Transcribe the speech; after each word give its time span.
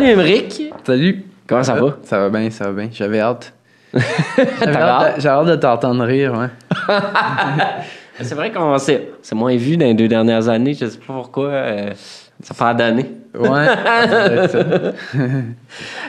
Salut 0.00 0.12
Émeric! 0.12 0.62
Salut. 0.82 1.24
Comment 1.46 1.62
ça 1.62 1.74
va? 1.74 1.98
Ça 2.04 2.18
va 2.20 2.30
bien, 2.30 2.48
ça 2.48 2.64
va 2.64 2.72
bien. 2.72 2.88
J'avais 2.90 3.20
hâte. 3.20 3.52
J'avais 3.92 4.76
hâte, 4.78 5.26
hâte? 5.26 5.46
de- 5.46 5.56
t'entendre 5.56 6.04
rire, 6.06 6.32
ouais. 6.38 6.96
C'est 8.22 8.34
vrai 8.34 8.50
qu'on 8.50 8.78
s'est 8.78 9.10
c'est 9.20 9.34
moins 9.34 9.54
vu 9.56 9.76
dans 9.76 9.84
les 9.84 9.92
deux 9.92 10.08
dernières 10.08 10.48
années, 10.48 10.72
je 10.72 10.86
sais 10.86 10.96
pas 10.96 11.12
pourquoi. 11.12 11.48
euh, 11.48 11.90
ça 12.42 12.54
fait 12.54 12.74
d'années. 12.78 13.10
Ouais. 13.38 13.66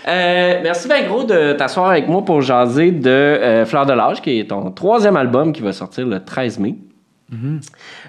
Euh, 0.08 0.60
merci 0.64 0.88
bien 0.88 1.04
gros 1.06 1.26
de 1.26 1.52
t'asseoir 1.54 1.90
avec 1.90 2.08
moi 2.08 2.24
pour 2.24 2.42
jaser 2.42 2.92
de 2.92 3.10
euh, 3.10 3.66
Fleur 3.66 3.86
de 3.86 3.92
l'âge, 3.94 4.22
qui 4.22 4.40
est 4.40 4.50
ton 4.50 4.72
troisième 4.72 5.18
album 5.18 5.52
qui 5.52 5.62
va 5.62 5.74
sortir 5.74 6.08
le 6.08 6.24
13 6.24 6.60
mai. 6.60 6.76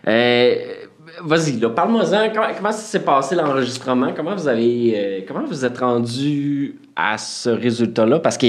Euh, 0.07 0.55
Vas-y, 1.25 1.59
là, 1.61 1.71
parle-moi-en. 1.71 2.31
Comment, 2.35 2.47
comment 2.57 2.73
ça 2.73 2.79
s'est 2.83 3.03
passé 3.05 3.35
l'enregistrement? 3.35 4.13
Comment 4.17 4.35
vous 4.35 4.49
avez. 4.49 4.93
euh, 4.97 5.21
comment 5.27 5.45
vous 5.47 5.65
êtes 5.65 5.79
rendu 5.79 6.77
à 6.97 7.17
ce 7.19 7.51
résultat-là? 7.51 8.19
Parce 8.19 8.37
que. 8.39 8.47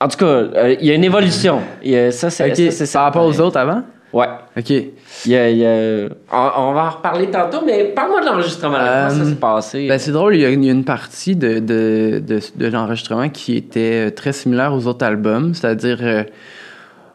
En 0.00 0.08
tout 0.08 0.18
cas, 0.18 0.24
euh, 0.26 0.76
il 0.78 0.86
y 0.86 0.90
a 0.90 0.94
une 0.94 1.04
évolution. 1.04 1.60
A- 1.84 2.10
ça, 2.10 2.28
c'est 2.30 2.70
ça, 2.70 2.98
par 2.98 3.04
rapport 3.04 3.24
aux 3.24 3.40
autres 3.40 3.56
avant? 3.58 3.82
Ouais. 4.12 4.26
Ok. 4.56 4.70
Il 4.70 5.32
y 5.32 5.36
a- 5.36 5.50
il 5.50 5.58
y 5.58 5.66
a- 5.66 6.08
On, 6.32 6.50
on 6.68 6.72
va 6.74 6.84
en 6.86 6.90
reparler 6.90 7.30
tantôt, 7.30 7.62
mais 7.66 7.84
parle-moi 7.84 8.20
de 8.20 8.26
l'enregistrement. 8.26 8.76
Comment 8.76 9.10
ça 9.10 9.16
Euh, 9.22 9.24
s'est 9.28 9.34
passé? 9.36 9.88
Ben, 9.88 9.98
c'est 9.98 10.12
drôle, 10.12 10.36
il 10.36 10.42
y, 10.42 10.44
a, 10.44 10.50
il 10.50 10.64
y 10.64 10.68
a 10.68 10.72
une 10.72 10.84
partie 10.84 11.34
de, 11.34 11.58
de, 11.58 12.22
de, 12.26 12.40
de 12.54 12.66
l'enregistrement 12.66 13.28
qui 13.28 13.56
était 13.56 14.10
très 14.10 14.32
similaire 14.32 14.72
aux 14.74 14.86
autres 14.86 15.04
albums, 15.04 15.54
c'est-à-dire 15.54 15.98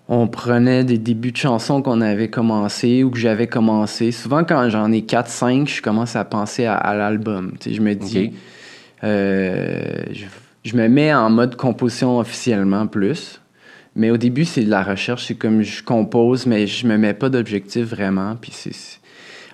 on 0.07 0.27
prenait 0.27 0.83
des 0.83 0.97
débuts 0.97 1.31
de 1.31 1.37
chansons 1.37 1.81
qu'on 1.81 2.01
avait 2.01 2.29
commencé 2.29 3.03
ou 3.03 3.11
que 3.11 3.17
j'avais 3.19 3.47
commencé. 3.47 4.11
Souvent, 4.11 4.43
quand 4.43 4.69
j'en 4.69 4.91
ai 4.91 5.01
4-5, 5.01 5.67
je 5.69 5.81
commence 5.81 6.15
à 6.15 6.25
penser 6.25 6.65
à, 6.65 6.75
à 6.75 6.95
l'album. 6.95 7.53
Je 7.65 7.79
me 7.81 7.93
dis, 7.95 8.33
euh, 9.03 9.81
je, 10.11 10.25
je 10.63 10.75
me 10.75 10.87
mets 10.87 11.13
en 11.13 11.29
mode 11.29 11.55
composition 11.55 12.19
officiellement 12.19 12.87
plus. 12.87 13.39
Mais 13.95 14.09
au 14.09 14.17
début, 14.17 14.45
c'est 14.45 14.63
de 14.63 14.69
la 14.69 14.83
recherche. 14.83 15.25
C'est 15.25 15.35
comme 15.35 15.63
je 15.63 15.83
compose, 15.83 16.45
mais 16.45 16.67
je 16.67 16.87
me 16.87 16.97
mets 16.97 17.13
pas 17.13 17.29
d'objectif 17.29 17.85
vraiment. 17.85 18.35
Puis 18.39 18.51
c'est- 18.53 18.99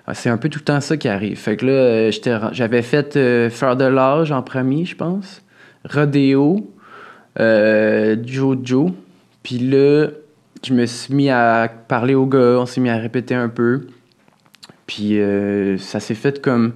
ah, 0.08 0.14
un 0.30 0.38
peu 0.38 0.48
tout 0.50 0.60
le 0.60 0.66
temps 0.66 0.80
ça 0.80 0.96
qui 0.96 1.08
arrive. 1.08 1.38
Fait 1.38 1.58
que 1.58 1.66
là, 1.66 1.72
euh, 1.72 2.12
j'avais 2.52 2.82
fait 2.82 3.16
euh, 3.18 3.50
de 3.50 3.86
l'âge 3.86 4.32
en 4.32 4.42
premier, 4.42 4.86
je 4.86 4.96
pense. 4.96 5.42
Rodeo, 5.90 6.72
euh, 7.40 8.16
Jojo. 8.26 8.92
Puis 9.44 9.58
là, 9.60 10.08
je 10.66 10.74
me 10.74 10.86
suis 10.86 11.14
mis 11.14 11.30
à 11.30 11.72
parler 11.88 12.16
aux 12.16 12.26
gars, 12.26 12.58
on 12.60 12.66
s'est 12.66 12.82
mis 12.82 12.90
à 12.90 12.98
répéter 12.98 13.36
un 13.36 13.50
peu. 13.50 13.88
Puis 14.86 15.20
euh, 15.20 15.78
ça 15.78 16.00
s'est 16.00 16.16
fait 16.16 16.42
comme 16.42 16.74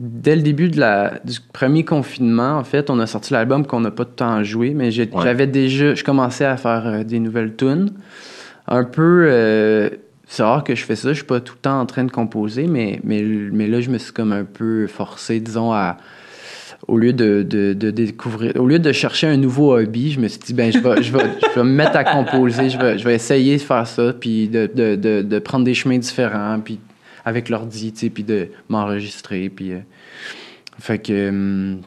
dès 0.00 0.36
le 0.36 0.42
début 0.42 0.68
de 0.68 0.78
la, 0.78 1.14
du 1.24 1.38
premier 1.52 1.84
confinement, 1.84 2.56
en 2.56 2.64
fait, 2.64 2.88
on 2.88 2.98
a 3.00 3.06
sorti 3.06 3.32
l'album 3.32 3.66
qu'on 3.66 3.80
n'a 3.80 3.90
pas 3.90 4.04
de 4.04 4.10
temps 4.10 4.32
à 4.32 4.42
jouer, 4.44 4.72
mais 4.74 4.96
Ouais. 4.96 5.08
j'avais 5.22 5.46
déjà, 5.48 5.94
je 5.94 6.04
commençais 6.04 6.44
à 6.44 6.56
faire 6.56 6.86
euh, 6.86 7.02
des 7.04 7.18
nouvelles 7.18 7.56
tunes. 7.56 7.90
Un 8.68 8.84
peu, 8.84 9.24
euh, 9.28 9.90
c'est 10.26 10.42
rare 10.44 10.62
que 10.62 10.74
je 10.76 10.84
fais 10.84 10.94
ça, 10.94 11.08
je 11.08 11.14
suis 11.14 11.24
pas 11.24 11.40
tout 11.40 11.54
le 11.54 11.60
temps 11.62 11.80
en 11.80 11.86
train 11.86 12.04
de 12.04 12.12
composer, 12.12 12.66
mais, 12.68 13.00
mais, 13.02 13.22
mais 13.22 13.66
là, 13.66 13.80
je 13.80 13.90
me 13.90 13.98
suis 13.98 14.12
comme 14.12 14.30
un 14.32 14.44
peu 14.44 14.86
forcé, 14.86 15.40
disons, 15.40 15.72
à. 15.72 15.96
Au 16.86 16.96
lieu 16.96 17.12
de, 17.12 17.42
de, 17.42 17.90
découvrir, 17.90 18.52
au 18.56 18.66
lieu 18.66 18.78
de 18.78 18.92
chercher 18.92 19.26
un 19.26 19.36
nouveau 19.36 19.76
hobby, 19.76 20.12
je 20.12 20.20
me 20.20 20.28
suis 20.28 20.38
dit, 20.38 20.54
ben, 20.54 20.72
je 20.72 20.78
vais, 20.78 21.02
je 21.02 21.12
vais, 21.12 21.24
je 21.42 21.54
vais 21.60 21.64
me 21.64 21.72
mettre 21.72 21.96
à 21.96 22.04
composer, 22.04 22.70
je 22.70 22.78
vais, 22.78 22.96
je 22.96 23.04
vais 23.04 23.14
essayer 23.14 23.56
de 23.56 23.62
faire 23.62 23.86
ça, 23.86 24.12
puis 24.12 24.48
de, 24.48 24.70
de, 24.72 24.94
de, 25.22 25.38
prendre 25.40 25.64
des 25.64 25.74
chemins 25.74 25.98
différents, 25.98 26.60
puis 26.60 26.78
avec 27.24 27.48
l'ordi, 27.48 27.92
puis 28.12 28.22
de 28.22 28.48
m'enregistrer, 28.68 29.48
puis... 29.48 29.72
euh, 29.72 29.80
fait 30.78 30.98
que... 30.98 31.28
hum, 31.28 31.80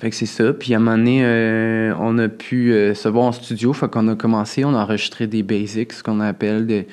fait 0.00 0.10
que 0.10 0.16
c'est 0.16 0.26
ça. 0.26 0.52
Puis 0.52 0.74
à 0.74 0.76
un 0.76 0.80
moment 0.80 0.98
donné, 0.98 1.24
euh, 1.24 1.94
on 1.98 2.18
a 2.18 2.28
pu 2.28 2.74
euh, 2.74 2.92
se 2.94 3.08
voir 3.08 3.24
en 3.24 3.32
studio. 3.32 3.72
Fait 3.72 3.90
qu'on 3.90 4.08
a 4.08 4.14
commencé, 4.14 4.62
on 4.62 4.74
a 4.74 4.82
enregistré 4.82 5.26
des 5.26 5.42
basics, 5.42 5.94
ce 5.94 6.02
qu'on 6.02 6.20
appelle 6.20 6.66
des 6.66 6.86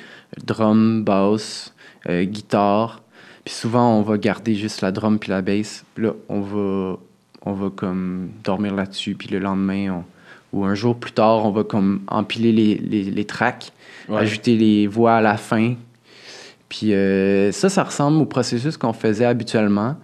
drum, 0.46 1.04
bass, 1.04 1.74
guitare. 2.08 3.02
Puis 3.44 3.54
souvent, 3.54 3.98
on 3.98 4.04
va 4.04 4.18
garder 4.18 4.56
juste 4.56 4.80
la 4.80 4.94
drum 4.94 5.20
puis 5.20 5.32
la 5.32 5.42
bass. 5.42 5.84
Puis 5.96 6.06
là, 6.06 6.14
on 6.30 6.40
va, 6.40 6.98
on 7.46 7.54
va 7.54 7.70
comme 7.76 8.30
dormir 8.44 8.74
là-dessus. 8.76 9.16
Puis 9.16 9.28
le 9.30 9.40
lendemain, 9.40 9.92
on- 9.92 10.04
ou 10.58 10.66
un 10.66 10.76
jour 10.76 10.96
plus 10.96 11.12
tard, 11.14 11.46
on 11.46 11.52
va 11.52 11.64
comme 11.64 12.02
empiler 12.08 12.52
les, 12.52 12.76
les, 12.76 13.04
les 13.04 13.26
tracks, 13.26 13.72
Ouais. 14.08 14.20
ajouter 14.20 14.56
les 14.56 14.86
voix 14.88 15.16
à 15.16 15.22
la 15.22 15.36
fin. 15.38 15.74
Puis 16.70 16.94
euh, 16.94 17.52
ça, 17.52 17.70
ça 17.70 17.84
ressemble 17.84 18.18
au 18.22 18.26
processus 18.26 18.78
qu'on 18.78 18.94
faisait 18.94 19.26
habituellement. 19.26 19.96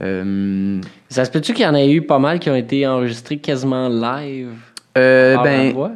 Euh, 0.00 0.80
Ça 1.08 1.24
se 1.24 1.30
peut-tu 1.30 1.52
qu'il 1.52 1.64
y 1.64 1.68
en 1.68 1.74
ait 1.74 1.90
eu 1.92 2.02
pas 2.02 2.18
mal 2.18 2.38
qui 2.38 2.48
ont 2.50 2.56
été 2.56 2.86
enregistrés 2.86 3.38
quasiment 3.38 3.88
live? 3.88 4.48
euh, 4.96 5.36
ben, 5.42 5.72
voix? 5.72 5.92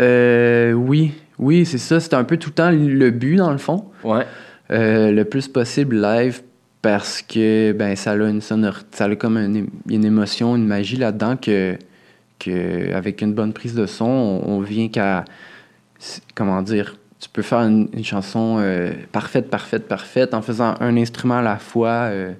Euh, 0.00 0.72
oui, 0.72 1.12
oui, 1.38 1.64
c'est 1.64 1.78
ça. 1.78 2.00
C'était 2.00 2.16
un 2.16 2.24
peu 2.24 2.36
tout 2.36 2.50
le 2.50 2.54
temps 2.54 2.70
le 2.70 3.10
but, 3.10 3.36
dans 3.36 3.50
le 3.52 3.58
fond. 3.58 3.86
Ouais. 4.04 4.24
Le 4.70 5.22
plus 5.24 5.48
possible 5.48 5.96
live 6.00 6.42
parce 6.82 7.22
que 7.22 7.72
ben 7.72 7.96
ça 7.96 8.12
a 8.12 8.16
une 8.16 8.40
sonorité, 8.40 8.86
ça 8.92 9.04
a 9.06 9.16
comme 9.16 9.36
une, 9.36 9.68
une 9.88 10.04
émotion, 10.04 10.54
une 10.56 10.66
magie 10.66 10.96
là-dedans 10.96 11.36
que, 11.36 11.76
que 12.38 12.92
avec 12.94 13.20
une 13.22 13.34
bonne 13.34 13.52
prise 13.52 13.74
de 13.74 13.86
son, 13.86 14.04
on, 14.06 14.42
on 14.48 14.60
vient 14.60 14.88
qu'à 14.88 15.24
comment 16.34 16.62
dire, 16.62 16.96
tu 17.20 17.28
peux 17.28 17.42
faire 17.42 17.60
une, 17.60 17.88
une 17.92 18.04
chanson 18.04 18.58
euh, 18.60 18.92
parfaite, 19.10 19.50
parfaite, 19.50 19.88
parfaite 19.88 20.34
en 20.34 20.42
faisant 20.42 20.74
un 20.80 20.96
instrument 20.96 21.38
à 21.38 21.42
la 21.42 21.56
fois. 21.58 22.08
euh, 22.10 22.32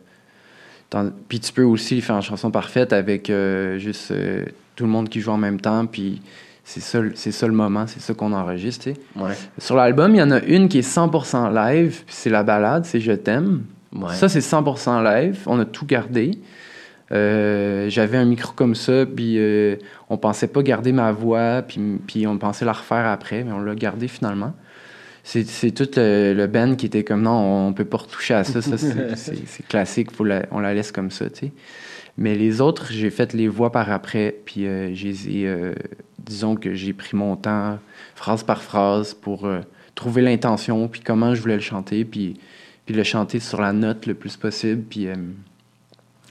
puis 1.29 1.41
tu 1.41 1.53
peux 1.53 1.65
aussi 1.65 2.01
faire 2.01 2.17
une 2.17 2.23
chanson 2.23 2.51
parfaite 2.51 2.93
avec 2.93 3.29
euh, 3.29 3.77
juste 3.79 4.13
tout 4.77 4.85
le 4.85 4.91
monde 4.91 5.09
qui 5.09 5.21
joue 5.21 5.33
en 5.33 5.37
même 5.37 5.61
temps. 5.61 5.85
Puis 5.87 6.23
c'est 6.65 6.81
ça, 6.81 7.01
le- 7.01 7.13
c'est 7.15 7.33
ça 7.33 7.47
le 7.47 7.53
moment, 7.53 7.87
c'est 7.87 8.01
ça 8.01 8.15
qu'on 8.15 8.33
enregistre. 8.33 8.89
Ouais. 9.17 9.33
Sur 9.59 9.75
l'album, 9.77 10.15
il 10.15 10.19
y 10.19 10.23
en 10.23 10.31
a 10.31 10.41
une 10.45 10.69
qui 10.69 10.79
est 10.79 10.89
100% 10.89 11.53
live, 11.53 12.03
puis 12.07 12.15
c'est 12.17 12.31
la 12.31 12.43
balade, 12.43 12.85
c'est 12.87 13.01
Je 13.01 13.13
t'aime. 13.13 13.65
Ouais. 13.93 14.15
Ça, 14.15 14.29
c'est 14.29 14.41
100% 14.41 15.03
live. 15.03 15.39
On 15.47 15.59
a 15.61 15.65
tout 15.65 15.87
gardé. 15.87 16.39
Euh, 17.11 17.89
J'avais 17.89 18.19
un 18.19 18.25
micro 18.27 18.53
comme 18.53 18.75
ça, 18.75 19.07
puis 19.07 19.39
euh, 19.39 19.77
on 20.11 20.19
pensait 20.19 20.49
pas 20.49 20.63
garder 20.63 20.93
ma 20.93 21.11
voix, 21.13 21.63
puis, 22.07 22.27
on 22.27 22.37
pensait 22.39 22.65
la 22.65 22.73
refaire 22.73 23.07
après, 23.07 23.45
mais 23.45 23.53
on 23.53 23.61
l'a 23.61 23.75
gardé 23.75 24.09
finalement. 24.09 24.55
C'est 25.25 25.71
tout 25.73 25.89
le, 25.97 26.33
le 26.35 26.47
band 26.47 26.75
qui 26.75 26.87
était 26.87 27.05
comme 27.05 27.23
non, 27.23 27.67
on 27.69 27.73
peut 27.75 27.85
pas 27.85 27.99
retoucher 27.99 28.35
à 28.35 28.45
ça, 28.45 28.63
ça 28.63 28.79
c'est- 29.17 29.67
classique, 29.69 30.11
faut 30.11 30.25
la- 30.25 30.47
on 30.53 30.61
la 30.61 30.73
laisse 30.75 30.91
comme 30.93 31.11
ça, 31.11 31.29
tu 31.29 31.47
sais. 31.47 31.53
Mais 32.17 32.35
les 32.35 32.61
autres, 32.61 32.87
j'ai 32.91 33.11
fait 33.11 33.33
les 33.35 33.47
voix 33.47 33.71
par 33.71 33.91
après, 33.93 34.35
puis 34.45 34.67
euh, 34.67 34.95
je 34.95 35.07
les 35.07 35.29
ai, 35.29 35.47
euh, 35.47 35.75
disons 36.19 36.57
que 36.57 36.75
j'ai 36.75 36.93
pris 36.95 37.15
mon 37.17 37.37
temps, 37.37 37.79
phrase 38.17 38.43
par 38.43 38.63
phrase, 38.63 39.13
pour 39.15 39.45
euh, 39.47 39.61
trouver 39.95 40.23
l'intention, 40.23 40.89
puis 40.89 41.01
comment 41.03 41.35
je 41.35 41.41
voulais 41.43 41.55
le 41.57 41.61
chanter, 41.61 42.05
puis, 42.05 42.39
puis 42.89 42.97
le 42.97 43.03
chanter 43.05 43.39
sur 43.39 43.61
la 43.61 43.75
note 43.75 44.07
le 44.07 44.15
plus 44.15 44.39
possible, 44.39 44.81
puis 44.89 45.09
euh, 45.09 45.15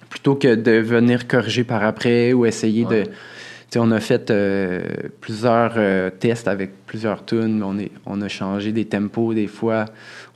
plutôt 0.09 0.33
que 0.33 0.55
de 0.55 0.71
venir 0.71 1.27
corriger 1.27 1.63
par 1.63 1.83
après 1.83 2.33
ou 2.33 2.47
essayer 2.47 2.83
Ouais. 2.83 3.03
de... 3.03 3.09
Tu 3.69 3.73
sais, 3.73 3.79
on 3.79 3.91
a 3.91 3.99
fait 3.99 4.31
euh, 4.31 4.81
plusieurs 5.21 5.73
euh, 5.77 6.09
tests 6.09 6.47
avec 6.47 6.71
plusieurs 6.87 7.23
tunes, 7.25 7.61
on, 7.61 7.77
est, 7.77 7.91
on 8.07 8.21
a 8.23 8.27
changé 8.27 8.71
des 8.71 8.85
tempos 8.85 9.35
des 9.35 9.45
fois, 9.45 9.85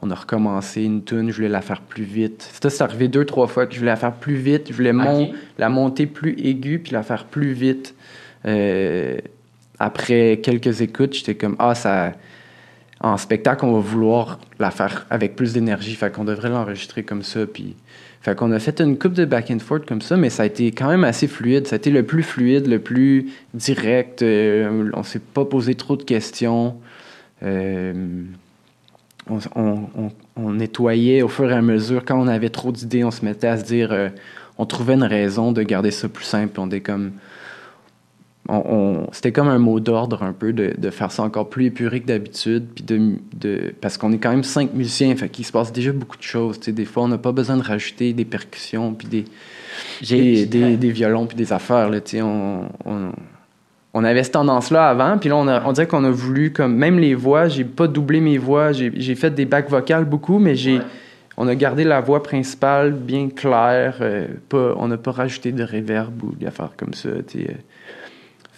on 0.04 0.12
a 0.12 0.16
recommencé 0.16 0.84
une 0.84 1.04
tune, 1.04 1.32
je 1.32 1.38
voulais 1.38 1.50
la 1.50 1.62
faire 1.62 1.82
plus 1.82 2.04
vite. 2.04 2.48
Ça, 2.62 2.70
c'est 2.70 2.84
arrivé 2.84 3.08
deux, 3.08 3.26
trois 3.26 3.48
fois 3.48 3.66
que 3.66 3.74
je 3.74 3.80
voulais 3.80 3.90
la 3.92 3.96
faire 3.98 4.14
plus 4.14 4.36
vite, 4.36 4.68
je 4.70 4.74
voulais 4.74 4.94
mon- 4.94 5.32
la 5.58 5.70
monter 5.70 6.06
plus 6.06 6.36
aiguë 6.38 6.78
puis 6.84 6.92
la 6.92 7.02
faire 7.02 7.26
plus 7.26 7.54
vite. 7.54 7.96
Euh, 8.46 9.18
après 9.80 10.40
quelques 10.44 10.82
écoutes, 10.82 11.16
j'étais 11.16 11.34
comme 11.34 11.56
ah 11.58 11.74
ça 11.74 12.12
en 13.02 13.18
spectacle, 13.18 13.66
on 13.66 13.74
va 13.74 13.80
vouloir 13.80 14.40
la 14.60 14.72
faire 14.72 15.06
avec 15.10 15.36
plus 15.36 15.54
d'énergie, 15.54 15.96
fait 15.96 16.12
qu'on 16.14 16.24
devrait 16.24 16.50
l'enregistrer 16.50 17.04
comme 17.04 17.24
ça 17.24 17.46
puis 17.46 17.76
fait 18.22 18.36
qu'on 18.36 18.52
a 18.52 18.60
fait 18.60 18.80
une 18.82 19.00
coupe 19.00 19.14
de 19.14 19.26
back 19.26 19.50
and 19.50 19.60
forth 19.60 19.88
comme 19.88 20.02
ça, 20.02 20.16
mais 20.16 20.30
ça 20.30 20.44
a 20.44 20.46
été 20.46 20.72
quand 20.72 20.88
même 20.88 21.04
assez 21.04 21.28
fluide, 21.28 21.66
ça 21.66 21.76
a 21.76 21.78
été 21.78 21.90
le 21.90 22.04
plus 22.04 22.22
fluide, 22.22 22.68
le 22.68 22.78
plus 22.78 23.32
direct, 23.56 24.22
euh, 24.22 24.92
on 24.94 25.02
s'est 25.02 25.20
pas 25.20 25.44
posé 25.44 25.74
trop 25.74 25.98
de 25.98 26.04
questions. 26.04 26.76
Euh, 27.42 28.24
on, 29.56 30.52
nettoyait 30.52 31.24
au 31.24 31.28
fur 31.28 31.50
et 31.52 31.56
à 31.56 31.62
mesure. 31.62 32.04
Quand 32.06 32.20
on 32.20 32.28
avait 32.28 32.50
trop 32.50 32.72
d'idées, 32.72 33.04
on 33.04 33.12
se 33.12 33.26
mettait 33.26 33.48
à 33.48 33.58
se 33.58 33.64
dire. 33.64 33.92
euh, 33.92 34.10
on 34.58 34.66
trouvait 34.66 34.94
une 34.94 35.04
raison 35.04 35.52
de 35.52 35.64
garder 35.64 35.92
ça 35.92 36.08
plus 36.08 36.26
simple. 36.26 36.60
On 36.60 36.68
était 36.68 36.82
comme. 36.82 37.12
On- 38.52 38.64
on- 38.76 39.08
C'était 39.12 39.32
comme 39.32 39.48
un 39.48 39.58
mot 39.60 39.80
d'ordre 39.80 40.24
un 40.24 40.34
peu 40.34 40.52
de, 40.54 40.74
de 40.78 40.90
faire 40.90 41.12
ça 41.12 41.24
encore 41.24 41.50
plus 41.50 41.66
épuré 41.66 42.02
que 42.02 42.08
d'habitude. 42.08 42.66
Puis 42.76 42.84
de, 42.84 43.14
de, 43.40 43.74
parce 43.82 43.98
qu'on 43.98 44.12
est 44.12 44.18
quand 44.18 44.32
même 44.32 44.44
cinq 44.44 44.74
musiciens, 44.74 45.16
fait 45.16 45.30
qu'il 45.30 45.46
se 45.46 45.52
passe 45.52 45.72
déjà 45.72 45.92
beaucoup 45.92 46.18
de 46.18 46.24
choses. 46.24 46.60
Des 46.60 46.86
fois, 46.86 47.04
on 47.04 47.08
n'a 47.08 47.18
pas 47.18 47.32
besoin 47.32 47.58
de 47.58 47.64
rajouter 47.64 48.14
des 48.14 48.26
percussions, 48.26 48.94
puis 48.94 49.08
des, 49.08 49.26
J'ai- 50.02 50.46
des, 50.46 50.46
des, 50.46 50.78
des 50.78 50.92
violons, 50.92 51.26
puis 51.26 51.38
des 51.38 51.54
affaires. 51.54 51.90
Là, 51.90 52.00
on, 52.22 52.64
on, 52.86 53.12
on 53.94 54.04
avait 54.04 54.24
cette 54.24 54.34
tendance-là 54.34 54.90
avant, 54.90 55.18
puis 55.18 55.30
là, 55.30 55.36
on, 55.38 55.48
a- 55.48 55.64
on 55.66 55.72
dirait 55.72 55.88
qu'on 55.88 56.04
a 56.04 56.12
voulu, 56.12 56.52
comme 56.52 56.76
même 56.76 57.00
les 57.00 57.16
voix, 57.16 57.48
j'ai 57.48 57.64
pas 57.66 57.88
doublé 57.88 58.22
mes 58.22 58.38
voix, 58.38 58.72
j'ai 58.72 59.16
fait 59.16 59.32
des 59.32 59.46
bacs 59.46 59.70
vocales 59.70 60.06
beaucoup, 60.06 60.40
mais 60.40 60.56
j'ai 60.56 60.78
Ouais. 60.78 60.86
on 61.38 61.48
a 61.48 61.56
gardé 61.56 61.84
la 61.84 62.02
voix 62.02 62.22
principale 62.24 62.92
bien 62.94 63.30
claire. 63.30 63.98
euh, 64.02 64.28
pas, 64.50 64.74
on 64.78 64.88
n'a 64.88 64.98
pas 64.98 65.12
rajouté 65.12 65.52
de 65.52 65.64
reverb 65.64 66.22
ou 66.24 66.34
des 66.36 66.46
affaires 66.46 66.72
comme 66.78 66.94
ça. 66.94 67.10
euh. 67.10 67.22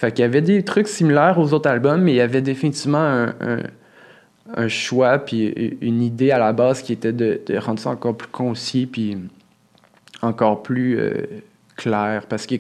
Fait 0.03 0.11
qu'il 0.11 0.23
y 0.23 0.25
avait 0.25 0.41
des 0.41 0.63
trucs 0.63 0.89
similaires 0.89 1.39
aux 1.39 1.53
autres 1.53 1.69
albums, 1.69 2.01
mais 2.01 2.11
il 2.11 2.15
y 2.17 2.19
avait 2.19 2.41
définitivement 2.41 3.27
un, 4.53 4.67
choix 4.67 5.17
puis 5.17 5.77
une 5.79 6.01
idée 6.01 6.31
à 6.31 6.38
la 6.38 6.51
base 6.51 6.81
qui 6.81 6.91
était 6.91 7.13
de, 7.13 7.39
rendre 7.57 7.79
ça 7.79 7.91
encore 7.91 8.17
plus 8.17 8.27
concis 8.27 8.85
puis 8.85 9.17
encore 10.21 10.61
plus 10.61 11.00
euh, 11.00 11.25
clair. 11.77 12.25
Parce 12.27 12.45
que 12.45 12.55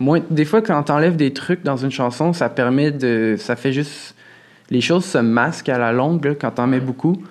moi, 0.00 0.18
des 0.30 0.44
fois, 0.44 0.62
quand 0.62 0.82
t'enlèves 0.82 1.14
des 1.14 1.32
trucs 1.32 1.62
dans 1.62 1.76
une 1.76 1.92
chanson, 1.92 2.32
ça 2.32 2.48
permet 2.48 2.90
de. 2.90 3.36
Ça 3.38 3.54
fait 3.54 3.72
juste. 3.72 4.16
Les 4.68 4.80
choses 4.80 5.04
se 5.04 5.18
masquent 5.18 5.68
à 5.68 5.78
la 5.78 5.92
longue 5.92 6.24
là, 6.24 6.34
quand 6.34 6.50
t'en 6.50 6.66
mets 6.66 6.80
beaucoup. 6.80 7.22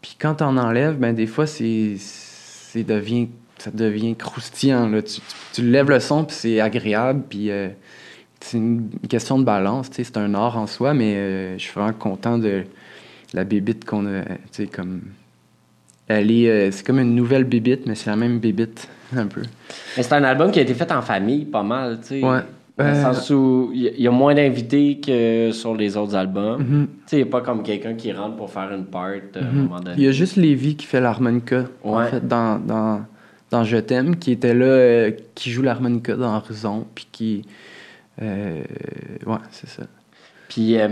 Puis 0.00 0.16
quand 0.18 0.36
t'en 0.36 0.56
enlèves, 0.56 0.96
ben 0.96 1.14
des 1.14 1.26
fois, 1.26 1.46
c'est. 1.46 1.96
c'est 1.98 2.84
devient, 2.84 3.28
ça 3.58 3.70
devient 3.70 4.16
croustillant. 4.16 4.88
Là. 4.88 5.02
Tu, 5.02 5.16
tu, 5.16 5.22
tu 5.52 5.62
lèves 5.62 5.90
le 5.90 6.00
son, 6.00 6.24
puis 6.24 6.34
c'est 6.34 6.60
agréable, 6.60 7.24
puis. 7.28 7.50
euh, 7.50 7.68
c'est 8.40 8.58
une 8.58 8.88
question 9.08 9.38
de 9.38 9.44
balance, 9.44 9.88
c'est 9.92 10.16
un 10.16 10.34
art 10.34 10.56
en 10.58 10.66
soi, 10.66 10.94
mais 10.94 11.14
euh, 11.16 11.58
je 11.58 11.62
suis 11.62 11.72
vraiment 11.72 11.92
content 11.92 12.38
de 12.38 12.62
la 13.34 13.44
bébite 13.44 13.84
qu'on 13.84 14.06
a, 14.06 14.22
comme... 14.72 15.00
Elle 16.06 16.30
est, 16.30 16.48
euh, 16.48 16.70
c'est 16.70 16.86
comme 16.86 17.00
une 17.00 17.14
nouvelle 17.14 17.44
bébite, 17.44 17.84
mais 17.86 17.94
c'est 17.94 18.08
la 18.08 18.16
même 18.16 18.38
bébite, 18.38 18.88
un 19.16 19.26
peu. 19.26 19.42
Mais 19.96 20.02
c'est 20.02 20.14
un 20.14 20.24
album 20.24 20.50
qui 20.50 20.58
a 20.58 20.62
été 20.62 20.72
fait 20.74 20.90
en 20.92 21.02
famille, 21.02 21.44
pas 21.44 21.62
mal, 21.62 21.98
tu 22.00 22.06
sais. 22.08 22.24
Ouais. 22.24 22.40
Dans 22.78 22.84
le 22.84 22.90
Euh, 22.90 23.02
sens 23.12 23.28
où 23.30 23.70
il 23.74 23.82
y 23.82 23.88
a- 23.88 23.90
il 23.90 24.02
y 24.02 24.06
a 24.06 24.10
moins 24.12 24.34
d'invités 24.36 25.00
que 25.04 25.50
sur 25.52 25.74
les 25.74 25.96
autres 25.96 26.14
albums. 26.14 26.60
Mhm. 26.62 26.86
Tu 26.86 26.92
sais, 27.06 27.16
il 27.16 27.22
n'y 27.24 27.28
a 27.28 27.30
pas 27.32 27.40
comme 27.40 27.64
quelqu'un 27.64 27.94
qui 27.94 28.12
rentre 28.12 28.36
pour 28.36 28.50
faire 28.50 28.72
une 28.72 28.84
part 28.84 29.06
à 29.06 29.38
un 29.40 29.42
Mhm. 29.52 29.62
moment 29.64 29.80
donné. 29.80 29.96
Il 29.98 30.04
y 30.04 30.06
a 30.06 30.12
juste 30.12 30.36
Lévi 30.36 30.76
qui 30.76 30.86
fait 30.86 31.00
l'harmonica, 31.00 31.64
en 31.82 31.98
Ouais. 31.98 32.06
fait, 32.06 32.26
dans, 32.26 32.58
dans, 32.64 33.00
dans 33.50 33.64
Je 33.64 33.78
t'aime, 33.78 34.14
qui 34.16 34.30
était 34.30 34.54
là, 34.54 34.64
euh, 34.66 35.10
qui 35.34 35.50
joue 35.50 35.62
l'harmonica 35.62 36.14
dans 36.14 36.36
Horizon, 36.36 36.86
puis 36.94 37.06
qui... 37.10 37.44
euh, 38.22 38.60
ouais, 39.26 39.36
c'est 39.50 39.68
ça. 39.68 39.82
Puis, 40.48 40.78
euh, 40.78 40.88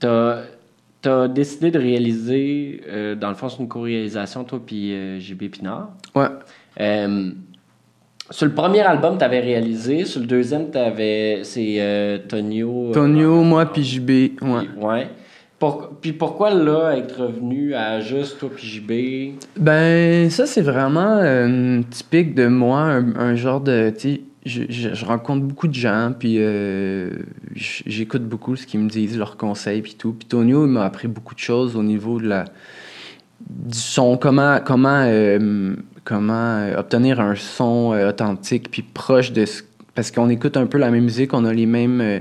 t'as 0.00 0.42
as 1.04 1.28
décidé 1.28 1.70
de 1.70 1.78
réaliser, 1.78 2.80
euh, 2.88 3.14
dans 3.14 3.28
le 3.28 3.34
fond, 3.34 3.48
c'est 3.48 3.58
une 3.60 3.68
co-réalisation, 3.68 4.44
toi, 4.44 4.60
puis 4.64 4.92
euh, 4.92 5.18
JB 5.20 5.44
Pinard. 5.50 5.90
Ouais. 6.14 6.26
Euh, 6.80 7.30
sur 8.30 8.46
le 8.46 8.52
premier 8.52 8.80
album, 8.80 9.16
tu 9.16 9.24
avais 9.24 9.40
réalisé. 9.40 10.04
Sur 10.04 10.20
le 10.20 10.26
deuxième, 10.26 10.70
t'avais 10.70 11.40
c'est 11.44 12.22
Tonio. 12.28 12.90
Tonio, 12.92 13.42
moi, 13.42 13.66
puis 13.66 13.82
JB, 13.84 14.10
ouais. 14.10 14.28
puis- 14.40 14.68
ouais. 14.84 15.08
Pour- 15.58 15.88
puis 16.00 16.12
pourquoi 16.12 16.50
là, 16.54 16.92
être 16.96 17.22
revenu 17.24 17.74
à 17.74 18.00
juste 18.00 18.38
toi 18.38 18.48
puis 18.54 18.66
JB? 18.66 19.34
Ben, 19.58 20.30
ça, 20.30 20.46
c'est 20.46 20.60
vraiment 20.62 21.18
euh, 21.20 21.80
typique 21.90 22.34
de 22.34 22.46
moi, 22.46 22.80
un, 22.80 23.16
un 23.16 23.34
genre 23.34 23.60
de. 23.60 23.92
Je, 24.48 24.62
je- 24.68 24.94
je 24.94 25.04
rencontre 25.04 25.44
beaucoup 25.44 25.68
de 25.68 25.74
gens, 25.74 26.12
puis 26.18 26.36
euh, 26.38 27.10
j'écoute 27.54 28.22
beaucoup 28.24 28.56
ce 28.56 28.66
qu'ils 28.66 28.80
me 28.80 28.88
disent, 28.88 29.16
leurs 29.18 29.36
conseils, 29.36 29.82
puis 29.82 29.94
tout. 29.98 30.12
Puis 30.12 30.26
Tonio, 30.26 30.66
il 30.66 30.70
m'a 30.72 30.84
appris 30.84 31.06
beaucoup 31.08 31.34
de 31.34 31.40
choses 31.40 31.76
au 31.76 31.82
niveau 31.82 32.18
de 32.20 32.26
la, 32.28 32.44
du 33.48 33.78
son, 33.78 34.16
comment, 34.16 34.58
comment, 34.64 35.02
euh, 35.06 35.74
comment 36.04 36.32
euh, 36.58 36.78
obtenir 36.78 37.20
un 37.20 37.34
son 37.34 37.92
euh, 37.92 38.08
authentique, 38.08 38.70
puis 38.70 38.82
proche 38.82 39.32
de 39.32 39.44
ce. 39.44 39.62
Parce 39.94 40.10
qu'on 40.10 40.28
écoute 40.30 40.56
un 40.56 40.66
peu 40.66 40.78
la 40.78 40.90
même 40.90 41.04
musique, 41.04 41.34
on 41.34 41.44
a 41.44 41.52
les 41.52 41.66
mêmes. 41.66 42.20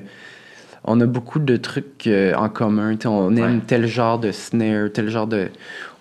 on 0.83 0.99
a 0.99 1.05
beaucoup 1.05 1.37
de 1.39 1.57
trucs 1.57 2.09
en 2.35 2.49
commun. 2.49 2.95
sais, 2.99 3.07
on 3.07 3.35
aime 3.35 3.57
Ouais. 3.57 3.61
tel 3.67 3.85
genre 3.85 4.17
de 4.19 4.31
snare, 4.31 4.89
tel 4.91 5.09
genre 5.09 5.27
de. 5.27 5.49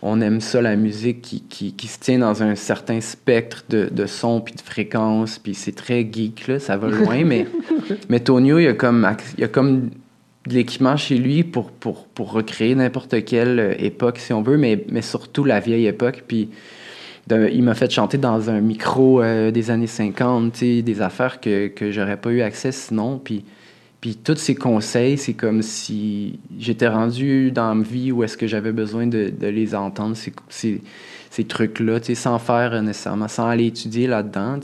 On 0.03 0.21
aime 0.21 0.41
ça, 0.41 0.61
la 0.61 0.77
musique 0.77 1.23
qui, 1.23 1.41
qui, 1.43 1.73
qui 1.73 1.87
se 1.89 1.99
tient 1.99 2.19
dans 2.19 2.43
un 2.43 2.55
certain 2.55 3.01
spectre 3.01 3.65
de, 3.69 3.89
de 3.91 4.07
sons 4.07 4.41
puis 4.41 4.55
de 4.55 4.61
fréquences. 4.61 5.39
Puis 5.39 5.55
c'est 5.55 5.75
très 5.75 6.07
geek, 6.11 6.47
là, 6.49 6.59
ça 6.61 6.77
va 6.77 6.89
loin. 6.89 7.25
mais, 7.25 7.47
mais 8.09 8.21
Tonio, 8.21 8.59
il 8.59 8.65
y 8.65 8.69
a 8.69 8.75
comme, 8.75 9.09
il 9.39 9.45
a 9.45 9.49
comme 9.49 9.91
de 10.47 10.55
l'équipement 10.55 10.97
chez 10.97 11.17
lui 11.17 11.43
pour, 11.43 11.71
pour, 11.73 12.05
pour 12.07 12.33
recréer 12.33 12.75
n'importe 12.75 13.25
quelle 13.25 13.59
euh, 13.59 13.75
époque, 13.79 14.19
si 14.19 14.33
on 14.33 14.43
veut, 14.43 14.57
mais, 14.59 14.85
mais 14.91 15.03
surtout 15.03 15.45
la 15.45 15.59
vieille 15.61 15.87
époque. 15.87 16.23
Puis 16.29 16.51
de- 17.27 17.49
il 17.53 17.63
m'a 17.65 17.75
fait 17.75 17.91
chanter 17.91 18.19
dans 18.19 18.49
un 18.51 18.61
micro 18.61 19.23
euh, 19.23 19.51
des 19.51 19.71
années 19.73 19.89
50, 19.89 20.53
tu 20.53 20.59
sais, 20.59 20.83
des 20.83 21.01
affaires 21.03 21.41
que, 21.41 21.67
que 21.69 21.91
j'aurais 21.91 22.17
pas 22.19 22.31
eu 22.31 22.43
accès 22.43 22.71
sinon. 22.71 23.19
Puis, 23.19 23.45
puis 24.06 24.14
tous 24.14 24.37
ces 24.37 24.55
conseils, 24.55 25.19
c'est 25.19 25.35
comme 25.35 25.62
si 25.62 26.38
j'étais 26.61 26.87
rendu 26.87 27.50
dans 27.50 27.75
ma 27.75 27.82
vie 27.82 28.12
où 28.12 28.23
est-ce 28.23 28.37
que 28.37 28.47
j'avais 28.47 28.70
besoin 28.70 29.08
de, 29.08 29.32
les 29.41 29.75
entendre, 29.75 30.17
ces, 30.17 30.32
ces, 30.49 30.81
ces 31.29 31.43
trucs-là, 31.43 31.99
sans 32.14 32.38
faire 32.38 32.81
nécessairement, 32.85 33.26
sans 33.26 33.49
aller 33.49 33.67
étudier 33.67 34.06
là-dedans. 34.06 34.61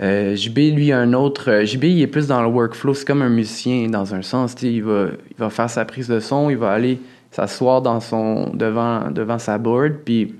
Euh, 0.00 0.34
JB, 0.34 0.74
lui, 0.74 0.92
un 0.92 1.12
autre. 1.12 1.50
euh, 1.50 1.66
JB, 1.66 1.84
il 1.84 2.00
est 2.00 2.06
plus 2.06 2.26
dans 2.26 2.40
le 2.40 2.48
workflow. 2.48 2.94
C'est 2.94 3.06
comme 3.06 3.20
un 3.20 3.28
musicien 3.28 3.90
dans 3.90 4.14
un 4.14 4.22
sens. 4.22 4.54
Il 4.62 4.82
va, 4.82 5.08
il 5.30 5.36
va 5.36 5.50
faire 5.50 5.68
sa 5.68 5.84
prise 5.84 6.08
de 6.08 6.18
son, 6.18 6.48
il 6.48 6.56
va 6.56 6.70
aller 6.70 7.00
s'asseoir 7.32 7.82
devant, 7.82 9.38
sa 9.38 9.58
board, 9.58 9.96
puis 10.06 10.34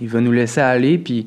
il 0.00 0.08
va 0.08 0.22
nous 0.22 0.32
laisser 0.32 0.62
aller. 0.62 0.96
Puis, 0.96 1.26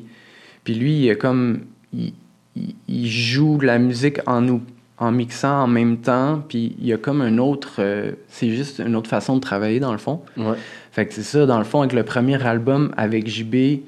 puis 0.64 0.74
lui, 0.74 1.06
il, 1.06 1.16
comme, 1.18 1.60
il, 1.94 2.14
il- 2.56 2.74
il 2.88 3.06
joue 3.06 3.58
de 3.58 3.66
la 3.66 3.78
musique 3.78 4.18
en 4.26 4.40
nous 4.40 4.60
en 5.00 5.12
mixant 5.12 5.62
en 5.62 5.66
même 5.66 5.98
temps. 5.98 6.42
Puis 6.48 6.76
il 6.78 6.86
y 6.86 6.92
a 6.92 6.96
comme 6.98 7.20
un 7.20 7.38
autre. 7.38 7.76
euh, 7.78 8.12
c'est 8.28 8.50
juste 8.50 8.80
une 8.84 8.96
autre 8.96 9.08
façon 9.10 9.36
de 9.36 9.40
travailler, 9.40 9.80
dans 9.80 9.92
le 9.92 9.98
fond. 9.98 10.20
Ouais. 10.36 10.56
Fait 10.92 11.06
que 11.06 11.14
c'est 11.14 11.22
ça, 11.22 11.46
dans 11.46 11.58
le 11.58 11.64
fond, 11.64 11.80
avec 11.80 11.92
le 11.92 12.02
premier 12.02 12.42
album, 12.44 12.92
avec 12.96 13.28
JB, 13.28 13.80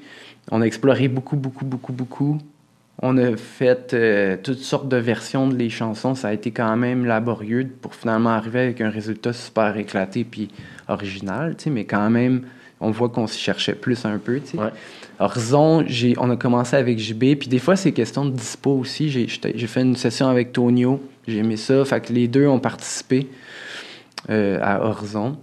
on 0.50 0.60
a 0.62 0.64
exploré 0.64 1.08
beaucoup, 1.08 1.36
beaucoup, 1.36 1.64
beaucoup, 1.64 1.92
beaucoup. 1.92 2.38
On 3.02 3.16
a 3.16 3.36
fait 3.36 3.94
euh, 3.94 4.36
toutes 4.42 4.58
sortes 4.58 4.88
de 4.88 4.96
versions 4.98 5.48
de 5.48 5.56
les 5.56 5.70
chansons. 5.70 6.14
Ça 6.14 6.28
a 6.28 6.32
été 6.32 6.50
quand 6.50 6.76
même 6.76 7.06
laborieux 7.06 7.66
pour 7.80 7.94
finalement 7.94 8.30
arriver 8.30 8.60
avec 8.60 8.80
un 8.80 8.90
résultat 8.90 9.32
super 9.32 9.76
éclaté 9.78 10.24
puis 10.24 10.50
original, 10.88 11.54
tu 11.56 11.64
sais, 11.64 11.70
mais 11.70 11.84
quand 11.84 12.10
même, 12.10 12.42
on 12.80 12.90
voit 12.90 13.08
qu'on 13.08 13.26
s'y 13.26 13.38
cherchait 13.38 13.74
plus 13.74 14.04
un 14.04 14.18
peu, 14.18 14.40
tu 14.40 14.48
sais. 14.48 14.58
Ouais. 14.58 14.70
Horizon, 15.20 15.84
on 16.16 16.30
a 16.30 16.36
commencé 16.36 16.76
avec 16.76 16.98
JB, 16.98 17.36
puis 17.38 17.48
des 17.48 17.58
fois, 17.58 17.76
c'est 17.76 17.92
question 17.92 18.24
de 18.24 18.30
dispo 18.30 18.70
aussi. 18.72 19.10
J'ai, 19.10 19.26
fait 19.28 19.82
une 19.82 19.94
session 19.94 20.28
avec 20.28 20.52
Tonio, 20.52 20.98
j'ai 21.28 21.38
aimé 21.38 21.58
ça. 21.58 21.84
Fait 21.84 22.00
que 22.00 22.12
les 22.12 22.26
deux 22.26 22.46
ont 22.46 22.58
participé 22.58 23.28
euh, 24.30 24.58
à 24.62 24.82
Horizon. 24.82 25.36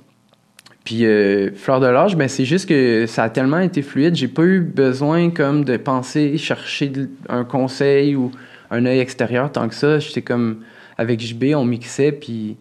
Puis 0.84 1.05
euh, 1.05 1.51
Fleur 1.53 1.79
de 1.79 1.86
l'âge, 1.86 2.15
ben, 2.15 2.27
c'est 2.27 2.46
juste 2.46 2.67
que 2.67 3.05
ça 3.07 3.25
a 3.25 3.29
tellement 3.29 3.60
été 3.60 3.84
fluide, 3.84 4.15
j'ai 4.15 4.27
pas 4.27 4.43
eu 4.43 4.62
besoin 4.62 5.29
comme 5.29 5.63
de 5.63 5.77
penser, 5.77 6.38
chercher 6.38 6.91
un 7.29 7.43
conseil 7.43 8.15
ou 8.15 8.31
un 8.72 8.86
œil 8.86 9.00
extérieur 9.00 9.51
tant 9.51 9.67
que 9.67 9.75
ça. 9.75 10.00
J'étais 10.00 10.24
comme 10.24 10.62
avec 10.98 11.19
JB, 11.19 11.53
on 11.55 11.65
mixait, 11.65 12.13
puis 12.13 12.57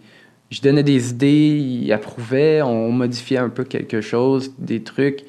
je 0.50 0.60
donnais 0.60 0.82
des 0.82 1.10
idées, 1.10 1.56
il 1.56 1.92
approuvait, 1.92 2.60
on 2.60 2.92
modifiait 2.92 3.38
un 3.38 3.48
peu 3.48 3.64
quelque 3.64 4.02
chose, 4.02 4.52
des 4.58 4.82
trucs. 4.82 5.24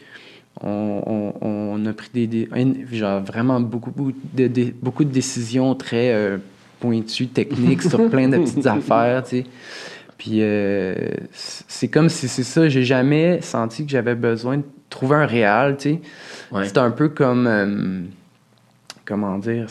On, 0.61 1.01
on- 1.05 1.33
on 1.41 1.85
a 1.85 1.93
pris 1.93 2.09
des, 2.13 2.27
des- 2.27 2.49
genre 2.91 3.21
vraiment 3.21 3.59
beaucoup, 3.59 3.91
beaucoup 3.91 4.13
de, 4.33 4.47
de- 4.47 4.73
beaucoup 4.81 5.03
de 5.03 5.11
décisions 5.11 5.75
très 5.75 6.13
euh, 6.13 6.37
pointues, 6.79 7.27
techniques 7.27 7.83
sur 7.83 8.09
plein 8.09 8.27
de 8.27 8.37
petites 8.37 8.65
affaires, 8.67 9.23
tu 9.23 9.29
sais. 9.29 9.43
Puis 10.17 10.39
euh, 10.41 10.95
c'est 11.31 11.89
comme 11.89 12.09
si 12.09 12.27
c'est 12.27 12.43
ça, 12.43 12.67
j'ai 12.69 12.83
jamais 12.83 13.39
senti 13.41 13.85
que 13.85 13.91
j'avais 13.91 14.15
besoin 14.15 14.57
de 14.57 14.63
trouver 14.89 15.15
un 15.17 15.25
réal, 15.27 15.77
tu 15.77 15.89
sais. 15.89 15.99
Ouais. 16.51 16.65
C'est 16.65 16.77
un 16.79 16.89
peu 16.91 17.09
comme. 17.09 17.45
euh, 17.45 18.01
comment 19.05 19.37
dire 19.37 19.67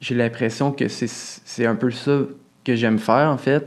J'ai 0.00 0.14
l'impression 0.14 0.70
que 0.72 0.88
c'est 0.88 1.08
c'est 1.08 1.64
un 1.66 1.74
peu 1.76 1.90
ça 1.90 2.20
que 2.64 2.74
j'aime 2.76 2.98
faire, 2.98 3.30
en 3.30 3.38
fait. 3.38 3.66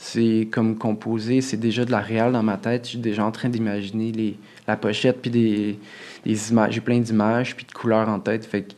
C'est 0.00 0.46
comme 0.52 0.78
composer, 0.78 1.40
c'est 1.40 1.56
déjà 1.56 1.84
de 1.84 1.90
la 1.90 1.98
réal 2.00 2.30
dans 2.32 2.42
ma 2.44 2.56
tête. 2.56 2.84
Je 2.84 2.90
suis 2.90 2.98
déjà 2.98 3.24
en 3.24 3.32
train 3.32 3.48
d'imaginer 3.48 4.12
les- 4.12 4.38
la 4.68 4.76
pochette, 4.76 5.20
puis 5.20 5.30
des, 5.30 5.78
des 6.24 6.50
images. 6.52 6.72
J'ai 6.74 6.80
plein 6.80 7.00
d'images, 7.00 7.56
puis 7.56 7.66
de 7.66 7.72
couleurs 7.72 8.08
en 8.08 8.20
tête. 8.20 8.44
Fait 8.46 8.62
que 8.62 8.72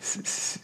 c'est- 0.00 0.60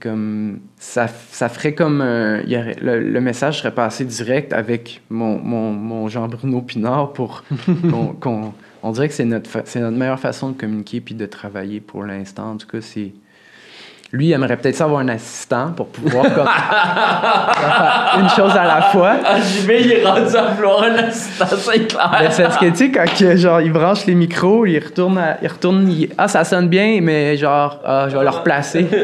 comme. 0.00 0.60
Ça, 0.78 1.08
ça 1.08 1.48
ferait 1.50 1.74
comme. 1.74 1.98
y 2.46 2.56
aurait- 2.56 2.76
le, 2.80 3.00
le 3.10 3.20
message 3.20 3.58
serait 3.58 3.74
passé 3.74 4.04
direct 4.06 4.52
avec 4.54 5.02
mon, 5.10 5.38
mon, 5.38 5.72
mon 5.72 6.08
Jean-Bruno 6.08 6.62
Pinard 6.62 7.12
pour 7.12 7.44
qu'on. 8.20 8.54
on 8.82 8.92
dirait 8.92 9.08
que 9.08 9.14
c'est 9.14 9.24
notre, 9.26 9.50
fa- 9.50 9.62
c'est 9.66 9.80
notre 9.80 9.96
meilleure 9.98 10.20
façon 10.20 10.50
de 10.50 10.56
communiquer 10.56 11.00
puis 11.02 11.14
de 11.14 11.26
travailler 11.26 11.80
pour 11.80 12.04
l'instant. 12.04 12.52
En 12.52 12.56
tout 12.56 12.66
cas, 12.68 12.80
c'est. 12.80 13.12
Lui, 14.14 14.26
il 14.26 14.32
aimerait 14.32 14.58
peut-être 14.58 14.76
ça 14.76 14.84
avoir 14.84 15.00
un 15.00 15.08
assistant 15.08 15.72
pour 15.74 15.86
pouvoir 15.88 16.24
comme, 16.34 16.44
faire 16.46 18.18
une 18.20 18.28
chose 18.28 18.54
à 18.54 18.64
la 18.64 18.82
fois. 18.82 19.14
Ah, 19.24 19.40
JB, 19.40 19.70
il 19.80 19.92
est 19.92 20.04
rendu 20.06 20.36
à 20.36 20.42
vouloir 20.54 20.82
un 20.82 20.94
assistant, 20.96 21.46
c'est 21.48 21.86
clair. 21.88 22.10
Ben, 22.20 22.30
c'est 22.30 22.42
parce 22.42 22.58
que, 22.58 22.66
tu 22.66 22.76
sais, 22.76 22.90
quand 22.90 23.06
genre, 23.36 23.62
il 23.62 23.72
branche 23.72 24.04
les 24.04 24.14
micros, 24.14 24.66
il 24.66 24.78
retourne, 24.80 25.16
à- 25.16 25.38
il 25.40 25.48
retourne, 25.48 25.88
il- 25.90 26.10
ah, 26.18 26.28
ça 26.28 26.44
sonne 26.44 26.68
bien, 26.68 26.98
mais 27.00 27.38
genre, 27.38 27.80
ah, 27.86 28.06
je 28.10 28.16
vais 28.18 28.22
le 28.24 28.28
replacer. 28.28 28.86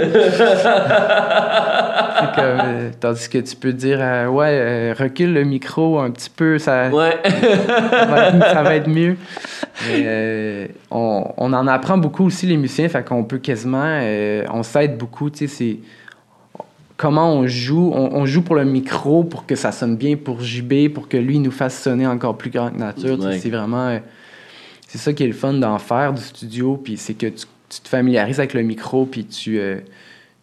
Que, 2.34 2.40
euh, 2.40 2.90
tandis 3.00 3.28
que 3.28 3.38
tu 3.38 3.54
peux 3.56 3.72
dire, 3.72 3.98
euh, 4.00 4.26
ouais, 4.26 4.48
euh, 4.50 4.94
recule 4.98 5.32
le 5.32 5.44
micro 5.44 5.98
un 6.00 6.10
petit 6.10 6.28
peu, 6.30 6.58
ça, 6.58 6.88
Ouais. 6.88 7.16
ça 7.24 8.04
va, 8.06 8.26
être, 8.28 8.50
ça 8.52 8.62
va 8.62 8.74
être 8.74 8.88
mieux. 8.88 9.16
Euh, 9.86 10.66
on, 10.90 11.32
on, 11.36 11.52
en 11.52 11.66
apprend 11.66 11.98
beaucoup 11.98 12.24
aussi, 12.24 12.46
les 12.46 12.56
musiciens, 12.56 12.88
fait 12.88 13.04
qu'on 13.04 13.24
peut 13.24 13.38
quasiment. 13.38 13.84
Euh, 13.84 14.44
on 14.50 14.62
s'aide 14.62 14.98
beaucoup, 14.98 15.30
tu 15.30 15.38
sais, 15.38 15.46
c'est. 15.46 15.78
Comment 16.96 17.32
on 17.32 17.46
joue, 17.46 17.92
on, 17.94 18.26
joue 18.26 18.42
pour 18.42 18.56
le 18.56 18.64
micro 18.64 19.22
pour 19.22 19.46
que 19.46 19.54
ça 19.54 19.70
sonne 19.70 19.96
bien 19.96 20.16
pour 20.16 20.40
JB, 20.40 20.92
pour 20.92 21.08
que 21.08 21.16
lui 21.16 21.38
nous 21.38 21.52
fasse 21.52 21.80
sonner 21.80 22.08
encore 22.08 22.36
plus 22.36 22.50
grand 22.50 22.70
que 22.72 22.78
nature. 22.78 23.16
C'est 23.38 23.50
vraiment. 23.50 23.86
Euh, 23.86 23.98
c'est 24.88 24.98
ça 24.98 25.12
qui 25.12 25.22
est 25.22 25.28
le 25.28 25.32
fun 25.32 25.52
d'en 25.52 25.78
faire 25.78 26.12
du 26.12 26.20
studio, 26.20 26.76
puis 26.76 26.96
c'est 26.96 27.14
que 27.14 27.26
tu, 27.26 27.46
te 27.68 27.88
familiarises 27.88 28.40
avec 28.40 28.52
le 28.52 28.62
micro, 28.62 29.06
puis 29.06 29.26
tu, 29.26 29.60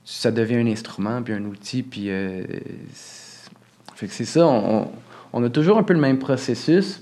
ça 0.06 0.32
devient 0.32 0.56
un 0.56 0.68
instrument, 0.68 1.22
puis 1.22 1.34
un 1.34 1.44
outil, 1.44 1.84
puis. 1.84 2.08
fait 3.96 4.08
que 4.08 4.14
c'est 4.14 4.24
ça, 4.24 4.48
on, 4.48 4.88
on 5.34 5.44
a 5.44 5.50
toujours 5.50 5.78
un 5.78 5.84
peu 5.84 5.94
le 5.94 6.00
même 6.00 6.20
processus, 6.20 7.02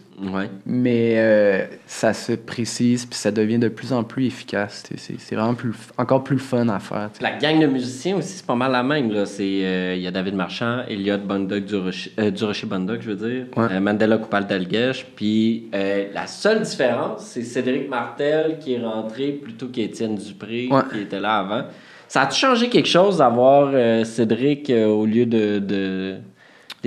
mais 0.66 1.16
euh, 1.18 1.66
ça 1.86 2.14
se 2.14 2.34
précise, 2.34 3.06
puis 3.06 3.18
ça 3.18 3.32
devient 3.32 3.60
de 3.60 3.68
plus 3.68 3.94
en 3.94 4.04
plus 4.04 4.26
efficace. 4.28 4.84
C'est 4.98 5.36
vraiment 5.36 5.56
plus, 5.56 5.74
encore 5.98 6.24
plus 6.24 6.40
fun 6.40 6.68
à 6.70 6.80
faire. 6.80 7.10
La 7.22 7.32
gang 7.32 7.60
de 7.60 7.68
musiciens 7.68 8.18
aussi, 8.18 8.38
c'est 8.38 8.46
pas 8.46 8.56
mal 8.56 8.72
la 8.72 8.84
même. 8.84 9.12
Euh, 9.12 9.94
il 9.96 10.02
y 10.02 10.08
a 10.08 10.12
David 10.12 10.36
Marchand, 10.36 10.84
Elliot 10.88 11.20
Bundog 11.20 11.66
du 11.66 11.76
Rocher, 11.76 12.12
euh, 12.20 12.32
du 12.32 12.44
Rocher 12.44 12.68
je 13.00 13.12
veux 13.12 13.30
dire, 13.30 13.82
Mandela 13.82 14.18
Coupal 14.18 14.48
d'Alguesh. 14.48 15.06
Puis 15.16 15.70
la 15.72 16.28
seule 16.28 16.62
différence, 16.62 17.26
c'est 17.26 17.44
Cédric 17.44 17.90
Martel 17.90 18.58
qui 18.60 18.74
est 18.74 18.82
rentré 18.82 19.32
plutôt 19.32 19.68
qu'Étienne 19.68 20.16
Dupré, 20.16 20.70
qui 20.92 21.00
était 21.00 21.20
là 21.20 21.40
avant. 21.40 21.64
Ça 22.08 22.24
a 22.24 22.30
changé 22.30 22.70
quelque 22.70 22.90
chose 22.90 23.18
d'avoir 23.18 23.74
Cédric 24.06 24.70
au 24.70 25.06
lieu 25.06 25.26
de 25.26 26.20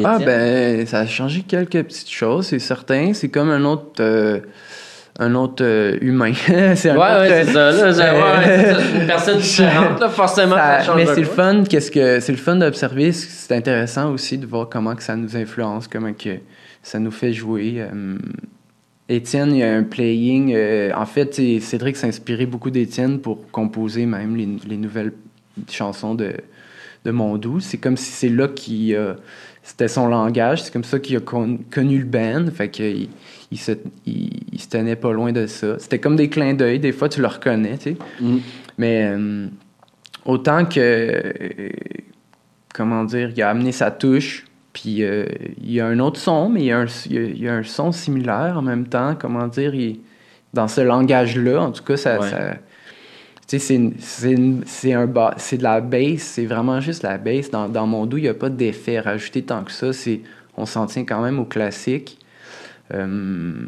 ah, 0.05 0.19
ben, 0.19 0.87
ça 0.87 1.01
a 1.01 1.07
changé 1.07 1.43
quelques 1.43 1.83
petites 1.83 2.11
choses, 2.11 2.49
c'est 2.49 2.59
certain. 2.59 3.13
C'est 3.15 3.29
comme 3.29 3.51
un 3.51 3.65
autre. 3.65 4.01
Euh, 4.01 4.41
un 5.19 5.35
autre 5.35 5.65
euh, 5.65 5.97
humain. 6.03 6.35
c'est 6.75 6.91
un 6.91 6.97
ouais, 6.97 7.29
ouais, 7.29 7.45
c'est 7.47 7.53
ça. 7.53 7.73
Là, 7.73 7.93
c'est 7.95 9.01
une 9.01 9.07
personne 9.07 9.39
différente, 9.41 9.99
là, 9.99 10.11
forcément. 10.11 10.57
Ça, 10.57 10.93
mais 10.95 11.07
c'est 11.07 11.21
le 11.21 11.27
fun, 11.27 11.65
qu'est-ce 11.65 11.91
que 11.91 12.21
c'est 12.21 12.33
le 12.33 12.39
fun 12.39 12.57
d'observer. 12.57 13.13
C'est 13.13 13.57
intéressant 13.57 14.13
aussi 14.13 14.37
de 14.37 14.45
voir 14.45 14.69
comment 14.69 14.95
que 14.95 15.03
ça 15.03 15.17
nous 15.17 15.35
influence, 15.35 15.89
comment 15.89 16.13
que 16.13 16.37
ça 16.83 16.99
nous 16.99 17.11
fait 17.11 17.33
jouer. 17.33 17.77
Euh, 17.79 18.19
Étienne, 19.09 19.53
il 19.53 19.59
y 19.61 19.63
a 19.63 19.75
un 19.75 19.85
playing. 19.85 20.55
en 20.95 21.07
fait, 21.07 21.41
Cédric 21.61 21.97
s'est 21.97 22.09
inspiré 22.09 22.45
beaucoup 22.45 22.71
d'Étienne 22.71 23.19
pour 23.21 23.51
composer 23.51 24.05
même 24.05 24.37
les, 24.37 24.49
les 24.69 24.77
nouvelles 24.77 25.13
chansons 25.71 26.15
de, 26.15 26.35
de 27.07 27.11
Mondou. 27.11 27.61
C'est 27.61 27.79
comme 27.79 27.97
si 27.97 28.11
c'est 28.11 28.29
là 28.29 28.49
qu'il 28.49 28.95
c'était 29.67 29.89
son 29.89 30.07
langage. 30.07 30.63
C'est 30.63 30.73
comme 30.73 30.85
ça 30.85 31.01
qu'il 31.01 31.17
a 31.17 31.21
connu 31.21 31.99
le 31.99 32.05
band. 32.05 32.47
Fait 32.55 32.71
qu'il 32.71 33.09
il 33.51 33.59
se, 33.59 33.73
il, 34.07 34.61
se 34.61 34.69
tenait 34.69 34.95
pas 34.95 35.13
loin 35.13 35.33
de 35.33 35.49
ça. 35.49 35.77
C'était 35.81 35.99
comme 35.99 36.15
des 36.15 36.29
clins 36.29 36.55
d'œil. 36.55 36.79
Des 36.79 36.93
fois, 36.93 37.09
tu 37.09 37.21
le 37.21 37.27
reconnais, 37.27 37.77
tu 37.77 37.91
sais. 37.91 37.97
Mm. 38.21 38.37
Mais 38.79 39.11
euh, 39.11 39.49
autant 40.25 40.67
que. 40.67 40.79
Euh, 40.79 41.69
comment 42.73 43.03
dire, 43.03 43.33
il 43.37 43.43
a 43.43 43.51
amené 43.51 43.73
sa 43.73 43.91
touche. 43.91 44.47
Puis 44.73 45.03
euh, 45.03 45.27
il 45.61 45.73
y 45.73 45.81
a 45.81 45.87
un 45.87 45.99
autre 45.99 46.21
son, 46.21 46.49
mais 46.49 46.61
il 46.61 46.67
y 46.67 46.73
a 46.73 46.79
un, 46.79 46.87
il 47.11 47.43
y 47.43 47.49
a, 47.49 47.55
un 47.55 47.65
son 47.65 47.91
similaire 47.91 48.55
en 48.59 48.63
même 48.63 48.87
temps. 48.87 49.17
Comment 49.19 49.49
dire, 49.49 49.73
dans 50.55 50.69
ce 50.69 50.81
langage-là, 50.81 51.61
en 51.61 51.73
tout 51.73 51.83
cas, 51.83 51.97
ça, 51.97 52.21
tu 53.47 53.61
sais, 53.61 53.81
c'est 54.67 54.93
un 54.93 55.07
c'est 55.37 55.57
de 55.59 55.63
la 55.63 55.81
bass, 55.81 56.19
c'est 56.19 56.47
vraiment 56.47 56.81
juste 56.81 57.03
la 57.03 57.17
bass. 57.17 57.51
Dans, 57.51 57.69
dans 57.69 57.87
mon 57.87 58.07
dos, 58.07 58.17
il 58.17 58.23
n'y 58.23 58.29
a 58.29 58.35
pas 58.35 58.49
d'effet 58.49 58.99
rajouté 58.99 59.43
tant 59.43 59.63
que 59.63 59.73
ça. 59.73 59.91
On 60.57 60.67
s'en 60.67 60.87
tient 60.87 61.05
quand 61.05 61.23
même 61.23 61.39
au 61.39 61.45
classique. 61.45 62.19
Euh, 62.93 63.67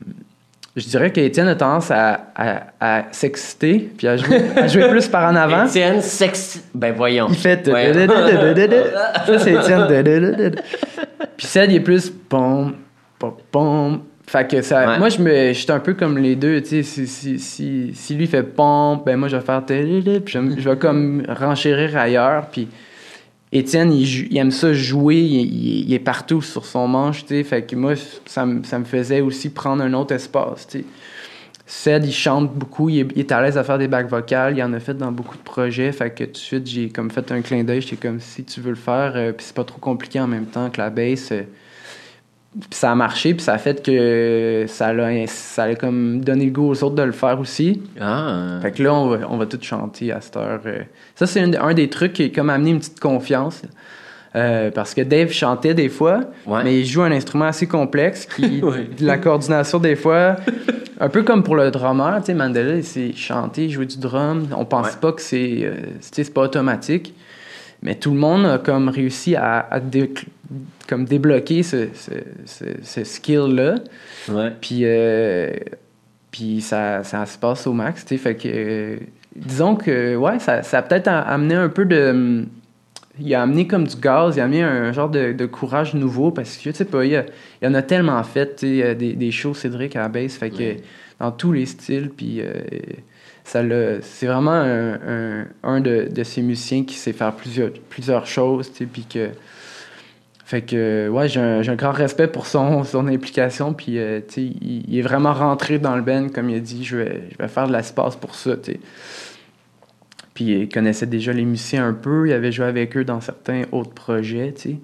je 0.76 0.86
dirais 0.86 1.10
qu'Étienne 1.10 1.48
a 1.48 1.56
tendance 1.56 1.90
à, 1.90 2.30
à, 2.34 2.62
à 2.80 3.04
s'exciter 3.12 3.90
puis 3.96 4.06
à 4.06 4.16
jouer, 4.16 4.40
à 4.56 4.68
jouer, 4.68 4.88
plus 4.88 5.08
par 5.08 5.30
en 5.30 5.34
avant. 5.34 5.66
Étienne 5.66 6.00
s'excite. 6.00 6.64
Ben 6.74 6.94
voyons. 6.94 7.26
Il 7.28 7.36
fait. 7.36 7.66
Ça, 7.66 9.38
c'est 9.38 9.54
Étienne. 9.54 9.86
Puis 11.36 11.46
Ced, 11.46 11.70
il 11.70 11.76
est 11.76 11.80
plus. 11.80 12.10
Pom, 12.10 12.74
pom, 13.18 13.32
pom, 13.50 14.00
fait 14.28 14.46
que 14.46 14.60
ça, 14.60 14.98
moi, 14.98 15.08
je 15.08 15.22
me, 15.22 15.54
j'étais 15.54 15.72
un 15.72 15.80
peu 15.80 15.94
comme 15.94 16.18
les 16.18 16.36
deux, 16.36 16.60
tu 16.60 16.68
sais, 16.68 16.82
si, 16.82 17.06
si, 17.06 17.38
si, 17.38 17.92
si, 17.94 18.14
lui 18.14 18.26
fait 18.26 18.42
pompe, 18.42 19.06
ben 19.06 19.16
moi, 19.16 19.26
je 19.26 19.36
vais 19.36 19.42
faire 19.42 19.64
puis 19.64 19.78
je, 19.78 20.38
je 20.58 20.68
vais 20.68 20.76
comme 20.76 21.22
renchérir 21.26 21.96
ailleurs, 21.96 22.48
puis 22.48 22.68
Étienne, 23.52 23.90
il, 23.90 24.36
aime 24.36 24.50
ça 24.50 24.74
jouer, 24.74 25.16
il, 25.16 25.90
est 25.94 25.98
partout 25.98 26.42
sur 26.42 26.66
son 26.66 26.86
manche, 26.86 27.24
tu 27.24 27.36
sais, 27.36 27.42
fait 27.42 27.62
que 27.62 27.74
moi, 27.74 27.94
ça, 28.26 28.46
ça, 28.64 28.78
me 28.78 28.84
faisait 28.84 29.22
aussi 29.22 29.48
prendre 29.48 29.82
un 29.82 29.94
autre 29.94 30.14
espace, 30.14 30.66
tu 30.68 30.80
sais. 30.80 30.84
Ced, 31.64 32.04
il 32.04 32.12
chante 32.12 32.52
beaucoup, 32.52 32.90
il 32.90 33.10
est, 33.16 33.32
à 33.32 33.40
l'aise 33.40 33.56
à 33.56 33.64
faire 33.64 33.78
des 33.78 33.88
bacs 33.88 34.08
vocales, 34.08 34.58
il 34.58 34.62
en 34.62 34.74
a 34.74 34.80
fait 34.80 34.92
dans 34.92 35.10
beaucoup 35.10 35.38
de 35.38 35.42
projets, 35.42 35.90
fait 35.90 36.10
que 36.10 36.24
tout 36.24 36.32
de 36.32 36.36
suite, 36.36 36.66
j'ai 36.66 36.90
comme 36.90 37.10
fait 37.10 37.32
un 37.32 37.40
clin 37.40 37.64
d'œil, 37.64 37.80
j'étais 37.80 37.96
comme, 37.96 38.20
si 38.20 38.44
tu 38.44 38.60
veux 38.60 38.70
le 38.70 38.76
faire, 38.76 39.12
euh, 39.16 39.32
puis 39.32 39.46
c'est 39.46 39.56
pas 39.56 39.64
trop 39.64 39.78
compliqué 39.78 40.20
en 40.20 40.26
même 40.26 40.44
temps 40.44 40.68
que 40.68 40.82
la 40.82 40.90
bass... 40.90 41.32
Euh, 41.32 41.44
ça 42.70 42.92
a 42.92 42.94
marché, 42.94 43.34
puis 43.34 43.42
ça 43.42 43.54
a 43.54 43.58
fait 43.58 43.82
que 43.82 44.64
ça 44.68 44.88
a, 44.88 45.26
ça 45.26 45.64
a 45.64 45.74
comme 45.74 46.20
donné 46.20 46.46
le 46.46 46.50
goût 46.50 46.68
aux 46.70 46.84
autres 46.84 46.94
de 46.94 47.02
le 47.02 47.12
faire 47.12 47.38
aussi. 47.40 47.82
Ah. 48.00 48.58
Fait 48.62 48.72
que 48.72 48.82
là, 48.82 48.94
on 48.94 49.08
va, 49.08 49.18
on 49.28 49.36
va 49.36 49.46
tout 49.46 49.58
chanter 49.60 50.12
à 50.12 50.20
cette 50.20 50.36
heure. 50.36 50.60
Euh. 50.66 50.82
Ça, 51.14 51.26
c'est 51.26 51.56
un, 51.56 51.74
des 51.74 51.88
trucs 51.88 52.12
qui 52.14 52.24
a 52.24 52.28
comme 52.28 52.50
amené 52.50 52.70
une 52.70 52.78
petite 52.78 53.00
confiance. 53.00 53.62
Euh, 54.36 54.70
parce 54.70 54.92
que 54.92 55.00
Dave 55.00 55.32
chantait 55.32 55.72
des 55.72 55.88
fois, 55.88 56.20
mais 56.46 56.80
il 56.80 56.86
joue 56.86 57.00
un 57.02 57.12
instrument 57.12 57.46
assez 57.46 57.66
complexe, 57.66 58.26
qui, 58.26 58.62
la 59.00 59.16
coordination 59.16 59.78
des 59.78 59.96
fois, 59.96 60.36
un 61.00 61.08
peu 61.08 61.22
comme 61.22 61.42
pour 61.42 61.56
le 61.56 61.70
drummer, 61.70 62.18
tu 62.18 62.26
sais, 62.26 62.34
Mandela, 62.34 62.82
c'est 62.82 63.14
chanter, 63.14 63.70
jouer 63.70 63.86
du 63.86 63.98
drum, 63.98 64.46
on 64.54 64.66
pense 64.66 64.96
pas 64.96 65.12
que 65.12 65.22
c'est, 65.22 65.60
euh, 65.62 65.76
c'est 66.00 66.32
pas 66.32 66.42
automatique, 66.42 67.14
mais 67.82 67.94
tout 67.94 68.10
le 68.10 68.18
monde 68.18 68.44
a 68.44 68.58
comme 68.58 68.88
réussi 68.88 69.36
à, 69.36 69.58
à 69.70 69.80
comme 70.88 71.04
débloquer 71.04 71.62
ce, 71.62 71.88
ce, 71.94 73.04
skill-là. 73.04 73.76
Puis, 74.60 74.80
euh, 74.82 75.50
puis 76.30 76.60
ça, 76.60 77.04
ça, 77.04 77.26
se 77.26 77.38
passe 77.38 77.66
au 77.66 77.72
max. 77.72 78.04
Fait 78.04 78.34
que, 78.34 78.98
disons 79.36 79.76
que, 79.76 80.16
ouais, 80.16 80.38
ça, 80.38 80.62
ça 80.62 80.78
a 80.78 80.82
peut-être 80.82 81.08
amené 81.08 81.54
un 81.54 81.68
peu 81.68 81.84
de... 81.84 82.44
Il 83.20 83.34
a 83.34 83.42
amené 83.42 83.66
comme 83.66 83.84
du 83.84 83.96
gaz, 83.96 84.36
il 84.36 84.40
a 84.40 84.44
amené 84.44 84.62
un 84.62 84.92
genre 84.92 85.10
de, 85.10 85.32
de 85.32 85.46
courage 85.46 85.94
nouveau 85.94 86.30
parce 86.30 86.56
que, 86.56 86.70
tu 86.70 86.72
sais 86.72 86.84
pas, 86.84 87.04
il, 87.04 87.24
y 87.62 87.66
en 87.66 87.74
a 87.74 87.82
tellement 87.82 88.22
fait, 88.22 88.60
sais, 88.60 88.94
des, 88.94 89.14
des 89.14 89.30
shows 89.32 89.54
Cédric 89.54 89.96
à 89.96 90.02
la 90.02 90.08
base, 90.08 90.34
fait 90.34 90.50
que 90.50 90.76
dans 91.18 91.32
tous 91.32 91.52
les 91.52 91.66
styles, 91.66 92.10
puis... 92.16 92.40
Euh, 93.54 94.00
ça 94.00 94.06
c'est 94.10 94.26
vraiment 94.26 94.50
un, 94.52 95.46
un, 95.62 95.80
de, 95.80 96.08
de, 96.10 96.22
ces 96.24 96.42
musiciens 96.42 96.84
qui 96.84 96.94
sait 96.94 97.12
faire 97.12 97.34
plusieurs, 97.34 97.70
plusieurs 97.88 98.26
choses, 98.26 98.70
puis 98.70 99.04
que 99.04 99.30
fait 100.48 100.62
que, 100.62 101.10
ouais, 101.10 101.28
j'ai 101.28 101.40
un, 101.40 101.74
grand 101.74 101.92
respect 101.92 102.26
pour 102.26 102.46
son, 102.46 102.82
son 102.84 103.06
implication. 103.06 103.74
Puis, 103.74 103.98
euh, 103.98 104.20
tu 104.26 104.34
sais, 104.34 104.42
il, 104.62 104.98
est 104.98 105.02
vraiment 105.02 105.34
rentré 105.34 105.78
dans 105.78 105.94
le 105.94 106.00
band, 106.00 106.30
comme 106.30 106.48
il 106.48 106.56
a 106.56 106.60
dit, 106.60 106.86
je 106.86 106.96
vais, 106.96 107.24
je 107.32 107.36
vais 107.36 107.48
faire 107.48 107.68
de 107.68 107.72
l'espace 107.74 108.16
pour 108.16 108.34
ça, 108.34 108.56
tu 108.56 108.72
sais. 108.72 108.80
Puis, 110.32 110.60
il 110.60 110.68
connaissait 110.70 111.04
déjà 111.04 111.34
les 111.34 111.44
musiciens 111.44 111.86
un 111.86 111.92
peu. 111.92 112.26
Il 112.28 112.32
avait 112.32 112.50
joué 112.50 112.64
avec 112.64 112.96
eux 112.96 113.04
dans 113.04 113.20
certains 113.20 113.64
autres 113.72 113.90
projets, 113.90 114.54
tu 114.54 114.70
sais. 114.70 114.76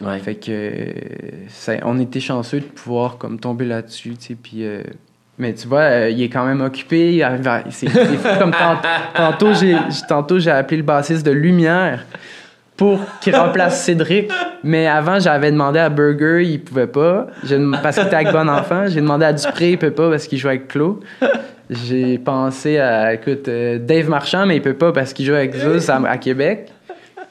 Ouais. 0.00 0.18
Fait 0.20 0.36
que, 0.36 0.86
ça, 1.48 1.74
on 1.82 2.00
était 2.00 2.20
chanceux 2.20 2.60
de 2.60 2.64
pouvoir, 2.64 3.18
comme, 3.18 3.38
tomber 3.38 3.66
là-dessus, 3.66 4.14
tu 4.14 4.28
sais. 4.28 4.34
Puis, 4.42 4.64
euh, 4.64 4.82
mais 5.40 5.54
tu 5.54 5.66
vois, 5.66 5.80
euh, 5.80 6.10
il 6.10 6.22
est 6.22 6.28
quand 6.28 6.44
même 6.44 6.60
occupé. 6.60 7.26
C'est 7.70 7.88
comme 8.38 8.52
tantôt, 9.14 9.54
j'ai, 9.54 9.74
tantôt, 10.06 10.38
j'ai 10.38 10.50
appelé 10.50 10.76
le 10.76 10.82
bassiste 10.82 11.24
de 11.24 11.30
Lumière 11.30 12.04
pour 12.76 13.00
qu'il 13.22 13.34
remplace 13.34 13.82
Cédric. 13.84 14.30
Mais 14.62 14.86
avant, 14.86 15.18
j'avais 15.18 15.50
demandé 15.50 15.78
à 15.78 15.88
Burger, 15.88 16.44
il 16.44 16.60
pouvait 16.60 16.86
pas. 16.86 17.26
Parce 17.82 17.96
qu'il 17.96 18.06
était 18.06 18.16
avec 18.16 18.32
Bon 18.32 18.48
Enfant. 18.48 18.84
J'ai 18.86 19.00
demandé 19.00 19.24
à 19.24 19.32
Dupré, 19.32 19.70
il 19.70 19.78
peut 19.78 19.90
pas 19.90 20.10
parce 20.10 20.26
qu'il 20.26 20.38
joue 20.38 20.48
avec 20.48 20.68
Claude. 20.68 20.98
J'ai 21.70 22.18
pensé 22.18 22.78
à, 22.78 23.14
écoute, 23.14 23.48
euh, 23.48 23.78
Dave 23.78 24.08
Marchand, 24.08 24.44
mais 24.44 24.56
il 24.56 24.62
peut 24.62 24.74
pas 24.74 24.92
parce 24.92 25.14
qu'il 25.14 25.24
joue 25.24 25.34
avec 25.34 25.54
Zeus 25.54 25.88
à, 25.88 26.18
Québec. 26.18 26.68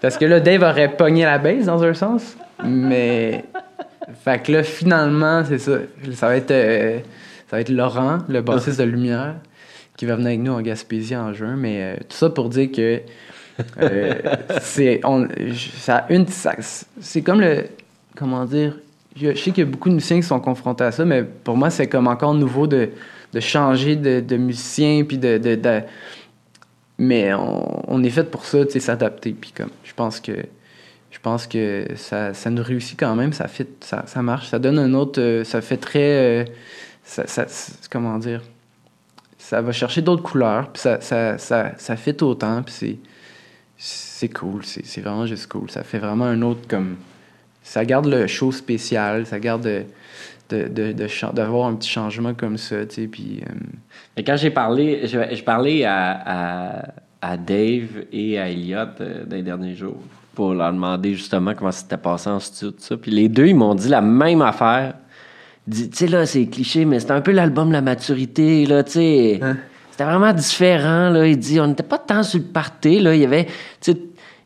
Parce 0.01 0.17
que 0.17 0.25
là, 0.25 0.39
Dave 0.39 0.63
aurait 0.63 0.89
pogné 0.89 1.25
la 1.25 1.37
base 1.37 1.65
dans 1.65 1.83
un 1.83 1.93
sens. 1.93 2.35
Mais. 2.65 3.43
Fait 4.23 4.41
que 4.41 4.51
là, 4.51 4.63
finalement, 4.63 5.43
c'est 5.45 5.59
ça. 5.59 5.73
Ça 6.13 6.27
va 6.27 6.37
être, 6.37 6.51
euh, 6.51 6.99
ça 7.49 7.57
va 7.57 7.61
être 7.61 7.69
Laurent, 7.69 8.19
le 8.27 8.41
bassiste 8.41 8.79
de 8.79 8.83
Lumière, 8.83 9.35
qui 9.97 10.05
va 10.05 10.15
venir 10.15 10.27
avec 10.27 10.39
nous 10.39 10.51
en 10.51 10.61
Gaspésie 10.61 11.15
en 11.15 11.33
juin. 11.33 11.55
Mais 11.55 11.81
euh, 11.81 11.95
tout 11.97 12.15
ça 12.15 12.29
pour 12.29 12.49
dire 12.49 12.71
que 12.71 13.01
euh, 13.81 14.15
c'est 14.61 15.01
ça 15.77 16.05
une 16.09 16.25
c'est 16.27 17.21
comme 17.21 17.41
le 17.41 17.65
comment 18.15 18.45
dire 18.45 18.77
je, 19.15 19.33
sais 19.33 19.51
qu'il 19.51 19.59
y 19.59 19.61
a 19.61 19.65
beaucoup 19.65 19.89
de 19.89 19.95
musiciens 19.95 20.17
qui 20.17 20.27
sont 20.27 20.39
confrontés 20.39 20.85
à 20.85 20.91
ça 20.91 21.03
mais 21.03 21.23
pour 21.23 21.57
moi 21.57 21.69
c'est 21.69 21.87
comme 21.87 22.07
encore 22.07 22.33
nouveau 22.33 22.67
de, 22.67 22.89
de 23.33 23.39
changer 23.39 23.95
de, 23.95 24.21
de, 24.21 24.37
musicien 24.37 25.03
puis 25.03 25.17
de, 25.17 25.37
de, 25.37 25.81
mais 26.97 27.33
on, 27.33 27.91
on, 27.93 28.03
est 28.03 28.09
fait 28.09 28.29
pour 28.29 28.45
ça 28.45 28.65
tu 28.65 28.71
sais 28.71 28.79
s'adapter 28.79 29.33
puis 29.33 29.51
comme 29.51 29.71
je 29.83 29.93
pense 29.93 30.19
que 30.19 30.31
je 31.11 31.19
pense 31.19 31.47
que 31.47 31.85
ça, 31.95 32.33
ça 32.33 32.49
nous 32.49 32.63
réussit 32.63 32.97
quand 32.97 33.15
même 33.15 33.33
ça 33.33 33.47
fit 33.47 33.67
ça, 33.81 34.03
ça 34.07 34.21
marche 34.21 34.49
ça 34.49 34.59
donne 34.59 34.79
un 34.79 34.93
autre 34.93 35.19
euh, 35.19 35.43
ça 35.43 35.59
fait 35.61 35.77
très 35.77 35.99
euh, 35.99 36.45
ça, 37.09 37.45
comment 37.89 38.17
dire 38.17 38.41
ça 39.39 39.61
va 39.61 39.71
chercher 39.71 40.01
d'autres 40.01 40.21
couleurs, 40.21 40.69
puis 40.71 40.81
ça, 40.81 40.99
ça, 41.01 41.37
ça, 41.39 41.95
fit 41.95 42.15
autant, 42.21 42.61
puis 42.61 42.99
c'est, 43.77 44.29
cool, 44.29 44.63
c'est, 44.63 45.01
vraiment 45.01 45.25
juste 45.25 45.47
cool. 45.47 45.71
Ça 45.71 45.83
fait 45.83 45.97
vraiment 45.97 46.25
un 46.25 46.41
autre 46.41 46.67
comme. 46.67 46.97
Ça 47.63 47.85
garde 47.85 48.05
le 48.05 48.27
show 48.27 48.51
spécial, 48.51 49.25
ça 49.25 49.39
garde 49.39 49.63
de, 49.63 49.83
de, 50.49 50.67
de, 50.67 50.91
de 50.91 51.33
d'avoir 51.33 51.67
un 51.67 51.75
petit 51.75 51.89
changement 51.89 52.33
comme 52.33 52.57
ça, 52.57 52.85
tu 52.85 53.07
puis. 53.07 53.41
euh, 53.47 54.23
quand 54.23 54.35
j'ai 54.35 54.51
parlé, 54.51 55.07
je, 55.07 55.43
parlais 55.43 55.85
à, 55.85 56.93
à, 57.21 57.37
Dave 57.37 58.05
et 58.11 58.37
à 58.37 58.49
Elliot 58.49 58.77
euh, 58.99 59.23
les 59.29 59.41
derniers 59.41 59.75
jours 59.75 60.01
pour 60.35 60.53
leur 60.53 60.73
demander 60.73 61.15
justement 61.15 61.53
comment 61.55 61.71
c'était 61.71 61.97
passé 61.97 62.29
en 62.29 62.39
studio, 62.39 62.71
tout 62.71 62.83
ça. 62.83 62.97
Puis 62.97 63.11
les 63.11 63.29
deux, 63.29 63.47
ils 63.47 63.55
m'ont 63.55 63.75
dit 63.75 63.89
la 63.89 64.01
même 64.01 64.41
affaire. 64.41 64.95
Tu 65.71 65.89
sais, 65.93 66.07
là, 66.07 66.25
c'est 66.25 66.45
cliché, 66.47 66.85
mais 66.85 66.99
c'était 66.99 67.11
un 67.13 67.21
peu 67.21 67.31
l'album 67.31 67.71
La 67.71 67.81
Maturité, 67.81 68.65
là, 68.65 68.83
tu 68.83 68.91
sais. 68.93 69.39
Hein? 69.41 69.57
C'était 69.91 70.05
vraiment 70.05 70.31
différent, 70.33 71.09
là. 71.09 71.27
Il 71.27 71.37
dit, 71.37 71.59
on 71.59 71.67
n'était 71.67 71.83
pas 71.83 71.97
tant 71.97 72.23
sur 72.23 72.39
le 72.39 72.45
party, 72.45 72.99
là. 72.99 73.13
Il 73.15 73.21
y 73.21 73.25
avait, 73.25 73.45
tu 73.45 73.91
sais, 73.91 73.97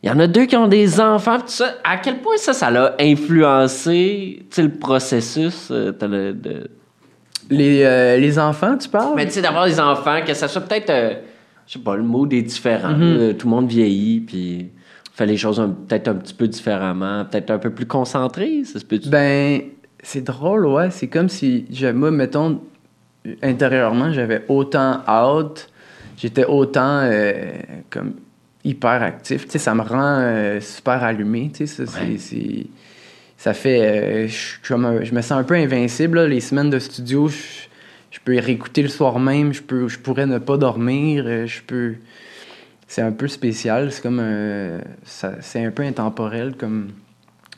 il 0.01 0.09
y 0.09 0.11
en 0.11 0.19
a 0.19 0.27
deux 0.27 0.45
qui 0.45 0.57
ont 0.57 0.67
des 0.67 0.99
enfants, 0.99 1.35
puis 1.35 1.43
tout 1.43 1.51
ça. 1.53 1.75
À 1.83 1.97
quel 1.97 2.17
point 2.17 2.35
ça, 2.37 2.51
ça 2.53 2.69
l'a 2.69 2.95
influencé, 2.99 4.39
tu 4.49 4.55
sais, 4.55 4.63
le 4.63 4.71
processus 4.71 5.69
euh, 5.71 5.91
t'as 5.91 6.07
le- 6.07 6.33
de, 6.33 6.69
Les, 7.49 7.83
euh, 7.83 8.17
les 8.17 8.39
enfants, 8.39 8.77
tu 8.77 8.89
parles? 8.89 9.13
mais 9.15 9.25
tu 9.25 9.33
sais, 9.33 9.41
d'avoir 9.41 9.65
des 9.65 9.79
enfants, 9.79 10.19
que 10.25 10.33
ça 10.33 10.47
soit 10.47 10.61
peut-être, 10.61 10.89
euh, 10.89 11.13
je 11.67 11.73
sais 11.73 11.79
pas, 11.79 11.95
le 11.95 12.03
mot 12.03 12.27
est 12.29 12.41
différent. 12.41 12.89
Mhm. 12.97 13.17
là. 13.27 13.33
tout 13.33 13.47
le 13.47 13.51
monde 13.55 13.67
vieillit, 13.69 14.19
puis 14.21 14.69
fait 15.13 15.25
les 15.25 15.37
choses 15.37 15.61
peut-être 15.87 16.07
un 16.07 16.15
petit 16.15 16.33
peu 16.33 16.47
différemment, 16.47 17.23
peut-être 17.25 17.51
un 17.51 17.59
peu 17.59 17.69
plus 17.69 17.85
concentré, 17.85 18.63
ça 18.65 18.79
se 18.79 18.85
peut 18.85 18.99
Ben, 19.05 19.61
c'est 20.03 20.21
drôle, 20.23 20.65
ouais. 20.67 20.91
C'est 20.91 21.07
comme 21.07 21.29
si, 21.29 21.65
moi, 21.93 22.11
mettons, 22.11 22.61
intérieurement, 23.41 24.11
j'avais 24.11 24.43
autant 24.49 25.01
hâte, 25.07 25.69
j'étais 26.17 26.45
autant 26.45 26.99
euh, 27.03 27.51
comme 27.89 28.13
hyper 28.63 29.01
actif. 29.01 29.45
Tu 29.45 29.51
sais, 29.53 29.59
ça 29.59 29.73
me 29.73 29.81
rend 29.81 30.19
euh, 30.19 30.59
super 30.61 31.03
allumé. 31.03 31.49
Tu 31.53 31.65
sais, 31.65 31.85
ça, 31.85 31.91
c'est- 31.91 31.99
Ouais. 32.05 32.17
c'est- 32.17 32.67
ça 33.37 33.53
fait. 33.53 33.81
euh, 33.81 34.27
je, 34.27 34.73
un- 34.73 35.03
je 35.03 35.13
me 35.13 35.21
sens 35.21 35.33
un 35.39 35.43
peu 35.43 35.55
invincible, 35.55 36.19
là, 36.19 36.27
les 36.27 36.39
semaines 36.41 36.69
de 36.69 36.79
studio. 36.79 37.27
Je, 37.27 37.37
je 38.11 38.19
peux 38.23 38.35
y 38.35 38.39
réécouter 38.39 38.83
le 38.83 38.89
soir 38.89 39.19
même, 39.19 39.53
je, 39.53 39.61
peux, 39.63 39.87
je 39.87 39.97
pourrais 39.99 40.25
ne 40.27 40.37
pas 40.37 40.57
dormir, 40.57 41.25
je 41.47 41.61
peux. 41.65 41.95
C'est 42.87 43.01
un 43.01 43.11
peu 43.11 43.27
spécial, 43.27 43.91
c'est 43.91 44.01
comme 44.03 44.19
un- 44.19 44.79
ça- 45.03 45.35
c'est 45.41 45.65
un 45.65 45.71
peu 45.71 45.83
intemporel 45.83 46.53
comme. 46.55 46.89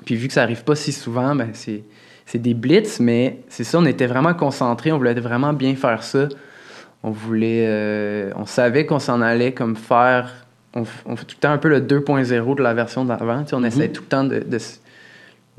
Puis 0.05 0.15
vu 0.15 0.27
que 0.27 0.33
ça 0.33 0.43
arrive 0.43 0.63
pas 0.63 0.75
si 0.75 0.91
souvent, 0.91 1.35
ben 1.35 1.49
c'est 1.53 1.83
c'est 2.25 2.39
des 2.39 2.53
blitz, 2.53 2.99
mais 2.99 3.39
c'est 3.49 3.63
ça, 3.63 3.79
on 3.79 3.85
était 3.85 4.07
vraiment 4.07 4.33
concentrés, 4.33 4.91
on 4.91 4.97
voulait 4.97 5.13
vraiment 5.13 5.53
bien 5.53 5.75
faire 5.75 6.03
ça. 6.03 6.27
On 7.03 7.11
voulait, 7.11 7.65
euh, 7.67 8.31
on 8.35 8.45
savait 8.45 8.85
qu'on 8.87 8.97
s'en 8.99 9.21
allait 9.21 9.53
comme 9.53 9.75
faire, 9.75 10.45
on, 10.73 10.85
fait 10.85 11.25
tout 11.25 11.35
le 11.37 11.41
temps 11.41 11.51
un 11.51 11.57
peu 11.59 11.69
le 11.69 11.79
2.0 11.81 12.55
de 12.55 12.63
la 12.63 12.73
version 12.73 13.05
d'avant. 13.05 13.43
tu 13.43 13.49
sais, 13.49 13.55
On 13.55 13.59
Mhm. 13.59 13.65
essaie 13.65 13.89
tout 13.89 14.01
le 14.01 14.07
temps 14.07 14.23
de, 14.23 14.39
de, 14.39 14.57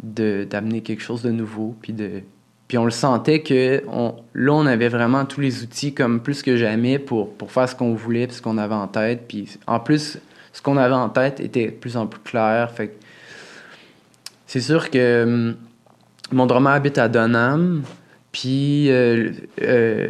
de- 0.02 0.44
d'amener 0.48 0.80
quelque 0.82 1.02
chose 1.02 1.22
de 1.22 1.30
nouveau, 1.30 1.76
puis 1.80 1.92
de, 1.92 2.22
puis 2.66 2.78
on 2.78 2.84
le 2.84 2.90
sentait 2.90 3.42
que 3.42 3.84
on, 3.86 4.16
là, 4.34 4.52
on 4.52 4.66
avait 4.66 4.88
vraiment 4.88 5.24
tous 5.24 5.40
les 5.40 5.62
outils 5.62 5.94
comme 5.94 6.20
plus 6.20 6.42
que 6.42 6.56
jamais 6.56 6.98
pour, 6.98 7.32
pour 7.34 7.52
faire 7.52 7.68
ce 7.68 7.76
qu'on 7.76 7.94
voulait, 7.94 8.26
puis 8.26 8.34
ce 8.36 8.42
qu'on 8.42 8.58
avait 8.58 8.74
en 8.74 8.88
tête. 8.88 9.22
Puis 9.28 9.56
en 9.68 9.78
plus, 9.78 10.18
ce 10.52 10.60
qu'on 10.62 10.76
avait 10.76 10.94
en 10.94 11.08
tête 11.10 11.38
était 11.38 11.66
de 11.66 11.70
plus 11.70 11.96
en 11.96 12.08
plus 12.08 12.20
clair. 12.22 12.72
Fait 12.72 12.88
que 12.88 12.94
c'est 14.48 14.60
sûr 14.60 14.90
que 14.90 15.22
hum, 15.24 15.56
mon 16.32 16.46
drummer 16.46 16.72
habite 16.72 16.98
à 16.98 17.08
Donham, 17.08 17.82
puis 18.32 18.90
euh, 18.90 19.30
euh, 19.62 20.08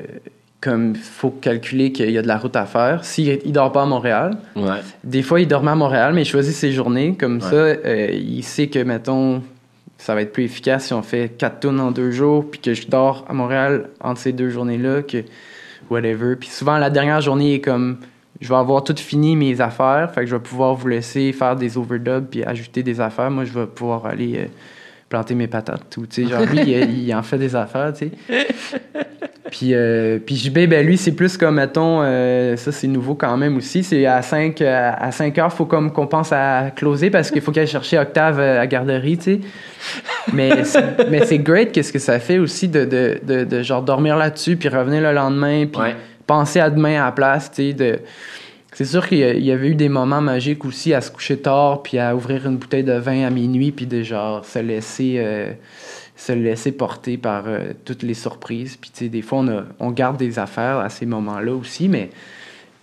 comme 0.61 0.93
il 0.95 1.01
faut 1.01 1.31
calculer 1.31 1.93
qu'il 1.93 2.11
y 2.11 2.19
a 2.19 2.23
de 2.23 2.27
la 2.27 2.39
route 2.39 2.57
à 2.57 2.65
faire. 2.67 3.05
S'il 3.05 3.39
il 3.45 3.53
dort 3.53 3.71
pas 3.73 3.83
à 3.83 3.87
Montréal, 3.87 4.37
Ouais. 4.57 4.81
des 5.05 5.23
fois, 5.23 5.41
il 5.41 5.47
dormait 5.47 5.71
à 5.73 5.75
Montréal, 5.77 6.13
mais 6.15 6.23
il 6.23 6.27
choisit 6.27 6.55
ses 6.55 6.73
journées. 6.73 7.15
Comme 7.19 7.37
Ouais. 7.37 7.41
ça, 7.41 7.55
euh, 7.57 8.11
il 8.13 8.43
sait 8.43 8.67
que, 8.69 8.79
mettons, 8.81 9.43
ça 9.99 10.15
va 10.15 10.23
être 10.23 10.33
plus 10.33 10.45
efficace 10.45 10.87
si 10.87 10.93
on 10.95 11.03
fait 11.03 11.37
quatre 11.37 11.61
tonnes 11.61 11.79
en 11.81 11.91
deux 11.91 12.11
jours, 12.11 12.51
puis 12.51 12.61
que 12.61 12.75
je 12.75 12.89
dors 12.89 13.25
à 13.29 13.33
Montréal 13.35 13.91
entre 14.01 14.21
ces 14.21 14.33
deux 14.33 14.49
journées-là, 14.51 15.03
que 15.03 15.19
whatever. 15.91 16.37
Puis 16.37 16.49
souvent, 16.49 16.79
la 16.79 16.91
dernière 16.91 17.21
journée 17.21 17.55
est 17.55 17.61
comme, 17.61 17.99
je 18.41 18.49
vais 18.49 18.57
avoir 18.57 18.83
tout 18.83 18.97
fini 18.97 19.37
mes 19.37 19.61
affaires, 19.61 20.11
fait 20.13 20.23
que 20.23 20.27
je 20.27 20.35
vais 20.37 20.43
pouvoir 20.43 20.75
vous 20.75 20.89
laisser 20.89 21.33
faire 21.33 21.55
des 21.57 21.79
overdubs 21.79 22.27
puis 22.31 22.43
ajouter 22.45 22.83
des 22.83 23.01
affaires. 23.01 23.31
Moi, 23.31 23.45
je 23.45 23.53
vais 23.53 23.67
pouvoir 23.67 24.07
aller 24.07 24.37
euh, 24.37 24.47
planter 25.09 25.35
mes 25.35 25.47
patates. 25.47 25.97
Ou, 25.97 26.07
tu 26.07 26.25
sais, 26.25 26.31
genre, 26.31 26.45
lui, 26.47 26.61
il, 26.63 27.07
il 27.09 27.15
en 27.15 27.23
fait 27.23 27.39
des 27.39 27.55
affaires, 27.55 27.93
tu 27.93 28.11
sais. 28.29 28.47
Puis, 29.51 29.71
euh, 29.75 30.19
puis 30.19 30.35
JB, 30.35 30.67
ben 30.69 30.85
lui, 30.85 30.97
c'est 30.99 31.13
plus 31.13 31.37
comme, 31.37 31.55
mettons, 31.55 32.01
euh, 32.03 32.57
ça 32.57 32.73
c'est 32.73 32.89
nouveau 32.89 33.15
quand 33.15 33.37
même 33.37 33.57
aussi, 33.57 33.85
c'est 33.85 34.05
à 34.05 34.21
5, 34.21 34.61
à, 34.61 34.95
à 34.95 35.13
5 35.13 35.39
heures, 35.39 35.53
faut 35.53 35.67
comme 35.67 35.93
qu'on 35.93 36.09
pense 36.09 36.33
à 36.33 36.73
closer 36.75 37.11
parce 37.11 37.31
qu'il 37.31 37.41
faut 37.41 37.53
qu'elle 37.53 37.69
chercher 37.69 37.97
Octave 37.97 38.41
euh, 38.41 38.61
à 38.61 38.67
garderie, 38.67 39.17
tu 39.17 39.23
sais. 39.23 39.41
Mais 40.33 40.65
c'est, 40.65 41.09
mais 41.09 41.25
c'est 41.25 41.39
great 41.39 41.71
qu'est-ce 41.71 41.93
que 41.93 42.01
ça 42.01 42.19
fait 42.19 42.39
aussi 42.39 42.67
de, 42.67 42.85
de, 42.85 43.21
de, 43.23 43.45
de 43.45 43.63
genre 43.63 43.83
dormir 43.83 44.17
là-dessus, 44.17 44.57
puis 44.57 44.69
revenir 44.69 45.01
le 45.01 45.13
lendemain, 45.13 45.67
puis 45.67 45.81
Ouais. 45.81 45.95
penser 46.27 46.59
à 46.59 46.69
demain 46.69 47.01
à 47.01 47.07
la 47.07 47.13
place, 47.13 47.49
tu 47.51 47.69
sais. 47.69 47.73
De... 47.73 48.01
C'est 48.77 48.85
sûr 48.85 49.09
qu'il 49.09 49.21
y, 49.21 49.51
avait 49.51 49.69
eu 49.69 49.75
des 49.75 49.89
moments 49.89 50.21
magiques 50.21 50.67
aussi 50.67 50.93
à 50.93 51.01
se 51.01 51.11
coucher 51.11 51.39
tard, 51.39 51.83
puis 51.83 51.99
à 51.99 52.15
ouvrir 52.15 52.47
une 52.47 52.59
bouteille 52.59 52.85
de 52.85 52.93
vin 52.93 53.27
à 53.27 53.31
minuit, 53.31 53.73
puis 53.73 53.87
de 53.87 54.03
genre 54.03 54.45
se 54.45 54.59
laisser, 54.59 55.15
euh, 55.17 55.51
se 56.15 56.33
laisser 56.33 56.73
porter 56.73 57.17
par 57.17 57.45
euh, 57.47 57.73
toutes 57.87 58.03
les 58.03 58.13
surprises. 58.13 58.77
Puis 58.77 58.91
tu 58.93 59.05
sais, 59.05 59.09
des 59.09 59.23
fois, 59.23 59.39
on, 59.39 59.49
a- 59.49 59.65
on 59.81 59.93
garde 59.93 60.19
des 60.19 60.39
affaires 60.39 60.77
à 60.77 60.91
ces 60.91 61.07
moments-là 61.07 61.55
aussi, 61.55 61.89
mais, 61.89 62.11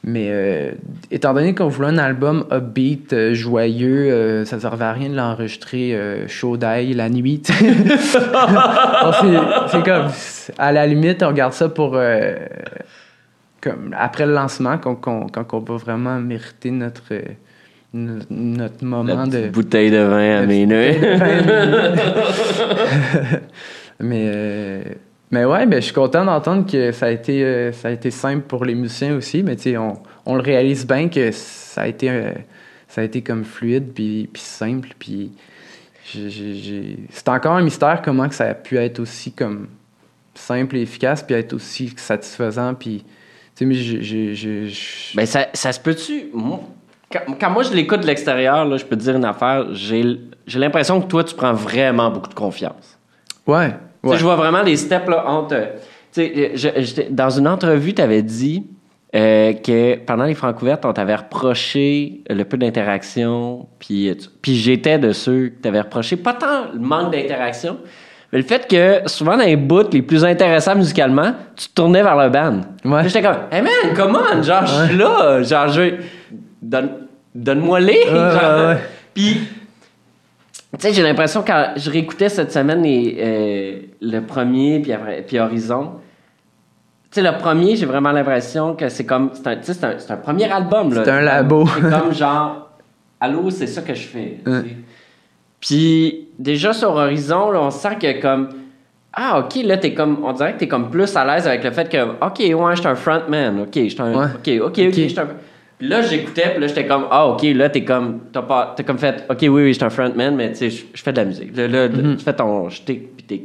mais 0.03 0.29
euh, 0.31 0.71
étant 1.11 1.31
donné 1.31 1.53
qu'on 1.53 1.67
voulait 1.67 1.89
un 1.89 1.99
album 1.99 2.47
upbeat, 2.51 3.13
euh, 3.13 3.35
joyeux, 3.35 4.45
ça 4.45 4.55
ne 4.55 4.61
servait 4.61 4.85
à 4.85 4.93
rien 4.93 5.09
de 5.09 5.15
l'enregistrer 5.15 5.95
chaud 6.27 6.57
d'ail 6.57 6.93
la 6.95 7.07
nuit. 7.11 7.43
c'est 7.45 7.53
comme, 9.83 10.07
à 10.57 10.71
la 10.71 10.87
limite, 10.87 11.21
on 11.21 11.33
garde 11.33 11.53
ça 11.53 11.69
pour. 11.69 11.99
Comme 13.63 13.95
après 13.97 14.25
le 14.25 14.33
lancement, 14.33 14.77
quand, 14.77 14.95
quand, 14.95 15.27
quand 15.31 15.53
on 15.53 15.59
va 15.59 15.77
vraiment 15.77 16.19
mériter 16.19 16.69
notre, 16.69 17.13
euh, 17.13 17.21
no- 17.93 18.19
notre 18.29 18.83
moment 18.83 19.25
de. 19.25 19.47
bouteille 19.47 19.89
de 19.89 20.03
vin 20.03 20.39
à 20.39 20.41
de- 20.41 20.47
minuit. 20.47 20.97
mais, 24.01 24.25
euh, 24.27 24.83
mais 25.31 25.45
ouais, 25.45 25.65
ben, 25.65 25.77
je 25.77 25.85
suis 25.85 25.93
content 25.93 26.25
d'entendre 26.25 26.69
que 26.69 26.91
ça 26.91 27.05
a, 27.05 27.09
été, 27.09 27.41
euh, 27.43 27.71
ça 27.71 27.87
a 27.87 27.91
été 27.91 28.11
simple 28.11 28.41
pour 28.41 28.65
les 28.65 28.75
musiciens 28.75 29.15
aussi, 29.15 29.43
mais 29.43 29.55
tu 29.55 29.61
sais, 29.63 29.77
on, 29.77 29.93
on 30.25 30.35
le 30.35 30.41
réalise 30.41 30.85
bien 30.85 31.07
que 31.07 31.31
ça 31.31 31.83
a 31.83 31.87
été, 31.87 32.09
euh, 32.09 32.31
ça 32.89 32.99
a 32.99 33.05
été 33.05 33.21
comme 33.21 33.45
fluide 33.45 33.93
puis, 33.93 34.29
puis 34.31 34.41
simple, 34.41 34.89
puis 34.99 35.31
c'est 36.05 37.29
encore 37.29 37.53
un 37.53 37.63
mystère 37.63 38.01
comment 38.03 38.27
que 38.27 38.35
ça 38.35 38.49
a 38.49 38.53
pu 38.53 38.77
être 38.77 38.99
aussi 38.99 39.31
comme 39.31 39.67
simple 40.35 40.75
et 40.75 40.81
efficace, 40.81 41.23
puis 41.23 41.33
être 41.33 41.53
aussi 41.53 41.93
satisfaisant, 41.95 42.73
puis 42.73 43.05
tu 43.55 43.59
sais, 43.59 43.65
mais 43.65 43.75
j'ai- 43.75 44.67
Ben, 45.15 45.25
ça, 45.25 45.47
ça 45.53 45.71
se 45.71 45.79
peut-tu? 45.79 46.25
Quand, 47.11 47.19
quand 47.39 47.49
moi 47.51 47.63
je 47.63 47.71
l'écoute 47.73 48.01
de 48.01 48.07
l'extérieur, 48.07 48.65
là, 48.65 48.77
je 48.77 48.85
peux 48.85 48.95
te 48.95 49.01
dire 49.03 49.15
une 49.15 49.25
affaire. 49.25 49.67
J'ai 49.73 50.03
j'ai 50.47 50.59
l'impression 50.59 50.99
que 50.99 51.07
toi, 51.07 51.23
tu 51.23 51.35
prends 51.35 51.53
vraiment 51.53 52.09
beaucoup 52.09 52.29
de 52.29 52.33
confiance. 52.33 52.97
ouais, 53.47 53.69
ouais. 54.03 54.17
je 54.17 54.23
vois 54.23 54.35
vraiment 54.35 54.61
les 54.63 54.75
steps 54.77 55.07
là, 55.07 55.25
entre. 55.27 55.55
Je- 56.15 56.51
j'étais- 56.77 57.07
dans 57.09 57.29
une 57.29 57.47
entrevue, 57.47 57.93
tu 57.93 58.01
avais 58.01 58.21
dit 58.21 58.65
euh, 59.15 59.53
que 59.53 59.95
pendant 59.97 60.23
les 60.25 60.33
francs 60.33 60.59
ouvertes, 60.61 60.85
on 60.85 60.93
t'avait 60.93 61.15
reproché 61.15 62.23
le 62.29 62.43
peu 62.45 62.57
d'interaction. 62.57 63.67
Puis, 63.77 64.11
tu- 64.19 64.27
puis 64.41 64.55
j'étais 64.55 64.97
de 64.97 65.11
ceux 65.11 65.49
que 65.49 65.61
t'avais 65.61 65.81
reproché, 65.81 66.15
pas 66.17 66.33
tant 66.33 66.71
le 66.73 66.79
manque 66.79 67.11
d'interaction, 67.13 67.77
mais 68.33 68.39
le 68.39 68.45
fait 68.45 68.67
que 68.67 69.07
souvent 69.07 69.37
dans 69.37 69.43
les 69.43 69.55
bouts 69.55 69.91
les 69.91 70.01
plus 70.01 70.25
intéressants 70.25 70.75
musicalement, 70.75 71.35
tu 71.55 71.67
te 71.69 71.73
tournais 71.75 72.01
vers 72.01 72.17
le 72.17 72.29
band. 72.31 72.61
Ouais. 72.83 73.03
J'étais 73.03 73.21
comme, 73.21 73.37
hey 73.51 73.61
man, 73.61 73.93
come 73.95 74.17
on, 74.17 74.41
genre, 74.41 74.65
je 74.65 74.85
suis 74.87 74.97
là, 74.97 75.43
genre, 75.43 75.67
je 75.67 75.93
donne, 76.59 76.89
donne-moi 77.35 77.79
les. 77.79 77.93
Ouais, 77.93 78.09
genre. 78.09 78.69
ouais. 78.69 78.77
Puis, 79.13 79.37
tu 79.37 80.79
sais, 80.79 80.93
j'ai 80.93 81.03
l'impression 81.03 81.43
quand 81.45 81.73
je 81.75 81.91
réécoutais 81.91 82.27
cette 82.27 82.51
semaine 82.51 82.81
les, 82.81 83.17
euh, 83.19 83.79
le 84.01 84.21
premier, 84.21 84.79
puis 84.79 84.93
après, 84.93 85.21
puis 85.21 85.37
Horizon. 85.37 85.91
Tu 87.11 87.21
sais, 87.21 87.31
le 87.31 87.37
premier, 87.37 87.75
j'ai 87.75 87.85
vraiment 87.85 88.11
l'impression 88.11 88.73
que 88.73 88.89
c'est 88.89 89.05
comme, 89.05 89.29
c'est 89.33 89.45
un, 89.45 89.57
tu 89.57 89.65
sais, 89.65 89.73
c'est 89.75 89.85
un, 89.85 89.99
c'est 89.99 90.11
un 90.11 90.17
premier 90.17 90.51
album 90.51 90.91
là. 90.91 91.03
C'est 91.05 91.11
un 91.11 91.21
labo. 91.21 91.67
C'est 91.67 91.81
comme 91.81 92.11
genre, 92.11 92.71
allô, 93.19 93.51
c'est 93.51 93.67
ça 93.67 93.83
que 93.83 93.93
je 93.93 94.07
fais. 94.07 94.39
Puis 95.59 96.29
déjà 96.39 96.73
sur 96.73 96.91
Horizon, 96.91 97.51
là, 97.51 97.61
on 97.61 97.71
sent 97.71 97.97
que 98.01 98.21
comme 98.21 98.49
ah 99.13 99.39
ok 99.39 99.63
là 99.63 99.77
t'es 99.77 99.93
comme 99.93 100.23
on 100.23 100.33
dirait 100.33 100.53
que 100.53 100.59
t'es 100.59 100.67
comme 100.67 100.89
plus 100.89 101.15
à 101.15 101.23
l'aise 101.23 101.47
avec 101.47 101.63
le 101.63 101.71
fait 101.71 101.87
que 101.87 101.97
ok 102.25 102.39
ouais 102.59 102.75
j'étais 102.75 102.87
un 102.89 102.95
frontman 102.95 103.59
ok 103.61 103.73
j'étais 103.73 104.01
un 104.01 104.11
Ouais. 104.13 104.25
ok 104.25 104.61
ok 104.65 104.79
ok, 104.79 104.79
un 104.79 104.89
puis 104.89 105.87
là 105.87 106.01
j'écoutais 106.01 106.49
puis 106.51 106.61
là 106.61 106.67
j'étais 106.67 106.87
comme 106.87 107.05
ah 107.11 107.27
ok 107.27 107.43
là 107.53 107.69
t'es 107.69 107.83
comme 107.83 108.21
t'as 108.31 108.41
pas 108.41 108.73
t'as 108.75 108.81
comme 108.83 108.97
fait 108.97 109.23
ok 109.29 109.37
oui 109.41 109.49
oui 109.49 109.73
j'étais 109.73 109.85
un 109.85 109.91
frontman 109.91 110.35
mais 110.35 110.49
tu 110.51 110.57
sais 110.57 110.69
je 110.71 110.85
je 110.93 111.03
fais 111.03 111.11
de 111.11 111.17
la 111.17 111.25
musique 111.25 111.55
là, 111.55 111.67
là, 111.67 111.89
tu 111.89 112.23
fais 112.23 112.33
ton 112.33 112.69
je 112.69 112.81
t'ai 112.81 112.95
puis 112.95 113.25
t'es 113.27 113.41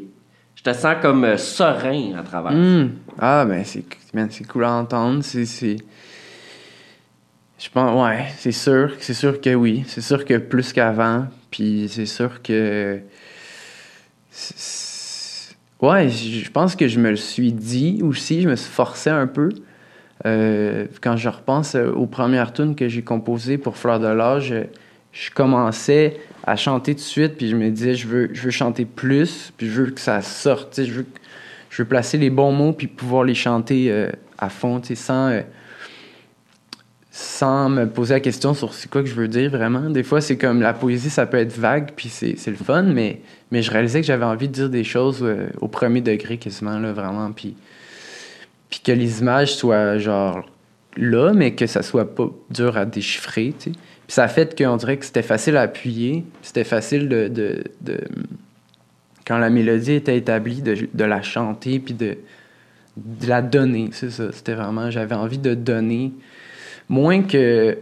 Je 0.56 0.62
te 0.62 0.72
sens 0.72 0.96
comme 1.02 1.24
euh, 1.24 1.36
serein 1.36 2.14
à 2.18 2.22
travers. 2.22 2.52
Hmm. 2.52 2.88
Ah, 3.20 3.44
ben, 3.44 3.62
c'est 3.64 4.46
cool 4.48 4.64
à 4.64 4.72
entendre. 4.72 5.22
C'est. 5.22 5.76
Je 7.58 7.68
pense, 7.70 8.02
ouais, 8.02 8.26
c'est 8.38 8.52
sûr. 8.52 8.92
C'est 9.00 9.14
sûr 9.14 9.40
que 9.40 9.54
oui. 9.54 9.84
C'est 9.86 10.00
sûr 10.00 10.24
que 10.24 10.38
plus 10.38 10.72
qu'avant. 10.72 11.26
Puis 11.50 11.88
c'est 11.90 12.06
sûr 12.06 12.42
que. 12.42 13.00
Ouais, 15.80 16.08
je 16.08 16.50
pense 16.50 16.76
que 16.76 16.88
je 16.88 16.98
me 16.98 17.10
le 17.10 17.16
suis 17.16 17.52
dit 17.52 18.00
aussi. 18.02 18.42
Je 18.42 18.48
me 18.48 18.56
suis 18.56 18.70
forcé 18.70 19.10
un 19.10 19.26
peu. 19.26 19.50
Euh, 20.26 20.86
quand 21.00 21.16
je 21.16 21.28
repense 21.28 21.74
aux 21.74 22.06
premières 22.06 22.52
tunes 22.52 22.74
que 22.74 22.88
j'ai 22.88 23.02
composées 23.02 23.58
pour 23.58 23.76
Fleur 23.76 24.00
de 24.00 24.08
l'âge, 24.08 24.54
je, 25.12 25.30
commençais 25.30 26.20
à 26.44 26.56
chanter 26.56 26.94
tout 26.94 27.00
de 27.00 27.04
suite, 27.04 27.36
puis 27.36 27.48
je 27.48 27.56
me 27.56 27.70
disais, 27.70 27.94
je 27.94 28.08
veux, 28.08 28.30
je 28.32 28.42
veux 28.42 28.50
chanter 28.50 28.84
plus, 28.84 29.52
puis 29.56 29.68
je 29.68 29.82
veux 29.82 29.90
que 29.90 30.00
ça 30.00 30.20
sorte, 30.22 30.82
je 30.82 30.92
veux, 30.92 31.06
je 31.70 31.82
veux 31.82 31.88
placer 31.88 32.18
les 32.18 32.30
bons 32.30 32.52
mots, 32.52 32.72
puis 32.72 32.88
pouvoir 32.88 33.24
les 33.24 33.34
chanter 33.34 33.92
euh, 33.92 34.10
à 34.38 34.48
fond, 34.48 34.80
sans, 34.94 35.28
euh, 35.28 35.42
sans 37.20 37.68
me 37.68 37.86
poser 37.88 38.14
la 38.14 38.20
question 38.20 38.54
sur 38.54 38.72
c'est 38.72 38.88
quoi 38.88 39.02
que 39.02 39.08
je 39.08 39.14
veux 39.14 39.26
dire 39.26 39.50
vraiment. 39.50 39.90
Des 39.90 40.04
fois, 40.04 40.20
c'est 40.20 40.36
comme 40.36 40.62
la 40.62 40.72
poésie, 40.72 41.10
ça 41.10 41.26
peut 41.26 41.38
être 41.38 41.52
vague, 41.58 41.90
puis 41.96 42.08
c'est 42.08 42.46
le 42.46 42.54
fun, 42.54 42.82
mais, 42.82 43.22
mais 43.50 43.60
je 43.60 43.72
réalisais 43.72 44.00
que 44.00 44.06
j'avais 44.06 44.24
envie 44.24 44.46
de 44.46 44.52
dire 44.52 44.70
des 44.70 44.84
choses 44.84 45.18
euh, 45.22 45.48
au 45.60 45.66
premier 45.66 46.00
degré 46.00 46.38
quasiment, 46.38 46.78
là, 46.78 46.92
vraiment, 46.92 47.32
puis 47.32 47.56
puis 48.70 48.80
que 48.84 48.92
les 48.92 49.18
images 49.18 49.56
soient 49.56 49.98
genre 49.98 50.48
là, 50.96 51.32
mais 51.32 51.56
que 51.56 51.66
ça 51.66 51.82
soit 51.82 52.14
pas 52.14 52.28
dur 52.50 52.76
à 52.76 52.84
déchiffrer. 52.84 53.52
Puis 53.58 53.74
ça 54.06 54.22
a 54.22 54.28
fait 54.28 54.56
qu'on 54.56 54.76
dirait 54.76 54.96
que 54.96 55.04
c'était 55.04 55.22
facile 55.22 55.56
à 55.56 55.62
appuyer, 55.62 56.24
c'était 56.42 56.62
facile 56.62 57.08
de, 57.08 57.28
de, 57.28 58.00
Quand 59.26 59.38
la 59.38 59.50
mélodie 59.50 59.94
était 59.94 60.16
établie, 60.16 60.62
de, 60.62 60.88
de 60.94 61.04
la 61.04 61.22
chanter, 61.22 61.80
puis 61.80 61.94
de, 61.94 62.16
de 62.96 63.26
la 63.26 63.42
donner, 63.42 63.88
c'est 63.90 64.10
ça. 64.10 64.30
C'était 64.30 64.54
vraiment... 64.54 64.90
J'avais 64.92 65.16
envie 65.16 65.38
de 65.38 65.54
donner, 65.54 66.12
moins 66.88 67.22
que... 67.22 67.78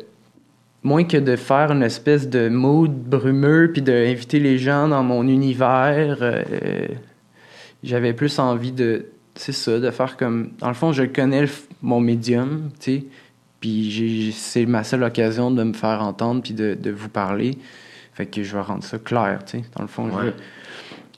Moins 0.83 1.03
que 1.03 1.17
de 1.17 1.35
faire 1.35 1.73
une 1.73 1.83
espèce 1.83 2.29
de 2.29 2.49
mood 2.49 2.93
brumeux, 2.93 3.71
puis 3.73 3.83
d'inviter 3.83 4.39
les 4.39 4.57
gens 4.57 4.87
dans 4.87 5.03
mon 5.03 5.27
univers, 5.27 6.19
euh, 6.21 6.87
j'avais 7.83 8.13
plus 8.13 8.39
envie 8.39 8.71
de, 8.71 9.07
c'est 9.35 9.51
ça, 9.51 9.81
de 9.81 9.91
faire 9.91 10.17
comme. 10.17 10.51
Dans 10.61 10.69
le 10.69 10.75
fond, 10.75 10.93
je 10.93 11.03
connais 11.03 11.43
le 11.43 11.49
mon 11.83 11.99
médium, 11.99 12.71
tu 12.79 12.99
sais, 12.99 13.05
puis 13.59 14.33
c'est 14.37 14.65
ma 14.65 14.85
seule 14.85 15.03
occasion 15.03 15.51
de 15.51 15.65
me 15.65 15.73
faire 15.73 16.03
entendre 16.03 16.41
puis 16.41 16.55
de, 16.55 16.75
de 16.81 16.91
vous 16.93 17.09
parler. 17.09 17.59
Fait 18.13 18.27
que 18.27 18.45
je 18.45 18.55
vais 18.55 18.63
rendre 18.63 18.85
ça 18.85 18.99
clair, 19.01 19.41
tu 19.45 19.59
sais. 19.59 19.65
Dans 19.75 19.83
le 19.83 19.89
fond, 19.89 20.05
Ouais. 20.09 20.33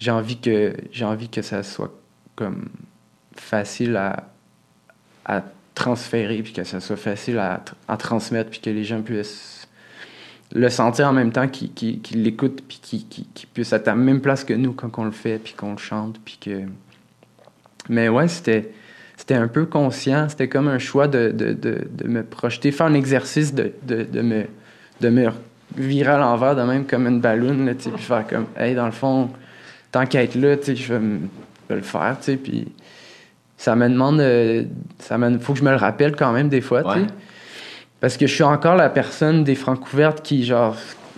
j'ai 0.00 0.12
envie 0.12 0.38
que 0.38 0.72
j'ai 0.92 1.04
envie 1.04 1.28
que 1.28 1.42
ça 1.42 1.62
soit 1.62 1.92
comme 2.36 2.68
facile 3.36 3.96
à, 3.96 4.30
à 5.26 5.42
transférer 5.78 6.42
puis 6.42 6.52
que 6.52 6.64
ça 6.64 6.80
soit 6.80 6.96
facile 6.96 7.38
à, 7.38 7.56
tr- 7.56 7.74
à 7.88 7.96
transmettre 7.96 8.50
puis 8.50 8.60
que 8.60 8.70
les 8.70 8.84
gens 8.84 9.02
puissent 9.02 9.68
le 10.52 10.68
sentir 10.70 11.08
en 11.08 11.12
même 11.12 11.32
temps 11.32 11.46
qu'ils 11.48 11.72
qu'ils 11.72 12.22
l'écoutent 12.22 12.62
puis 12.66 12.78
qu'ils 12.82 13.06
qu'ils 13.06 13.48
puissent 13.52 13.72
être 13.72 13.88
à 13.88 13.92
la 13.92 13.96
même 13.96 14.20
place 14.20 14.44
que 14.44 14.54
nous 14.54 14.72
quand 14.72 14.98
on 14.98 15.04
le 15.04 15.10
fait 15.10 15.38
puis 15.38 15.54
qu'on 15.54 15.72
le 15.72 15.78
chante 15.78 16.18
puis 16.24 16.38
que 16.40 16.62
mais 17.88 18.08
ouais, 18.08 18.28
c'était, 18.28 18.70
c'était 19.16 19.34
un 19.34 19.48
peu 19.48 19.66
conscient. 19.66 20.28
C'était 20.28 20.48
comme 20.48 20.68
un 20.68 20.78
choix 20.78 21.08
de, 21.08 21.34
me 22.04 22.22
projeter, 22.22 22.70
faire 22.70 22.86
un 22.86 22.94
exercice 22.94 23.54
de, 23.54 23.72
me, 23.88 24.44
de 25.00 25.08
me 25.08 25.30
virer 25.76 26.12
à 26.12 26.18
l'envers 26.18 26.56
de 26.56 26.62
même 26.62 26.86
comme 26.86 27.06
une 27.06 27.20
balloune, 27.20 27.74
puis 27.74 27.90
faire 27.98 28.26
comme, 28.26 28.46
hey, 28.56 28.74
dans 28.74 28.86
le 28.86 28.92
fond, 28.92 29.30
tant 29.92 30.06
qu'à 30.06 30.22
être 30.22 30.34
là, 30.34 30.56
je 30.62 30.94
vais, 30.94 31.76
le 31.76 31.82
faire, 31.82 32.16
puis 32.42 32.72
ça 33.58 33.74
me 33.76 33.88
demande, 33.88 34.20
euh, 34.20 34.62
ça 35.00 35.18
me, 35.18 35.38
faut 35.38 35.52
que 35.52 35.58
je 35.58 35.64
me 35.64 35.70
le 35.70 35.76
rappelle 35.76 36.16
quand 36.16 36.32
même 36.32 36.48
des 36.48 36.60
fois, 36.60 36.82
tu 36.82 36.90
sais. 36.90 36.96
Ouais. 37.00 37.06
Parce 38.00 38.16
que 38.16 38.28
je 38.28 38.32
suis 38.32 38.44
encore 38.44 38.76
la 38.76 38.88
personne 38.88 39.42
des 39.42 39.56
francs 39.56 39.80
couvertes 39.80 40.22
qui, 40.22 40.44
genre, 40.44 40.76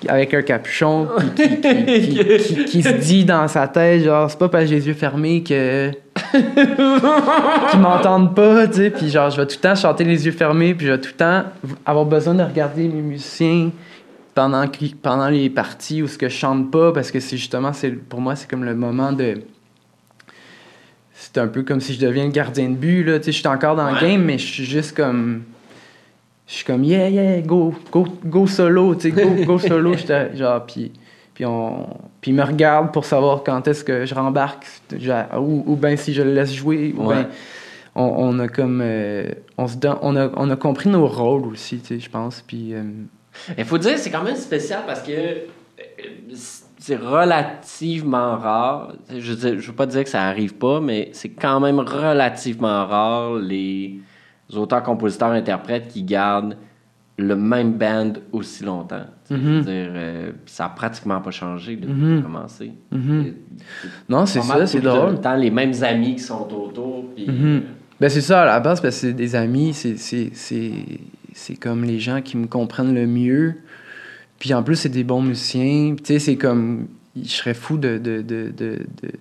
avec 0.09 0.33
un 0.33 0.41
capuchon, 0.41 1.09
qui, 1.37 2.65
qui, 2.65 2.83
se 2.83 2.89
dit 2.95 3.27
dans 3.27 3.47
sa 3.47 3.69
tête, 3.69 4.05
genre, 4.05 4.31
c'est 4.31 4.39
pas 4.39 4.49
parce 4.49 4.65
que 4.65 4.71
j'ai 4.71 4.77
les 4.77 4.89
yeux 4.89 4.95
fermés 4.95 5.43
que. 5.43 5.91
qu'ils 6.33 7.81
m'entendent 7.81 8.35
pas, 8.35 8.67
tu 8.67 8.75
sais. 8.75 8.91
Puis, 8.91 9.11
genre, 9.11 9.29
je 9.29 9.37
vais 9.37 9.47
tout 9.47 9.57
le 9.63 9.69
temps 9.69 9.75
chanter 9.75 10.05
les 10.05 10.25
yeux 10.25 10.33
fermés, 10.33 10.75
puis 10.75 10.87
je 10.87 10.93
vais 10.93 11.01
tout 11.01 11.11
le 11.13 11.17
temps 11.17 11.45
avoir 11.85 12.07
besoin 12.07 12.35
de 12.35 12.43
regarder 12.43 12.89
mes 12.89 13.03
musiciens 13.03 13.71
pendant, 14.35 14.65
pendant 15.03 15.29
les 15.29 15.51
parties 15.51 16.03
où 16.03 16.09
ce 16.09 16.17
que 16.17 16.31
je 16.31 16.37
chante 16.37 16.71
pas, 16.71 16.93
parce 16.93 17.11
que 17.11 17.21
c'est 17.21 17.37
justement, 17.37 17.75
c'est, 17.75 17.91
pour 17.91 18.23
moi, 18.23 18.35
c'est 18.37 18.49
comme 18.49 18.65
le 18.65 18.75
moment 18.75 19.13
de. 19.13 19.43
C'est 21.23 21.37
un 21.37 21.49
peu 21.49 21.63
comme 21.63 21.83
si 21.83 21.93
je 21.93 22.01
deviens 22.01 22.25
le 22.25 22.31
gardien 22.31 22.71
de 22.71 22.75
but, 22.77 23.05
là. 23.05 23.19
Je 23.23 23.31
suis 23.31 23.47
encore 23.47 23.77
dans 23.77 23.91
le 23.91 24.01
game, 24.01 24.23
mais 24.25 24.39
je 24.39 24.47
suis 24.47 24.65
juste 24.65 24.97
comme. 24.97 25.43
Je 26.47 26.55
suis 26.55 26.65
comme, 26.65 26.83
yeah, 26.83 27.09
yeah, 27.11 27.41
go, 27.43 27.75
go, 27.93 28.07
go 28.25 28.47
solo, 28.47 28.95
tu 28.95 29.11
go, 29.13 29.35
go 29.45 29.59
solo. 29.59 29.93
Genre, 30.35 30.65
puis, 30.67 30.91
puis, 31.35 31.45
on, 31.45 31.87
puis 32.23 32.31
il 32.31 32.35
me 32.35 32.43
regarde 32.43 32.91
pour 32.91 33.05
savoir 33.05 33.45
quand 33.45 33.69
est-ce 33.69 33.85
que 33.85 34.07
je 34.07 34.15
rembarque, 34.15 34.65
genre, 34.99 35.27
ou, 35.39 35.63
ou 35.67 35.77
bien 35.77 35.95
si 35.97 36.15
je 36.15 36.23
le 36.23 36.33
laisse 36.33 36.55
jouer, 36.55 36.95
ou 36.97 37.07
Ouais. 37.07 37.15
bien 37.17 37.29
on, 37.95 38.03
on 38.05 38.39
a 38.39 38.49
comme. 38.49 38.81
euh, 38.83 39.29
on, 39.59 39.69
se 39.69 39.77
on, 40.01 40.17
a, 40.17 40.31
on 40.37 40.49
a 40.51 40.57
compris 40.57 40.89
nos 40.89 41.07
rôles 41.07 41.47
aussi, 41.49 41.83
je 41.89 42.09
pense. 42.09 42.43
Puis. 42.47 42.73
euh, 42.73 42.83
Il 43.59 43.65
faut 43.67 43.79
dire, 43.79 43.99
c'est 43.99 44.11
quand 44.11 44.23
même 44.25 44.37
spécial 44.37 44.85
parce 44.87 45.03
que 45.03 45.13
euh, 45.13 45.43
c'est 46.81 46.97
relativement 46.97 48.37
rare. 48.37 48.95
Je 49.17 49.33
ne 49.49 49.55
veux 49.61 49.73
pas 49.73 49.87
dire 49.87 50.03
que 50.05 50.11
ça 50.11 50.23
arrive 50.25 50.55
pas, 50.55 50.81
mais 50.81 51.11
c'est 51.13 51.29
quand 51.29 51.61
même 51.61 51.79
relativement 51.79 52.87
rare 52.87 53.35
les 53.37 53.99
auteurs, 54.57 54.83
compositeurs, 54.83 55.31
interprètes 55.31 55.89
qui 55.89 56.03
gardent 56.03 56.57
le 57.19 57.37
même 57.37 57.75
band 57.75 58.15
aussi 58.33 58.65
longtemps. 58.65 59.05
Veux 59.29 59.37
Mhm. 59.37 59.61
dire, 59.63 59.89
euh, 59.95 60.33
ça 60.47 60.65
n'a 60.65 60.71
pratiquement 60.71 61.21
pas 61.21 61.31
changé 61.31 61.77
depuis 61.77 61.93
que 61.95 62.13
ça 62.15 62.19
a 62.19 62.23
commencé. 62.23 62.73
mhm. 62.91 63.25
C'est- 63.83 63.89
Non, 64.09 64.25
c'est 64.27 64.41
ça, 64.41 64.67
c'est 64.67 64.79
tout 64.81 64.85
le 64.87 64.91
drôle. 64.91 65.21
temps 65.21 65.37
les 65.37 65.51
mêmes 65.51 65.75
amis 65.83 66.15
qui 66.15 66.23
sont 66.23 66.49
autour. 66.51 67.05
Puis, 67.15 67.27
Mhm. 67.29 67.63
Ben, 68.01 68.09
c'est 68.09 68.23
ça, 68.23 68.43
à 68.43 68.47
la 68.47 68.61
base, 68.61 68.81
parce 68.81 68.95
que 68.95 69.01
c'est 69.03 69.13
des 69.13 69.37
amis, 69.37 69.75
c'est, 69.75 69.99
c'est, 69.99 70.31
c'est, 70.33 70.73
c'est 71.35 71.57
comme 71.57 71.85
les 71.85 71.99
gens 71.99 72.23
qui 72.23 72.39
me 72.39 72.47
comprennent 72.47 72.95
le 72.95 73.07
mieux. 73.07 73.57
Puis 74.41 74.53
en 74.55 74.65
plus, 74.65 74.75
c'est 74.77 74.89
des 74.89 75.05
bons 75.05 75.23
musiciens. 75.23 75.95
Tu 75.97 76.05
sais, 76.15 76.19
c'est 76.19 76.37
comme. 76.37 76.89
Je 77.15 77.29
serais 77.29 77.55
fou 77.55 77.77
de. 77.79 77.99
de, 77.99 78.23
de, 78.23 78.51
de, 78.51 78.79
de- 79.03 79.13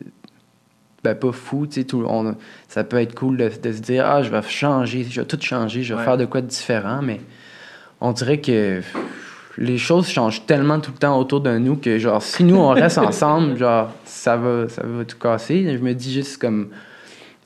ben, 1.04 1.16
pas 1.16 1.32
fou, 1.32 1.66
tu 1.68 1.76
sais. 1.76 1.84
tout- 1.86 2.04
on- 2.08 2.36
Ça 2.68 2.84
peut 2.84 2.98
être 2.98 3.16
cool 3.16 3.38
de, 3.38 3.50
se 3.50 3.80
dire, 3.80 4.06
ah, 4.06 4.22
je 4.24 4.30
vais 4.30 4.42
changer, 4.42 5.06
je 5.10 5.22
vais 5.22 5.28
tout 5.28 5.38
changer, 5.40 5.82
je 5.84 5.94
vais 5.94 6.00
Ouais. 6.00 6.06
faire 6.06 6.18
de 6.18 6.26
quoi 6.26 6.42
de 6.42 6.48
différent, 6.48 7.02
mais 7.02 7.22
on 8.02 8.12
dirait 8.12 8.40
que 8.42 8.82
les 9.58 9.78
choses 9.78 10.08
changent 10.10 10.46
tellement 10.46 10.80
tout 10.82 10.92
le 10.92 10.98
temps 10.98 11.18
autour 11.20 11.40
de 11.42 11.58
nous 11.58 11.76
que, 11.78 11.98
genre, 12.00 12.22
si 12.22 12.44
nous, 12.44 12.58
on 12.58 12.70
reste 12.70 12.98
ensemble, 12.98 13.58
genre, 13.58 13.92
ça 14.06 14.36
va, 14.38 14.68
ça 14.68 14.84
va 14.86 15.06
tout 15.06 15.18
casser. 15.18 15.72
Je 15.78 15.82
me 15.84 15.94
dis 15.94 16.12
juste 16.14 16.38
comme 16.38 16.68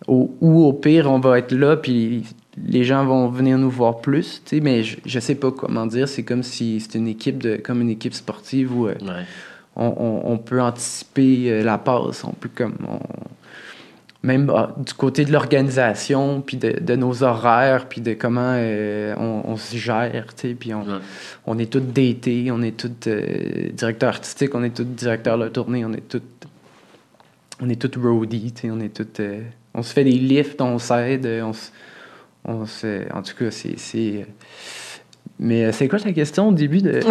au- 0.08 0.36
ou 0.42 0.64
au 0.66 0.74
pire, 0.74 1.10
on 1.12 1.20
va 1.20 1.38
être 1.40 1.52
là, 1.54 1.78
puis 1.78 2.24
les 2.58 2.84
gens 2.84 3.06
vont 3.06 3.28
venir 3.30 3.58
nous 3.58 3.70
voir 3.70 3.98
plus, 4.02 4.42
tu 4.46 4.58
sais, 4.58 4.62
mais 4.62 4.84
je, 4.84 4.98
je 5.06 5.20
sais 5.20 5.36
pas 5.36 5.52
comment 5.52 5.86
dire. 5.88 6.08
C'est 6.08 6.24
comme 6.24 6.44
si 6.44 6.80
c'est 6.80 6.98
une 6.98 7.08
équipe 7.08 7.42
de, 7.42 7.58
comme 7.58 7.82
une 7.82 7.90
équipe 7.90 8.14
sportive 8.14 8.78
où 8.78 8.88
euh, 8.88 8.94
Ouais. 9.02 9.24
on, 9.76 9.86
on- 9.98 10.32
on 10.34 10.38
peut 10.38 10.62
anticiper 10.62 11.52
euh, 11.52 11.64
la 11.64 11.78
passe, 11.78 12.24
on 12.24 12.32
peut 12.34 12.50
comme 12.54 12.76
on- 12.88 13.00
même 14.26 14.50
ah, 14.56 14.74
du 14.78 14.94
côté 14.94 15.26
de 15.26 15.34
l'organisation, 15.34 16.40
puis 16.42 16.56
de, 16.56 16.80
de 16.80 16.96
nos 16.96 17.24
horaires, 17.24 17.90
puis 17.90 18.00
de 18.00 18.14
comment 18.14 18.54
euh, 18.56 19.14
on, 19.18 19.42
on 19.52 19.58
se 19.58 19.76
gère, 19.76 20.28
tu 20.34 20.48
sais, 20.50 20.54
puis 20.54 20.74
on, 20.74 20.84
Ouais. 20.84 21.00
on 21.46 21.58
est 21.58 21.70
tous 21.72 21.82
datés, 21.82 22.50
on 22.52 22.62
est 22.62 22.78
tous 22.78 23.10
directeurs 23.74 24.10
artistiques, 24.10 24.56
on 24.56 24.64
est 24.64 24.74
tous 24.76 24.84
directeurs 24.86 25.38
de 25.38 25.50
tournée, 25.50 25.84
on 25.84 25.92
est 25.94 26.08
tous 26.08 26.22
on 27.62 27.70
est 27.70 27.76
tous 27.82 28.00
roadies, 28.00 28.52
tu 28.54 28.62
sais, 28.62 28.72
on 28.72 28.80
est 28.80 28.94
tous 28.96 29.22
on 29.74 29.82
se 29.84 29.92
fait 29.94 30.04
des 30.04 30.12
lifts, 30.12 30.62
on 30.62 30.78
s'aide, 30.80 31.26
on 31.44 31.52
se, 31.54 31.70
on 32.46 32.66
se 32.66 33.04
en 33.14 33.22
tout 33.22 33.34
cas 33.40 33.52
c'est 33.52 33.78
c'est 33.78 34.26
mais 35.40 35.66
euh, 35.66 35.72
c'est 35.72 35.88
quoi 35.88 36.00
ta 36.00 36.12
question 36.12 36.50
au 36.50 36.52
début 36.54 36.82
de 36.82 37.00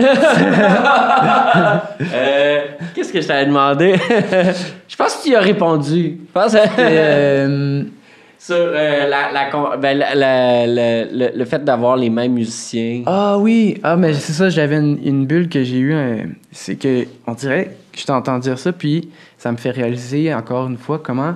Euh, 2.15 2.61
Qu'est-ce 2.95 3.13
que 3.13 3.21
je 3.21 3.27
t'avais 3.27 3.47
demandé? 3.47 3.95
je 4.89 4.97
pense 4.97 5.17
que 5.17 5.23
tu 5.29 5.35
as 5.35 5.41
répondu. 5.41 6.19
Je 6.29 6.33
pense 6.33 6.57
Euh, 6.79 7.83
sur 8.39 8.57
euh, 8.57 9.07
la, 9.09 9.31
la 9.33 9.77
ben, 9.77 9.97
la- 9.99 10.67
le, 10.67 11.37
le 11.39 11.45
fait 11.45 11.63
d'avoir 11.65 11.97
les 11.97 12.11
mêmes 12.11 12.33
musiciens. 12.33 13.03
Ah 13.07 13.39
oui, 13.39 13.79
ah 13.85 13.97
mais 13.97 14.13
c'est 14.15 14.33
ça, 14.33 14.49
j'avais 14.51 14.77
une, 14.77 14.99
une 15.05 15.27
bulle 15.27 15.49
que 15.49 15.63
j'ai 15.63 15.79
eue, 15.79 15.95
c'est 16.51 16.75
que 16.77 17.05
on 17.27 17.35
dirait 17.35 17.77
que 17.93 17.99
je 18.01 18.05
t'entends 18.05 18.39
dire 18.39 18.59
ça, 18.59 18.73
puis 18.73 19.11
ça 19.39 19.53
me 19.53 19.57
fait 19.57 19.71
réaliser 19.71 20.35
encore 20.35 20.67
une 20.69 20.79
fois 20.79 20.99
comment, 21.03 21.35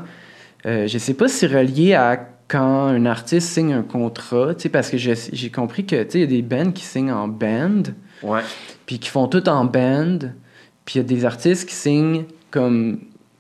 euh, 0.67 0.87
je 0.89 0.99
sais 0.99 1.15
pas 1.15 1.29
si 1.29 1.37
c'est 1.37 1.47
relié 1.47 1.95
à 1.95 2.19
quand 2.49 2.87
un 2.87 3.07
artiste 3.07 3.49
signe 3.51 3.73
un 3.73 3.83
contrat, 3.83 4.55
tu 4.55 4.63
sais, 4.63 4.69
parce 4.69 4.91
que 4.91 4.97
j'ai 4.99 5.51
compris 5.51 5.85
que 5.85 6.03
tu 6.05 6.11
sais, 6.13 6.19
il 6.19 6.21
y 6.21 6.25
a 6.25 6.27
des 6.27 6.43
bands 6.43 6.71
qui 6.73 6.85
signent 6.85 7.13
en 7.13 7.29
band, 7.29 7.83
Ouais. 8.23 8.41
puis 8.87 8.99
qui 8.99 9.09
font 9.11 9.27
tout 9.29 9.49
en 9.49 9.65
band, 9.65 10.19
puis 10.85 10.95
il 10.95 10.99
y 10.99 11.01
a 11.01 11.03
des 11.05 11.25
artistes 11.25 11.69
qui 11.69 11.75
signent 11.75 12.25
comme 12.51 12.99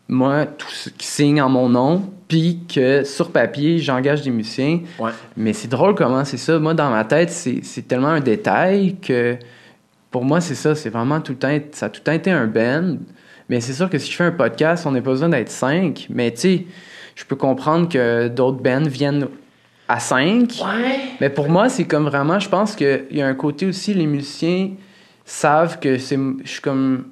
moi, 0.08 0.46
tout 0.46 0.66
qui 0.98 1.06
signe 1.06 1.40
en 1.40 1.48
mon 1.48 1.68
nom, 1.68 2.10
puis 2.28 2.60
que 2.72 3.04
sur 3.04 3.30
papier, 3.30 3.78
j'engage 3.78 4.22
des 4.22 4.30
musiciens. 4.30 4.80
Ouais. 4.98 5.10
Mais 5.36 5.52
c'est 5.52 5.68
drôle 5.68 5.94
comment 5.94 6.24
c'est 6.24 6.36
ça. 6.36 6.58
Moi, 6.58 6.74
dans 6.74 6.90
ma 6.90 7.04
tête, 7.04 7.30
c'est 7.30 7.60
c'est 7.62 7.86
tellement 7.86 8.08
un 8.08 8.20
détail 8.20 8.96
que 9.00 9.36
pour 10.10 10.24
moi, 10.24 10.40
c'est 10.40 10.54
ça. 10.56 10.74
C'est 10.74 10.90
vraiment 10.90 11.20
tout 11.20 11.32
le 11.32 11.38
temps, 11.38 11.56
ça 11.72 11.86
a 11.86 11.88
tout 11.88 12.00
le 12.00 12.04
temps 12.04 12.12
été 12.12 12.30
un 12.30 12.46
band. 12.46 12.96
Mais 13.48 13.60
c'est 13.60 13.72
sûr 13.72 13.88
que 13.88 13.98
si 13.98 14.10
je 14.10 14.16
fais 14.16 14.24
un 14.24 14.32
podcast, 14.32 14.86
on 14.86 14.90
n'a 14.90 15.00
pas 15.00 15.10
besoin 15.10 15.28
d'être 15.28 15.50
cinq. 15.50 16.06
Mais 16.10 16.32
tu 16.32 16.40
sais, 16.40 16.64
je 17.16 17.24
peux 17.24 17.34
comprendre 17.34 17.88
que 17.88 18.28
d'autres 18.28 18.62
bands 18.62 18.86
viennent 18.86 19.26
à 19.88 19.98
cinq. 19.98 20.52
Ouais. 20.60 21.00
Mais 21.20 21.30
pour 21.30 21.48
moi, 21.48 21.68
c'est 21.68 21.84
comme 21.84 22.04
vraiment, 22.04 22.38
je 22.38 22.48
pense 22.48 22.76
qu'il 22.76 23.06
y 23.10 23.22
a 23.22 23.26
un 23.26 23.34
côté 23.34 23.66
aussi, 23.66 23.94
les 23.94 24.06
musiciens 24.06 24.70
savent 25.24 25.80
que 25.80 25.98
c'est, 25.98 26.18
je 26.44 26.48
suis 26.48 26.60
comme, 26.60 27.06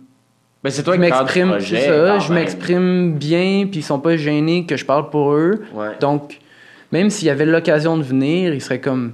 Ben, 0.63 0.71
c'est 0.71 0.83
toi 0.83 0.95
je 0.95 1.01
m'exprime, 1.01 1.61
ça, 1.61 2.19
je 2.21 2.33
m'exprime 2.33 3.15
bien, 3.15 3.67
puis 3.71 3.81
ils 3.81 3.83
sont 3.83 3.99
pas 3.99 4.17
gênés 4.17 4.67
que 4.67 4.77
je 4.77 4.85
parle 4.85 5.11
pour 5.11 5.33
eux. 5.33 5.63
Ouais. 5.75 5.91
Donc, 6.01 6.39
même 6.93 7.11
s'il 7.11 7.27
y 7.27 7.31
avait 7.31 7.47
l'occasion 7.47 7.97
de 7.97 8.03
venir, 8.03 8.55
ils 8.55 8.63
seraient 8.63 8.81
comme, 8.81 9.13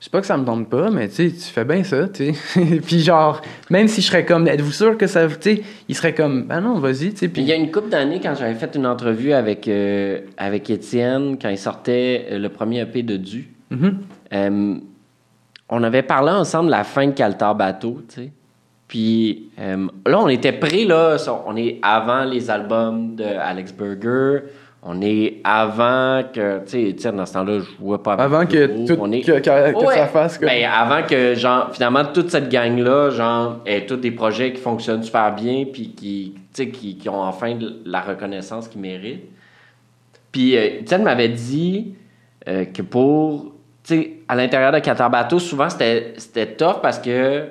je 0.00 0.04
sais 0.06 0.10
pas 0.10 0.20
que 0.22 0.26
ça 0.26 0.36
me 0.38 0.44
tente 0.46 0.68
pas, 0.70 0.90
mais 0.90 1.08
tu 1.08 1.14
sais, 1.14 1.30
tu 1.30 1.52
fais 1.52 1.64
bien 1.64 1.84
ça, 1.84 2.08
tu 2.08 2.32
sais. 2.34 2.80
puis 2.86 3.00
genre, 3.00 3.40
même 3.68 3.86
si 3.86 4.00
je 4.00 4.06
serais 4.06 4.24
comme, 4.24 4.48
êtes-vous 4.48 4.72
sûr 4.72 4.96
que 4.98 5.06
ça, 5.06 5.28
tu 5.28 5.34
sais, 5.40 5.62
ils 5.88 5.94
seraient 5.94 6.14
comme, 6.14 6.44
ben 6.44 6.60
non, 6.62 6.78
vas-y, 6.78 7.10
tu 7.10 7.16
sais. 7.18 7.28
Puis 7.28 7.42
il 7.42 7.48
y 7.48 7.52
a 7.52 7.56
une 7.56 7.70
couple 7.70 7.90
d'années, 7.90 8.18
quand 8.22 8.34
j'avais 8.34 8.54
fait 8.54 8.74
une 8.74 8.86
entrevue 8.86 9.32
avec, 9.32 9.68
euh, 9.68 10.20
avec 10.38 10.70
Étienne, 10.70 11.36
quand 11.40 11.50
il 11.50 11.58
sortait 11.58 12.26
euh, 12.32 12.38
le 12.38 12.48
premier 12.48 12.80
EP 12.80 13.02
de 13.02 13.16
Du, 13.16 13.48
Mhm. 13.70 13.98
euh, 14.32 14.74
on 15.68 15.82
avait 15.84 16.02
parlé 16.02 16.32
ensemble 16.32 16.66
de 16.66 16.70
la 16.72 16.82
fin 16.84 17.06
de 17.06 17.12
Caltar 17.12 17.54
Bateau, 17.54 18.02
tu 18.08 18.14
sais. 18.22 18.32
Puis 18.88 19.50
euh, 19.60 19.86
là, 20.04 20.18
on 20.18 20.26
était 20.28 20.50
prêts, 20.50 20.84
là. 20.84 21.16
On 21.46 21.54
est 21.56 21.78
avant 21.82 22.24
les 22.24 22.50
albums 22.50 23.14
de 23.14 23.22
Alex 23.22 23.72
Burger. 23.72 24.40
On 24.82 25.02
est 25.02 25.40
avant 25.44 26.22
que, 26.32 26.60
tu 26.60 26.70
sais, 26.70 26.82
Étienne, 26.84 27.16
dans 27.16 27.26
ce 27.26 27.34
temps-là, 27.34 27.58
je 27.58 27.64
jouais 27.78 27.98
pas 27.98 28.14
avec 28.14 28.24
avant 28.24 28.46
que 28.46 28.86
tout, 28.86 28.96
On 28.98 29.12
est- 29.12 29.20
que, 29.20 29.32
que- 29.32 29.72
que 29.72 29.84
Ouais. 29.86 29.94
ça 29.94 30.06
fasse 30.06 30.38
comme. 30.38 30.48
Ben, 30.48 30.64
avant 30.72 31.06
que, 31.06 31.34
genre, 31.34 31.68
finalement, 31.70 32.04
toute 32.06 32.30
cette 32.30 32.48
gang-là, 32.48 33.10
genre, 33.10 33.58
ait 33.66 33.84
tous 33.84 33.96
des 33.96 34.10
projets 34.10 34.54
qui 34.54 34.60
fonctionnent 34.62 35.02
super 35.02 35.34
bien, 35.34 35.66
puis 35.70 35.90
qui, 35.94 36.32
tu 36.34 36.40
sais, 36.54 36.68
qui, 36.70 36.96
qui 36.96 37.08
ont 37.10 37.20
enfin 37.22 37.58
la 37.84 38.00
reconnaissance 38.00 38.68
qu'ils 38.68 38.80
méritent. 38.80 39.26
Puis, 40.32 40.56
euh, 40.56 40.78
Étienne 40.80 41.02
m'avait 41.02 41.28
dit 41.28 41.94
euh, 42.48 42.64
que 42.64 42.80
pour, 42.80 43.52
tu 43.84 43.94
sais, 43.94 44.12
à 44.28 44.34
l'intérieur 44.34 44.72
de 44.72 44.78
Qatar 44.78 45.10
Bateau, 45.10 45.38
souvent, 45.38 45.68
c'était 45.68 46.14
c'était 46.16 46.46
tough 46.46 46.80
parce 46.80 46.98
que 46.98 47.48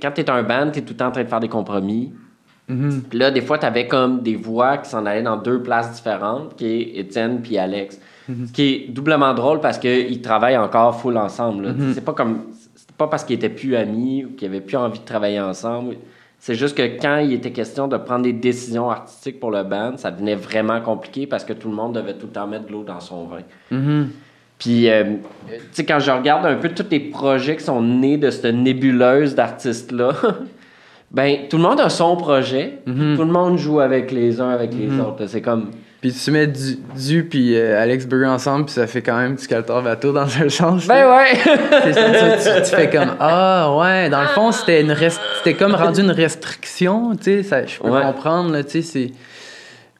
quand 0.00 0.12
t'es 0.12 0.30
un 0.30 0.44
band, 0.44 0.70
t'es 0.70 0.82
tout 0.82 0.92
le 0.92 0.96
temps 0.96 1.08
en 1.08 1.10
train 1.10 1.24
de 1.24 1.28
faire 1.28 1.40
des 1.40 1.48
compromis. 1.48 2.12
Mhm. 2.72 3.02
Puis 3.10 3.18
là, 3.18 3.30
des 3.30 3.40
fois, 3.40 3.58
t'avais 3.58 3.86
comme 3.86 4.22
des 4.22 4.36
voix 4.36 4.78
qui 4.78 4.90
s'en 4.90 5.04
allaient 5.06 5.22
dans 5.22 5.36
deux 5.36 5.62
places 5.62 5.92
différentes, 5.92 6.56
qui 6.56 6.66
est 6.66 7.00
Étienne 7.00 7.40
puis 7.42 7.58
Alex. 7.58 8.00
Ce 8.28 8.52
qui 8.52 8.62
est 8.62 8.88
doublement 8.88 9.34
drôle 9.34 9.60
parce 9.60 9.78
qu'ils 9.78 10.22
travaillent 10.22 10.56
encore 10.56 10.98
full 11.00 11.16
ensemble. 11.18 11.64
là. 11.66 11.74
C'est 11.92 12.04
pas 12.04 12.12
comme. 12.12 12.44
C'est 12.74 12.92
pas 12.96 13.06
parce 13.06 13.24
qu'ils 13.24 13.36
étaient 13.36 13.48
plus 13.48 13.76
amis 13.76 14.24
ou 14.24 14.30
qu'ils 14.30 14.48
avaient 14.48 14.60
plus 14.60 14.76
envie 14.76 15.00
de 15.00 15.04
travailler 15.04 15.40
ensemble. 15.40 15.96
C'est 16.38 16.54
juste 16.54 16.76
que 16.76 16.82
quand 17.00 17.18
il 17.18 17.32
était 17.34 17.52
question 17.52 17.86
de 17.86 17.96
prendre 17.96 18.22
des 18.22 18.32
décisions 18.32 18.90
artistiques 18.90 19.38
pour 19.38 19.50
le 19.50 19.62
band, 19.62 19.96
ça 19.96 20.10
devenait 20.10 20.34
vraiment 20.34 20.80
compliqué 20.80 21.26
parce 21.26 21.44
que 21.44 21.52
tout 21.52 21.68
le 21.68 21.74
monde 21.74 21.94
devait 21.94 22.14
tout 22.14 22.26
le 22.26 22.32
temps 22.32 22.46
mettre 22.48 22.66
de 22.66 22.72
l'eau 22.72 22.82
dans 22.82 23.00
son 23.00 23.26
vin. 23.26 23.42
Mhm. 23.70 24.08
Puis, 24.58 24.88
euh, 24.90 25.04
tu 25.48 25.58
sais, 25.72 25.84
quand 25.84 25.98
je 25.98 26.10
regarde 26.10 26.46
un 26.46 26.56
peu 26.56 26.68
tous 26.68 26.86
les 26.90 27.00
projets 27.00 27.56
qui 27.56 27.64
sont 27.64 27.82
nés 27.82 28.16
de 28.16 28.30
cette 28.30 28.54
nébuleuse 28.54 29.34
d'artistes-là, 29.34 30.12
ben, 31.12 31.36
tout 31.50 31.56
le 31.58 31.62
monde 31.62 31.80
a 31.80 31.88
son 31.90 32.16
projet. 32.16 32.78
puis 32.84 32.94
Tout 32.94 33.22
le 33.24 33.32
monde 33.32 33.58
joue 33.58 33.80
avec 33.80 34.10
les 34.10 34.40
uns, 34.40 34.48
avec 34.50 34.72
les 34.74 34.88
autres. 34.98 35.20
là. 35.22 35.28
C'est 35.28 35.42
comme. 35.42 35.70
Puis 36.00 36.12
tu 36.12 36.30
mets 36.32 36.48
du, 36.48 36.78
du 36.96 37.22
puis 37.22 37.56
euh, 37.56 37.80
Alex 37.80 38.06
Burger 38.06 38.26
ensemble, 38.26 38.64
puis 38.64 38.74
ça 38.74 38.88
fait 38.88 39.02
quand 39.02 39.16
même 39.16 39.36
du 39.36 39.46
Caltar 39.46 39.82
Bateau 39.82 40.10
dans 40.12 40.22
un 40.42 40.48
sens. 40.48 40.88
Ben 40.88 40.96
là. 40.96 41.16
ouais! 41.16 41.38
C'est 41.84 41.92
ça, 41.92 42.60
tu, 42.64 42.70
tu 42.70 42.74
fais 42.76 42.90
comme 42.90 43.12
Ah, 43.20 43.72
ouais, 43.78 44.10
dans 44.10 44.22
le 44.22 44.26
fond, 44.28 44.50
c'était 44.50 44.80
une 44.80 44.90
rest- 44.90 45.20
c'était 45.38 45.54
comme 45.54 45.74
rendu 45.76 46.00
une 46.00 46.10
restriction, 46.10 47.14
tu 47.14 47.44
sais, 47.44 47.66
je 47.68 47.78
peux 47.80 47.88
Ouais. 47.88 48.02
comprendre, 48.02 48.50
là, 48.50 48.64
tu 48.64 48.70
sais, 48.70 48.82
c'est. 48.82 49.10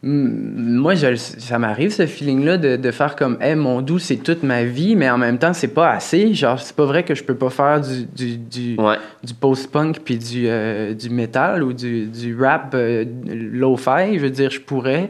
Mm, 0.02 0.78
Moi, 0.78 0.94
je, 0.96 1.14
ça 1.14 1.58
m'arrive 1.58 1.92
ce 1.92 2.06
feeling-là 2.06 2.56
de, 2.56 2.76
de 2.76 2.90
faire 2.90 3.14
comme, 3.14 3.36
hey, 3.40 3.54
mon 3.54 3.80
doux, 3.82 3.98
c'est 4.00 4.16
toute 4.16 4.42
ma 4.42 4.64
vie, 4.64 4.96
mais 4.96 5.08
en 5.08 5.18
même 5.18 5.38
temps, 5.38 5.52
c'est 5.52 5.68
pas 5.68 5.90
assez. 5.90 6.34
Genre, 6.34 6.58
c'est 6.58 6.74
pas 6.74 6.84
vrai 6.86 7.04
que 7.04 7.14
je 7.14 7.22
peux 7.22 7.36
pas 7.36 7.50
faire 7.50 7.80
du, 7.80 8.04
du, 8.06 8.36
du, 8.36 8.76
ouais. 8.80 8.96
du 9.22 9.32
post-punk 9.34 10.00
puis 10.04 10.18
du, 10.18 10.44
euh, 10.48 10.92
du 10.94 11.08
metal 11.10 11.62
ou 11.62 11.72
du, 11.72 12.06
du 12.06 12.36
rap 12.40 12.72
euh, 12.74 13.04
low-fi. 13.28 14.14
Je 14.16 14.20
veux 14.20 14.30
dire, 14.30 14.50
je 14.50 14.60
pourrais. 14.60 15.06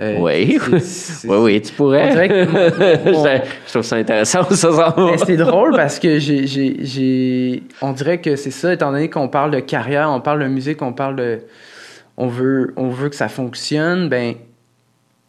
Euh, 0.00 0.18
Oui. 0.20 0.58
c'est- 0.70 0.78
c'est- 0.80 1.28
Oui, 1.28 1.36
oui, 1.40 1.60
tu 1.62 1.72
pourrais. 1.72 2.28
Que 2.28 2.44
mon- 3.12 3.24
je, 3.24 3.40
je 3.66 3.70
trouve 3.72 3.82
ça 3.82 3.96
intéressant 3.96 4.44
ça 4.50 4.94
c'est 5.26 5.36
drôle 5.36 5.72
parce 5.74 5.98
que 5.98 6.18
j'ai, 6.18 6.46
j'ai, 6.46 6.76
j'ai- 6.84 7.62
on 7.82 7.92
dirait 7.92 8.20
que 8.20 8.36
c'est 8.36 8.50
ça, 8.52 8.72
étant 8.74 8.92
donné 8.92 9.08
qu'on 9.10 9.26
parle 9.28 9.50
de 9.52 9.60
carrière, 9.60 10.10
on 10.12 10.20
parle 10.20 10.42
de 10.42 10.48
musique, 10.48 10.82
on 10.82 10.92
parle 10.92 11.16
de. 11.16 11.38
On 12.18 12.26
veut, 12.26 12.74
on 12.76 12.90
veut 12.90 13.08
que 13.08 13.16
ça 13.16 13.28
fonctionne, 13.28 14.08
ben. 14.10 14.34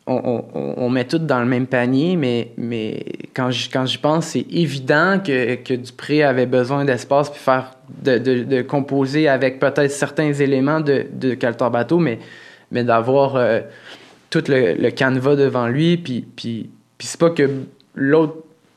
On, 0.08 0.44
on- 0.56 0.74
on- 0.76 0.90
met 0.90 1.06
tout 1.06 1.20
dans 1.20 1.40
le 1.40 1.46
même 1.46 1.68
panier, 1.68 2.16
mais, 2.16 2.52
mais 2.58 3.06
quand 3.36 3.52
j'y 3.52 3.70
quand 3.70 3.86
pense, 4.02 4.26
c'est 4.30 4.46
évident 4.50 5.20
que, 5.24 5.54
que 5.54 5.76
Dupré 5.76 6.24
avait 6.24 6.48
besoin 6.48 6.84
d'espace 6.84 7.30
puis 7.30 7.40
faire 7.40 7.74
de, 8.04 8.18
de, 8.18 8.44
composer 8.64 9.28
avec 9.28 9.60
peut-être 9.60 9.92
certains 9.92 10.34
éléments 10.34 10.80
de, 10.80 11.06
de 11.14 11.36
Bateau, 11.70 12.00
mais, 12.00 12.18
mais 12.72 12.84
d'avoir 12.84 13.36
euh, 13.36 13.60
tout 14.32 14.44
le, 14.48 14.74
le 14.74 14.90
canevas 14.90 15.36
devant 15.36 15.68
lui, 15.68 15.98
puis, 15.98 16.26
puis, 16.36 16.72
puis 16.98 17.08
c'est 17.08 17.20
pas 17.20 17.30
que 17.30 17.48
l'autre 17.94 18.34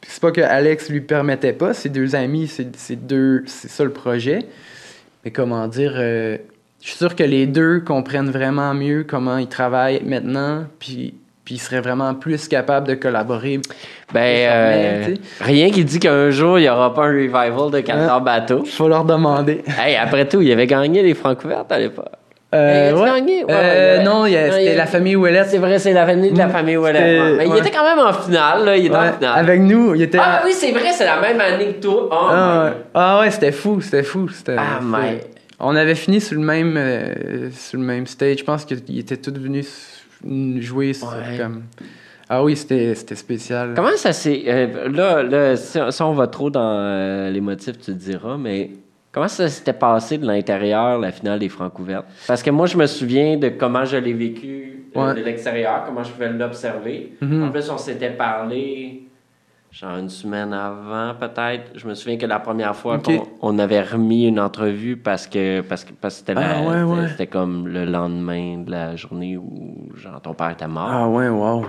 c'est 0.07 0.20
pas 0.20 0.33
que 0.33 0.40
Alex 0.40 0.90
lui 0.90 1.01
permettait 1.01 1.53
pas, 1.53 1.75
ses 1.75 1.88
deux 1.88 2.14
amis, 2.14 2.46
c'est 2.48 3.07
deux, 3.07 3.42
c'est 3.46 3.70
ça 3.70 3.85
le 3.85 3.92
projet. 3.92 4.40
Mais 5.25 5.31
comment 5.31 5.66
dire, 5.68 5.94
euh, 5.96 6.37
je 6.82 6.88
suis 6.88 6.96
sûr 6.98 7.14
que 7.16 7.22
les 7.22 7.46
deux 7.46 7.80
comprennent 7.80 8.30
vraiment 8.30 8.74
mieux 8.74 9.04
comment 9.08 9.38
ils 9.38 9.46
travaillent 9.48 10.02
maintenant, 10.04 10.64
puis 10.78 11.14
puis 11.44 11.56
ils 11.56 11.58
seraient 11.58 11.80
vraiment 11.80 12.14
plus 12.14 12.46
capables 12.46 12.86
de 12.86 12.94
collaborer. 12.94 13.58
Ben, 14.14 14.20
euh, 14.48 15.14
rien 15.40 15.70
qui 15.72 15.84
dit 15.84 15.98
qu'un 15.98 16.30
jour, 16.30 16.56
il 16.60 16.62
n'y 16.62 16.68
aura 16.68 16.94
pas 16.94 17.06
un 17.06 17.12
revival 17.12 17.68
de 17.72 17.80
Cantor 17.80 18.20
Bateau. 18.20 18.64
Faut 18.64 18.86
leur 18.86 19.04
demander. 19.04 19.64
Hey, 19.76 19.96
après 19.96 20.28
tout, 20.28 20.40
il 20.40 20.52
avait 20.52 20.68
gagné 20.68 21.02
les 21.02 21.14
Francouvertes 21.14 21.72
à 21.72 21.80
l'époque. 21.80 22.06
Euh, 22.54 22.90
Il 22.92 22.94
a-tu 22.94 23.02
ouais. 23.02 23.10
gagné? 23.20 23.44
Ouais, 23.44 23.50
Euh, 23.50 23.98
ouais. 23.98 24.04
non, 24.04 24.22
a- 24.22 24.28
c'était 24.52 24.76
la 24.76 24.86
famille 24.86 25.16
Ouellette. 25.16 25.48
C'est 25.48 25.58
vrai, 25.58 25.80
c'est 25.80 25.92
la 25.94 26.06
famille 26.06 26.30
de 26.30 26.38
la 26.38 26.46
Mm, 26.46 26.50
famille 26.52 26.76
Ouellet. 26.76 27.20
Mais 27.38 27.48
il 27.48 27.56
était 27.56 27.70
quand 27.70 27.84
même 27.96 28.06
en 28.06 28.12
finale, 28.12 28.64
là. 28.64 28.76
Il 28.76 28.86
était 28.86 28.94
en 28.94 29.12
finale. 29.14 29.38
avec 29.38 29.60
nous, 29.62 29.94
il 29.96 30.02
était. 30.02 30.18
Ah 30.20 30.42
oui, 30.44 30.52
c'est 30.52 30.70
vrai, 30.70 30.92
c'est 30.92 31.06
la 31.06 31.18
même 31.20 31.40
année 31.40 31.72
que 31.74 31.80
toi. 31.82 32.08
Oh, 32.08 32.14
Ah 32.30 32.70
Ah 32.94 33.20
ouais, 33.20 33.30
c'était 33.32 33.50
fou, 33.52 33.80
c'était 33.80 34.04
fou. 34.04 34.28
C'était, 34.28 34.54
Ah, 34.56 34.78
c'était- 34.80 34.84
my. 34.84 35.18
On 35.64 35.77
avait 35.77 35.94
fini 35.94 36.20
sur 36.20 36.38
le 36.38 36.44
même, 36.44 36.77
euh, 36.77 37.51
sur 37.53 37.79
le 37.79 37.85
même 37.85 38.07
stage. 38.07 38.38
Je 38.38 38.44
pense 38.44 38.64
qu'ils 38.64 38.98
étaient 38.98 39.16
tous 39.16 39.33
venus 39.38 40.05
jouer 40.61 40.92
sur 40.92 41.09
Ouais. 41.09 41.38
comme. 41.38 41.62
Ah 42.29 42.42
oui, 42.42 42.57
c'était, 42.57 42.94
spécial. 42.94 43.72
Comment 43.77 43.96
ça 43.96 44.12
s'est. 44.12 44.42
euh, 44.46 44.88
là, 44.88 45.22
là 45.22 45.57
si, 45.57 45.79
si 45.90 46.03
on 46.03 46.14
va 46.14 46.27
trop 46.27 46.51
dans 46.51 46.61
euh, 46.79 47.31
les 47.31 47.40
motifs, 47.40 47.79
tu 47.79 47.87
te 47.87 47.90
diras, 47.92 48.37
mais 48.38 48.70
comment 49.12 49.29
ça 49.29 49.48
s'était 49.48 49.72
passé 49.75 50.18
de 50.18 50.27
l'intérieur, 50.27 50.98
la 50.98 51.12
finale 51.12 51.38
des 51.38 51.48
Francouvertes? 51.48 52.07
Parce 52.27 52.42
que 52.42 52.51
moi, 52.51 52.66
je 52.66 52.77
me 52.77 52.87
souviens 52.87 53.37
de 53.37 53.48
comment 53.51 53.85
je 53.85 53.96
l'ai 53.98 54.14
vécu 54.14 54.87
euh, 54.96 55.01
Ouais. 55.09 55.14
de 55.14 55.25
l'extérieur, 55.25 55.85
comment 55.87 56.03
je 56.03 56.11
pouvais 56.12 56.31
l'observer. 56.31 57.12
Mhm. 57.20 57.44
En 57.44 57.51
plus, 57.51 57.68
on 57.70 57.79
s'était 57.79 58.11
parlé. 58.11 59.03
Genre 59.72 59.96
une 59.96 60.11
semaine 60.11 60.52
avant, 60.52 61.14
peut-être. 61.18 61.70
Je 61.76 61.88
me 61.88 61.94
souviens 61.94 62.18
que 62.18 62.26
la 62.26 62.38
première 62.40 62.76
fois 62.76 62.98
qu'on 62.98 63.26
on 63.40 63.58
avait 63.58 63.80
remis 63.80 64.26
une 64.26 64.38
entrevue 64.38 64.98
parce 64.98 65.26
que 65.26 65.62
parce 65.62 65.82
que, 65.85 65.92
parce 65.98 66.16
que 66.16 66.18
c'était, 66.20 66.35
la- 66.35 66.58
Ah, 66.58 66.62
ouais, 66.62 66.82
ouais. 66.82 67.08
c'était- 67.08 67.26
comme 67.26 67.66
le 67.68 67.87
lendemain 67.87 68.58
de 68.58 68.70
la 68.70 68.96
journée 68.96 69.38
où 69.38 69.88
genre, 69.96 70.20
ton 70.20 70.35
père 70.35 70.50
était 70.50 70.68
mort. 70.68 70.88
Ah 70.90 71.08
ouais, 71.08 71.28
wow. 71.30 71.64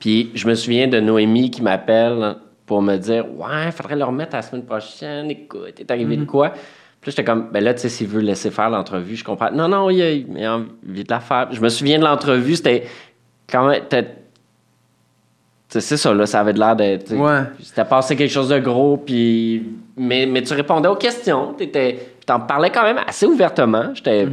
Puis 0.00 0.32
je 0.34 0.48
me 0.48 0.54
souviens 0.56 0.88
de 0.88 0.98
Noémie 0.98 1.50
qui 1.52 1.62
m'appelle 1.62 2.36
pour 2.66 2.82
me 2.82 2.96
dire 2.96 3.24
Ouais, 3.36 3.70
faudrait 3.70 3.94
le 3.96 4.04
remettre 4.04 4.34
la 4.34 4.42
semaine 4.42 4.64
prochaine. 4.64 5.30
Écoute, 5.30 5.78
est 5.78 5.90
arrivé 5.92 6.16
de 6.16 6.24
quoi 6.24 6.50
Puis 6.50 6.58
là, 6.58 7.04
j'étais 7.06 7.24
comme 7.24 7.50
Ben 7.52 7.62
là, 7.62 7.72
tu 7.72 7.82
sais, 7.82 7.88
s'il 7.88 8.08
veut 8.08 8.20
laisser 8.20 8.50
faire 8.50 8.68
l'entrevue, 8.68 9.14
je 9.14 9.22
comprends. 9.24 9.52
Non, 9.52 9.68
non, 9.68 9.90
il 9.90 10.02
a, 10.02 10.10
il 10.10 10.44
a 10.44 10.56
envie 10.56 11.04
de 11.04 11.10
la 11.10 11.20
faire. 11.20 11.46
Je 11.52 11.60
me 11.60 11.68
souviens 11.68 12.00
de 12.00 12.04
l'entrevue, 12.04 12.56
c'était 12.56 12.84
quand 13.48 13.68
même. 13.68 13.82
Tu 15.70 15.80
C'est 15.80 15.96
ça, 15.96 16.14
là, 16.14 16.26
ça 16.26 16.40
avait 16.40 16.52
de 16.52 16.58
l'air 16.58 16.74
d'être. 16.76 17.08
tu 17.08 17.14
Ouais. 17.14 17.40
C'était 17.62 17.84
passé 17.84 18.16
quelque 18.16 18.30
chose 18.30 18.48
de 18.48 18.58
gros, 18.58 18.96
puis. 18.96 19.62
Mais, 19.96 20.26
mais 20.26 20.42
tu 20.42 20.54
répondais 20.54 20.88
aux 20.88 20.96
questions. 20.96 21.52
T'étais, 21.54 21.98
t'en 22.24 22.40
parlais 22.40 22.70
quand 22.70 22.82
même 22.84 22.98
assez 23.06 23.26
ouvertement. 23.26 23.90
J'étais. 23.94 24.26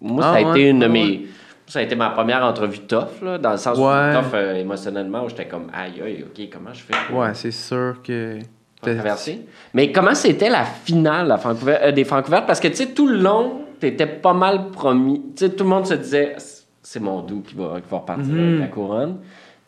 Moi, 0.00 0.22
ça 0.22 0.30
Ah 0.30 0.36
a 0.36 0.42
ouais, 0.42 0.50
été 0.50 0.68
une 0.70 0.78
de 0.80 0.84
ah 0.86 0.88
mes. 0.88 1.26
Ça 1.66 1.78
a 1.78 1.82
été 1.82 1.94
ma 1.94 2.10
première 2.10 2.42
entrevue 2.42 2.80
tough, 2.80 3.22
là, 3.22 3.38
dans 3.38 3.52
le 3.52 3.56
sens 3.56 3.78
où 3.78 3.82
Ouais. 3.86 4.12
tough 4.14 4.34
euh, 4.34 4.54
émotionnellement, 4.56 5.24
où 5.24 5.28
j'étais 5.28 5.46
comme, 5.46 5.66
aïe, 5.72 6.02
aïe, 6.04 6.24
ok, 6.24 6.48
comment 6.52 6.72
je 6.72 6.80
fais 6.82 7.14
Ouais, 7.14 7.32
c'est 7.34 7.52
sûr 7.52 7.98
que. 8.02 8.38
pour 8.80 8.92
traverser? 8.92 9.46
Mais 9.72 9.92
comment 9.92 10.14
c'était 10.16 10.48
la 10.48 10.64
finale 10.64 11.28
la 11.28 11.38
euh, 11.84 11.92
des 11.92 12.02
Francouvertes? 12.04 12.46
Parce 12.46 12.58
que, 12.58 12.66
tu 12.68 12.74
sais, 12.74 12.86
tout 12.86 13.06
le 13.06 13.18
long, 13.18 13.62
t'étais 13.78 14.06
pas 14.06 14.32
mal 14.32 14.70
promis. 14.72 15.22
Tu 15.36 15.44
sais, 15.44 15.50
tout 15.50 15.62
le 15.62 15.70
monde 15.70 15.86
se 15.86 15.94
disait, 15.94 16.34
c'est 16.82 16.98
mon 17.00 17.20
doux 17.20 17.42
qui 17.46 17.54
va, 17.54 17.74
qui 17.80 17.88
va 17.88 17.98
repartir 17.98 18.34
avec 18.34 18.58
la 18.58 18.66
couronne. 18.66 19.18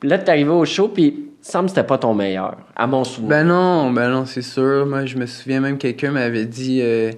Là, 0.02 0.18
t'es 0.18 0.30
arrivé 0.30 0.50
au 0.50 0.64
show, 0.64 0.88
puis 0.88 1.30
semble 1.40 1.66
que 1.66 1.70
c'était 1.74 1.86
pas 1.86 1.98
ton 1.98 2.14
meilleur, 2.14 2.56
à 2.76 2.86
mon 2.86 3.04
souvenir. 3.04 3.30
Ben 3.30 3.44
non, 3.44 3.90
ben 3.92 4.08
non, 4.10 4.26
c'est 4.26 4.42
sûr. 4.42 4.86
Moi, 4.86 5.06
je 5.06 5.16
me 5.16 5.26
souviens 5.26 5.60
même 5.60 5.78
quelqu'un 5.78 6.10
m'avait 6.12 6.44
dit 6.46 6.80
euh, 6.82 7.10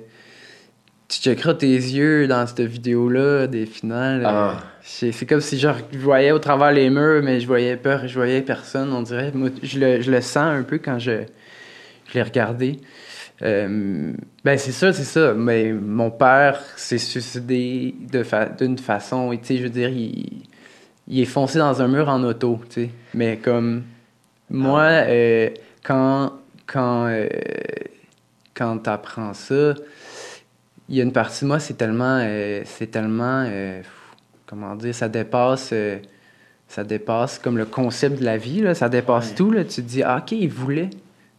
Tu 1.09 1.21
checkeras 1.21 1.55
tes 1.55 1.67
yeux 1.75 2.27
dans 2.27 2.47
cette 2.47 2.61
vidéo-là 2.63 3.47
des 3.47 3.67
finales. 3.67 4.23
Ah. 4.27 4.57
c'est 4.83 5.13
c'est 5.13 5.27
comme 5.27 5.41
si 5.41 5.59
je 5.59 5.69
voyais 5.99 6.33
au 6.33 6.39
travers 6.39 6.73
les 6.73 6.89
murs, 6.91 7.23
mais 7.23 7.41
je 7.41 7.47
voyais 7.47 7.77
peur, 7.77 8.07
je 8.09 8.15
voyais 8.15 8.41
personne, 8.43 8.93
on 8.93 9.03
dirait. 9.03 9.31
Moi, 9.35 9.51
je, 9.63 9.79
le, 9.79 10.01
je 10.01 10.11
le 10.11 10.21
sens 10.21 10.37
un 10.59 10.63
peu 10.63 10.79
quand 10.79 10.99
je, 10.99 11.23
je 12.09 12.15
l'ai 12.15 12.23
regardé. 12.23 12.79
Euh, 13.43 14.13
ben 14.45 14.57
c'est 14.59 14.73
ça, 14.73 14.93
c'est 14.93 15.05
ça. 15.05 15.35
Mais 15.35 15.73
mon 15.73 16.11
père 16.11 16.61
s'est 16.77 16.99
suicidé 16.99 17.95
de 18.11 18.23
fa- 18.23 18.47
d'une 18.49 18.79
façon, 18.79 19.31
tu 19.33 19.39
sais, 19.43 19.57
je 19.59 19.65
veux 19.65 19.71
dire, 19.71 19.89
il, 19.91 20.45
il 21.09 21.21
est 21.21 21.25
foncé 21.27 21.59
dans 21.59 21.83
un 21.83 21.89
mur 21.89 22.09
en 22.09 22.23
auto, 22.25 22.61
tu 22.71 22.85
sais. 22.85 22.91
Mais 23.15 23.37
comme 23.37 23.83
moi, 24.51 24.83
euh, 24.83 25.51
quand 25.83 26.33
quand 26.67 27.07
euh, 27.09 27.29
quand 28.55 28.79
t'apprends 28.79 29.35
ça, 29.35 29.75
il 30.89 30.97
y 30.97 31.01
a 31.01 31.05
une 31.05 31.13
partie 31.13 31.45
de 31.45 31.49
moi, 31.49 31.59
c'est 31.59 31.75
tellement, 31.75 32.19
euh, 32.23 32.63
c'est 32.65 32.91
tellement, 32.91 33.47
comment 34.47 34.75
dire, 34.77 34.95
ça 34.95 35.09
dépasse, 35.09 35.73
ça 36.69 36.85
dépasse 36.85 37.39
comme 37.39 37.59
le 37.59 37.65
concept 37.65 38.21
de 38.21 38.25
la 38.25 38.37
vie, 38.37 38.61
là, 38.61 38.75
ça 38.75 38.89
dépasse 38.89 39.31
Ouais. 39.31 39.35
tout, 39.35 39.51
là. 39.51 39.65
Tu 39.65 39.77
te 39.77 39.81
dis, 39.89 40.03
ah, 40.03 40.19
ok, 40.23 40.33
il 40.33 40.49
voulait, 40.49 40.91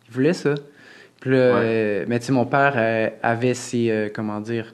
il 0.08 0.14
voulait 0.14 0.34
ça. 0.34 0.56
Puis 1.22 1.32
là, 1.32 1.54
Ouais. 1.56 2.06
mais 2.08 2.20
tu 2.20 2.26
sais, 2.26 2.32
mon 2.34 2.46
père 2.46 3.12
avait 3.24 3.54
ses, 3.54 4.12
comment 4.14 4.42
dire, 4.42 4.72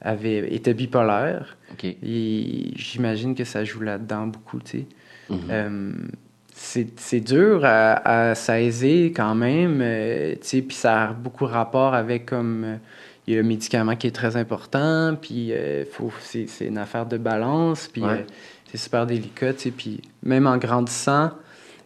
avait, 0.00 0.54
était 0.54 0.74
bipolaire. 0.74 1.56
Et 2.02 2.72
j'imagine 2.76 3.34
que 3.34 3.44
ça 3.44 3.64
joue 3.64 3.80
là-dedans 3.80 4.26
beaucoup, 4.26 4.58
tu 4.60 4.70
sais. 4.80 4.86
Mhm. 5.30 5.38
Euh, 5.50 5.92
c'est 6.54 7.20
dur 7.20 7.60
à, 7.64 8.30
à 8.30 8.34
saisir 8.34 9.12
quand 9.14 9.34
même, 9.34 9.78
euh, 9.80 10.32
tu 10.32 10.38
sais, 10.42 10.62
puis 10.62 10.76
ça 10.76 11.04
a 11.04 11.12
beaucoup 11.12 11.46
rapport 11.46 11.94
avec 11.94 12.26
comme 12.26 12.64
euh, 12.64 12.76
il 13.26 13.34
y 13.34 13.38
a 13.38 13.42
le 13.42 13.46
médicament 13.46 13.94
qui 13.94 14.06
est 14.08 14.14
très 14.14 14.36
important, 14.36 15.14
puis 15.20 15.52
c'est 16.20 16.66
une 16.66 16.78
affaire 16.78 17.06
de 17.06 17.16
balance, 17.18 17.86
puis 17.92 18.02
Ouais. 18.02 18.24
c'est 18.70 18.78
super 18.78 19.06
délicat, 19.06 19.52
tu 19.52 19.60
sais, 19.64 19.70
puis 19.70 20.00
même 20.22 20.46
en 20.46 20.56
grandissant, 20.56 21.30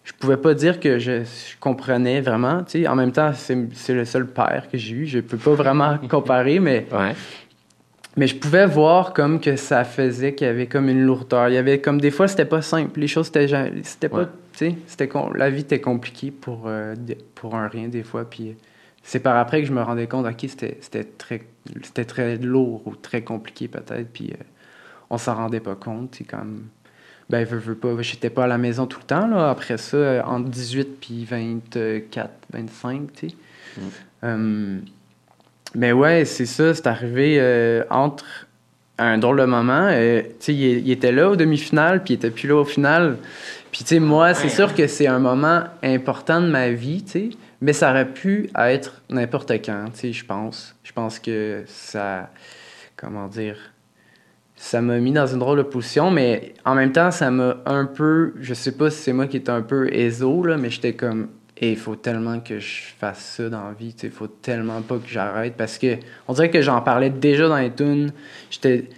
je 0.05 0.12
pouvais 0.18 0.37
pas 0.37 0.55
dire 0.55 0.81
que 0.81 0.99
je, 0.99 1.23
je 1.25 1.57
comprenais 1.61 2.21
vraiment, 2.21 2.62
tu 2.64 2.83
sais, 2.83 2.88
en 2.88 2.95
même 2.97 3.12
temps, 3.12 3.33
c'est 3.35 3.59
c'est 3.75 3.95
le 3.95 4.05
seul 4.05 4.27
père 4.27 4.68
que 4.71 4.79
j'ai 4.79 4.95
eu, 4.95 5.07
je 5.07 5.18
peux 5.18 5.37
pas 5.37 5.55
vraiment 5.55 5.99
comparer, 6.09 6.61
mais 6.61 6.87
Ouais. 6.92 7.14
Mais 8.16 8.27
je 8.27 8.37
pouvais 8.37 8.66
voir 8.66 9.12
comme 9.12 9.40
que 9.40 9.57
ça 9.57 9.85
faisait 9.85 10.35
qu'il 10.35 10.46
y 10.46 10.51
avait 10.51 10.66
comme 10.66 10.88
une 10.88 11.03
lourdeur. 11.03 11.48
Il 11.48 11.55
y 11.55 11.59
avait 11.59 11.81
comme 11.81 12.01
des 12.01 12.11
fois 12.11 12.29
c'était 12.29 12.44
pas 12.44 12.62
simple. 12.62 13.01
Les 13.01 13.09
choses 13.09 13.27
c'était 13.27 13.46
c'était 13.83 14.09
pas 14.09 14.18
Ouais. 14.18 14.27
tu 14.53 14.70
sais, 14.70 14.77
c'était 14.87 15.09
la 15.35 15.51
vie 15.51 15.61
était 15.61 15.81
compliquée 15.81 16.31
pour 16.31 16.64
euh, 16.66 16.94
pour 17.35 17.55
un 17.55 17.68
rien 17.68 17.88
des 17.88 18.03
fois 18.03 18.29
puis 18.29 18.57
c'est 19.03 19.20
par 19.20 19.37
après 19.37 19.62
que 19.62 19.68
je 19.68 19.72
me 19.72 19.83
rendais 19.83 20.07
compte 20.07 20.27
OK, 20.27 20.37
c'était 20.40 20.77
c'était 20.81 21.05
très 21.05 21.42
c'était 21.83 22.05
très 22.05 22.37
lourd 22.37 22.83
ou 22.87 22.96
très 22.96 23.22
compliqué 23.22 23.68
peut-être 23.68 24.09
puis 24.12 24.33
euh, 24.33 24.42
on 25.11 25.18
s'en 25.18 25.35
rendait 25.35 25.61
pas 25.61 25.75
compte, 25.75 26.14
c'est 26.16 26.25
comme 26.25 26.64
ben 27.31 27.44
veux, 27.44 27.59
veux 27.59 27.75
pas, 27.75 28.01
j'étais 28.01 28.31
pas 28.31 28.44
à 28.44 28.46
la 28.46 28.59
maison 28.59 28.87
tout 28.87 29.01
le 29.01 29.07
temps 29.07 29.27
là 29.27 29.48
après 29.48 29.79
ça 29.79 29.96
euh, 29.96 30.22
entre 30.22 30.51
18 30.51 31.01
puis 31.01 31.25
24 31.25 32.31
25, 32.53 33.12
tu 33.12 33.29
sais. 33.29 33.35
Mm. 33.77 33.81
Euh, 34.25 34.79
mais 35.74 35.92
ouais, 35.92 36.24
c'est 36.24 36.46
ça, 36.46 36.74
c'est 36.74 36.87
arrivé 36.87 37.37
euh, 37.40 37.85
entre 37.90 38.46
un 38.98 39.18
drôle 39.18 39.40
de 39.40 39.44
moment. 39.44 39.88
euh, 39.90 40.22
il, 40.48 40.54
il 40.54 40.90
était 40.90 41.12
là 41.12 41.30
au 41.30 41.37
demi-finale, 41.37 42.02
puis 42.04 42.14
il 42.14 42.16
était 42.16 42.30
plus 42.30 42.48
là 42.48 42.56
au 42.56 42.64
final. 42.64 43.16
Puis, 43.70 43.85
tu 43.85 43.88
sais, 43.94 44.00
moi, 44.00 44.35
c'est 44.35 44.50
sûr 44.50 44.74
que 44.74 44.87
c'est 44.87 45.06
un 45.06 45.18
moment 45.18 45.62
important 45.82 46.42
de 46.42 46.46
ma 46.46 46.68
vie, 46.70 47.02
tu 47.02 47.11
sais, 47.11 47.30
mais 47.62 47.72
ça 47.72 47.90
aurait 47.90 48.12
pu 48.12 48.50
être 48.56 49.00
n'importe 49.08 49.50
quand, 49.64 49.87
tu 49.94 50.00
sais, 50.00 50.12
je 50.12 50.24
pense. 50.26 50.74
Je 50.85 50.92
pense 50.92 51.18
que 51.18 51.64
ça. 51.66 52.30
Comment 52.96 53.26
dire 53.26 53.56
ça 54.62 54.80
m'a 54.80 54.98
mis 54.98 55.11
dans 55.11 55.26
une 55.26 55.40
drôle 55.40 55.58
de 55.58 55.64
position, 55.64 56.12
mais 56.12 56.54
en 56.64 56.76
même 56.76 56.92
temps, 56.92 57.11
ça 57.11 57.32
m'a 57.32 57.56
un 57.66 57.85
peu. 57.85 58.32
Je 58.40 58.54
sais 58.54 58.70
pas 58.70 58.90
si 58.90 58.98
c'est 59.02 59.12
moi 59.12 59.26
qui 59.26 59.38
étais 59.38 59.50
un 59.50 59.61
peu 59.62 59.92
éso, 59.92 60.44
là, 60.44 60.56
mais 60.56 60.70
j'étais 60.70 60.92
comme. 60.92 61.28
Et 61.62 61.70
il 61.70 61.77
faut 61.77 61.94
tellement 61.94 62.40
que 62.40 62.59
je 62.59 62.83
fasse 62.98 63.37
ça 63.37 63.48
dans 63.48 63.68
la 63.68 63.72
vie, 63.72 63.94
il 64.03 64.11
faut 64.11 64.27
tellement 64.27 64.83
pas 64.83 64.96
que 64.96 65.07
j'arrête. 65.07 65.55
Parce 65.57 65.79
que 65.79 65.96
on 66.27 66.33
dirait 66.33 66.51
que 66.51 66.61
j'en 66.61 66.81
parlais 66.81 67.09
déjà 67.09 67.48
dans 67.48 67.57
les 67.57 67.72
tunes. 67.72 68.12
J'étais. 68.51 68.88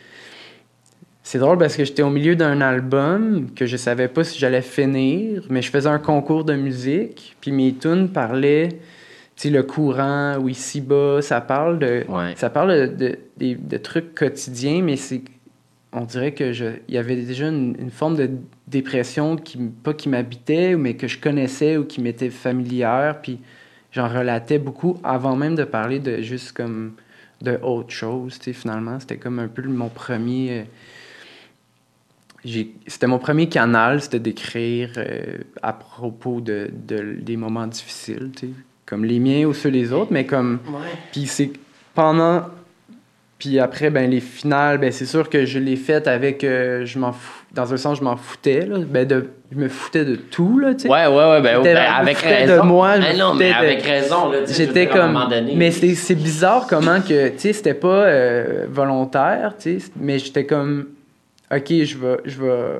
C'est 1.23 1.39
drôle 1.39 1.59
parce 1.59 1.77
que 1.77 1.85
j'étais 1.85 2.03
au 2.03 2.09
milieu 2.09 2.37
d'un 2.37 2.63
album 2.63 3.51
que 3.55 3.67
je 3.67 3.77
savais 3.77 4.09
pas 4.09 4.25
si 4.25 4.39
j'allais 4.39 4.63
finir, 4.63 5.45
mais 5.51 5.61
je 5.61 5.71
faisais 5.71 5.91
un 5.91 5.99
concours 5.99 6.45
de 6.45 6.55
musique, 6.55 7.37
puis 7.41 7.51
mes 7.51 7.75
tunes 7.75 8.09
parlaient, 8.11 8.69
tu 9.37 9.51
le 9.51 9.63
courant 9.63 10.39
ou 10.39 10.49
ici-bas, 10.49 11.21
ça 11.21 11.43
parle 11.43 11.79
de. 11.79 12.05
Ouais. 12.09 12.33
Ça 12.37 12.49
parle 12.49 12.97
de, 12.97 13.19
de, 13.37 13.57
de 13.59 13.77
trucs 13.77 14.15
quotidiens, 14.15 14.81
mais 14.83 14.97
c'est. 14.97 15.21
On 15.97 16.05
dirait 16.05 16.33
que 16.33 16.53
je. 16.53 16.65
Il 16.89 16.95
y 16.95 16.99
avait 16.99 17.15
déjà 17.17 17.49
une, 17.49 17.77
une 17.79 17.91
forme 17.91 18.17
de 18.17 18.29
dépression 18.67 19.37
qui, 19.37 19.59
pas 19.59 19.95
qui 19.95 20.09
m'habitait, 20.09 20.75
mais 20.77 20.95
que 20.95 21.07
je 21.07 21.19
connaissais 21.19 21.77
ou 21.77 21.85
qui 21.85 22.01
m'était 22.01 22.31
familière, 22.31 23.21
puis 23.23 23.39
j'en 23.93 24.09
relatais 24.09 24.59
beaucoup 24.59 24.99
avant 25.05 25.37
même 25.37 25.55
de 25.55 25.63
parler 25.65 26.01
de 26.01 26.21
juste 26.21 26.51
comme 26.53 26.95
de 27.43 27.59
autre 27.63 27.91
chose, 27.91 28.39
tu 28.39 28.47
sais, 28.47 28.53
finalement. 28.53 28.99
C'était 28.99 29.19
comme 29.19 29.39
un 29.39 29.47
peu 29.49 29.63
mon 29.63 29.89
premier. 29.89 30.65
euh, 32.45 32.63
C'était 32.87 33.07
mon 33.07 33.19
premier 33.19 33.49
canal, 33.49 34.01
c'était 34.03 34.19
d'écrire 34.19 34.91
euh, 34.97 35.39
à 35.63 35.73
propos 35.73 36.41
de, 36.41 36.71
de- 36.73 37.17
des 37.21 37.37
moments 37.37 37.67
difficiles, 37.69 38.31
tu 38.37 38.47
sais, 38.49 38.53
comme 38.85 39.05
les 39.05 39.19
miens 39.21 39.45
ou 39.47 39.55
ceux 39.55 39.71
des 39.71 39.93
autres, 39.93 40.13
mais 40.13 40.27
comme 40.27 40.59
puis 41.13 41.27
c'est 41.27 41.53
pendant. 41.95 42.43
Puis 43.39 43.59
après, 43.59 43.91
ben, 43.91 44.11
les 44.11 44.21
finales, 44.21 44.79
ben, 44.79 44.93
c'est 44.93 45.07
sûr 45.07 45.29
que 45.29 45.45
je 45.45 45.59
l'ai 45.59 45.77
faite 45.77 46.07
avec. 46.09 46.45
euh, 46.45 46.85
je 46.87 46.99
m'en 46.99 47.13
fous. 47.13 47.43
Dans 47.53 47.73
un 47.73 47.77
sens, 47.77 47.99
je 47.99 48.05
m'en 48.05 48.17
foutais. 48.17 48.67
Là. 48.67 48.79
Ben, 48.89 49.07
de, 49.07 49.31
je 49.53 49.57
me 49.57 49.69
foutais 49.69 50.05
de 50.05 50.17
tout. 50.17 50.59
Là. 50.59 50.69
Ouais, 50.85 51.07
ouais, 51.07 51.31
ouais, 51.31 51.41
ben, 51.43 51.63
ben, 51.63 51.65
je 51.65 51.71
me 51.71 51.77
avec 52.01 52.17
foutais 52.17 52.47
de 52.47 52.51
raison. 52.53 52.65
moi, 52.65 53.01
je 53.01 53.13
me 53.13 53.19
non, 53.19 53.35
mais 53.35 53.51
de- 53.51 53.55
avec 53.55 53.83
raison, 53.83 54.33
J'étais 54.49 54.87
dire, 54.87 54.93
à 54.93 54.95
un 54.97 54.99
comme. 55.03 55.13
moment 55.13 55.29
donné- 55.29 55.55
Mais 55.57 55.71
c'est 55.71 55.95
c'est 55.95 56.15
bizarre 56.15 56.67
comment 56.69 57.01
que. 57.01 57.29
Tu 57.31 57.39
sais, 57.39 57.53
c'était 57.53 57.75
pas 57.75 58.05
euh, 58.07 58.67
volontaire, 58.71 59.55
tu 59.59 59.79
sais. 59.81 59.91
Mais 60.01 60.19
j'étais 60.19 60.47
comme. 60.47 60.87
Ok, 61.55 61.69
je 61.69 61.99
vais, 61.99 62.17
je 62.25 62.41
vais, 62.43 62.79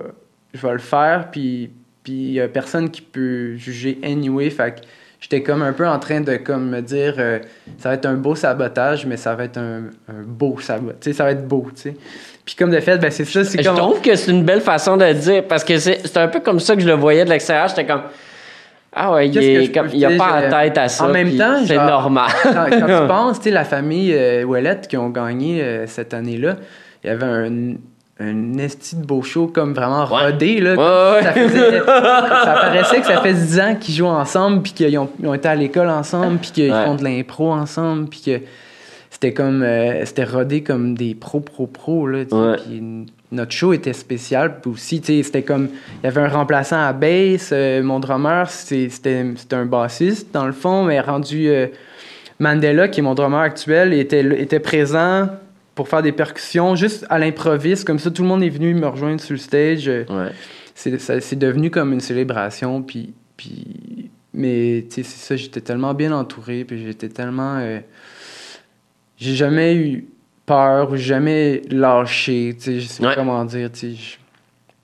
je 0.55 0.67
vais 0.67 0.73
le 0.73 0.79
faire, 0.79 1.29
puis 1.31 1.71
il 2.09 2.33
y 2.33 2.41
a 2.41 2.49
personne 2.49 2.91
qui 2.91 3.03
peut 3.03 3.55
juger 3.57 3.99
anyway. 4.03 4.51
Fait 4.51 4.75
que 4.77 4.81
j'étais 5.25 5.43
comme 5.43 5.63
un 5.63 5.73
peu 5.73 5.89
en 5.89 5.99
train 5.99 6.21
de 6.21 6.37
comme 6.37 6.69
me 6.69 6.83
dire 6.83 7.15
euh, 7.19 7.39
ça 7.79 7.89
va 7.89 7.95
être 7.95 8.05
un 8.05 8.15
beau 8.15 8.35
sabotage, 8.35 9.07
mais 9.07 9.17
ça 9.17 9.35
va 9.35 9.45
être 9.45 9.57
un, 9.57 9.85
un 10.09 10.23
beau 10.27 10.59
sabotage. 10.61 11.15
Ça 11.15 11.25
va 11.25 11.31
être 11.31 11.49
beau, 11.49 11.67
tu 11.75 11.81
sais. 11.81 11.97
Puis 12.45 12.55
comme 12.55 12.71
de 12.71 12.79
fait, 12.81 12.99
ben 12.99 13.11
c'est 13.11 13.25
ça, 13.25 13.43
c'est 13.43 13.63
Je 13.63 13.71
trouve 13.71 14.03
que 14.03 14.15
c'est 14.17 14.31
une 14.31 14.45
belle 14.45 14.61
façon 14.61 14.99
de 14.99 15.05
le 15.07 15.15
dire 15.15 15.45
parce 15.49 15.65
que 15.65 15.79
c'est 15.79 16.07
c'est 16.07 16.19
un 16.19 16.29
peu 16.29 16.41
comme 16.41 16.61
ça 16.61 16.75
que 16.77 16.83
je 16.83 16.87
le 16.87 16.93
voyais 16.93 17.25
de 17.25 17.31
l'extérieur. 17.31 17.69
J'étais 17.69 17.87
comme. 17.87 18.03
Ah 18.97 19.13
ouais, 19.13 19.29
il, 19.29 19.39
est 19.39 19.75
comme, 19.75 19.89
il 19.93 20.05
a 20.05 20.11
dire, 20.11 20.19
pas 20.19 20.41
la 20.41 20.51
tête 20.51 20.79
à 20.79 20.89
ça. 20.89 21.07
en 21.07 21.09
même 21.09 21.37
temps, 21.37 21.65
c'est 21.67 21.75
normal. 21.75 22.31
quand, 22.43 22.67
quand 22.71 23.03
tu 23.03 23.07
penses, 23.09 23.39
tu 23.39 23.45
sais, 23.45 23.51
la 23.51 23.65
famille 23.65 24.13
euh, 24.15 24.45
Ouellette 24.45 24.87
qui 24.87 24.97
ont 24.97 25.09
gagné 25.09 25.63
euh, 25.63 25.87
cette 25.89 26.15
année-là, 26.15 26.57
il 27.03 27.09
y 27.09 27.11
avait 27.11 27.25
un, 27.25 27.75
un 28.21 28.59
esti 28.59 28.97
de 28.97 29.05
beau 29.05 29.23
show 29.23 29.49
comme 29.49 29.75
vraiment 29.75 30.05
Ouais. 30.07 30.27
rodé. 30.31 30.61
Là, 30.61 30.75
Ouais, 30.75 31.17
ouais. 31.17 31.23
Ça, 31.25 31.33
faisait- 31.33 31.79
ça 31.87 32.59
paraissait 32.61 33.01
que 33.01 33.07
ça 33.07 33.21
fait 33.21 33.35
10 33.35 33.61
ans 33.61 33.75
qu'ils 33.81 33.95
jouent 33.95 34.07
ensemble, 34.07 34.63
puis 34.63 34.73
qu'ils 34.73 34.99
ont, 34.99 35.35
été 35.35 35.49
à 35.49 35.55
l'école 35.55 35.89
ensemble, 35.89 36.39
puis 36.39 36.53
qu'ils 36.53 36.73
font 36.73 36.95
de 36.95 37.03
l'impro 37.05 37.53
ensemble, 37.53 38.09
puis 38.09 38.23
que 38.25 38.41
c'était 39.11 39.33
comme 39.33 39.63
euh, 39.63 40.05
c'était 40.05 40.25
rodé 40.25 40.63
comme 40.63 40.97
des 40.97 41.15
pros 41.15 41.41
pro 41.41 41.67
pro 41.69 42.07
là. 42.09 42.25
Puis 42.57 42.83
notre 43.31 43.53
show 43.53 43.73
était 43.73 43.93
spécial 43.93 44.61
puis 44.61 44.73
aussi 44.73 45.01
c'était 45.05 45.43
comme 45.43 45.69
il 46.03 46.07
y 46.07 46.09
avait 46.09 46.21
un 46.21 46.29
remplaçant 46.29 46.85
à 46.85 46.93
bass 46.93 47.51
euh, 47.53 47.81
mon 47.83 48.01
drummer 48.01 48.51
c'était 48.51 49.25
un 49.53 49.67
bassiste 49.67 50.33
dans 50.33 50.47
le 50.47 50.53
fond 50.53 50.83
mais 50.85 51.01
rendu 51.01 51.49
euh, 51.49 51.69
Mandela 52.41 52.89
qui 52.89 53.01
est 53.01 53.03
mon 53.05 53.15
drummer 53.15 53.39
actuel 53.41 53.93
était 53.93 54.25
était 54.41 54.59
présent 54.61 55.29
pour 55.75 55.89
faire 55.89 56.03
des 56.03 56.13
percussions 56.13 56.75
juste 56.77 57.05
à 57.11 57.19
l'improviste 57.19 57.85
comme 57.87 57.99
ça 57.99 58.11
tout 58.11 58.23
le 58.23 58.29
monde 58.29 58.43
est 58.43 58.49
venu 58.51 58.75
me 58.75 58.87
rejoindre 58.87 59.21
sur 59.21 59.33
le 59.33 59.39
stage 59.39 59.89
Ouais. 59.89 60.31
c'est 60.75 61.39
devenu 61.39 61.71
comme 61.71 61.93
une 61.93 62.01
célébration 62.01 62.83
puis 62.83 63.13
puis 63.37 64.11
mais 64.33 64.85
c'est 64.91 65.05
ça 65.05 65.37
j'étais 65.37 65.61
tellement 65.61 65.95
bien 65.95 66.13
entouré 66.13 66.65
puis 66.65 66.85
j'étais 66.85 67.09
tellement 67.09 67.57
euh, 67.59 67.81
j'ai 69.17 69.35
jamais 69.35 69.75
eu 69.77 70.07
peur 70.47 70.91
ou 70.93 70.97
jamais 70.97 71.63
lâché 71.71 72.55
tu 72.59 72.65
sais 72.65 72.81
je 72.81 72.87
sais 72.87 73.03
pas 73.03 73.09
Ouais. 73.11 73.15
comment 73.15 73.45
dire 73.45 73.71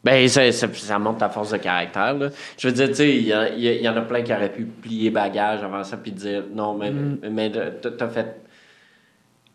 Ben, 0.03 0.26
ça, 0.28 0.51
ça, 0.53 0.66
ça 0.72 0.99
montre 0.99 1.18
ta 1.18 1.28
force 1.28 1.51
de 1.53 1.59
caractère. 1.59 2.14
Là. 2.14 2.30
Je 2.57 2.68
veux 2.68 2.72
dire, 2.72 2.88
tu 2.88 2.95
sais, 2.95 3.16
il 3.18 3.26
y, 3.26 3.82
y 3.82 3.88
en 3.88 3.95
a 3.97 4.01
plein 4.01 4.22
qui 4.22 4.32
auraient 4.32 4.51
pu 4.51 4.64
plier 4.64 5.11
bagage 5.11 5.62
avant 5.62 5.84
ça 5.84 5.99
puis 5.99 6.11
dire 6.12 6.45
non, 6.55 6.74
mais, 6.74 6.91
Mm. 6.91 7.18
mais 7.30 7.53
t'as 7.53 8.09
fait. 8.09 8.41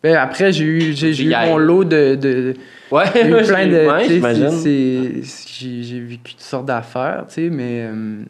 Ben, 0.06 0.18
après, 0.18 0.52
j'ai 0.54 0.66
eu, 0.66 0.94
j'ai, 0.94 1.20
eu 1.20 1.36
mon 1.36 1.58
lot 1.58 1.84
de. 1.84 2.14
de 2.14 2.54
Ouais, 2.92 3.06
j'ai 3.12 3.28
eu 3.28 3.44
plein 3.48 3.66
de. 3.66 3.88
ouais, 3.90 4.08
j'imagine. 4.08 4.52
j'ai, 4.64 5.24
j'ai 5.82 6.00
vécu 6.00 6.34
toutes 6.36 6.42
sortes 6.42 6.68
d'affaires, 6.68 7.26
tu 7.28 7.34
sais, 7.34 7.50
mais. 7.50 7.88
euh, 7.92 8.24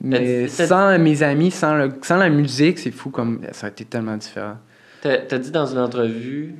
mais 0.00 0.48
sans 0.48 0.98
mes 0.98 1.22
amis, 1.22 1.52
sans, 1.52 1.76
le, 1.76 1.92
sans 2.02 2.16
la 2.16 2.28
musique, 2.28 2.80
c'est 2.80 2.90
fou 2.90 3.10
comme. 3.10 3.42
Ça 3.52 3.68
a 3.68 3.70
été 3.70 3.84
tellement 3.84 4.16
différent. 4.16 4.56
T'as 5.02 5.18
t'as 5.18 5.38
dit 5.38 5.52
dans 5.52 5.66
une 5.66 5.78
entrevue, 5.78 6.56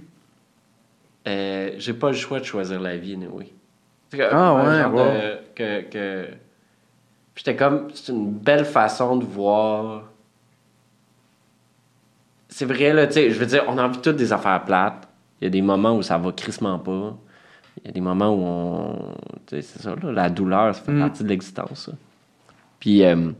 euh, 1.26 1.70
j'ai 1.76 1.94
pas 1.94 2.10
le 2.10 2.16
choix 2.16 2.38
de 2.38 2.44
choisir 2.44 2.80
la 2.80 2.96
vie, 2.96 3.18
oui. 3.32 3.52
Ah, 4.30 4.54
ouais, 4.54 4.84
wow. 4.84 5.04
que, 5.56 5.80
que... 5.90 6.26
J'étais 7.34 7.56
comme, 7.56 7.88
c'est 7.92 8.12
une 8.12 8.30
belle 8.30 8.64
façon 8.64 9.16
de 9.16 9.24
voir. 9.24 10.09
C'est 12.52 12.64
vrai, 12.66 12.92
là, 12.92 13.06
tu 13.06 13.14
sais, 13.14 13.30
je 13.30 13.38
veux 13.38 13.46
dire, 13.46 13.64
on 13.68 13.78
a 13.78 13.84
envie 13.84 14.00
toutes 14.00 14.16
des 14.16 14.32
affaires 14.32 14.64
plates. 14.64 15.08
Il 15.40 15.44
y 15.44 15.46
a 15.46 15.50
des 15.50 15.62
moments 15.62 15.96
où 15.96 16.02
ça 16.02 16.18
va 16.18 16.32
crissement 16.32 16.78
pas. 16.78 17.16
Il 17.82 17.86
y 17.86 17.88
a 17.90 17.92
des 17.92 18.00
moments 18.00 18.34
où 18.34 18.42
on. 18.44 19.14
Tu 19.46 19.56
sais, 19.56 19.62
c'est 19.62 19.82
ça, 19.82 19.94
là, 20.02 20.12
la 20.12 20.28
douleur, 20.28 20.74
ça 20.74 20.82
fait 20.82 20.92
Mm. 20.92 20.98
partie 21.00 21.22
de 21.22 21.28
l'existence, 21.28 21.86
ça. 21.86 21.92
Puis, 22.80 23.04
euh, 23.04 23.30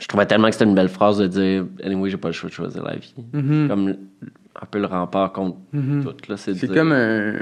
je 0.00 0.06
trouvais 0.08 0.26
tellement 0.26 0.48
que 0.48 0.54
c'était 0.54 0.64
une 0.64 0.74
belle 0.74 0.88
phrase 0.88 1.18
de 1.18 1.26
dire, 1.26 1.66
anyway, 1.84 2.10
j'ai 2.10 2.16
pas 2.16 2.28
le 2.28 2.32
choix 2.34 2.48
de 2.48 2.54
choisir 2.54 2.82
la 2.82 2.96
vie. 2.96 3.14
Mhm. 3.32 3.68
Comme 3.68 3.88
un 4.60 4.66
peu 4.66 4.78
le 4.80 4.86
rempart 4.86 5.32
contre 5.32 5.58
Mhm. 5.72 6.02
tout, 6.04 6.16
là. 6.30 6.36
C'est 6.36 6.54
C'est 6.54 6.66
dire- 6.66 6.74
comme 6.74 6.92
un, 6.92 7.34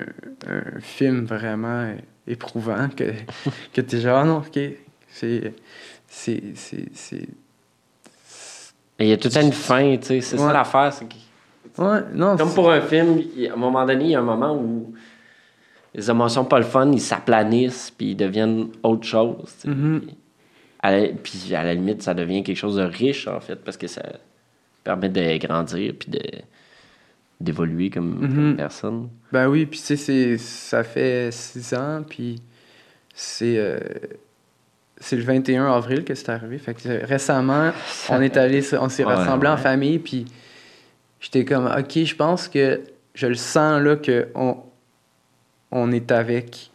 un 0.48 0.80
film 0.80 1.24
vraiment 1.24 1.94
éprouvant 2.26 2.88
que, 2.94 3.04
que 3.72 3.80
t'es 3.80 4.00
genre, 4.00 4.18
ah 4.18 4.24
non, 4.24 4.38
ok, 4.38 4.58
c'est. 5.08 5.54
C'est. 6.08 6.42
C'est. 6.54 6.88
c'est- 6.92 7.28
Mais 8.98 9.06
il 9.06 9.08
y 9.10 9.12
a 9.12 9.16
tout 9.16 9.28
le 9.28 9.34
temps 9.34 9.42
une 9.42 9.52
fin, 9.52 9.96
tu 9.96 10.06
sais. 10.06 10.20
C'est 10.20 10.38
ça 10.38 10.52
l'affaire, 10.52 10.92
Ouais, 11.78 12.00
non, 12.12 12.36
Comme 12.36 12.52
pour 12.54 12.72
un 12.72 12.80
film, 12.80 13.20
il- 13.36 13.48
à 13.48 13.52
un 13.52 13.56
moment 13.56 13.86
donné, 13.86 14.04
il 14.06 14.10
y 14.10 14.14
a 14.16 14.18
un 14.18 14.22
moment 14.22 14.56
où 14.56 14.92
les 15.94 16.10
émotions 16.10 16.44
pas 16.44 16.58
le 16.58 16.64
fun, 16.64 16.90
ils 16.92 17.00
s'aplanissent, 17.00 17.92
puis 17.96 18.10
ils 18.10 18.16
deviennent 18.16 18.68
autre 18.82 19.06
chose. 19.06 19.54
Mhm. 19.64 20.00
Puis, 20.00 20.16
à 20.82 20.90
la, 20.90 21.06
puis 21.08 21.54
à 21.54 21.62
la 21.62 21.74
limite, 21.74 22.02
ça 22.02 22.14
devient 22.14 22.42
quelque 22.42 22.56
chose 22.56 22.76
de 22.76 22.82
riche, 22.82 23.28
en 23.28 23.38
fait, 23.40 23.56
parce 23.56 23.76
que 23.76 23.86
ça 23.86 24.02
permet 24.82 25.08
de 25.08 25.36
grandir, 25.38 25.94
puis 25.98 26.10
de 26.10 26.20
d'évoluer 27.40 27.88
comme, 27.88 28.18
comme 28.18 28.48
Mhm. 28.50 28.56
personne. 28.56 29.08
Ben 29.30 29.46
oui, 29.48 29.64
puis 29.66 29.78
tu 29.78 29.86
sais, 29.86 29.96
c'est- 29.96 30.38
ça 30.38 30.82
fait 30.82 31.30
six 31.30 31.72
ans, 31.72 32.02
puis 32.08 32.42
c'est 33.14 33.56
euh, 33.58 33.78
c'est 35.00 35.16
le 35.16 35.22
21 35.22 35.66
avril 35.72 36.04
que 36.04 36.14
c'est 36.14 36.28
arrivé. 36.30 36.58
Fait 36.58 36.74
que 36.74 36.88
euh, 36.88 37.00
récemment, 37.04 37.70
on 38.08 38.20
est 38.20 38.36
allé, 38.36 38.62
on 38.80 38.88
s'est 38.88 39.04
Ouais, 39.04 39.14
rassemblés 39.14 39.48
en 39.48 39.56
famille, 39.56 39.98
puis 39.98 40.24
j'étais 41.20 41.44
comme, 41.44 41.66
ok, 41.66 42.04
je 42.04 42.14
pense 42.14 42.48
que 42.48 42.80
je 43.14 43.26
le 43.26 43.34
sens 43.34 43.80
là 43.82 43.96
que 43.96 44.28
on, 44.34 44.56
on 45.70 45.92
est 45.92 46.10
avec. 46.12 46.70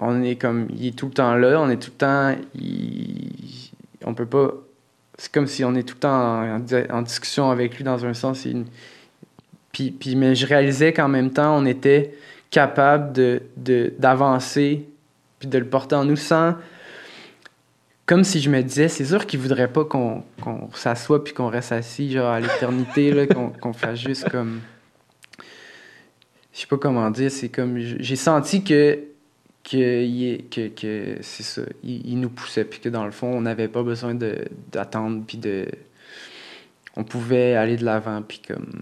On 0.00 0.22
est 0.22 0.36
comme, 0.36 0.68
il 0.76 0.86
est 0.88 0.96
tout 0.96 1.06
le 1.06 1.12
temps 1.12 1.34
là, 1.34 1.60
on 1.60 1.68
est 1.70 1.76
tout 1.82 1.90
le 1.92 1.98
temps, 1.98 2.36
il- 2.54 3.70
on 4.04 4.14
peut 4.14 4.26
pas. 4.26 4.52
C'est 5.20 5.32
comme 5.32 5.48
si 5.48 5.64
on 5.64 5.74
est 5.74 5.82
tout 5.82 5.94
le 5.96 6.00
temps 6.00 6.40
en, 6.40 6.54
en 6.56 6.58
di- 6.60 6.74
en 6.90 7.02
discussion 7.02 7.50
avec 7.50 7.76
lui 7.76 7.82
dans 7.84 8.04
un 8.06 8.14
sens. 8.14 8.44
il- 8.44 8.64
puis, 9.72 9.90
puis, 9.90 10.14
mais 10.16 10.34
je 10.34 10.46
réalisais 10.46 10.92
qu'en 10.92 11.08
même 11.08 11.30
temps, 11.30 11.56
on 11.58 11.66
était 11.66 12.14
capable 12.50 13.12
de, 13.12 13.42
de- 13.56 13.92
d'avancer 13.98 14.84
puis 15.38 15.48
de 15.48 15.58
le 15.58 15.66
porter 15.66 15.94
en 15.96 16.04
nous 16.04 16.16
sans. 16.16 16.54
Comme 18.08 18.24
si 18.24 18.40
je 18.40 18.48
me 18.48 18.62
disais, 18.62 18.88
c'est 18.88 19.04
sûr 19.04 19.26
qu'il 19.26 19.38
voudrait 19.38 19.70
pas 19.70 19.84
qu'on, 19.84 20.24
qu'on 20.40 20.70
s'assoie 20.72 21.22
puis 21.22 21.34
qu'on 21.34 21.48
reste 21.48 21.72
assis 21.72 22.10
genre 22.10 22.30
à 22.30 22.40
l'éternité, 22.40 23.28
qu'on, 23.60 23.72
fasse 23.74 24.00
juste 24.00 24.30
comme. 24.30 24.62
Je 26.54 26.60
sais 26.60 26.66
pas 26.66 26.78
comment 26.78 27.10
dire, 27.10 27.30
c'est 27.30 27.50
comme. 27.50 27.78
J'ai 27.78 28.16
senti 28.16 28.64
que. 28.64 28.98
Que, 29.62 30.40
que, 30.48 30.68
que 30.68 31.18
c'est 31.20 31.42
ça, 31.42 31.60
il, 31.84 32.18
nous 32.18 32.30
poussait, 32.30 32.64
puis 32.64 32.80
que 32.80 32.88
dans 32.88 33.04
le 33.04 33.10
fond, 33.10 33.26
on 33.26 33.42
n'avait 33.42 33.68
pas 33.68 33.82
besoin 33.82 34.14
d'attendre, 34.72 35.22
puis 35.26 35.36
de. 35.36 35.66
On 36.96 37.04
pouvait 37.04 37.56
aller 37.56 37.76
de 37.76 37.84
l'avant, 37.84 38.22
puis 38.22 38.40
comme 38.48 38.80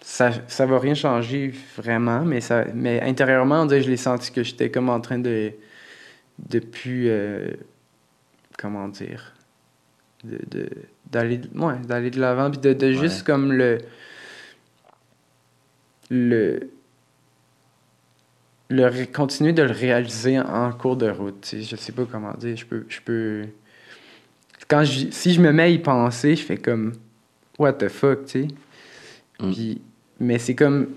ça, 0.00 0.30
ça 0.46 0.64
va 0.64 0.78
rien 0.78 0.94
changer 0.94 1.52
vraiment, 1.76 2.20
mais, 2.20 2.40
ça, 2.40 2.64
mais 2.72 3.00
intérieurement, 3.00 3.68
je 3.68 3.90
l'ai 3.90 3.96
senti 3.96 4.30
que 4.30 4.44
j'étais 4.44 4.70
comme 4.70 4.90
en 4.90 5.00
train 5.00 5.18
de. 5.18 5.50
de 6.48 6.58
plus. 6.60 7.08
euh, 7.08 7.48
comment 8.58 8.88
dire. 8.88 9.34
de, 10.24 10.38
de- 10.50 10.70
d'aller 11.10 11.40
ouais, 11.54 11.78
d'aller 11.86 12.10
de 12.10 12.18
l'avant, 12.20 12.50
puis 12.50 12.60
de, 12.60 12.72
de 12.72 12.92
juste 12.92 13.24
comme 13.24 13.52
le. 13.52 13.78
le. 16.10 16.70
le 18.70 19.04
continuer 19.06 19.52
de 19.52 19.62
le 19.62 19.72
réaliser 19.72 20.38
en 20.40 20.72
cours 20.72 20.96
de 20.96 21.10
route. 21.10 21.40
tu 21.42 21.48
sais. 21.48 21.62
Je 21.62 21.76
sais 21.76 21.92
pas 21.92 22.04
comment 22.10 22.32
dire. 22.34 22.56
Je 22.56 22.64
peux. 22.66 22.84
Je 22.88 23.00
peux 23.00 23.44
quand 24.68 24.82
je, 24.84 25.10
si 25.10 25.34
je 25.34 25.40
me 25.40 25.52
mets 25.52 25.64
à 25.64 25.68
y 25.68 25.78
penser, 25.78 26.36
je 26.36 26.42
fais 26.44 26.56
comme. 26.56 26.94
What 27.58 27.74
the 27.74 27.88
fuck, 27.88 28.26
tu 28.26 28.30
sais. 28.42 28.48
Mm. 29.40 29.52
Puis, 29.52 29.82
mais 30.20 30.38
c'est 30.38 30.54
comme. 30.54 30.88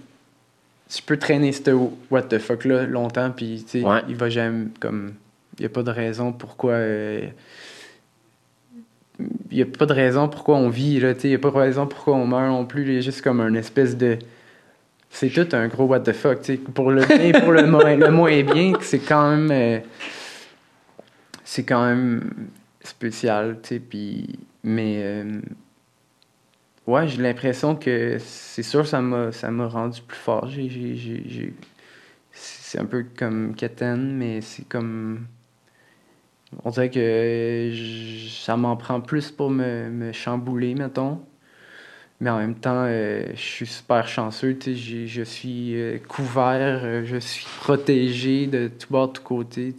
Je 0.89 1.01
peux 1.01 1.17
traîner 1.17 1.51
ce 1.51 1.69
what 2.09 2.23
the 2.23 2.39
fuck 2.39 2.63
là 2.63 2.85
longtemps, 2.85 3.29
puis 3.31 3.61
tu 3.65 3.81
sais, 3.81 3.85
Ouais. 3.85 4.01
il 4.07 4.15
va 4.15 4.29
jamais. 4.29 4.67
Comme. 4.79 5.13
Il 5.59 5.61
n'y 5.63 5.65
a 5.65 5.69
pas 5.69 5.83
de 5.83 5.91
raison 5.91 6.31
pourquoi. 6.33 6.73
euh, 6.73 7.27
il 9.49 9.55
n'y 9.57 9.61
a 9.63 9.65
pas 9.65 9.85
de 9.87 9.93
raison 9.93 10.27
pourquoi 10.29 10.57
on 10.57 10.69
vit, 10.69 10.99
là. 10.99 11.13
Il 11.23 11.29
n'y 11.29 11.35
a 11.35 11.39
pas 11.39 11.49
de 11.49 11.55
raison 11.57 11.87
pourquoi 11.87 12.15
on 12.15 12.27
meurt 12.27 12.47
non 12.49 12.65
plus. 12.65 12.83
Il 12.87 12.93
y 12.93 12.97
a 12.97 13.01
juste 13.01 13.21
comme 13.21 13.39
un 13.41 13.53
espèce 13.55 13.97
de. 13.97 14.19
C'est 15.09 15.29
tout 15.29 15.47
un 15.55 15.67
gros 15.67 15.85
what 15.85 16.01
the 16.01 16.11
fuck, 16.13 16.41
tu 16.41 16.53
sais. 16.53 16.57
Pour 16.57 16.91
le 16.91 17.03
bien 17.05 17.17
et 17.19 17.31
pour 17.31 17.51
le 17.51 17.65
moins, 17.65 17.95
le 17.95 18.11
moins 18.11 18.43
bien, 18.43 18.73
c'est 18.81 18.99
quand 18.99 19.29
même. 19.31 19.49
euh, 19.51 19.79
c'est 21.43 21.63
quand 21.63 21.85
même 21.85 22.29
spécial, 22.83 23.57
tu 23.63 23.69
sais. 23.69 23.79
Puis. 23.79 24.37
Mais. 24.63 24.97
euh, 25.03 25.41
ouais, 26.85 27.07
j'ai 27.07 27.21
l'impression 27.21 27.75
que 27.75 28.17
c'est 28.19 28.63
sûr 28.63 28.85
ça 28.85 29.01
m'a 29.01 29.31
ça 29.31 29.49
m'a 29.49 29.67
rendu 29.67 30.01
plus 30.01 30.17
fort. 30.19 30.47
J'ai, 30.47 30.69
j'ai, 30.69 30.95
j'ai, 30.95 31.23
j'ai- 31.27 31.53
C'est 32.31 32.77
un 32.79 32.85
peu 32.85 33.03
comme 33.17 33.55
Keten, 33.55 34.15
mais 34.15 34.41
c'est 34.41 34.67
comme. 34.67 35.25
On 36.63 36.69
dirait 36.69 36.89
que 36.89 37.73
ça 38.29 38.55
m'en 38.55 38.75
prend 38.77 39.01
plus 39.01 39.31
pour 39.31 39.49
me, 39.49 39.89
me 39.89 40.11
chambouler, 40.11 40.75
mettons. 40.75 41.19
Mais 42.19 42.29
en 42.31 42.37
même 42.39 42.55
temps, 42.55 42.85
euh, 42.87 43.25
je 43.35 43.41
suis 43.41 43.67
super 43.67 44.07
chanceux. 44.07 44.57
Je 44.59 45.23
suis 45.23 45.75
euh, 45.75 45.99
couvert, 45.99 46.81
euh, 46.83 47.03
je 47.05 47.17
suis 47.17 47.45
protégé 47.59 48.47
de 48.47 48.69
tout 48.69 48.87
bord, 48.89 49.09
de 49.09 49.13
tout 49.13 49.23
côté. 49.23 49.75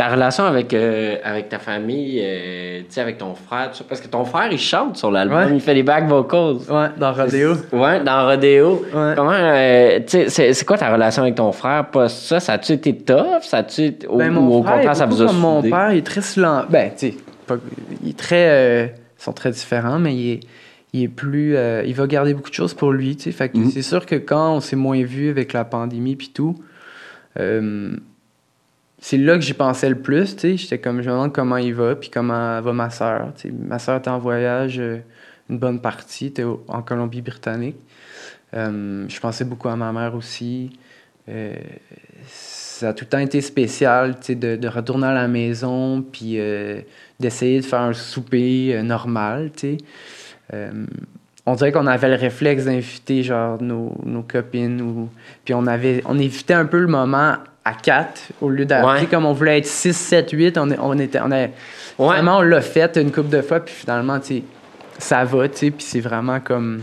Tu 0.00 0.06
Ta 0.06 0.14
relation 0.14 0.44
avec, 0.44 0.72
euh, 0.72 1.16
avec 1.22 1.48
ta 1.50 1.58
famille, 1.58 2.20
euh, 2.24 2.78
tu 2.80 2.86
sais, 2.88 3.00
avec 3.02 3.18
ton 3.18 3.34
frère, 3.34 3.70
tout 3.70 3.76
ça, 3.76 3.84
parce 3.88 4.00
que 4.00 4.08
ton 4.08 4.24
frère, 4.24 4.48
il 4.50 4.58
chante 4.58 4.96
sur 4.96 5.10
l'album, 5.10 5.36
Ouais. 5.38 5.50
il 5.54 5.60
fait 5.60 5.74
les 5.74 5.82
back 5.82 6.06
vocals. 6.08 6.56
Ouais, 6.70 6.88
dans 6.98 7.12
Rodeo. 7.12 7.54
Ouais, 7.72 8.02
dans 8.02 8.26
Rodeo. 8.26 8.82
Ouais. 8.94 9.12
Comment, 9.14 9.30
euh, 9.32 9.98
tu 10.06 10.28
sais, 10.30 10.52
c'est, 10.54 10.64
quoi 10.64 10.78
ta 10.78 10.90
relation 10.92 11.22
avec 11.22 11.34
ton 11.34 11.52
frère? 11.52 11.86
Pas 11.90 12.08
ça, 12.08 12.40
ça 12.40 12.54
a-tu 12.54 12.72
été 12.72 12.96
tough? 12.96 13.42
Ça 13.42 13.58
a-tu 13.58 13.94
ou, 14.08 14.16
Ben, 14.16 14.34
ou 14.36 14.40
mon 14.40 14.58
au 14.60 14.62
frère, 14.62 14.76
contraire, 14.76 14.96
ça 14.96 15.04
vous 15.06 15.20
a 15.22 15.26
comme 15.26 15.38
mon 15.38 15.60
père, 15.62 15.92
il 15.92 15.98
est 15.98 16.06
très 16.06 16.22
silencieux. 16.22 16.68
Ben, 16.70 16.90
tu 16.96 17.10
sais, 17.10 17.14
il 18.02 18.10
est 18.10 18.18
très. 18.18 18.48
euh, 18.48 18.86
ils 19.18 19.22
sont 19.22 19.32
très 19.34 19.50
différents, 19.50 19.98
mais 19.98 20.14
il 20.14 20.30
est, 20.32 20.40
il 20.94 21.02
est 21.02 21.08
plus. 21.08 21.56
euh, 21.56 21.82
il 21.84 21.94
va 21.94 22.06
garder 22.06 22.32
beaucoup 22.32 22.48
de 22.48 22.54
choses 22.54 22.72
pour 22.72 22.90
lui, 22.92 23.16
tu 23.16 23.24
sais. 23.24 23.32
Fait 23.32 23.50
que 23.50 23.58
Mhm. 23.58 23.70
c'est 23.70 23.82
sûr 23.82 24.06
que 24.06 24.14
quand 24.16 24.54
on 24.56 24.60
s'est 24.60 24.76
moins 24.76 25.02
vu 25.02 25.28
avec 25.28 25.52
la 25.52 25.64
pandémie 25.64 26.16
puis 26.16 26.30
tout, 26.34 26.56
euh, 27.38 27.90
c'est 29.00 29.16
là 29.16 29.34
que 29.36 29.40
j'y 29.40 29.54
pensais 29.54 29.88
le 29.88 29.98
plus. 29.98 30.36
J'étais 30.38 30.78
comme, 30.78 31.00
je 31.00 31.08
me 31.08 31.14
demande 31.14 31.32
comment 31.32 31.56
il 31.56 31.74
va, 31.74 31.96
puis 31.96 32.10
comment 32.10 32.60
va 32.60 32.72
ma 32.72 32.90
soeur. 32.90 33.32
Ma 33.52 33.78
soeur 33.78 33.98
était 33.98 34.10
en 34.10 34.18
voyage 34.18 34.78
euh, 34.78 34.98
une 35.48 35.58
bonne 35.58 35.80
partie, 35.80 36.26
était 36.26 36.44
en 36.44 36.82
Colombie-Britannique. 36.82 37.76
Euh, 38.54 39.06
je 39.08 39.20
pensais 39.20 39.44
beaucoup 39.44 39.68
à 39.68 39.76
ma 39.76 39.90
mère 39.92 40.14
aussi. 40.14 40.78
Euh, 41.30 41.54
ça 42.26 42.90
a 42.90 42.92
tout 42.92 43.04
le 43.04 43.08
temps 43.08 43.18
été 43.18 43.40
spécial, 43.40 44.16
de, 44.28 44.68
retourner 44.68 45.06
à 45.06 45.14
la 45.14 45.28
maison, 45.28 46.02
puis 46.02 46.38
d'essayer 47.18 47.60
de 47.60 47.64
faire 47.64 47.80
un 47.80 47.92
souper 47.92 48.82
normal, 48.82 49.50
on 51.46 51.54
dirait 51.54 51.72
qu'on 51.72 51.86
avait 51.86 52.08
le 52.08 52.14
réflexe 52.14 52.64
d'inviter, 52.64 53.22
genre, 53.22 53.60
nos, 53.62 53.94
nos 54.04 54.22
copines, 54.22 54.80
ou... 54.80 55.08
puis 55.44 55.54
on 55.54 55.66
avait, 55.66 56.02
on 56.04 56.18
évitait 56.18 56.54
un 56.54 56.66
peu 56.66 56.78
le 56.78 56.86
moment 56.86 57.36
à 57.64 57.74
4, 57.74 58.32
au 58.40 58.48
lieu 58.48 58.64
d'appeler 58.64 59.02
Ouais. 59.02 59.06
comme 59.06 59.26
on 59.26 59.32
voulait 59.32 59.58
être 59.58 59.66
6, 59.66 59.92
7, 59.94 60.30
8, 60.30 60.58
on, 60.58 60.68
on 60.80 60.98
était, 60.98 61.20
on 61.20 61.30
Ouais. 61.30 61.50
Finalement, 61.96 62.38
on 62.38 62.42
l'a 62.42 62.62
fait 62.62 62.96
une 62.96 63.12
couple 63.12 63.28
de 63.28 63.42
fois, 63.42 63.60
puis 63.60 63.74
finalement, 63.74 64.18
ça 64.98 65.24
va, 65.24 65.48
puis 65.48 65.74
c'est 65.78 66.00
vraiment 66.00 66.40
comme... 66.40 66.82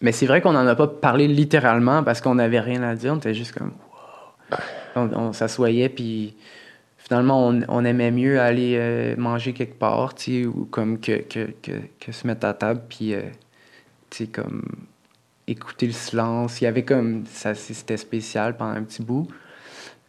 Mais 0.00 0.12
c'est 0.12 0.26
vrai 0.26 0.40
qu'on 0.40 0.52
n'en 0.52 0.66
a 0.66 0.74
pas 0.74 0.88
parlé 0.88 1.28
littéralement 1.28 2.02
parce 2.02 2.20
qu'on 2.20 2.34
n'avait 2.34 2.60
rien 2.60 2.82
à 2.82 2.94
dire, 2.94 3.12
on 3.12 3.16
était 3.18 3.34
juste 3.34 3.52
comme... 3.52 3.72
wow. 4.50 4.58
On, 4.96 5.10
on 5.14 5.32
s'assoyait, 5.32 5.88
puis 5.88 6.34
finalement, 6.96 7.46
on, 7.48 7.60
on 7.68 7.84
aimait 7.84 8.10
mieux 8.10 8.40
aller 8.40 8.76
euh, 8.78 9.14
manger 9.16 9.52
quelque 9.52 9.78
part, 9.78 10.14
tu 10.14 10.42
sais, 10.42 10.46
ou 10.46 10.66
comme 10.70 10.98
que, 10.98 11.18
que, 11.22 11.50
que, 11.62 11.72
que 12.00 12.12
se 12.12 12.26
mettre 12.26 12.46
à 12.46 12.54
table, 12.54 12.80
puis, 12.88 13.14
euh, 13.14 13.20
tu 14.10 14.24
sais, 14.24 14.26
comme... 14.30 14.62
écouter 15.46 15.86
le 15.86 15.92
silence. 15.92 16.60
Il 16.60 16.64
y 16.64 16.66
avait 16.66 16.84
comme. 16.84 17.24
ça 17.26 17.54
C'était 17.54 17.96
spécial 17.96 18.56
pendant 18.56 18.72
un 18.72 18.82
petit 18.82 19.02
bout. 19.02 19.28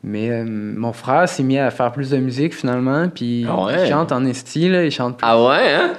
Mais 0.03 0.29
euh, 0.29 0.43
mon 0.45 0.91
frère 0.91 1.29
s'est 1.29 1.43
mis 1.43 1.57
à 1.57 1.71
faire 1.71 1.91
plus 1.93 2.09
de 2.09 2.17
musique 2.17 2.53
finalement, 2.53 3.07
puis 3.09 3.45
Ah 3.49 3.63
ouais? 3.65 3.83
il 3.85 3.89
chante 3.89 4.11
en 4.11 4.25
esti, 4.25 4.67
là, 4.69 4.83
il 4.83 4.91
chante 4.91 5.17
plus. 5.17 5.25
Ah 5.27 5.41
ouais, 5.41 5.73
hein? 5.73 5.93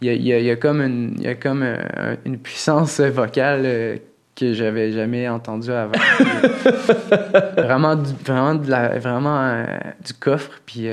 Il, 0.00 0.06
y 0.06 0.10
a, 0.10 0.14
il 0.14 0.22
y 0.26 0.32
a- 0.32 0.38
il 0.38 0.44
y 0.46 0.50
a 0.50 0.56
comme 0.56 0.80
une, 0.80 1.14
il 1.18 1.24
y 1.24 1.28
a 1.28 1.34
comme 1.34 1.62
euh, 1.62 2.14
une 2.24 2.38
puissance 2.38 3.00
vocale 3.00 3.62
euh, 3.64 3.96
que 4.36 4.52
j'avais 4.54 4.92
jamais 4.92 5.28
entendue 5.28 5.72
avant. 5.72 5.92
vraiment 7.56 7.96
du, 7.96 8.10
vraiment, 8.24 8.54
de 8.54 8.70
la, 8.70 8.98
vraiment 8.98 9.64
du 10.04 10.14
coffre. 10.14 10.60
Puis, 10.64 10.86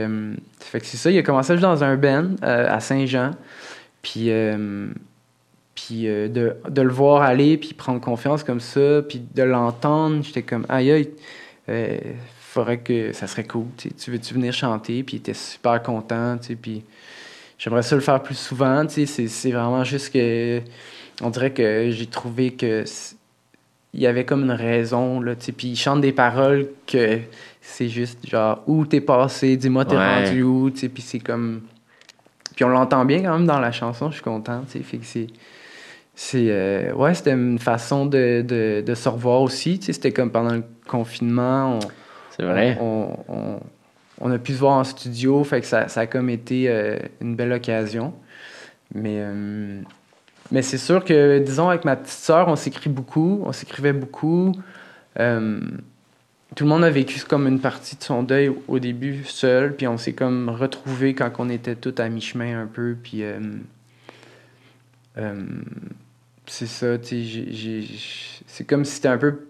ça 0.59 0.65
fait 0.65 0.79
que 0.81 0.85
c'est 0.85 0.97
ça, 0.97 1.11
il 1.11 1.17
a 1.17 1.21
commencé 1.23 1.55
dans 1.57 1.83
un 1.83 1.95
band 1.95 2.31
à 2.41 2.79
Saint-Jean. 2.81 3.31
Puis, 4.01 4.31
puis 5.75 6.03
de, 6.07 6.55
de 6.69 6.81
le 6.81 6.89
voir 6.91 7.21
aller, 7.21 7.55
puis 7.57 7.73
prendre 7.73 8.01
confiance 8.01 8.43
comme 8.43 8.59
ça, 8.59 9.01
puis 9.07 9.21
de 9.33 9.43
l'entendre, 9.43 10.23
j'étais 10.23 10.41
comme, 10.41 10.65
aïe, 10.67 10.91
aïe, 10.91 11.09
faudrait 12.57 12.79
que 12.79 13.13
ça 13.13 13.27
serait 13.27 13.43
cool. 13.43 13.67
tu 13.77 14.11
veux-tu 14.11 14.33
venir 14.33 14.51
chanter? 14.51 15.03
Puis 15.03 15.17
il 15.17 15.19
était 15.19 15.35
super 15.35 15.81
content, 15.83 16.37
puis 16.59 16.83
j'aimerais 17.59 17.83
ça 17.83 17.95
le 17.95 18.01
faire 18.01 18.21
plus 18.23 18.37
souvent. 18.37 18.83
C'est, 18.87 19.51
vraiment 19.51 19.83
juste 19.83 20.11
que, 20.11 20.61
on 21.21 21.29
dirait 21.29 21.51
que 21.51 21.91
j'ai 21.91 22.07
trouvé 22.07 22.51
que 22.51 22.83
il 23.93 24.01
y 24.01 24.07
avait 24.07 24.25
comme 24.25 24.43
une 24.43 24.51
raison, 24.51 25.21
là, 25.21 25.33
puis 25.35 25.69
il 25.69 25.75
chante 25.75 26.01
des 26.01 26.11
paroles 26.11 26.67
que 26.85 27.19
c'est 27.61 27.89
juste 27.89 28.27
genre, 28.27 28.61
où 28.67 28.85
t'es 28.85 29.01
passé, 29.01 29.55
dis-moi 29.55 29.85
t'es 29.85 29.95
Ouais. 29.95 30.25
rendu 30.25 30.43
où, 30.43 30.69
puis 30.69 31.01
c'est 31.01 31.19
comme... 31.19 31.61
Puis 32.55 32.65
on 32.65 32.69
l'entend 32.69 33.05
bien 33.05 33.21
quand 33.23 33.33
même 33.37 33.47
dans 33.47 33.59
la 33.59 33.71
chanson, 33.71 34.09
je 34.09 34.15
suis 34.15 34.23
content, 34.23 34.63
fait 34.67 34.97
que 34.97 35.05
c'est... 35.05 35.27
C'est... 36.13 36.47
euh, 36.49 36.93
ouais, 36.93 37.13
c'était 37.13 37.31
une 37.31 37.59
façon 37.59 38.05
de, 38.05 38.43
de, 38.45 38.83
de 38.85 38.95
se 38.95 39.07
revoir 39.09 39.41
aussi, 39.41 39.79
tu 39.79 39.85
sais, 39.87 39.93
c'était 39.93 40.11
comme 40.11 40.31
pendant 40.31 40.53
le 40.53 40.63
confinement, 40.87 41.77
on, 41.77 41.79
C'est 42.37 42.45
vrai. 42.45 42.77
on, 42.79 43.17
on- 43.27 43.59
on 44.19 44.31
a 44.31 44.39
pu 44.39 44.53
se 44.53 44.57
voir 44.59 44.73
en 44.77 44.83
studio, 44.83 45.43
fait 45.43 45.61
que 45.61 45.67
ça, 45.67 45.87
ça 45.89 46.01
a 46.01 46.07
comme 46.07 46.29
été 46.29 46.69
euh, 46.69 46.97
une 47.21 47.35
belle 47.35 47.51
occasion. 47.53 48.13
Mais, 48.95 49.17
euh, 49.19 49.81
mais 50.51 50.61
c'est 50.63 50.77
sûr 50.79 51.05
que, 51.05 51.39
disons, 51.39 51.69
avec 51.69 51.85
ma 51.85 51.95
petite 51.95 52.13
sœur, 52.17 52.47
on 52.47 52.55
s'écrit 52.55 52.89
beaucoup, 52.89 53.41
on 53.45 53.51
s'écrivait 53.51 53.93
beaucoup. 53.93 54.53
Euh, 55.19 55.59
tout 56.55 56.63
le 56.63 56.69
monde 56.69 56.83
a 56.83 56.89
vécu 56.89 57.19
comme 57.27 57.47
une 57.47 57.59
partie 57.59 57.95
de 57.97 58.03
son 58.03 58.23
deuil 58.23 58.51
au- 58.67 58.79
début 58.79 59.23
seul, 59.25 59.75
puis 59.75 59.87
on 59.87 59.97
s'est 59.97 60.13
comme 60.13 60.49
retrouvés 60.49 61.13
quand 61.13 61.31
on 61.39 61.49
était 61.49 61.75
tous 61.75 62.01
à 62.01 62.09
mi-chemin 62.09 62.61
un 62.61 62.67
peu, 62.67 62.95
puis... 63.01 63.23
c'est 66.45 66.65
ça, 66.67 66.97
tu 66.97 67.25
sais, 67.25 67.83
c'est 68.47 68.65
comme 68.65 68.85
si 68.85 68.93
c'était 68.95 69.07
un 69.09 69.17
peu 69.17 69.47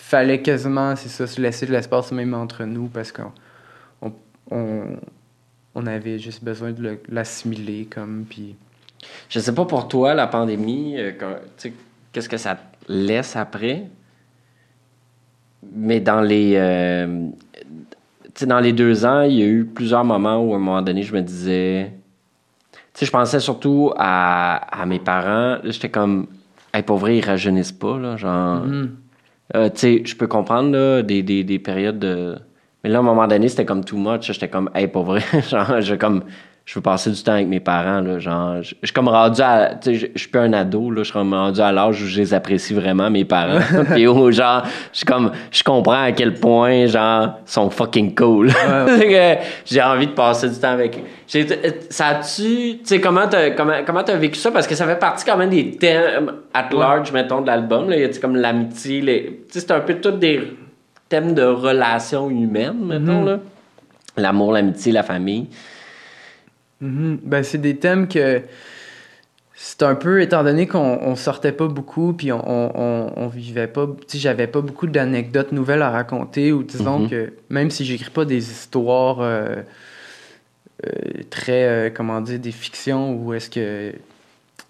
fallait 0.00 0.42
quasiment, 0.42 0.96
c'est 0.96 1.08
ça, 1.08 1.26
se 1.26 1.40
laisser 1.40 1.66
de 1.66 1.72
l'espace 1.72 2.12
même 2.12 2.34
entre 2.34 2.64
nous 2.64 2.88
parce 2.88 3.12
qu'on 3.12 3.32
on, 4.02 4.12
on, 4.50 4.82
on 5.74 5.86
avait 5.86 6.18
juste 6.18 6.42
besoin 6.42 6.72
de 6.72 6.82
le- 6.82 7.00
l'assimiler 7.08 7.86
comme 7.88 8.24
puis 8.28 8.56
Je 9.28 9.38
sais 9.38 9.54
pas 9.54 9.64
pour 9.64 9.88
toi, 9.88 10.14
la 10.14 10.26
pandémie, 10.26 10.96
euh, 10.98 11.12
qu'est-ce 12.12 12.28
que 12.28 12.36
ça 12.36 12.58
laisse 12.88 13.36
après? 13.36 13.84
Mais 15.72 16.00
dans 16.00 16.20
les, 16.22 16.54
euh, 16.56 17.28
dans 18.46 18.60
les 18.60 18.72
deux 18.72 19.04
ans, 19.04 19.22
il 19.22 19.34
y 19.34 19.42
a 19.42 19.46
eu 19.46 19.64
plusieurs 19.64 20.04
moments 20.04 20.42
où, 20.42 20.52
à 20.52 20.56
un 20.56 20.58
moment 20.58 20.82
donné, 20.82 21.02
je 21.02 21.14
me 21.14 21.20
disais... 21.20 21.92
Tu 22.72 23.00
sais, 23.00 23.06
je 23.06 23.10
pensais 23.10 23.40
surtout 23.40 23.92
à, 23.96 24.56
à 24.82 24.86
mes 24.86 24.98
parents. 24.98 25.58
J'étais 25.64 25.90
comme... 25.90 26.26
Hey, 26.72 26.82
pour 26.82 26.98
vrai, 26.98 27.18
ils 27.18 27.24
rajeunissent 27.24 27.72
pas, 27.72 27.98
là, 27.98 28.16
genre... 28.16 28.64
Mhm. 28.64 28.96
Euh, 29.56 29.68
tu 29.68 29.78
sais, 29.78 30.02
je 30.04 30.16
peux 30.16 30.26
comprendre 30.26 30.70
là, 30.70 31.02
des, 31.02 31.22
des, 31.22 31.44
des 31.44 31.58
périodes 31.58 31.98
de. 31.98 32.36
Mais 32.82 32.90
là, 32.90 32.98
à 32.98 33.00
un 33.00 33.04
moment 33.04 33.26
donné, 33.26 33.48
c'était 33.48 33.64
comme 33.64 33.84
too 33.84 33.96
much. 33.98 34.32
J'étais 34.32 34.48
comme, 34.48 34.70
hey, 34.74 34.86
pas 34.88 35.02
vrai. 35.02 35.20
genre, 35.50 35.80
je, 35.80 35.94
comme, 35.94 36.24
je 36.66 36.74
veux 36.76 36.82
passer 36.82 37.10
du 37.10 37.20
temps 37.22 37.32
avec 37.32 37.48
mes 37.48 37.58
parents. 37.58 38.00
Là, 38.00 38.18
genre, 38.20 38.62
je 38.62 38.74
je 38.80 38.86
suis 38.86 38.94
comme 38.94 39.08
rendu 39.08 39.40
à. 39.42 39.72
Je- 39.84 39.92
je 40.14 40.18
suis 40.18 40.28
plus 40.28 40.40
un 40.40 40.52
ado. 40.52 40.90
Là, 40.90 40.98
je 40.98 41.04
suis 41.04 41.12
comme 41.12 41.34
rendu 41.34 41.60
à 41.60 41.72
l'âge 41.72 42.00
où 42.02 42.06
je 42.06 42.16
les 42.20 42.32
apprécie 42.32 42.74
vraiment, 42.74 43.10
mes 43.10 43.24
parents. 43.24 43.58
Puis 43.90 44.06
où, 44.06 44.30
genre, 44.30 44.62
je 44.92 44.98
suis 44.98 45.06
comme, 45.06 45.32
je 45.50 45.62
comprends 45.64 46.02
à 46.04 46.12
quel 46.12 46.34
point, 46.34 46.86
genre, 46.86 47.38
ils 47.46 47.50
sont 47.50 47.70
fucking 47.70 48.14
cool. 48.14 48.50
J'ai 49.66 49.82
envie 49.82 50.06
de 50.06 50.12
passer 50.12 50.48
du 50.48 50.56
temps 50.58 50.70
avec 50.72 50.98
eux. 50.98 51.46
Ça 51.90 52.06
a-tu. 52.08 52.42
Tu 52.42 52.80
sais, 52.84 53.00
comment 53.00 53.26
t'as 53.28 53.50
comment, 53.50 53.74
comment 53.84 54.02
t'as 54.04 54.16
vécu 54.16 54.38
ça? 54.38 54.50
Parce 54.50 54.66
que 54.66 54.74
ça 54.74 54.86
fait 54.86 54.98
partie 54.98 55.24
quand 55.24 55.36
même 55.36 55.50
des 55.50 55.72
thèmes 55.76 56.32
at 56.54 56.68
large, 56.72 57.12
mettons, 57.12 57.40
de 57.40 57.46
l'album. 57.46 57.86
Il 57.92 57.98
y 58.00 58.04
a 58.04 58.08
comme 58.20 58.36
l'amitié. 58.36 59.00
les- 59.00 59.24
Tu 59.50 59.58
sais, 59.58 59.60
c'est 59.60 59.72
un 59.72 59.80
peu 59.80 59.94
tous 59.94 60.12
des 60.12 60.56
thèmes 61.08 61.34
de 61.34 61.42
relations 61.42 62.30
humaines, 62.30 62.78
mettons, 62.84 63.20
Mhm. 63.22 63.26
là. 63.26 63.38
L'amour, 64.16 64.52
l'amitié, 64.52 64.92
la 64.92 65.02
famille. 65.02 65.48
Mhm. 66.80 67.18
Ben, 67.22 67.42
c'est 67.42 67.58
des 67.58 67.76
thèmes 67.76 68.08
que 68.08 68.42
c'est 69.54 69.82
un 69.82 69.94
peu, 69.94 70.22
étant 70.22 70.42
donné 70.42 70.66
qu'on 70.66 70.78
on 71.02 71.16
sortait 71.16 71.52
pas 71.52 71.68
beaucoup, 71.68 72.14
puis 72.14 72.32
on, 72.32 72.40
on, 73.18 73.28
vivait 73.28 73.66
pas, 73.66 73.86
tu 74.08 74.16
j'avais 74.16 74.46
pas 74.46 74.62
beaucoup 74.62 74.86
d'anecdotes 74.86 75.52
nouvelles 75.52 75.82
à 75.82 75.90
raconter, 75.90 76.50
ou 76.52 76.62
disons 76.62 77.00
Mhm. 77.00 77.10
que 77.10 77.32
même 77.50 77.70
si 77.70 77.84
j'écris 77.84 78.10
pas 78.10 78.24
des 78.24 78.50
histoires 78.50 79.20
euh, 79.20 79.56
euh, 80.86 80.90
très, 81.28 81.64
euh, 81.64 81.90
comment 81.92 82.22
dire, 82.22 82.38
des 82.38 82.52
fictions, 82.52 83.14
ou 83.14 83.34
est-ce 83.34 83.50
que 83.50 83.92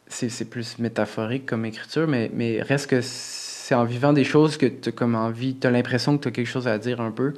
c'est 0.08 0.28
c'est 0.28 0.44
plus 0.46 0.78
métaphorique 0.80 1.46
comme 1.46 1.64
écriture, 1.64 2.08
mais, 2.08 2.28
mais 2.34 2.60
reste 2.60 2.88
que 2.88 3.00
c'est 3.00 3.76
en 3.76 3.84
vivant 3.84 4.12
des 4.12 4.24
choses 4.24 4.56
que 4.56 4.66
tu 4.66 4.90
comme 4.90 5.14
envie, 5.14 5.54
tu 5.54 5.68
as 5.68 5.70
l'impression 5.70 6.18
que 6.18 6.24
tu 6.24 6.28
as 6.28 6.32
quelque 6.32 6.48
chose 6.48 6.66
à 6.66 6.78
dire 6.78 7.00
un 7.00 7.12
peu. 7.12 7.34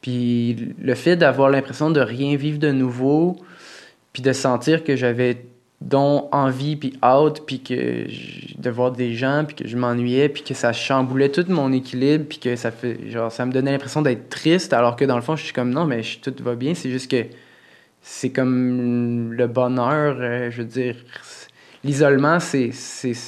Puis 0.00 0.74
le 0.80 0.94
fait 0.94 1.16
d'avoir 1.16 1.50
l'impression 1.50 1.90
de 1.90 2.00
rien 2.00 2.34
vivre 2.36 2.58
de 2.58 2.72
nouveau, 2.72 3.36
puis 4.12 4.22
de 4.22 4.32
sentir 4.32 4.84
que 4.84 4.96
j'avais 4.96 5.44
donc 5.80 6.28
envie 6.34 6.74
puis 6.74 6.94
hâte 7.04 7.42
puis 7.46 7.60
que 7.62 8.06
de 8.60 8.70
voir 8.70 8.90
des 8.90 9.12
gens 9.14 9.44
puis 9.46 9.54
que 9.54 9.68
je 9.68 9.76
m'ennuyais 9.76 10.28
puis 10.28 10.42
que 10.42 10.52
ça 10.54 10.72
chamboulait 10.72 11.28
tout 11.28 11.44
mon 11.48 11.72
équilibre 11.72 12.24
puis 12.28 12.38
que 12.38 12.56
ça 12.56 12.72
fait 12.72 12.98
genre 13.10 13.30
ça 13.30 13.46
me 13.46 13.52
donnait 13.52 13.70
l'impression 13.70 14.02
d'être 14.02 14.28
triste 14.28 14.72
alors 14.72 14.96
que 14.96 15.04
dans 15.04 15.14
le 15.14 15.22
fond 15.22 15.36
je 15.36 15.44
suis 15.44 15.52
comme 15.52 15.70
non 15.70 15.84
mais 15.84 16.02
je- 16.02 16.18
tout 16.18 16.34
va 16.42 16.56
bien 16.56 16.74
c'est 16.74 16.90
juste 16.90 17.08
que 17.08 17.26
c'est 18.02 18.30
comme 18.30 19.32
le 19.32 19.46
bonheur 19.46 20.16
euh, 20.18 20.50
je 20.50 20.58
veux 20.62 20.64
dire 20.68 20.96
l'isolement 21.84 22.40
c'est 22.40 22.72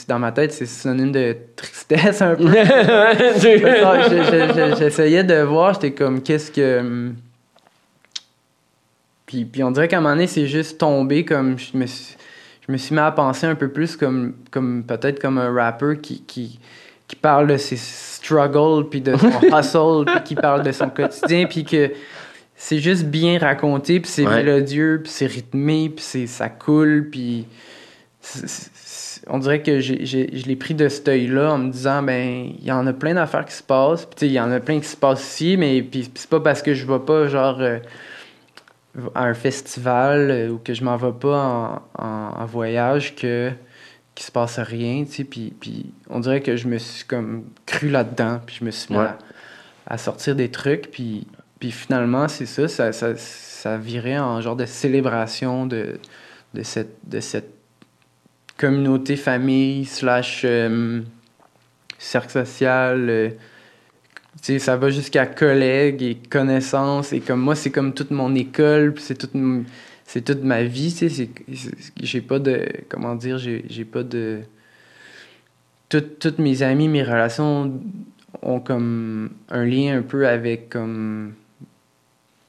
dans 0.09 0.19
ma 0.19 0.33
tête 0.33 0.51
c'est 0.53 0.67
synonyme 0.67 1.13
de 1.13 1.37
tristesse 1.55 2.21
un 2.21 2.35
peu 2.35 2.49
je- 3.41 4.75
J'essayais 4.79 5.23
de 5.25 5.41
voir, 5.43 5.75
j'étais 5.75 5.93
comme, 5.93 6.21
qu'est-ce 6.23 6.51
que. 6.51 7.13
Puis, 9.31 9.45
puis 9.45 9.63
on 9.63 9.71
dirait 9.71 9.87
qu'à 9.87 9.99
un 9.99 10.01
moment 10.01 10.15
donné, 10.17 10.27
c'est 10.27 10.47
juste 10.49 10.79
tombé 10.79 11.25
comme. 11.25 11.57
Je 11.57 11.79
me 11.79 11.87
suis, 11.87 12.17
je 12.67 12.73
me 12.73 12.77
suis 12.77 12.95
mis 12.97 13.01
à 13.01 13.13
penser 13.13 13.47
un 13.47 13.55
peu 13.55 13.69
plus 13.69 13.97
comme, 13.97 14.35
comme 14.51 14.83
peut-être 14.83 15.21
comme 15.21 15.39
un 15.39 15.53
rappeur 15.55 16.01
qui, 16.01 16.23
qui, 16.27 16.59
qui 17.07 17.15
parle 17.15 17.47
de 17.47 17.57
ses 17.57 17.77
struggles, 17.77 18.89
puis 18.91 19.01
de 19.01 19.15
son 19.17 19.57
hustle, 19.57 20.05
puis 20.13 20.25
qui 20.25 20.35
parle 20.35 20.65
de 20.65 20.73
son 20.73 20.89
quotidien, 20.97 21.47
puis 21.47 21.65
que 21.65 21.93
c'est 22.57 22.79
juste 22.81 23.05
bien 23.05 23.39
raconté, 23.39 24.01
puis 24.01 24.11
c'est 24.11 24.27
Ouais. 24.27 24.43
mélodieux, 24.43 25.01
puis 25.05 25.13
c'est 25.13 25.27
rythmé, 25.27 25.91
puis 25.95 26.05
c'est- 26.05 26.27
ça 26.27 26.49
coule, 26.49 27.09
puis. 27.11 27.47
on 29.29 29.39
dirait 29.39 29.63
que 29.63 29.81
je 29.81 30.47
l'ai 30.47 30.57
pris 30.57 30.75
de 30.75 30.89
cet 30.89 31.09
œil-là 31.09 31.53
en 31.53 31.59
me 31.59 31.71
disant, 31.71 32.03
ben, 32.03 32.51
il 32.59 32.65
y 32.65 32.73
en 32.73 32.87
a 32.87 32.93
plein 32.93 33.15
d'affaires 33.15 33.45
qui 33.45 33.55
se 33.55 33.63
passent. 33.63 34.07
Puis, 34.07 34.27
il 34.27 34.33
y 34.33 34.41
en 34.41 34.51
a 34.51 34.61
plein 34.61 34.81
qui 34.81 34.87
se 34.89 34.97
passent 34.97 35.23
ici, 35.35 35.57
mais 35.57 35.83
puis, 35.83 36.11
c'est 36.15 36.29
pas 36.29 36.41
parce 36.41 36.63
que 36.63 36.75
je 36.75 36.85
vais 36.87 36.99
pas, 36.99 37.29
genre, 37.29 37.59
euh, 37.61 37.79
à 39.15 39.25
un 39.25 39.35
festival 39.35 40.31
euh, 40.31 40.49
ou 40.51 40.59
que 40.59 40.75
je 40.75 40.85
m'en 40.85 40.97
vais 40.97 41.13
pas 41.13 41.83
en, 41.99 42.03
en- 42.05 42.33
en 42.43 42.47
voyage 42.47 43.15
que 43.17 43.51
qu'il 44.15 44.27
se 44.27 44.33
passe 44.33 44.59
rien, 44.59 45.05
tu 45.05 45.13
sais. 45.13 45.25
Puis, 45.25 45.55
puis 45.59 45.87
on 46.11 46.21
dirait 46.21 46.41
que 46.43 46.57
je 46.57 46.67
me 46.69 46.79
suis 46.79 47.05
comme 47.05 47.45
cru 47.67 47.89
là-dedans, 47.89 48.41
puis 48.45 48.57
je 48.61 48.65
me 48.65 48.71
suis 48.71 48.93
mis 48.93 48.99
Ouais. 49.01 49.07
à, 49.07 49.19
à 49.87 49.99
sortir 49.99 50.35
des 50.37 50.51
trucs, 50.51 50.91
puis, 50.91 51.27
puis 51.59 51.71
finalement, 51.71 52.29
c'est 52.29 52.47
ça, 52.47 52.69
ça, 52.69 52.93
ça, 52.93 53.17
ça 53.17 53.77
virait 53.79 54.19
en 54.19 54.41
genre 54.41 54.57
de 54.57 54.67
célébration 54.67 55.67
de, 55.67 55.99
de 56.55 56.63
cette, 56.63 56.97
de 57.09 57.21
cette 57.21 57.51
communauté 58.59 59.17
famille 59.17 59.85
slash 59.87 60.43
euh, 60.45 61.01
cercle 61.99 62.31
social 62.33 63.07
euh, 63.09 63.31
ça 64.41 64.77
va 64.77 64.91
jusqu'à 64.91 65.27
collègues 65.27 66.03
et 66.03 66.15
connaissances 66.17 67.13
et 67.13 67.21
comme 67.21 67.41
moi 67.41 67.55
c'est 67.55 67.71
comme 67.71 67.93
toute 67.95 68.11
mon 68.11 68.35
école 68.35 68.95
c'est 68.99 69.17
toute 69.19 69.33
c'est 70.05 70.25
toute 70.25 70.43
ma 70.43 70.63
vie 70.65 70.95
j'ai 72.03 72.21
pas 72.21 72.39
de 72.39 72.67
comment 72.89 73.15
dire 73.15 73.39
j'ai 73.39 73.65
j'ai 73.69 73.85
pas 73.85 74.03
de 74.03 74.41
toutes 75.89 76.19
toutes 76.19 76.39
mes 76.39 76.63
amis 76.63 76.89
mes 76.89 77.03
relations 77.03 77.81
ont 78.43 78.61
comme 78.61 79.31
un 79.51 79.65
lien 79.65 79.99
un 79.99 80.03
peu 80.03 80.27
avec 80.29 80.71
comme 80.71 81.35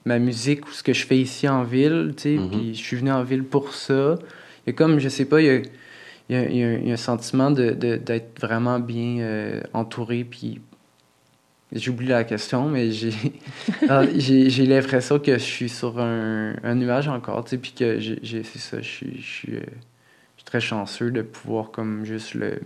ma 0.06 0.20
musique 0.20 0.68
ou 0.68 0.72
ce 0.72 0.84
que 0.84 0.94
je 0.94 1.06
fais 1.06 1.18
ici 1.18 1.48
en 1.48 1.64
ville 1.64 2.14
Mhm. 2.26 2.50
puis 2.50 2.76
je 2.76 2.80
suis 2.82 2.98
venu 2.98 3.12
en 3.12 3.24
ville 3.24 3.44
pour 3.44 3.74
ça 3.74 4.16
il 4.66 4.68
y 4.68 4.70
a 4.70 4.74
comme 4.74 5.00
je 5.00 5.10
sais 5.10 5.26
pas 5.26 5.42
il 5.42 5.48
y 5.48 5.50
a 5.50 5.62
il 6.30 6.36
y 6.36 6.38
a, 6.38 6.50
il 6.50 6.88
y 6.88 6.92
a 6.92 6.94
un- 6.94 6.98
sentiment 6.98 7.52
de- 7.52 7.72
de- 7.72 7.98
d'être 7.98 8.40
vraiment 8.40 8.80
bien 8.80 9.18
euh, 9.20 9.60
entouré. 9.74 10.24
Puis 10.24 10.62
j'oublie 11.74 12.08
la 12.08 12.24
question, 12.24 12.68
mais 12.68 12.92
j'ai 12.92 13.14
ah, 13.90 14.04
j'ai 14.16 14.66
l'impression 14.66 15.20
que 15.20 15.34
je 15.34 15.44
suis 15.44 15.70
sur 15.70 16.00
un, 16.00 16.56
un 16.64 16.76
nuage 16.76 17.08
encore, 17.08 17.44
tu 17.44 17.52
sais, 17.52 17.58
puis 17.58 17.74
que 17.74 18.00
c'est 18.00 18.44
ça, 18.44 18.78
euh, 18.78 18.82
je 18.82 19.22
suis 19.22 19.60
très 20.46 20.60
chanceux 20.60 21.12
de 21.12 21.22
pouvoir 21.22 21.72
comme 21.72 22.04
juste 22.06 22.34
le 22.34 22.60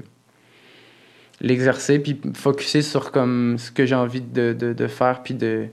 l'exercer 1.42 2.00
puis 2.00 2.20
focuser 2.34 2.82
sur 2.82 3.12
comme 3.12 3.58
ce 3.58 3.70
que 3.70 3.86
j'ai 3.86 3.96
envie 3.96 4.22
de, 4.22 4.54
de, 4.54 4.88
faire 4.88 5.22
puis 5.22 5.34
de 5.34 5.68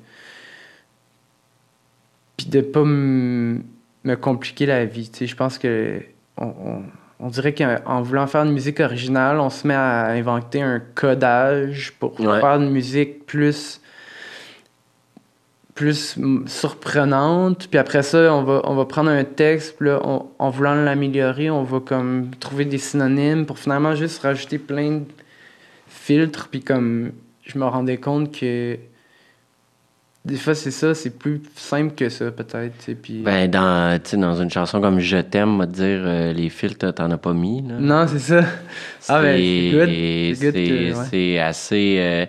puis 2.36 2.46
de 2.46 2.60
pas 2.60 2.84
me 2.84 3.62
compliquer 4.20 4.66
la 4.66 4.84
vie 4.84 5.08
tu 5.08 5.18
sais. 5.18 5.26
Je 5.26 5.36
pense 5.36 5.58
que 5.58 6.02
on, 6.36 6.82
on 7.24 7.28
dirait 7.28 7.54
qu'en 7.54 8.02
voulant 8.02 8.26
faire 8.26 8.42
une 8.42 8.52
musique 8.52 8.80
originale 8.80 9.38
on 9.38 9.48
se 9.48 9.66
met 9.66 9.74
à 9.74 10.06
inventer 10.08 10.60
un 10.60 10.80
codage 10.94 11.92
pour 11.98 12.18
Ouais. 12.20 12.40
faire 12.40 12.56
une 12.56 12.70
musique 12.70 13.24
plus 13.26 13.80
plus 15.74 16.18
surprenante 16.46 17.66
puis 17.70 17.78
après 17.78 18.02
ça 18.02 18.34
on 18.34 18.42
va 18.42 18.60
on 18.64 18.74
va 18.74 18.84
prendre 18.84 19.10
un 19.10 19.24
texte 19.24 19.76
puis 19.78 19.88
là 19.88 20.00
on- 20.04 20.26
en 20.38 20.50
voulant 20.50 20.74
l'améliorer 20.74 21.48
on 21.50 21.62
va 21.62 21.80
comme 21.80 22.30
trouver 22.40 22.66
des 22.66 22.76
synonymes 22.78 23.46
pour 23.46 23.58
finalement 23.58 23.94
juste 23.94 24.20
rajouter 24.22 24.58
plein 24.58 24.90
de 24.98 25.04
filtres 25.88 26.48
puis 26.50 26.60
comme 26.62 27.12
je 27.44 27.58
me 27.58 27.64
rendais 27.64 27.96
compte 27.96 28.38
que 28.38 28.76
des 30.24 30.36
fois 30.36 30.54
c'est 30.54 30.70
ça 30.70 30.94
c'est 30.94 31.10
plus 31.18 31.42
simple 31.56 31.94
que 31.94 32.08
ça 32.08 32.30
peut-être 32.30 32.78
tu 32.84 32.94
puis 32.94 33.22
Ben, 33.22 33.50
dans, 33.50 34.00
tu 34.02 34.16
dans 34.16 34.40
une 34.40 34.50
chanson 34.50 34.80
comme 34.80 35.00
Je 35.00 35.18
t'aime, 35.18 35.58
va 35.58 35.66
te 35.66 35.72
dire, 35.72 36.00
euh, 36.04 36.32
les 36.32 36.48
filtres, 36.48 36.92
t'en 36.94 37.10
as 37.10 37.18
pas 37.18 37.32
mis. 37.32 37.62
Là. 37.66 37.74
non 37.78 38.06
c'est 38.06 38.18
ça 38.20 38.44
ah 39.08 39.20
ben 39.20 39.36
c'est 39.36 40.36
ouais. 40.94 41.38
assez. 41.40 41.96
euh, 41.98 42.26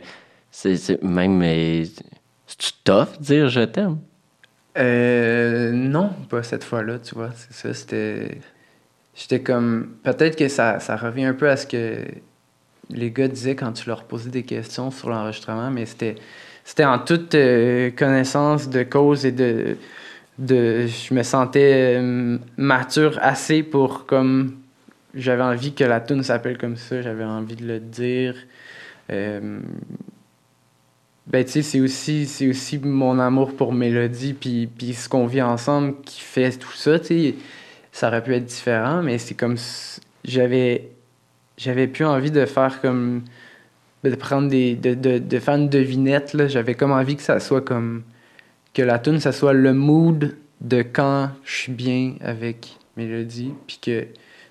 c'est 0.51 1.03
même. 1.03 1.41
euh, 1.43 1.83
C'est-tu 2.47 2.71
tough 2.83 3.17
de 3.19 3.23
dire 3.23 3.49
Je 3.49 3.61
t'aime? 3.61 3.97
Euh, 4.77 5.71
non, 5.71 6.09
pas 6.29 6.41
cette 6.43 6.63
fois-là, 6.63 6.99
tu 6.99 7.13
vois. 7.15 7.29
C'est 7.35 7.53
ça, 7.53 7.73
c'était. 7.73 8.39
J'étais 9.15 9.41
comme. 9.41 9.97
Peut-être 10.03 10.35
que 10.35 10.47
ça, 10.47 10.79
ça 10.79 10.95
revient 10.95 11.25
un 11.25 11.33
peu 11.33 11.49
à 11.49 11.57
ce 11.57 11.67
que 11.67 11.97
les 12.89 13.11
gars 13.11 13.27
disaient 13.27 13.55
quand 13.55 13.71
tu 13.73 13.87
leur 13.87 14.03
posais 14.05 14.29
des 14.31 14.43
questions 14.43 14.89
sur 14.91 15.09
l'enregistrement, 15.09 15.69
mais 15.69 15.85
c'était. 15.85 16.15
C'était 16.64 16.86
en 16.86 16.99
toute 16.99 17.36
euh, 17.36 17.91
connaissance 17.91 18.70
de 18.70 18.84
cause 18.84 19.26
et 19.26 19.32
de. 19.32 19.78
de 20.39 20.88
je 20.88 21.14
me 21.14 21.24
sentais 21.24 21.97
euh, 21.99 22.38
mature 22.57 23.20
assez 23.22 23.64
pour 23.64 24.05
comme. 24.05 24.57
J'avais 25.14 25.43
envie 25.43 25.74
que 25.74 25.84
la 25.84 25.99
tune 25.99 26.24
s'appelle 26.24 26.57
comme 26.57 26.76
ça, 26.78 27.01
j'avais 27.01 27.24
envie 27.24 27.55
de 27.55 27.68
le 27.68 27.80
dire. 27.80 28.36
Euh, 29.11 29.59
ben, 31.28 31.45
tu 31.45 31.51
sais, 31.51 31.61
c'est 31.61 31.80
aussi, 31.80 32.26
c'est 32.26 32.49
aussi 32.49 32.80
mon 32.80 33.20
amour 33.20 33.55
pour 33.55 33.74
Mélodie, 33.74 34.34
puis, 34.34 34.68
puis 34.68 34.93
ce 34.93 35.07
qu'on 35.07 35.26
vit 35.28 35.41
ensemble 35.41 35.95
qui 36.03 36.20
fait 36.22 36.51
tout 36.51 36.74
ça, 36.74 36.99
tu 36.99 37.05
sais. 37.07 37.36
Ça 37.91 38.07
aurait 38.07 38.24
pu 38.24 38.34
être 38.34 38.45
différent, 38.45 39.03
mais 39.03 39.18
c'est 39.18 39.36
comme. 39.36 39.57
J'avais. 40.26 40.89
J'avais 41.57 41.88
plus 41.88 42.05
envie 42.05 42.32
de 42.32 42.45
faire 42.45 42.82
comme. 42.82 43.24
De 44.12 44.16
prendre 44.16 44.49
des. 44.49 44.76
de, 44.76 44.93
de, 44.93 45.18
de 45.18 45.39
faire 45.39 45.56
une 45.56 45.70
devinette, 45.70 46.34
là. 46.34 46.47
J'avais 46.47 46.76
comme 46.76 46.91
envie 46.91 47.16
que 47.16 47.22
ça 47.24 47.39
soit 47.39 47.62
comme. 47.62 48.04
que 48.74 48.82
la 48.82 48.99
tune 48.99 49.20
ça 49.20 49.32
soit 49.32 49.54
le 49.54 49.74
mood 49.74 50.36
de 50.62 50.82
quand 50.82 51.30
je 51.43 51.54
suis 51.54 51.72
bien 51.72 52.14
avec 52.22 52.78
Mélodie, 52.97 53.54
puis 53.68 53.80
que. 53.82 54.06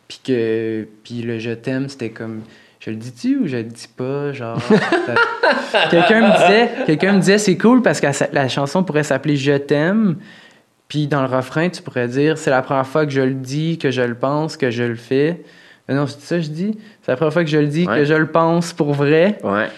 puis 0.09 0.21
que. 0.25 0.87
puis 1.05 1.23
le 1.23 1.39
je 1.39 1.51
t'aime, 1.53 1.89
c'était 1.89 2.11
comme. 2.11 2.41
Je 2.81 2.91
le 2.91 2.97
dis-tu 2.97 3.39
ou 3.39 3.47
je 3.47 3.59
le 3.59 3.63
dis 3.65 3.89
pas? 3.97 4.33
Genre? 4.33 4.61
ça- 5.71 5.87
quelqu'un 5.89 6.29
me 6.29 6.33
disait, 6.33 6.71
quelqu'un 6.87 7.13
me 7.13 7.21
disait 7.21 7.39
c'est 7.39 7.57
cool 7.57 7.81
parce 7.81 8.01
que 8.01 8.07
la, 8.07 8.13
la 8.33 8.49
chanson 8.49 8.83
pourrait 8.83 9.05
s'appeler 9.05 9.37
Je 9.37 9.57
t'aime. 9.57 10.17
Puis 10.89 11.07
dans 11.07 11.21
le 11.23 11.29
refrain, 11.29 11.69
tu 11.71 11.81
pourrais 11.81 12.09
dire 12.09 12.37
c'est 12.39 12.51
la 12.51 12.61
première 12.61 12.87
fois 12.87 13.07
que 13.07 13.13
je 13.13 13.21
le 13.21 13.35
dis, 13.35 13.79
que 13.79 13.91
je 13.91 14.03
le 14.03 14.15
pense, 14.17 14.57
que 14.57 14.71
je 14.71 14.83
le 14.83 14.97
fais. 14.97 15.43
Mais 15.89 15.95
non, 15.95 16.07
c'est 16.07 16.21
ça 16.21 16.37
que 16.37 16.43
je 16.43 16.51
dis? 16.51 16.77
C'est 17.03 17.13
la 17.13 17.17
première 17.17 17.33
fois 17.33 17.45
que 17.45 17.51
je 17.51 17.59
le 17.59 17.67
dis, 17.67 17.87
Ouais. 17.87 17.99
que 17.99 18.05
je 18.05 18.15
le 18.15 18.27
pense 18.29 18.73
pour 18.73 18.93
vrai. 18.95 19.39
Ouais. 19.43 19.69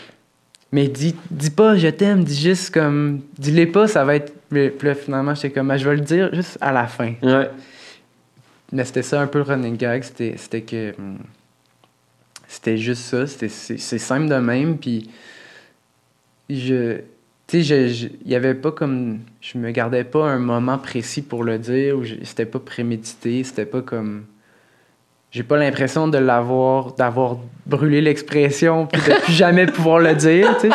Mais 0.72 0.88
dis, 0.88 1.14
dis 1.30 1.50
pas 1.50 1.76
je 1.76 1.88
t'aime, 1.88 2.24
dis 2.24 2.38
juste 2.40 2.72
comme. 2.74 3.20
Dis-les 3.38 3.66
pas, 3.66 3.86
ça 3.88 4.04
va 4.04 4.16
être. 4.16 4.32
Puis 4.50 4.70
là, 4.82 4.94
finalement, 4.94 5.34
j'étais 5.34 5.50
comme, 5.50 5.70
Ah, 5.70 5.76
je 5.76 5.88
vais 5.88 5.96
le 5.96 6.02
dire 6.02 6.34
juste 6.34 6.58
à 6.60 6.72
la 6.72 6.86
fin. 6.86 7.14
Ouais. 7.22 7.48
Mais 8.72 8.84
c'était 8.84 9.02
ça 9.02 9.20
un 9.20 9.26
peu 9.26 9.38
le 9.38 9.44
running 9.44 9.76
gag, 9.76 10.02
c'était, 10.02 10.62
que. 10.62 10.94
hum, 10.98 11.18
C'était 12.48 12.76
juste 12.76 13.02
ça, 13.04 13.26
c'était, 13.26 13.48
c'est, 13.48 13.98
simple 13.98 14.28
de 14.28 14.34
même, 14.36 14.76
puis. 14.78 15.08
Je. 16.50 16.98
Tu 17.46 17.62
sais, 17.62 17.88
je- 17.88 18.08
il 18.24 18.30
y 18.30 18.34
avait 18.34 18.54
pas 18.54 18.72
comme. 18.72 19.20
Je 19.40 19.58
me 19.58 19.70
gardais 19.70 20.04
pas 20.04 20.26
un 20.26 20.38
moment 20.38 20.78
précis 20.78 21.22
pour 21.22 21.44
le 21.44 21.58
dire, 21.58 21.96
ou 21.98 22.04
c'était 22.24 22.46
pas 22.46 22.58
prémédité, 22.58 23.44
c'était 23.44 23.66
pas 23.66 23.82
comme. 23.82 24.24
J'ai 25.34 25.42
pas 25.42 25.56
l'impression 25.56 26.06
de 26.06 26.16
l'avoir. 26.18 26.92
d'avoir 26.92 27.38
brûlé 27.66 28.00
l'expression, 28.02 28.86
puis 28.86 29.00
de 29.00 29.20
plus 29.22 29.32
jamais 29.32 29.66
pouvoir 29.66 29.98
le 29.98 30.14
dire, 30.14 30.54
tu 30.60 30.68
sais. 30.68 30.74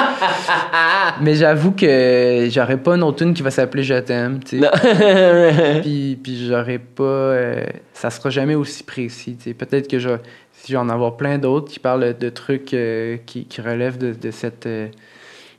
Mais 1.21 1.35
j'avoue 1.35 1.71
que 1.71 2.47
j'aurais 2.51 2.77
pas 2.77 2.95
une 2.95 3.03
autre 3.03 3.19
tune 3.19 3.33
qui 3.33 3.41
va 3.43 3.51
s'appeler 3.51 3.83
Je 3.83 3.93
t'aime, 3.99 4.39
tu 4.43 4.59
sais. 4.59 5.81
Puis, 5.81 6.17
puis 6.21 6.47
j'aurais 6.47 6.79
pas. 6.79 7.03
euh, 7.03 7.63
ça 7.93 8.09
sera 8.09 8.29
jamais 8.31 8.55
aussi 8.55 8.83
précis. 8.83 9.35
tu 9.37 9.43
sais. 9.45 9.53
Peut-être 9.53 9.87
que 9.87 9.99
je, 9.99 10.09
si 10.51 10.71
je 10.71 10.73
vais 10.73 10.79
en 10.79 10.89
avoir 10.89 11.15
plein 11.15 11.37
d'autres 11.37 11.71
qui 11.71 11.79
parlent 11.79 12.17
de 12.17 12.29
trucs 12.29 12.73
euh, 12.73 13.17
qui, 13.25 13.45
qui 13.45 13.61
relèvent 13.61 13.97
de, 13.99 14.13
de 14.13 14.31
cette. 14.31 14.65
euh, 14.65 14.87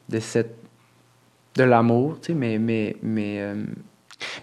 de 0.08 0.18
cette. 0.20 0.56
de 1.56 1.62
l'amour, 1.62 2.18
tu 2.20 2.32
sais, 2.32 2.34
mais. 2.38 2.58
mais, 2.58 2.96
mais 3.02 3.40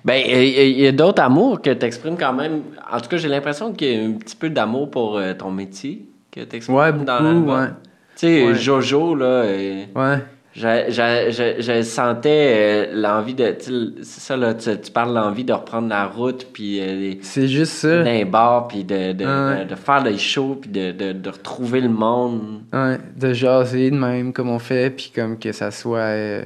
Ben, 0.03 0.21
il 0.25 0.79
y 0.79 0.87
a 0.87 0.91
d'autres 0.91 1.21
amours 1.21 1.61
que 1.61 1.69
tu 1.71 1.85
exprimes 1.85 2.17
quand 2.17 2.33
même. 2.33 2.61
En 2.91 2.99
tout 2.99 3.09
cas, 3.09 3.17
j'ai 3.17 3.27
l'impression 3.29 3.73
qu'il 3.73 3.93
y 3.93 3.99
a 4.03 4.07
un 4.07 4.13
petit 4.13 4.35
peu 4.35 4.49
d'amour 4.49 4.89
pour 4.89 5.17
euh, 5.17 5.33
ton 5.33 5.51
métier 5.51 6.05
que 6.31 6.41
tu 6.41 6.55
exprimes 6.55 6.77
ouais, 6.77 6.91
dans 6.91 6.99
beaucoup, 6.99 7.23
l'album. 7.23 7.49
ouais. 7.49 7.67
Tu 8.15 8.27
sais, 8.27 8.45
Ouais. 8.47 8.55
Jojo, 8.55 9.13
là, 9.15 9.25
euh, 9.25 9.83
Ouais. 9.95 10.17
je, 10.55 10.85
je, 10.89 11.31
je, 11.31 11.61
je 11.61 11.81
sentais 11.83 12.53
euh, 12.57 12.85
l'envie 12.95 13.35
de. 13.35 13.55
C'est 13.59 14.21
ça, 14.21 14.35
là, 14.35 14.55
tu, 14.55 14.69
tu 14.79 14.91
parles 14.91 15.09
de 15.09 15.15
l'envie 15.15 15.43
de 15.43 15.53
reprendre 15.53 15.87
la 15.89 16.05
route, 16.07 16.47
puis 16.51 16.79
euh, 16.81 17.13
C'est 17.21 17.47
juste 17.47 17.73
ça. 17.73 18.01
d'un 18.03 18.25
bar, 18.25 18.67
puis 18.67 18.83
de, 18.83 19.11
de, 19.13 19.25
Ouais. 19.25 19.65
de, 19.65 19.69
de 19.69 19.75
faire 19.75 20.01
des 20.01 20.17
shows, 20.17 20.57
puis 20.59 20.71
de, 20.71 20.91
de, 20.91 21.11
de 21.11 21.29
retrouver 21.29 21.81
le 21.81 21.89
monde. 21.89 22.61
Ouais, 22.73 22.97
de 23.15 23.33
jaser 23.33 23.91
de 23.91 23.97
même 23.97 24.33
comme 24.33 24.49
on 24.49 24.57
fait, 24.59 24.89
puis 24.89 25.11
comme 25.13 25.37
que 25.37 25.51
ça 25.51 25.69
soit. 25.69 25.99
euh, 25.99 26.43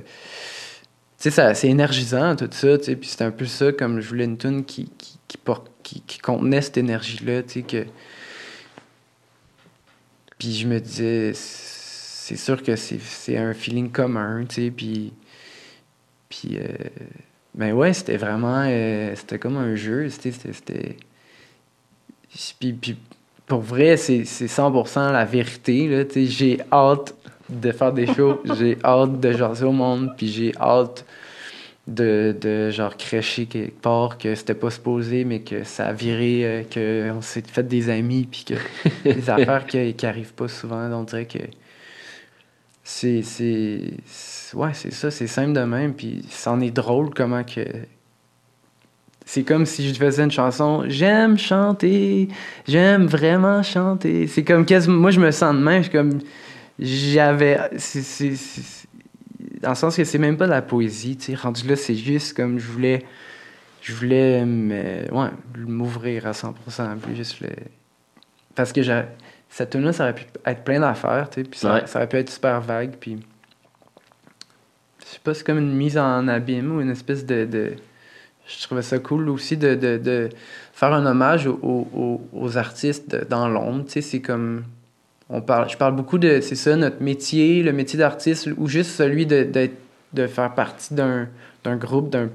sais, 1.30 1.54
c'est 1.56 1.68
énergisant 1.70 2.36
tout 2.36 2.50
ça, 2.52 2.78
tu 2.78 2.86
sais, 2.86 2.96
puis 2.96 3.10
c'est 3.10 3.24
un 3.24 3.32
peu 3.32 3.46
ça, 3.46 3.72
comme 3.72 4.00
je 4.02 4.08
voulais 4.10 4.26
une 4.26 4.38
tune 4.38 4.66
qui, 4.66 4.90
qui, 4.98 5.20
qui, 5.84 6.02
qui, 6.02 6.18
contenait 6.20 6.62
cette 6.62 6.78
énergie-là, 6.78 7.44
tu 7.44 7.50
sais, 7.50 7.62
que. 7.64 7.86
Puis 10.38 10.54
je 10.54 10.68
me 10.68 10.80
disais, 10.80 11.32
c'est 11.34 12.36
sûr 12.36 12.62
que 12.64 12.76
c'est 12.76 13.38
un 13.38 13.54
feeling 13.54 13.92
commun, 13.92 14.46
tu 14.48 14.56
sais, 14.66 14.72
puis. 14.72 15.14
Puis. 16.30 16.58
euh, 16.58 16.68
Ben 17.56 17.74
ouais, 17.74 17.94
c'était 17.94 18.18
vraiment. 18.18 18.64
euh, 18.68 19.14
c'était 19.16 19.40
comme 19.40 19.58
un 19.58 19.76
jeu, 19.76 20.10
c'était. 20.10 20.98
Puis, 22.60 22.74
puis 22.74 22.98
pour 23.48 23.62
vrai, 23.62 23.98
c'est 23.98 24.26
c'est 24.26 24.46
100% 24.48 25.12
la 25.12 25.26
vérité. 25.26 25.88
là, 25.88 26.06
tu 26.06 26.14
sais, 26.14 26.26
J'ai 26.28 26.60
hâte 26.72 27.14
de 27.52 27.72
faire 27.72 27.94
des 27.94 28.08
shows, 28.08 28.42
j'ai 28.58 28.78
hâte 28.84 29.20
de 29.20 29.32
jaser 29.34 29.66
au 29.66 29.72
monde, 29.72 30.12
puis 30.18 30.28
j'ai 30.28 30.54
hâte 30.60 31.06
de, 31.88 32.36
de 32.40 32.70
genre 32.72 32.96
crécher 32.98 33.48
quelque 33.48 33.82
part 33.82 34.18
que 34.18 34.36
c'était 34.36 34.54
pas 34.56 34.70
supposé, 34.72 35.26
mais 35.26 35.42
que 35.42 35.64
ça 35.64 35.88
a 35.88 35.94
viré, 35.94 36.46
euh, 36.46 36.64
que 36.64 37.12
on 37.12 37.22
s'est 37.22 37.44
fait 37.46 37.68
des 37.68 37.90
amis, 37.90 38.28
puis 38.32 38.46
que 38.46 38.54
des 39.04 39.30
affaires 39.30 39.66
qui, 39.68 39.94
qui 39.96 40.06
arrivent 40.06 40.34
pas 40.34 40.48
souvent. 40.48 40.90
On 40.94 41.04
dirait 41.04 41.26
que 41.26 41.40
c'est. 42.84 43.22
c'est- 43.24 43.94
c'est- 44.06 44.56
Ouais, 44.56 44.72
c'est 44.74 44.92
ça, 44.94 45.10
c'est 45.12 45.28
simple 45.28 45.54
de 45.54 45.62
même, 45.62 45.94
puis 45.94 46.26
c'en 46.30 46.60
est 46.60 46.72
drôle 46.72 47.12
comment 47.14 47.44
que. 47.44 47.62
C'est 49.26 49.44
comme 49.44 49.66
si 49.66 49.88
je 49.88 49.94
faisais 49.94 50.24
une 50.24 50.32
chanson. 50.32 50.84
J'aime 50.88 51.38
chanter, 51.38 52.28
j'aime 52.68 53.06
vraiment 53.06 53.64
chanter. 53.64 54.28
C'est 54.28 54.44
comme 54.44 54.66
quasiment. 54.66 54.98
Moi, 54.98 55.12
je 55.12 55.22
me 55.22 55.32
sens 55.32 55.56
de 55.56 55.60
même. 55.62 55.84
Je 55.84 55.90
suis 55.90 55.98
comme. 55.98 56.20
J'avais. 56.80 57.58
Dans 59.62 59.70
le 59.70 59.76
sens 59.76 59.96
que 59.96 60.04
c'est 60.04 60.18
même 60.18 60.38
pas 60.38 60.46
de 60.46 60.52
la 60.52 60.62
poésie, 60.62 61.18
tu 61.18 61.26
sais. 61.26 61.36
Rendu 61.36 61.68
là, 61.68 61.76
c'est 61.76 61.96
juste 61.96 62.36
comme 62.36 62.58
je 62.60 62.68
voulais. 62.72 63.06
Je 63.82 63.94
voulais 63.94 64.46
me- 64.46 65.12
ouais, 65.12 65.30
m'ouvrir 65.58 66.28
à 66.28 66.32
100%. 66.34 66.54
Puis 67.02 67.16
juste 67.16 67.40
le... 67.42 67.50
Parce 68.54 68.72
que 68.72 68.82
cette 69.50 69.72
tune-là, 69.72 69.92
ça 69.94 70.04
aurait 70.04 70.14
pu 70.16 70.26
être 70.46 70.64
plein 70.64 70.80
d'affaires, 70.80 71.30
tu 71.32 71.42
sais. 71.42 71.48
Puis 71.50 71.60
ça, 71.60 71.74
Ouais. 71.76 71.88
ça 71.88 72.00
aurait 72.00 72.08
pu 72.10 72.18
être 72.18 72.30
super 72.30 72.62
vague. 72.62 72.92
Puis. 73.00 73.18
Je 75.00 75.06
sais 75.16 75.20
pas, 75.24 75.34
c'est 75.34 75.44
comme 75.46 75.58
une 75.58 75.74
mise 75.76 75.98
en 75.98 76.28
abîme 76.28 76.76
ou 76.76 76.82
une 76.82 76.92
espèce 76.92 77.26
de. 77.26 77.46
de 77.46 77.74
je 78.48 78.64
trouvais 78.64 78.82
ça 78.82 78.98
cool 79.00 79.30
aussi 79.30 79.56
de, 79.58 79.76
de, 79.76 79.98
de 79.98 80.30
faire 80.74 80.92
un 80.94 81.06
hommage 81.06 81.48
aux, 81.48 81.60
aux, 81.62 82.22
aux 82.34 82.58
artistes 82.58 83.16
dans 83.30 83.48
l'ombre. 83.48 83.86
Tu 83.86 83.92
sais, 83.94 84.02
c'est 84.02 84.22
comme. 84.22 84.64
On 85.34 85.42
parle, 85.42 85.70
je 85.70 85.78
parle 85.78 85.96
beaucoup 85.96 86.18
de. 86.18 86.42
C'est 86.42 86.56
ça, 86.56 86.76
notre 86.76 87.02
métier, 87.02 87.64
le 87.64 87.72
métier 87.72 87.98
d'artiste, 87.98 88.50
ou 88.58 88.68
juste 88.68 88.92
celui 88.92 89.26
de, 89.26 89.44
d'être, 89.44 89.78
de 90.14 90.28
faire 90.28 90.54
partie 90.54 90.94
d'un, 90.94 91.30
d'un 91.64 91.78
groupe, 91.78 92.10
d'un, 92.10 92.30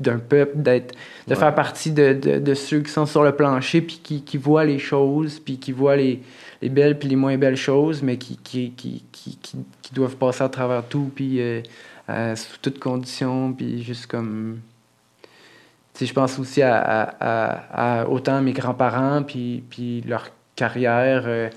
d'un 0.00 0.18
peuple, 0.18 0.56
d'être, 0.56 0.94
de 1.28 1.34
faire 1.34 1.54
partie 1.54 1.92
de, 1.92 2.14
de, 2.14 2.38
de, 2.38 2.54
ceux 2.54 2.80
qui 2.80 2.90
sont 2.90 3.04
sur 3.04 3.22
le 3.22 3.32
plancher, 3.32 3.82
puis 3.82 4.00
qui, 4.02 4.22
qui 4.22 4.38
voient 4.38 4.64
les 4.64 4.78
choses, 4.78 5.38
puis 5.38 5.58
qui 5.58 5.72
voient 5.72 5.96
les, 5.96 6.22
les 6.62 6.68
belles 6.70 6.98
puis 6.98 7.08
les 7.08 7.16
moins 7.16 7.36
belles 7.36 7.56
choses, 7.56 8.02
mais 8.02 8.16
qui, 8.16 8.38
qui, 8.38 8.72
qui, 8.72 9.04
qui, 9.12 9.38
qui 9.82 9.94
doivent 9.94 10.16
passer 10.16 10.42
à 10.42 10.48
travers 10.48 10.82
tout, 10.84 11.10
puis 11.14 11.40
euh, 11.40 11.60
euh, 12.08 12.34
sous 12.36 12.56
toutes 12.62 12.78
conditions, 12.78 13.52
puis 13.52 13.82
juste 13.82 14.06
comme 14.06 14.60
je 16.06 16.12
pense 16.12 16.38
aussi 16.38 16.62
à, 16.62 16.78
à, 17.20 18.00
à, 18.00 18.08
autant 18.08 18.40
mes 18.40 18.52
grands-parents, 18.52 19.22
puis, 19.22 19.62
puis 19.68 20.02
leur 20.06 20.28
carrière, 20.56 21.24
euh, 21.26 21.48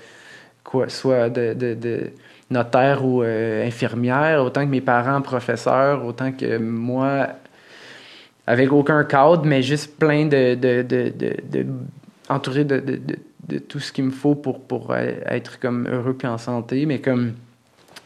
quoi, 0.64 0.88
soit 0.88 1.28
de, 1.28 2.10
notaire 2.50 3.04
ou 3.04 3.22
euh, 3.22 3.66
infirmière, 3.66 4.42
autant 4.42 4.64
que 4.64 4.70
mes 4.70 4.80
parents 4.80 5.22
professeurs, 5.22 6.04
autant 6.04 6.32
que 6.32 6.58
moi, 6.58 7.28
avec 8.46 8.72
aucun 8.72 9.04
cadre, 9.04 9.44
mais 9.44 9.62
juste 9.62 9.98
plein 9.98 10.26
de. 10.26 10.54
de, 10.54 10.82
de, 10.82 11.12
de 11.16 11.66
entouré 12.28 12.64
de, 12.64 12.80
tout 13.68 13.78
ce 13.78 13.92
qu'il 13.92 14.04
me 14.04 14.10
faut 14.10 14.34
pour, 14.34 14.60
pour 14.60 14.96
être 14.96 15.60
comme 15.60 15.86
heureux 15.86 16.14
puis 16.14 16.26
en 16.26 16.38
santé, 16.38 16.86
mais 16.86 17.00
comme 17.00 17.34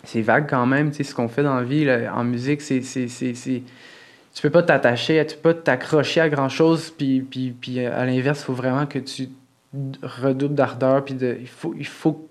c'est 0.03 0.23
vague 0.23 0.49
quand 0.51 0.67
même, 0.67 0.91
tu 0.91 0.97
sais, 0.97 1.05
ce 1.05 1.15
qu'on 1.15 1.29
fait 1.29 1.45
dans 1.45 1.55
la 1.55 1.63
vie, 1.63 1.89
en 2.13 2.25
musique, 2.25 2.61
c'est 2.61 2.81
tu 2.81 4.43
peux 4.43 4.51
pas 4.51 4.63
t'attacher, 4.63 5.25
tu 5.27 5.37
peux 5.37 5.53
pas 5.53 5.61
t'accrocher 5.61 6.21
à 6.21 6.29
grand 6.29 6.49
chose, 6.49 6.91
puis, 6.97 7.21
puis, 7.21 7.51
puis 7.51 7.85
à 7.85 8.05
l'inverse, 8.07 8.41
il 8.41 8.45
faut 8.45 8.53
vraiment 8.53 8.87
que 8.87 8.99
tu 9.01 9.29
redoubles 10.03 10.55
d'ardeur, 10.55 11.05
puis 11.05 11.15
de, 11.15 11.37
il, 11.41 11.49
faut, 11.49 11.75
il 11.77 11.87
faut 11.87 12.28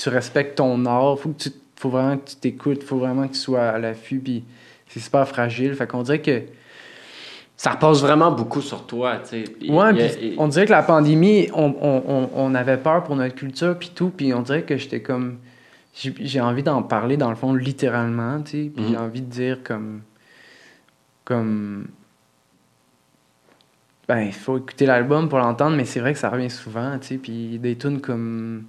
tu 0.00 0.08
respectes 0.08 0.56
ton 0.56 0.86
art, 0.86 1.16
il 1.18 1.22
faut, 1.22 1.28
que 1.28 1.42
tu, 1.42 1.50
faut 1.76 1.90
vraiment 1.90 2.16
que 2.16 2.30
tu 2.30 2.36
t'écoutes, 2.36 2.78
il 2.80 2.86
faut 2.86 2.96
vraiment 2.96 3.28
que 3.28 3.34
tu 3.34 3.38
sois 3.38 3.68
à 3.68 3.78
l'affût, 3.78 4.18
puis 4.18 4.44
c'est 4.88 5.00
super 5.00 5.28
fragile. 5.28 5.74
Fait 5.74 5.86
qu'on 5.86 6.02
dirait 6.02 6.22
que. 6.22 6.42
Ça 7.56 7.72
repose 7.72 8.00
vraiment 8.00 8.32
beaucoup 8.32 8.62
sur 8.62 8.86
toi, 8.86 9.18
tu 9.18 9.44
sais. 9.44 9.70
Ouais, 9.70 10.34
on 10.38 10.48
dirait 10.48 10.64
que 10.64 10.70
la 10.70 10.82
pandémie, 10.82 11.50
on, 11.52 11.74
on, 11.82 12.30
on, 12.34 12.54
avait 12.54 12.78
peur 12.78 13.04
pour 13.04 13.16
notre 13.16 13.34
culture, 13.34 13.78
puis 13.78 13.92
tout, 13.94 14.08
puis 14.08 14.32
on 14.32 14.40
dirait 14.40 14.62
que 14.62 14.78
j'étais 14.78 15.02
comme. 15.02 15.36
J'ai 15.92 16.40
envie 16.40 16.62
d'en 16.62 16.82
parler, 16.82 17.18
dans 17.18 17.28
le 17.28 17.36
fond, 17.36 17.52
littéralement, 17.52 18.40
tu 18.40 18.50
sais, 18.50 18.70
puis 18.74 18.84
j'ai 18.88 18.96
mhm. 18.96 19.02
envie 19.02 19.20
de 19.20 19.30
dire 19.30 19.58
comme 19.62 20.00
comme 21.26 21.88
ben 24.08 24.22
il 24.22 24.32
faut 24.32 24.56
écouter 24.56 24.86
l'album 24.86 25.28
pour 25.28 25.38
l'entendre 25.38 25.76
mais 25.76 25.84
c'est 25.84 26.00
vrai 26.00 26.12
que 26.12 26.18
ça 26.18 26.28
revient 26.28 26.50
souvent 26.50 26.98
tu 26.98 27.06
sais 27.06 27.16
puis 27.18 27.58
des 27.60 27.76
tunes 27.76 28.00
comme 28.00 28.64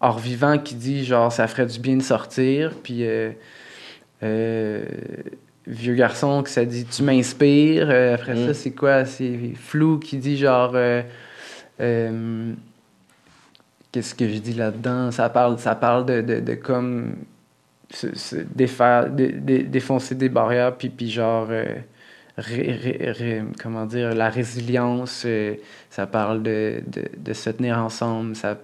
Hors 0.00 0.18
Vivant 0.18 0.58
qui 0.58 0.74
dit 0.74 1.04
genre 1.04 1.32
ça 1.32 1.46
ferait 1.48 1.66
du 1.66 1.78
bien 1.78 1.96
de 1.96 2.02
sortir 2.02 2.72
puis 2.82 3.06
euh, 3.06 3.30
euh, 4.22 4.84
Vieux 5.66 5.94
garçon 5.94 6.42
que 6.42 6.50
ça 6.50 6.64
dit 6.64 6.84
tu 6.84 7.02
m'inspires 7.02 7.88
euh, 7.90 8.14
après 8.14 8.36
ça 8.36 8.50
mm. 8.50 8.54
c'est 8.54 8.70
quoi? 8.70 9.04
C'est 9.04 9.52
Flou 9.54 9.98
qui 9.98 10.16
dit 10.16 10.36
genre 10.36 10.72
qu'est-ce 13.92 14.14
que 14.14 14.28
je 14.28 14.38
dis 14.38 14.54
là-dedans? 14.54 15.10
Ça 15.10 15.28
parle 15.28 15.58
ça 15.58 15.74
parle 15.74 16.06
de, 16.06 16.20
de, 16.20 16.40
de 16.40 16.54
comme 16.54 17.16
se, 17.90 18.36
défaire, 18.36 19.10
défoncer 19.10 20.14
des 20.14 20.28
barrières, 20.28 20.76
puis, 20.76 20.90
puis 20.90 21.10
genre, 21.10 21.48
comment 23.60 23.86
dire, 23.86 24.14
la 24.14 24.28
résilience, 24.28 25.24
euh, 25.26 25.54
ça 25.90 26.06
parle 26.06 26.42
de, 26.42 26.82
de, 26.86 27.04
de, 27.16 27.32
se 27.32 27.50
tenir 27.50 27.78
ensemble, 27.78 28.36
ça, 28.36 28.58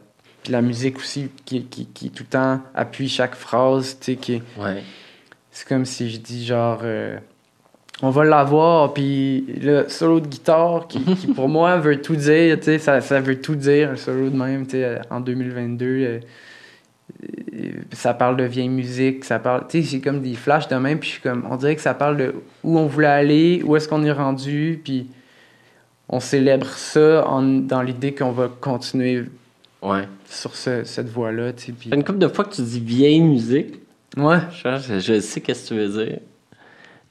puis 0.44 0.52
la 0.52 0.62
musique 0.62 0.98
aussi, 0.98 1.30
qui, 1.44 1.64
qui, 1.64 1.86
qui, 1.86 2.10
tout 2.10 2.22
le 2.22 2.28
temps 2.28 2.60
appuie 2.74 3.08
chaque 3.08 3.34
phrase, 3.34 3.96
tu 4.00 4.12
sais, 4.12 4.16
qui... 4.16 4.42
Ouais. 4.56 4.82
C'est 5.50 5.66
comme 5.66 5.84
si 5.84 6.10
je 6.10 6.18
dis 6.18 6.46
genre... 6.46 6.80
Euh, 6.84 7.18
on 8.02 8.10
va 8.10 8.24
l'avoir, 8.24 8.92
puis 8.92 9.46
le 9.60 9.88
solo 9.88 10.20
de 10.20 10.26
guitare 10.26 10.86
qui, 10.86 11.02
qui, 11.16 11.26
pour 11.28 11.48
moi 11.48 11.76
veut 11.78 12.00
tout 12.00 12.16
dire, 12.16 12.58
tu 12.58 12.64
sais, 12.64 12.78
ça, 12.78 13.00
ça 13.00 13.20
veut 13.20 13.40
tout 13.40 13.56
dire, 13.56 13.90
un 13.90 13.96
solo 13.96 14.30
de 14.30 14.36
même, 14.36 14.66
tu 14.66 14.72
sais, 14.72 15.00
en 15.10 15.20
2022 15.20 16.20
ça 17.92 18.14
parle 18.14 18.36
de 18.36 18.44
vieille 18.44 18.68
musique, 18.68 19.24
ça 19.24 19.38
parle, 19.38 19.66
tu 19.68 19.82
sais, 19.82 19.88
c'est 19.88 20.00
comme 20.00 20.20
des 20.20 20.34
flashs 20.34 20.68
de 20.68 20.76
même, 20.76 20.98
puis 20.98 21.08
je 21.08 21.14
suis 21.14 21.22
comme, 21.22 21.46
on 21.50 21.56
dirait 21.56 21.76
que 21.76 21.82
ça 21.82 21.94
parle 21.94 22.16
de 22.16 22.34
où 22.62 22.78
on 22.78 22.86
voulait 22.86 23.06
aller, 23.06 23.62
où 23.64 23.76
est-ce 23.76 23.88
qu'on 23.88 24.04
est 24.04 24.12
rendu, 24.12 24.80
puis 24.82 25.08
on 26.08 26.20
célèbre 26.20 26.66
ça 26.66 27.26
en, 27.26 27.42
dans 27.42 27.82
l'idée 27.82 28.14
qu'on 28.14 28.32
va 28.32 28.48
continuer 28.48 29.24
ouais. 29.84 30.08
sur 30.28 30.54
ce, 30.54 30.84
cette 30.84 31.08
voie-là. 31.08 31.52
Puis... 31.52 31.90
Une 31.92 32.04
couple 32.04 32.18
de 32.18 32.28
fois 32.28 32.44
que 32.44 32.54
tu 32.54 32.62
dis 32.62 32.80
vieille 32.80 33.20
musique. 33.20 33.80
Ouais. 34.16 34.38
Je, 34.52 34.98
je 35.00 35.20
sais 35.20 35.40
qu'est-ce 35.40 35.70
que 35.70 35.74
tu 35.74 35.80
veux 35.80 36.04
dire. 36.04 36.18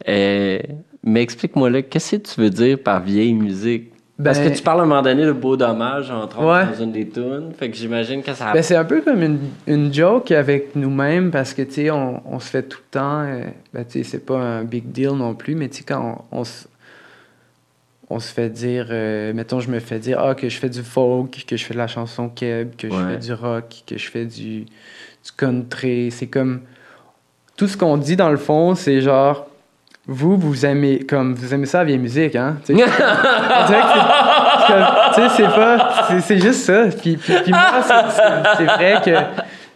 Euh, 0.07 0.59
mais 1.03 1.21
explique-moi 1.21 1.69
là, 1.69 1.81
qu'est-ce 1.81 2.15
que 2.15 2.33
tu 2.33 2.41
veux 2.41 2.49
dire 2.49 2.79
par 2.79 3.01
vieille 3.01 3.33
musique? 3.33 3.93
Parce 4.23 4.37
que 4.37 4.45
ben, 4.45 4.53
tu 4.53 4.61
parles 4.61 4.79
à 4.79 4.83
un 4.83 4.85
moment 4.85 5.01
donné 5.01 5.25
de 5.25 5.31
beau 5.31 5.57
dommage, 5.57 6.11
entre 6.11 6.39
autres, 6.39 6.71
dans 6.71 6.83
une 6.83 6.91
des 6.91 7.09
tunes. 7.09 7.51
Fait 7.57 7.69
que 7.69 7.75
j'imagine 7.75 8.21
que 8.21 8.33
ça. 8.33 8.53
Ben, 8.53 8.61
c'est 8.61 8.75
un 8.75 8.85
peu 8.85 9.01
comme 9.01 9.23
une, 9.23 9.39
une 9.65 9.91
joke 9.91 10.31
avec 10.31 10.75
nous-mêmes 10.75 11.31
parce 11.31 11.53
que, 11.53 11.63
tu 11.63 11.73
sais, 11.73 11.91
on, 11.91 12.21
on, 12.31 12.39
se 12.39 12.49
fait 12.49 12.61
tout 12.63 12.79
le 12.79 12.99
temps. 12.99 13.21
Euh, 13.21 13.45
ben, 13.73 13.83
tu 13.83 14.03
sais, 14.03 14.03
c'est 14.03 14.25
pas 14.25 14.37
un 14.37 14.63
big 14.63 14.91
deal 14.91 15.13
non 15.13 15.33
plus, 15.33 15.55
mais 15.55 15.67
tu 15.67 15.77
sais, 15.77 15.83
quand 15.83 16.23
on, 16.31 16.41
on, 16.41 16.43
se 18.19 18.31
fait 18.31 18.49
dire. 18.49 18.87
Euh, 18.89 19.33
mettons, 19.33 19.59
je 19.59 19.69
me 19.69 19.79
fais 19.79 19.99
dire, 19.99 20.19
ah, 20.19 20.35
que 20.35 20.49
je 20.49 20.57
fais 20.57 20.69
du 20.69 20.83
folk, 20.83 21.45
que 21.47 21.57
je 21.57 21.63
fais 21.63 21.73
de 21.73 21.79
la 21.79 21.87
chanson 21.87 22.29
keb, 22.29 22.75
que 22.75 22.89
je 22.89 22.95
fais 22.95 23.17
du 23.17 23.33
rock, 23.33 23.83
que 23.85 23.97
je 23.97 24.09
fais 24.09 24.25
du, 24.25 24.61
du 24.61 25.31
country. 25.37 26.11
C'est 26.11 26.27
comme. 26.27 26.61
Tout 27.55 27.67
ce 27.67 27.77
qu'on 27.77 27.97
dit, 27.97 28.15
dans 28.15 28.31
le 28.31 28.37
fond, 28.37 28.73
c'est 28.73 29.01
genre 29.01 29.47
vous, 30.05 30.37
vous 30.37 30.65
aimez 30.65 30.99
comme 30.99 31.33
vous 31.33 31.53
aimez 31.53 31.65
ça 31.65 31.77
la 31.79 31.85
vieille 31.85 31.97
musique, 31.97 32.35
hein? 32.35 32.57
Tu 32.65 32.75
sais, 32.75 32.83
c'est 35.35 35.43
pas. 35.43 36.21
C'est 36.21 36.39
juste 36.39 36.65
ça. 36.65 36.87
Puis, 36.87 37.15
puis, 37.15 37.33
puis 37.43 37.51
moi, 37.51 37.81
c'est 38.57 38.65
vrai 38.65 39.01
que. 39.03 39.11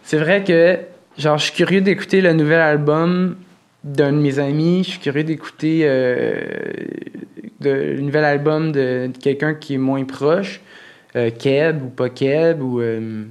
C'est 0.02 0.18
vrai 0.18 0.44
que. 0.44 0.78
Genre, 1.16 1.38
je 1.38 1.44
suis 1.44 1.52
curieux 1.52 1.80
d'écouter 1.80 2.20
le 2.20 2.32
nouvel 2.32 2.60
album 2.60 3.36
d'un 3.84 4.12
de 4.12 4.18
mes 4.18 4.38
amis. 4.38 4.82
Je 4.84 4.90
suis 4.90 4.98
curieux 5.00 5.24
d'écouter 5.24 5.80
euh, 5.84 6.44
le 7.60 8.00
nouvel 8.00 8.24
album 8.24 8.72
de, 8.72 9.10
quelqu'un 9.22 9.54
qui 9.54 9.74
est 9.74 9.78
moins 9.78 10.04
proche. 10.04 10.60
Euh, 11.16 11.30
Keb 11.30 11.82
ou 11.82 11.88
pas 11.88 12.08
Keb 12.10 12.62
ou. 12.62 12.80
Euh, 12.80 13.24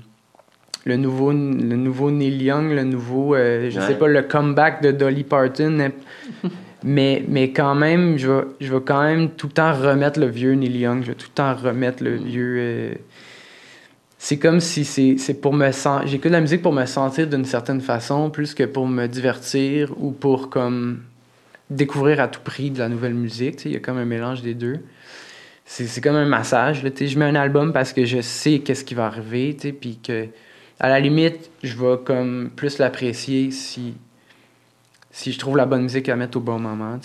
le 0.85 0.95
nouveau, 0.95 1.31
le 1.31 1.75
nouveau 1.75 2.11
Neil 2.11 2.41
Young, 2.43 2.71
le 2.71 2.85
nouveau, 2.85 3.35
je 3.35 3.77
sais 3.77 3.95
pas, 3.95 4.07
le 4.07 4.21
comeback 4.21 4.81
de 4.81 4.91
Dolly 4.91 5.25
Parton. 5.25 5.91
Mais, 6.83 7.23
mais 7.27 7.51
quand 7.51 7.73
même, 7.73 8.17
je 8.17 8.31
vais, 8.31 8.43
je 8.61 8.71
vais 8.71 8.81
quand 8.85 9.01
même 9.01 9.31
tout 9.31 9.47
le 9.47 9.53
temps 9.53 9.73
remettre 9.73 10.19
le 10.19 10.27
vieux 10.27 10.53
Neil 10.53 10.77
Young. 10.77 11.01
Je 11.01 11.07
vais 11.07 11.15
tout 11.15 11.27
le 11.29 11.33
temps 11.33 11.55
remettre 11.55 12.03
le 12.03 12.15
vieux. 12.15 12.91
C'est 14.19 14.39
comme 14.39 14.59
si 14.59 14.83
c'est 14.83 15.33
pour 15.35 15.53
me 15.53 15.71
sentir. 15.71 16.07
J'écoute 16.07 16.31
la 16.31 16.41
musique 16.41 16.61
pour 16.61 16.73
me 16.73 16.85
sentir 16.85 17.27
d'une 17.27 17.45
certaine 17.45 17.81
façon, 17.81 18.29
plus 18.29 18.53
que 18.53 18.63
pour 18.63 18.87
me 18.87 19.07
divertir 19.07 19.93
ou 19.97 20.11
pour 20.11 20.49
comme 20.49 21.03
découvrir 21.69 22.19
à 22.19 22.27
tout 22.27 22.41
prix 22.43 22.71
de 22.71 22.79
la 22.79 22.89
nouvelle 22.89 23.13
musique. 23.13 23.63
Il 23.65 23.73
y 23.73 23.75
a 23.75 23.79
comme 23.79 23.97
un 23.97 24.05
mélange 24.05 24.41
des 24.41 24.53
deux. 24.53 24.79
C'est 25.65 26.01
comme 26.01 26.15
un 26.15 26.25
massage. 26.25 26.83
Là, 26.83 26.89
je 26.99 27.19
mets 27.19 27.25
un 27.25 27.35
album 27.35 27.73
parce 27.73 27.93
que 27.93 28.05
je 28.05 28.21
sais 28.21 28.59
qu'est-ce 28.59 28.85
qui 28.85 28.95
va 28.95 29.05
arriver, 29.05 29.53
puis 29.53 29.99
que 30.01 30.27
à 30.79 30.89
la 30.89 30.99
limite, 30.99 31.49
je 31.63 31.75
vais 31.75 31.97
comme 32.03 32.51
plus 32.55 32.77
l'apprécier 32.79 33.51
si 33.51 33.95
si 35.11 35.31
je 35.31 35.39
trouve 35.39 35.57
la 35.57 35.65
bonne 35.65 35.83
musique 35.83 36.09
à 36.09 36.15
mettre 36.15 36.37
au 36.37 36.41
bon 36.41 36.59
moment. 36.59 36.99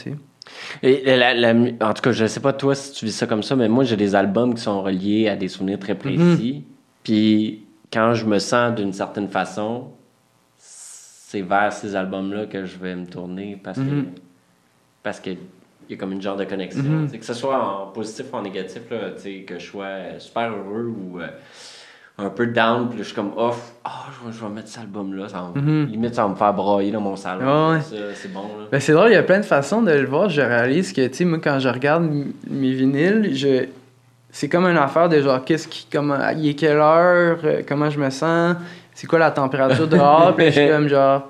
Et 0.82 1.16
la, 1.16 1.54
en 1.54 1.94
tout 1.94 2.02
cas, 2.02 2.12
je 2.12 2.26
sais 2.26 2.40
pas 2.40 2.52
toi 2.52 2.74
si 2.74 2.92
tu 2.92 3.06
vis 3.06 3.12
ça 3.12 3.26
comme 3.26 3.42
ça, 3.42 3.56
mais 3.56 3.68
moi 3.68 3.84
j'ai 3.84 3.96
des 3.96 4.14
albums 4.14 4.54
qui 4.54 4.60
sont 4.60 4.82
reliés 4.82 5.28
à 5.28 5.36
des 5.36 5.48
souvenirs 5.48 5.78
très 5.78 5.94
précis. 5.94 6.64
Mhm. 6.66 6.71
Puis 7.02 7.64
quand 7.92 8.14
je 8.14 8.26
me 8.26 8.38
sens 8.38 8.74
d'une 8.74 8.92
certaine 8.92 9.28
façon, 9.28 9.88
c'est 10.56 11.42
vers 11.42 11.72
ces 11.72 11.96
albums-là 11.96 12.46
que 12.46 12.64
je 12.64 12.76
vais 12.76 12.94
me 12.94 13.06
tourner 13.06 13.58
parce 13.62 13.78
que 13.78 13.82
mhm. 13.82 14.06
parce 15.02 15.18
que 15.18 15.30
y 15.88 15.94
a 15.94 15.96
comme 15.96 16.12
une 16.12 16.22
genre 16.22 16.36
de 16.36 16.44
connexion. 16.44 16.82
Mhm. 16.82 17.10
Que 17.10 17.24
ce 17.24 17.34
soit 17.34 17.58
en 17.58 17.86
positif 17.88 18.26
ou 18.32 18.36
en 18.36 18.42
négatif, 18.42 18.82
là, 18.90 19.10
que 19.46 19.58
je 19.58 19.64
sois 19.64 20.18
super 20.18 20.50
heureux 20.50 20.94
ou 20.96 21.20
euh, 21.20 21.28
un 22.18 22.30
peu 22.30 22.46
down, 22.46 22.88
puis 22.88 22.98
je 22.98 23.04
suis 23.04 23.14
comme 23.14 23.32
off. 23.36 23.72
Ah, 23.84 24.04
je, 24.30 24.44
vais 24.44 24.50
mettre 24.50 24.68
cet 24.68 24.82
album-là. 24.82 25.26
Mhm. 25.54 25.86
Limite, 25.86 26.14
ça 26.14 26.22
va 26.24 26.28
me 26.28 26.34
faire 26.34 26.52
brailler 26.52 26.92
dans 26.92 27.00
mon 27.00 27.16
salon. 27.16 27.80
C'est 28.14 28.32
bon. 28.32 28.44
Ben, 28.70 28.80
c'est 28.80 28.92
drôle, 28.92 29.10
il 29.10 29.14
y 29.14 29.16
a 29.16 29.22
plein 29.22 29.40
de 29.40 29.44
façons 29.44 29.82
de 29.82 29.90
le 29.90 30.06
voir. 30.06 30.28
Je 30.28 30.40
réalise 30.40 30.92
que, 30.92 31.06
tu 31.06 31.14
sais, 31.14 31.24
moi, 31.24 31.38
quand 31.42 31.58
je 31.58 31.68
regarde 31.68 32.08
mes 32.48 32.72
vinyles, 32.72 33.34
je... 33.34 33.66
c'est 34.32 34.48
comme 34.48 34.64
une 34.66 34.78
affaire 34.78 35.08
de 35.08 35.20
genre, 35.20 35.44
qu'est-ce 35.44 35.68
qui. 35.68 35.86
Comment, 35.92 36.16
il 36.36 36.48
est 36.48 36.54
quelle 36.54 36.78
heure, 36.78 37.38
euh, 37.44 37.62
comment 37.68 37.90
je 37.90 37.98
me 38.00 38.10
sens, 38.10 38.56
c'est 38.94 39.06
quoi 39.06 39.18
la 39.18 39.30
température 39.30 39.86
dehors, 39.86 40.34
puis 40.34 40.46
je 40.46 40.50
suis 40.60 40.68
comme 40.68 40.88
genre. 40.88 41.28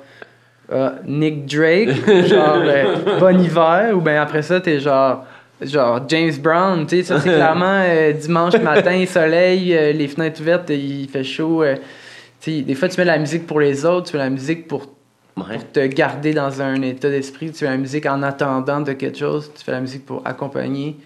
Euh, 0.70 0.90
Nick 1.04 1.44
Drake, 1.44 1.90
genre 2.26 2.56
euh, 2.62 3.18
bon 3.20 3.38
hiver, 3.38 3.90
ou 3.94 4.00
bien 4.00 4.22
après 4.22 4.40
ça, 4.40 4.58
t'es 4.60 4.78
genre 4.80 5.24
genre 5.60 6.00
James 6.08 6.32
Brown, 6.40 6.86
tu 6.86 6.96
sais, 6.96 7.02
ça 7.02 7.20
c'est 7.20 7.28
clairement 7.28 7.84
dimanche 8.18 8.54
matin, 8.56 9.04
soleil, 9.08 9.68
les 9.94 10.08
fenêtres 10.08 10.40
ouvertes, 10.40 10.70
il 10.70 11.08
fait 11.08 11.24
chaud. 11.24 11.62
euh, 11.62 11.76
tu 12.40 12.50
sais, 12.58 12.62
des 12.62 12.74
fois 12.74 12.88
tu 12.88 12.98
mets 12.98 13.04
de 13.04 13.10
la 13.10 13.18
musique 13.18 13.46
pour 13.46 13.60
les 13.60 13.84
autres, 13.84 14.10
tu 14.10 14.16
mets 14.16 14.22
de 14.22 14.28
la 14.28 14.30
musique 14.30 14.66
pour, 14.66 14.86
Ouais. 15.36 15.56
pour 15.58 15.72
te 15.72 15.86
garder 15.86 16.32
dans 16.32 16.60
un 16.62 16.80
état 16.82 17.08
d'esprit, 17.10 17.50
tu 17.52 17.58
fais 17.58 17.66
la 17.66 17.76
musique 17.76 18.06
en 18.06 18.22
attendant 18.22 18.80
de 18.80 18.92
quelque 18.92 19.18
chose, 19.18 19.50
tu 19.56 19.62
fais 19.64 19.72
la 19.72 19.80
musique 19.80 20.04
pour 20.06 20.22
accompagner. 20.24 20.96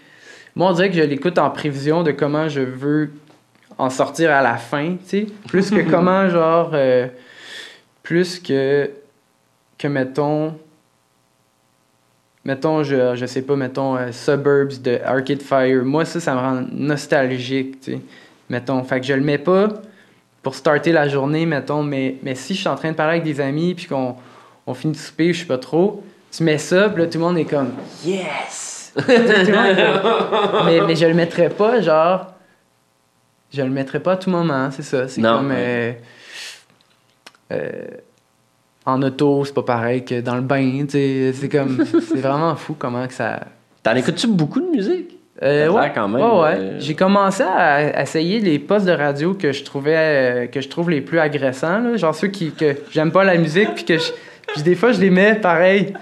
Moi, 0.57 0.71
on 0.71 0.73
dirait 0.73 0.89
que 0.89 0.95
je 0.95 1.03
l'écoute 1.03 1.37
en 1.37 1.51
prévision 1.51 2.01
de 2.01 2.09
comment 2.09 2.49
je 2.49 2.61
veux 2.61 3.11
en 3.77 3.91
sortir 3.91 4.31
à 4.31 4.41
la 4.41 4.57
fin, 4.57 4.95
tu 4.95 5.05
sais, 5.05 5.27
plus 5.47 5.69
que 5.69 5.81
comment, 5.91 6.27
genre, 6.29 6.71
euh, 6.73 7.09
plus 8.01 8.39
que, 8.39 8.89
que 9.77 9.87
mettons, 9.87 10.55
mettons, 12.43 12.81
je, 12.81 13.15
je 13.15 13.27
sais 13.27 13.43
pas, 13.43 13.55
mettons, 13.55 13.97
euh, 13.97 14.11
Suburbs 14.11 14.81
de 14.81 14.99
Arcade 15.05 15.43
Fire. 15.43 15.85
Moi, 15.85 16.05
ça, 16.05 16.19
ça 16.19 16.33
me 16.33 16.39
rend 16.39 16.65
nostalgique, 16.71 17.79
tu 17.79 17.91
sais. 17.91 17.99
Mettons, 18.49 18.83
fait 18.83 18.99
que 18.99 19.05
je 19.05 19.13
le 19.13 19.21
mets 19.21 19.37
pas 19.37 19.67
pour 20.41 20.55
starter 20.55 20.91
la 20.91 21.07
journée, 21.07 21.45
mettons, 21.45 21.83
mais, 21.83 22.15
mais 22.23 22.33
si 22.33 22.55
je 22.55 22.61
suis 22.61 22.67
en 22.67 22.75
train 22.75 22.89
de 22.89 22.95
parler 22.95 23.19
avec 23.19 23.25
des 23.25 23.39
amis, 23.39 23.75
puis 23.75 23.85
qu'on 23.85 24.15
on 24.65 24.73
finit 24.73 24.93
de 24.93 24.97
souper, 24.97 25.33
je 25.33 25.41
sais 25.41 25.45
pas 25.45 25.59
trop, 25.59 26.03
tu 26.31 26.41
mets 26.41 26.57
ça, 26.57 26.89
puis 26.89 27.03
là, 27.03 27.07
tout 27.07 27.19
le 27.19 27.25
monde 27.25 27.37
est 27.37 27.45
comme 27.45 27.73
«Yes!» 28.03 28.63
Mais, 30.65 30.81
mais 30.81 30.95
je 30.95 31.05
le 31.05 31.13
mettrais 31.13 31.49
pas, 31.49 31.81
genre... 31.81 32.33
Je 33.53 33.61
le 33.61 33.69
mettrais 33.69 33.99
pas 33.99 34.13
à 34.13 34.17
tout 34.17 34.29
moment, 34.29 34.69
c'est 34.71 34.83
ça. 34.83 35.07
C'est 35.07 35.21
comme... 35.21 35.51
euh, 35.55 35.93
euh, 37.53 37.71
en 38.85 39.01
auto, 39.01 39.45
c'est 39.45 39.53
pas 39.53 39.63
pareil 39.63 40.03
que 40.03 40.21
dans 40.21 40.35
le 40.35 40.41
bain, 40.41 40.81
tu 40.81 40.91
sais. 40.91 41.31
C'est 41.33 41.49
comme... 41.49 41.85
c'est 41.85 42.19
vraiment 42.19 42.55
fou 42.55 42.75
comment 42.77 43.07
que 43.07 43.13
ça... 43.13 43.39
T'en 43.83 43.95
écoutes-tu 43.95 44.27
beaucoup 44.27 44.59
de 44.59 44.67
musique? 44.67 45.17
Euh, 45.43 45.69
ouais, 45.69 45.91
quand 45.93 46.07
même, 46.07 46.21
ouais, 46.21 46.39
ouais. 46.39 46.55
euh, 46.57 46.79
J'ai 46.79 46.95
commencé 46.95 47.43
à 47.43 48.01
essayer 48.01 48.39
les 48.39 48.57
postes 48.57 48.87
de 48.87 48.91
radio 48.91 49.35
que 49.35 49.51
je 49.51 49.63
trouvais 49.63 49.95
euh, 49.95 50.47
que 50.47 50.61
je 50.61 50.67
trouve 50.67 50.89
les 50.89 51.01
plus 51.01 51.19
agressants, 51.19 51.79
là. 51.79 51.95
genre 51.95 52.15
ceux 52.15 52.29
qui 52.29 52.51
que 52.51 52.75
j'aime 52.89 53.11
pas 53.11 53.23
la 53.23 53.37
musique 53.37 53.75
puis 53.75 53.85
que 53.85 53.99
je, 53.99 54.11
puis 54.57 54.63
des 54.63 54.75
fois 54.75 54.91
je 54.91 54.99
les 54.99 55.09
mets 55.09 55.35
pareil. 55.35 55.93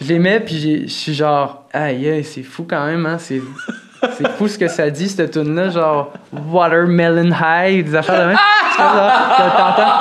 Je 0.00 0.08
les 0.08 0.18
mets 0.18 0.40
puis 0.40 0.56
j'ai- 0.58 0.82
je 0.88 0.92
suis 0.92 1.14
genre 1.14 1.64
aïe 1.72 2.08
aïe, 2.08 2.24
c'est 2.24 2.42
fou 2.42 2.66
quand 2.68 2.84
même 2.86 3.04
hein, 3.06 3.18
c'est 3.18 3.40
c'est 4.16 4.28
fou 4.36 4.46
ce 4.48 4.56
que 4.58 4.68
ça 4.68 4.88
dit 4.90 5.08
cette 5.08 5.32
tune 5.32 5.54
là 5.54 5.70
genre 5.70 6.12
Watermelon 6.32 7.30
High 7.32 7.84
des 7.84 7.94
affaires 7.96 8.20
de 8.22 8.26
même. 8.28 8.38
Tu 8.72 8.82
vois, 8.82 8.92
genre, 8.94 9.56
t'entends? 9.56 9.92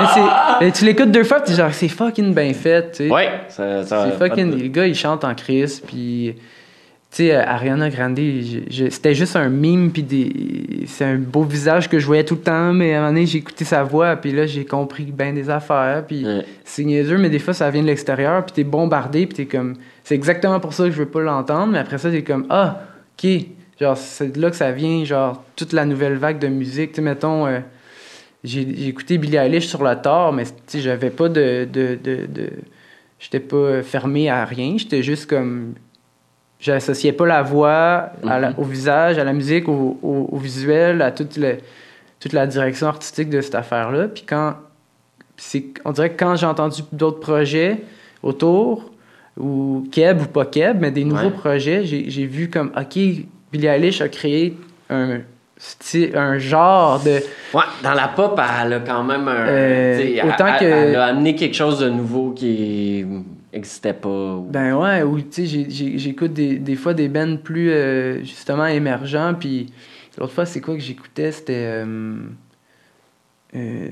Mais, 0.00 0.06
c'est- 0.14 0.64
mais 0.64 0.72
tu 0.72 0.84
l'écoutes 0.84 1.10
deux 1.10 1.24
fois 1.24 1.40
puis 1.40 1.54
genre 1.54 1.72
c'est 1.72 1.88
fucking 1.88 2.34
bien 2.34 2.52
fait, 2.52 2.90
tu 2.92 2.96
sais. 3.06 3.10
Ouais, 3.10 3.30
ça, 3.48 3.84
ça 3.84 4.06
C'est 4.10 4.18
fucking. 4.18 4.60
Le 4.62 4.68
gars, 4.68 4.86
il 4.86 4.94
chante 4.94 5.24
en 5.24 5.34
crise, 5.34 5.80
puis. 5.86 6.34
Tu 7.10 7.16
sais, 7.26 7.34
euh, 7.34 7.42
Ariana 7.44 7.90
Grande, 7.90 8.20
c'était 8.90 9.14
juste 9.14 9.34
un 9.34 9.48
mime, 9.48 9.90
puis 9.90 10.04
des... 10.04 10.84
c'est 10.86 11.04
un 11.04 11.16
beau 11.16 11.42
visage 11.42 11.88
que 11.88 11.98
je 11.98 12.06
voyais 12.06 12.24
tout 12.24 12.36
le 12.36 12.40
temps, 12.40 12.72
mais 12.72 12.94
à 12.94 12.98
un 12.98 13.00
moment 13.00 13.12
donné, 13.14 13.26
j'ai 13.26 13.38
écouté 13.38 13.64
sa 13.64 13.82
voix, 13.82 14.14
puis 14.14 14.30
là, 14.30 14.46
j'ai 14.46 14.64
compris 14.64 15.04
bien 15.06 15.32
des 15.32 15.50
affaires, 15.50 16.04
puis 16.06 16.24
Ouais. 16.24 16.44
c'est 16.64 16.84
niaiseux, 16.84 17.18
mais 17.18 17.28
des 17.28 17.40
fois, 17.40 17.52
ça 17.52 17.68
vient 17.70 17.82
de 17.82 17.88
l'extérieur, 17.88 18.44
puis 18.46 18.52
t'es 18.54 18.64
bombardé, 18.64 19.26
puis 19.26 19.34
t'es 19.36 19.46
comme... 19.46 19.74
C'est 20.04 20.14
exactement 20.14 20.60
pour 20.60 20.72
ça 20.72 20.84
que 20.84 20.92
je 20.92 20.98
veux 20.98 21.08
pas 21.08 21.20
l'entendre, 21.20 21.72
mais 21.72 21.78
après 21.78 21.98
ça, 21.98 22.10
t'es 22.12 22.22
comme, 22.22 22.46
ah, 22.48 22.80
OK, 23.18 23.28
genre, 23.80 23.96
c'est 23.96 24.32
de 24.36 24.40
là 24.40 24.50
que 24.50 24.56
ça 24.56 24.70
vient, 24.70 25.04
genre, 25.04 25.42
toute 25.56 25.72
la 25.72 25.84
nouvelle 25.86 26.14
vague 26.16 26.38
de 26.38 26.46
musique, 26.48 26.90
tu 26.92 26.96
sais, 26.96 27.02
mettons... 27.02 27.46
euh, 27.46 27.58
j'ai 28.44 28.86
écouté 28.88 29.18
Billie 29.18 29.36
Eilish 29.36 29.66
sur 29.66 29.82
le 29.84 29.94
tard, 29.96 30.32
mais 30.32 30.44
tu 30.44 30.52
sais, 30.68 30.80
j'avais 30.80 31.10
pas 31.10 31.28
de. 31.28 31.66
de, 31.70 31.98
de, 32.02 32.26
de- 32.26 32.50
J'étais 33.18 33.40
pas 33.40 33.82
fermé 33.82 34.30
à 34.30 34.46
rien. 34.46 34.76
J'étais 34.78 35.02
juste 35.02 35.28
comme. 35.28 35.74
J'associais 36.60 37.12
pas 37.12 37.26
la 37.26 37.42
voix 37.42 38.10
à 38.26 38.38
la- 38.38 38.50
Mhm. 38.50 38.54
au 38.58 38.64
visage, 38.64 39.18
à 39.18 39.24
la 39.24 39.32
musique, 39.32 39.68
au, 39.68 39.98
au- 40.02 40.28
au 40.30 40.36
visuel, 40.36 41.00
à 41.00 41.10
toute, 41.10 41.36
le- 41.38 41.56
toute 42.20 42.32
la 42.34 42.46
direction 42.46 42.86
artistique 42.88 43.30
de 43.30 43.40
cette 43.40 43.54
affaire-là. 43.54 44.08
Puis 44.08 44.24
quand. 44.28 44.54
c'est 45.38 45.64
On 45.86 45.92
dirait 45.92 46.10
que 46.10 46.18
quand 46.18 46.36
j'ai 46.36 46.44
entendu 46.46 46.82
d'autres 46.92 47.20
projets 47.20 47.78
autour, 48.22 48.90
ou 49.38 49.86
Keb 49.90 50.20
ou 50.20 50.26
pas 50.26 50.44
Keb, 50.44 50.78
mais 50.80 50.90
des 50.90 51.04
nouveaux 51.04 51.24
Ouais. 51.28 51.30
projets, 51.30 51.84
j'ai 51.84 52.10
j'ai 52.10 52.26
vu 52.26 52.50
comme, 52.50 52.70
OK, 52.76 52.98
Billie 53.50 53.66
Eilish 53.66 54.02
a 54.02 54.08
créé 54.10 54.54
un, 54.90 55.20
style- 55.56 56.14
un 56.14 56.36
genre 56.38 57.00
de. 57.02 57.20
Ouais, 57.54 57.62
dans 57.82 57.94
la 57.94 58.08
pop, 58.08 58.38
elle 58.62 58.72
a 58.74 58.80
quand 58.80 59.02
même 59.02 59.26
un. 59.28 59.46
Euh, 59.48 60.22
autant 60.24 60.46
elle, 60.48 60.58
que- 60.60 60.64
elle 60.64 60.96
a 60.96 61.06
amené 61.06 61.34
quelque 61.34 61.54
chose 61.56 61.78
de 61.78 61.88
nouveau 61.88 62.32
qui 62.32 63.06
n'existait 63.52 63.92
pas. 63.94 64.08
ou- 64.08 64.46
Ben 64.50 64.74
ouais, 64.76 65.02
ou 65.02 65.20
tu 65.20 65.46
sais, 65.46 65.66
j'écoute 65.96 66.32
des, 66.32 66.58
des 66.58 66.76
fois 66.76 66.94
des 66.94 67.08
bands 67.08 67.36
plus 67.36 67.70
euh, 67.70 68.20
justement 68.20 68.66
émergents, 68.66 69.34
puis 69.38 69.72
l'autre 70.18 70.32
fois, 70.32 70.46
c'est 70.46 70.60
quoi 70.60 70.74
que 70.74 70.80
j'écoutais? 70.80 71.32
C'était 71.32 71.54
euh, 71.84 72.14
euh, 73.56 73.88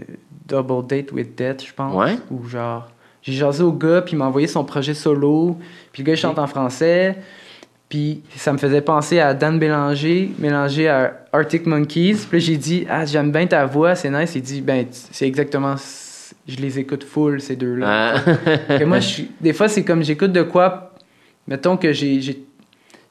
Double 0.46 0.86
Date 0.86 1.12
with 1.12 1.36
Death, 1.36 1.64
je 1.66 1.72
pense. 1.74 1.94
Ouais. 1.94 2.16
Ou 2.30 2.46
genre, 2.46 2.88
j'ai 3.22 3.32
jasé 3.32 3.62
au 3.62 3.72
gars, 3.72 4.02
puis 4.02 4.14
il 4.14 4.18
m'a 4.18 4.26
envoyé 4.26 4.46
son 4.46 4.64
projet 4.64 4.94
solo, 4.94 5.58
puis 5.92 6.02
le 6.02 6.06
gars, 6.06 6.12
il 6.14 6.16
chante 6.18 6.38
en 6.38 6.46
français, 6.46 7.16
puis 7.88 8.22
ça 8.36 8.52
me 8.52 8.58
faisait 8.58 8.80
penser 8.82 9.18
à 9.18 9.34
Dan 9.34 9.58
Bélanger, 9.58 10.30
mélangé 10.38 10.88
à 10.88 11.24
Arctic 11.32 11.66
Monkeys. 11.66 12.18
Puis 12.30 12.40
j'ai 12.40 12.56
dit, 12.58 12.86
ah, 12.88 13.04
j'aime 13.06 13.32
bien 13.32 13.46
ta 13.46 13.64
voix, 13.66 13.94
c'est 13.94 14.10
nice. 14.10 14.34
Il 14.34 14.42
dit, 14.42 14.60
ben, 14.60 14.86
c'est 14.90 15.26
exactement. 15.26 15.74
Je 16.46 16.56
les 16.56 16.78
écoute 16.78 17.04
full, 17.04 17.40
ces 17.40 17.56
deux-là. 17.56 18.22
Ah. 18.68 18.84
Moi, 18.84 19.00
je 19.00 19.22
des 19.40 19.52
fois, 19.52 19.68
c'est 19.68 19.84
comme 19.84 20.02
j'écoute 20.02 20.32
de 20.32 20.42
quoi. 20.42 20.94
Mettons 21.46 21.76
que 21.76 21.92
j'ai, 21.92 22.20
j'ai, 22.20 22.42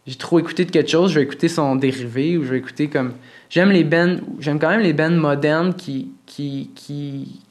j'ai 0.06 0.16
trop 0.16 0.40
écouté 0.40 0.66
de 0.66 0.72
quelque 0.72 0.90
chose, 0.90 1.12
je 1.12 1.20
vais 1.20 1.24
écouter 1.26 1.48
son 1.48 1.76
dérivé 1.76 2.38
ou 2.38 2.44
je 2.44 2.50
vais 2.50 2.58
écouter 2.58 2.88
comme. 2.88 3.14
J'aime 3.50 3.72
les 3.72 3.84
bands, 3.84 4.18
j'aime 4.40 4.60
quand 4.60 4.70
même 4.70 4.82
les 4.82 4.94
bands 4.94 5.10
modernes 5.10 5.74
qui, 5.74 6.12
qui, 6.26 6.72
qui 6.76 7.42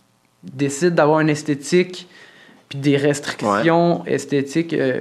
décident 0.43 0.95
d'avoir 0.95 1.21
une 1.21 1.31
esthétique 1.31 2.07
puis 2.69 2.79
des 2.79 2.97
restrictions 2.97 4.05
esthétiques 4.07 4.75
euh, 4.75 5.01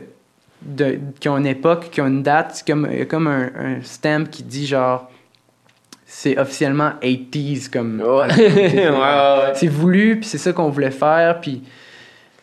de, 0.61 0.99
qui 1.19 1.29
ont 1.29 1.37
une 1.37 1.47
époque, 1.47 1.89
qui 1.91 1.99
ont 2.01 2.07
une 2.07 2.23
date. 2.23 2.51
C'est 2.53 2.67
comme, 2.67 2.87
il 2.91 2.99
y 2.99 3.01
a 3.01 3.05
comme 3.05 3.27
un, 3.27 3.51
un 3.55 3.81
stamp 3.81 4.25
qui 4.25 4.43
dit 4.43 4.65
genre. 4.65 5.09
C'est 6.17 6.37
officiellement 6.37 6.91
80s 7.01 7.69
comme. 7.69 8.01
C'est 9.53 9.67
voulu, 9.67 10.21
puis 10.21 10.29
c'est 10.29 10.37
ça 10.37 10.53
qu'on 10.53 10.69
voulait 10.69 10.89
faire, 10.89 11.41
puis 11.41 11.61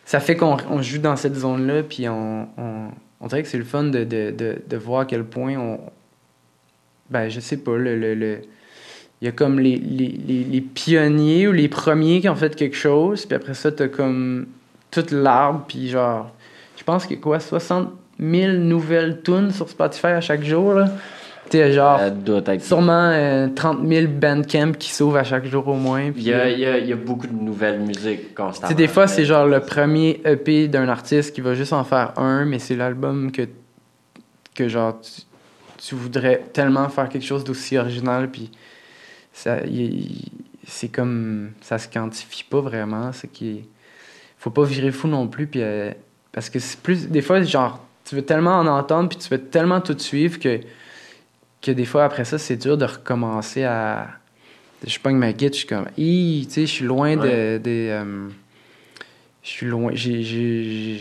ça 0.05 0.19
fait 0.19 0.35
qu'on 0.35 0.57
on 0.69 0.79
joue 0.83 0.99
dans 0.99 1.15
cette 1.15 1.33
zone-là, 1.35 1.81
puis 1.81 2.07
on, 2.07 2.47
on, 2.55 2.89
on 3.19 3.27
dirait 3.27 3.41
que 3.41 3.49
c'est 3.49 3.57
le 3.57 3.63
fun 3.63 3.85
de, 3.85 4.03
de, 4.03 4.29
de, 4.29 4.61
de 4.69 4.77
voir 4.77 5.01
à 5.01 5.05
quel 5.05 5.23
point 5.23 5.55
on... 5.57 5.79
Ben, 7.09 7.29
je 7.29 7.39
sais 7.39 7.57
pas, 7.57 7.75
le... 7.75 7.97
le, 7.97 8.13
le- 8.13 8.41
il 9.21 9.25
y 9.25 9.27
a 9.27 9.31
comme 9.31 9.59
les, 9.59 9.77
les, 9.77 10.19
les, 10.27 10.43
les 10.43 10.61
pionniers 10.61 11.47
ou 11.47 11.51
les 11.51 11.67
premiers 11.67 12.21
qui 12.21 12.29
ont 12.29 12.35
fait 12.35 12.55
quelque 12.55 12.77
chose, 12.77 13.25
puis 13.25 13.35
après 13.35 13.55
ça, 13.55 13.71
t'as 13.71 13.87
comme 13.87 14.45
toute 14.91 15.09
l'arbre, 15.09 15.65
puis 15.67 15.89
genre... 15.89 16.31
Je 16.77 16.83
pense 16.83 17.07
qu'il 17.07 17.15
y 17.15 17.19
a 17.19 17.23
quoi, 17.23 17.39
60 17.39 17.89
000 18.19 18.51
nouvelles 18.51 19.21
tunes 19.23 19.49
sur 19.51 19.67
Spotify 19.67 20.07
à 20.07 20.21
chaque 20.21 20.43
jour, 20.43 20.75
là? 20.75 20.89
Tu 21.49 21.57
sais, 21.57 21.71
genre... 21.71 21.99
Ça 21.99 22.09
doit 22.09 22.41
être. 22.45 22.63
Sûrement 22.63 23.09
euh, 23.11 23.47
30 23.53 23.87
000 23.87 24.07
bandcamps 24.07 24.73
qui 24.73 24.91
s'ouvrent 24.91 25.17
à 25.17 25.23
chaque 25.23 25.45
jour 25.45 25.67
au 25.67 25.75
moins. 25.75 26.11
Il 26.15 26.23
y, 26.23 26.33
a, 26.33 26.37
euh, 26.37 26.49
il, 26.49 26.59
y 26.59 26.65
a, 26.65 26.77
il 26.77 26.87
y 26.87 26.93
a 26.93 26.95
beaucoup 26.95 27.27
de 27.27 27.33
nouvelles 27.33 27.79
musiques 27.79 28.33
constamment. 28.33 28.69
sais, 28.69 28.75
des 28.75 28.87
fois, 28.87 29.07
c'est 29.07 29.25
genre 29.25 29.45
le 29.45 29.59
premier 29.59 30.21
EP 30.25 30.67
d'un 30.67 30.87
artiste 30.89 31.35
qui 31.35 31.41
va 31.41 31.53
juste 31.53 31.73
en 31.73 31.83
faire 31.83 32.17
un, 32.17 32.45
mais 32.45 32.59
c'est 32.59 32.75
l'album 32.75 33.31
que, 33.31 33.43
que 34.55 34.67
genre, 34.67 34.99
tu, 35.01 35.21
tu 35.77 35.95
voudrais 35.95 36.43
tellement 36.53 36.87
faire 36.87 37.09
quelque 37.09 37.25
chose 37.25 37.43
d'aussi 37.43 37.77
original, 37.77 38.29
puis 38.31 38.49
ça, 39.33 39.57
c'est 40.65 40.87
comme, 40.87 41.51
ça 41.61 41.77
se 41.77 41.89
quantifie 41.89 42.45
pas 42.45 42.61
vraiment, 42.61 43.11
c'est 43.11 43.27
qu'il 43.27 43.63
faut 44.37 44.51
pas 44.51 44.63
virer 44.63 44.91
fou 44.91 45.07
non 45.07 45.27
plus, 45.27 45.47
puis 45.47 45.61
euh, 45.61 45.91
parce 46.31 46.49
que 46.49 46.59
c'est 46.59 46.79
plus, 46.79 47.09
des 47.09 47.21
fois, 47.21 47.41
genre, 47.41 47.83
tu 48.05 48.15
veux 48.15 48.21
tellement 48.21 48.59
en 48.59 48.67
entendre, 48.67 49.09
puis 49.09 49.17
tu 49.17 49.27
veux 49.29 49.41
tellement 49.41 49.81
tout 49.81 49.97
suivre 49.97 50.39
que, 50.39 50.61
que 51.63 51.71
des 51.71 51.85
fois, 51.85 52.03
après 52.03 52.25
ça, 52.25 52.37
c'est 52.37 52.57
dur 52.57 52.77
de 52.77 52.85
recommencer 52.85 53.63
à... 53.63 54.07
Je 54.85 54.99
pogne 54.99 55.15
ma 55.15 55.31
guide, 55.31 55.53
je 55.53 55.59
suis 55.59 55.67
comme, 55.67 55.85
Hi, 55.97 56.45
tu 56.47 56.53
sais, 56.53 56.61
je 56.61 56.71
suis 56.71 56.85
loin 56.85 57.15
de... 57.15 57.21
Ouais. 57.21 57.59
des, 57.59 57.87
euh, 57.89 58.27
je 59.41 59.49
suis 59.49 59.65
loin, 59.67 59.91
j'ai... 59.93 60.99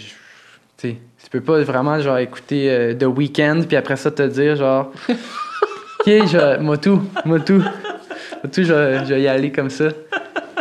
Tu 0.78 0.88
sais, 0.88 0.96
tu 1.22 1.30
peux 1.30 1.40
pas 1.40 1.60
vraiment, 1.62 1.98
genre, 2.00 2.18
écouter 2.18 2.70
euh, 2.70 2.94
The 2.94 3.04
Weeknd, 3.04 3.62
puis 3.66 3.76
après 3.76 3.96
ça, 3.96 4.10
te 4.12 4.22
dire, 4.22 4.54
genre... 4.56 4.92
OK, 5.08 6.06
je, 6.06 6.58
moi 6.60 6.78
tout, 6.78 7.02
moi 7.24 7.40
tout. 7.40 7.58
Moi 7.58 8.50
tout, 8.52 8.62
je, 8.62 8.72
vais- 8.72 9.04
je 9.04 9.14
vais 9.14 9.22
y 9.22 9.28
aller 9.28 9.50
comme 9.52 9.70
ça. 9.70 9.88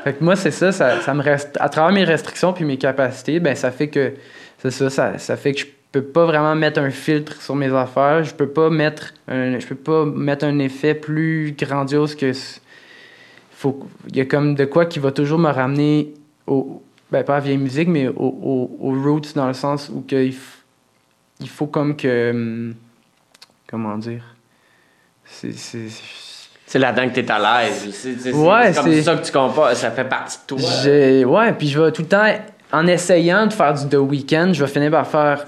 Fait 0.04 0.14
que 0.14 0.24
moi, 0.24 0.36
c'est 0.36 0.52
ça, 0.52 0.72
ça, 0.72 1.00
ça 1.02 1.14
me 1.14 1.22
reste... 1.22 1.58
À 1.60 1.70
travers 1.70 1.92
mes 1.94 2.04
restrictions 2.04 2.54
puis 2.54 2.66
mes 2.66 2.78
capacités, 2.78 3.40
ben 3.40 3.56
ça 3.56 3.70
fait 3.72 3.88
que... 3.90 4.14
C'est 4.60 4.72
ça, 4.72 4.90
ça, 4.90 5.18
ça 5.20 5.38
fait 5.38 5.54
que 5.54 5.60
je 5.60 5.66
peux 5.92 6.04
pas 6.04 6.26
vraiment 6.26 6.56
mettre 6.56 6.80
un 6.80 6.90
filtre 6.90 7.42
sur 7.42 7.56
mes 7.56 7.74
affaires. 7.74 8.24
Je 8.24 8.34
peux 8.34 8.48
pas 8.48 8.70
mettre 8.70 9.14
un, 9.28 9.60
je 9.60 9.66
peux 9.68 9.76
pas 9.76 10.06
mettre 10.06 10.46
un 10.46 10.60
effet 10.60 10.94
plus 10.96 11.54
grandiose 11.58 12.16
que... 12.16 12.32
Faut, 13.52 13.88
il 14.10 14.16
y 14.18 14.22
a 14.22 14.26
comme 14.26 14.56
de 14.56 14.66
quoi 14.66 14.86
qui 14.86 15.00
va 15.00 15.12
toujours 15.12 15.40
me 15.40 15.50
ramener 15.50 16.14
au... 16.48 16.82
Ben, 17.12 17.24
pas 17.24 17.34
à 17.36 17.40
la 17.40 17.44
vieille 17.46 17.58
musique, 17.58 17.90
mais 17.90 18.08
au- 18.08 18.14
au- 18.16 18.78
aux 18.80 19.02
roots 19.04 19.34
dans 19.36 19.48
le 19.48 19.54
sens 19.54 19.90
où 19.94 20.02
que 20.08 20.16
il, 20.16 20.32
f- 20.32 20.62
il 21.42 21.50
faut 21.50 21.68
comme 21.68 21.96
que... 21.98 22.32
hum, 22.32 22.74
comment 23.70 23.98
dire? 23.98 24.24
C'est. 25.26 25.52
c'est- 25.54 25.90
C'est 26.66 26.80
là-dedans 26.80 27.10
que 27.10 27.16
t'es 27.16 27.30
à 27.30 27.64
l'aise. 27.66 27.90
C'est 27.94 28.34
Ouais, 28.34 28.72
comme 28.74 29.02
ça 29.02 29.16
que 29.18 29.26
tu 29.26 29.32
compares. 29.34 29.76
Ça 29.76 29.92
fait 29.92 30.06
partie 30.06 30.38
de 30.40 30.46
toi. 31.26 31.30
Ouais, 31.44 31.52
puis 31.54 31.68
je 31.68 31.80
vais 31.82 31.92
tout 31.92 32.02
le 32.04 32.08
temps, 32.08 32.34
en 32.72 32.88
essayant 32.88 33.46
de 33.46 33.52
faire 33.54 33.74
du 33.74 33.90
The 33.90 33.96
Weeknd, 33.96 34.54
je 34.54 34.64
vais 34.64 34.72
finir 34.72 34.90
par 34.92 35.06
faire 35.06 35.46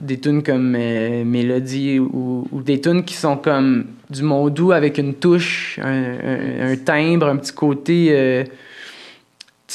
des 0.00 0.18
tunes 0.18 0.42
comme 0.42 0.74
euh, 0.78 1.24
Mélodie 1.24 1.98
ou, 1.98 2.46
ou 2.50 2.62
des 2.62 2.80
tunes 2.80 3.04
qui 3.04 3.14
sont 3.14 3.36
comme 3.36 3.84
du 4.10 4.22
mondou 4.22 4.72
avec 4.72 4.98
une 4.98 5.14
touche, 5.14 5.78
un, 5.82 6.02
un- 6.02 6.72
un 6.72 6.76
timbre, 6.76 7.28
un 7.28 7.36
petit 7.36 7.52
côté. 7.52 8.08
euh, 8.10 8.44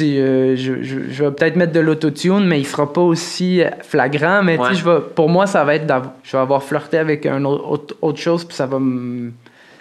euh, 0.02 0.56
je, 0.56 0.82
je- 0.82 1.10
je 1.10 1.24
vais 1.26 1.32
peut-être 1.32 1.56
mettre 1.58 1.74
de 1.74 1.80
l'autotune, 1.82 2.46
mais 2.48 2.60
il 2.62 2.66
sera 2.66 2.92
pas 2.94 3.02
aussi 3.02 3.62
flagrant. 3.82 4.42
Mais 4.44 4.58
tu 4.58 4.64
sais, 4.64 4.70
Ouais. 4.70 4.76
je 4.76 4.86
vais, 4.86 5.00
pour 5.16 5.28
moi, 5.30 5.46
ça 5.46 5.64
va 5.66 5.76
être. 5.76 5.86
Je 6.24 6.32
vais 6.32 6.38
avoir 6.42 6.64
flirté 6.64 6.98
avec 6.98 7.26
un 7.26 7.44
autre, 7.44 7.70
autre, 7.70 7.96
autre 8.02 8.20
chose, 8.20 8.46
puis 8.46 8.56
ça 8.56 8.66
va 8.66 8.80
me- 8.80 9.32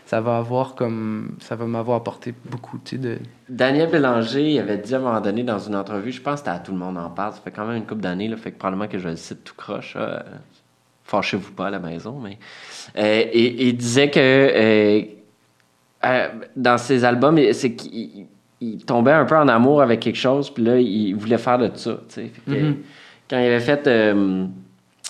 Ça 0.08 0.22
va 0.22 0.38
avoir 0.38 0.74
comme. 0.74 1.36
Ça 1.38 1.54
va 1.54 1.66
m'avoir 1.66 1.98
apporté 1.98 2.32
beaucoup, 2.46 2.80
de. 2.92 3.18
Daniel 3.50 3.90
Bélanger 3.90 4.52
il 4.52 4.58
avait 4.58 4.78
dit 4.78 4.94
à 4.94 4.96
un 4.96 5.00
moment 5.02 5.20
donné 5.20 5.42
dans 5.42 5.58
une 5.58 5.76
entrevue, 5.76 6.12
je 6.12 6.22
pense 6.22 6.40
que 6.40 6.46
c'était 6.46 6.50
à 6.50 6.60
tout 6.60 6.72
le 6.72 6.78
monde 6.78 6.96
en 6.96 7.10
parle, 7.10 7.34
ça 7.34 7.40
fait 7.44 7.50
quand 7.50 7.66
même 7.66 7.76
une 7.76 7.84
couple 7.84 8.00
d'années, 8.00 8.26
là, 8.26 8.38
fait 8.38 8.52
que 8.52 8.58
probablement 8.58 8.88
que 8.88 8.98
je 8.98 9.06
le 9.06 9.16
cite 9.16 9.44
tout 9.44 9.52
croche. 9.54 9.96
euh, 9.98 10.18
Fâchez-vous 11.04 11.52
pas 11.52 11.66
à 11.66 11.70
la 11.70 11.78
maison, 11.78 12.18
mais. 12.24 12.38
Euh, 12.96 13.24
et, 13.30 13.68
il 13.68 13.76
disait 13.76 14.08
que 14.08 14.18
euh, 16.04 16.28
dans 16.56 16.78
ses 16.78 17.04
albums, 17.04 17.38
c'est 17.52 17.74
qu'il 17.74 18.28
il 18.62 18.84
tombait 18.86 19.12
un 19.12 19.26
peu 19.26 19.36
en 19.36 19.46
amour 19.46 19.82
avec 19.82 20.00
quelque 20.00 20.16
chose, 20.16 20.48
puis 20.48 20.64
là, 20.64 20.78
il 20.78 21.12
voulait 21.16 21.36
faire 21.36 21.58
de 21.58 21.70
ça. 21.74 22.00
Fait 22.08 22.32
que, 22.46 22.50
Mhm. 22.50 22.76
Quand 23.28 23.38
il 23.38 23.44
avait 23.44 23.60
fait 23.60 23.86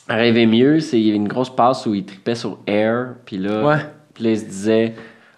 Rêver 0.08 0.46
mieux, 0.46 0.80
c'est 0.80 0.98
il 0.98 1.06
y 1.06 1.08
avait 1.10 1.16
une 1.18 1.28
grosse 1.28 1.54
passe 1.54 1.86
où 1.86 1.94
il 1.94 2.04
tripait 2.04 2.34
sur 2.34 2.58
Air, 2.66 3.14
puis 3.24 3.36
là. 3.36 3.64
Ouais. 3.64 3.78
Puis 4.18 4.24
là, 4.24 4.30
il 4.32 4.38
se 4.38 4.44
disait, 4.46 4.94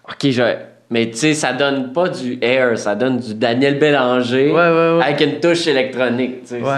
OK, 0.09 0.31
je... 0.31 0.41
mais 0.89 1.11
tu 1.11 1.17
sais, 1.17 1.33
ça 1.35 1.53
donne 1.53 1.93
pas 1.93 2.09
du 2.09 2.39
air, 2.41 2.75
ça 2.79 2.95
donne 2.95 3.19
du 3.19 3.35
Daniel 3.35 3.77
Bélanger 3.77 4.47
Ouais, 4.49 4.55
ouais, 4.55 4.97
ouais. 4.97 5.03
avec 5.03 5.21
une 5.21 5.39
touche 5.39 5.67
électronique. 5.67 6.41
tu 6.41 6.47
sais. 6.47 6.61
Ouais, 6.61 6.71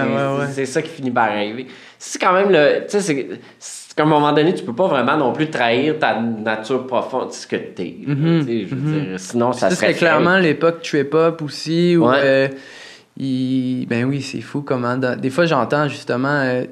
c'est, 0.51 0.66
ça 0.66 0.82
qui 0.82 0.89
finit 0.89 1.12
par 1.12 1.30
arriver. 1.30 1.68
C'est 1.97 2.20
quand 2.20 2.34
même 2.34 2.49
le. 2.49 2.82
Tu 2.89 2.99
sais, 2.99 3.38
c'est, 3.58 3.95
qu'à 3.95 4.04
un 4.04 4.08
moment 4.08 4.34
donné, 4.34 4.54
tu 4.54 4.64
peux 4.66 4.74
pas 4.76 4.88
vraiment 4.88 5.16
non 5.16 5.32
plus 5.32 5.49
trahir 5.49 5.97
ta 5.99 6.20
nature 6.20 6.86
profonde, 6.86 7.32
ce 7.32 7.47
que 7.47 7.56
t'es. 7.56 7.95
je 8.06 8.14
veux 8.14 8.41
dire, 8.41 9.20
sinon, 9.20 9.54
ça 9.54 9.70
Ça, 9.70 9.76
serait. 9.78 9.88
c'était 9.88 9.99
clairement 9.99 10.38
l'époque 10.39 10.82
trip-hop 10.82 11.41
aussi. 11.41 11.95
Où, 11.95 12.06
euh, 12.12 12.49
il- 13.18 13.86
Ben 13.88 14.06
oui, 14.06 14.22
c'est 14.22 14.41
fou 14.41 14.62
comment. 14.62 14.97
dans- 14.97 15.18
Des 15.20 15.30
fois, 15.30 15.45
j'entends 15.45 15.88
justement. 15.88 16.41
euh, 16.43 16.64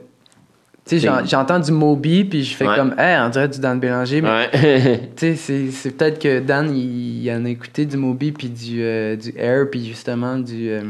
Tu 0.85 0.99
sais, 0.99 1.09
j'entends 1.25 1.59
du 1.59 1.71
Moby, 1.71 2.23
puis 2.25 2.43
je 2.43 2.55
fais 2.55 2.67
Ouais. 2.67 2.75
comme, 2.75 2.95
hey, 2.97 3.17
on 3.21 3.29
dirait 3.29 3.47
du 3.47 3.59
Dan 3.59 3.79
Bélanger. 3.79 4.21
Mais 4.21 4.29
Ouais. 4.29 5.09
tu 5.15 5.35
sais, 5.37 5.67
c'est- 5.71 5.91
peut-être 5.91 6.19
que 6.19 6.39
Dan, 6.39 6.75
il, 6.75 7.23
il 7.23 7.31
en 7.31 7.45
a 7.45 7.49
écouté 7.49 7.85
du 7.85 7.97
Moby, 7.97 8.31
puis 8.31 8.49
du, 8.49 8.81
euh, 8.81 9.15
du 9.15 9.31
Air, 9.37 9.67
puis 9.71 9.85
justement 9.85 10.37
du, 10.37 10.69
euh, 10.69 10.81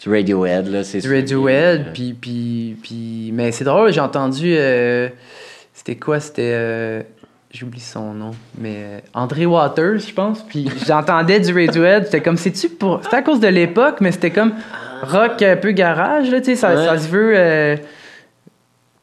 du 0.00 0.08
Radiohead, 0.10 0.68
là, 0.68 0.84
c'est 0.84 1.00
du 1.00 1.12
Radiohead. 1.12 1.86
que- 1.86 1.92
Puis, 1.92 2.14
puis, 2.18 2.76
puis... 2.82 3.30
Mais 3.34 3.50
c'est 3.52 3.64
drôle, 3.64 3.92
j'ai 3.92 4.00
entendu. 4.00 4.54
euh, 4.56 5.08
C'était 5.74 5.96
quoi 5.96 6.20
C'était. 6.20 6.52
euh, 6.54 7.02
J'oublie 7.52 7.80
son 7.80 8.12
nom, 8.12 8.32
mais 8.58 8.74
euh, 8.76 8.98
André 9.14 9.46
Waters, 9.46 9.98
je 10.00 10.12
pense. 10.12 10.42
Puis 10.42 10.68
j'entendais 10.86 11.40
du 11.40 11.52
Radiohead. 11.52 12.04
C'était 12.04 12.20
comme, 12.20 12.36
c'est-tu 12.36 12.68
pour. 12.68 13.00
C'était 13.02 13.16
à 13.16 13.22
cause 13.22 13.40
de 13.40 13.48
l'époque, 13.48 13.96
mais 14.00 14.12
c'était 14.12 14.30
comme 14.30 14.52
rock 15.02 15.40
un 15.42 15.56
peu 15.56 15.70
garage, 15.72 16.30
là, 16.30 16.38
tu 16.40 16.46
sais. 16.46 16.54
Ça, 16.56 16.74
Ouais. 16.74 16.84
ça 16.84 16.98
se 16.98 17.08
veut. 17.08 17.78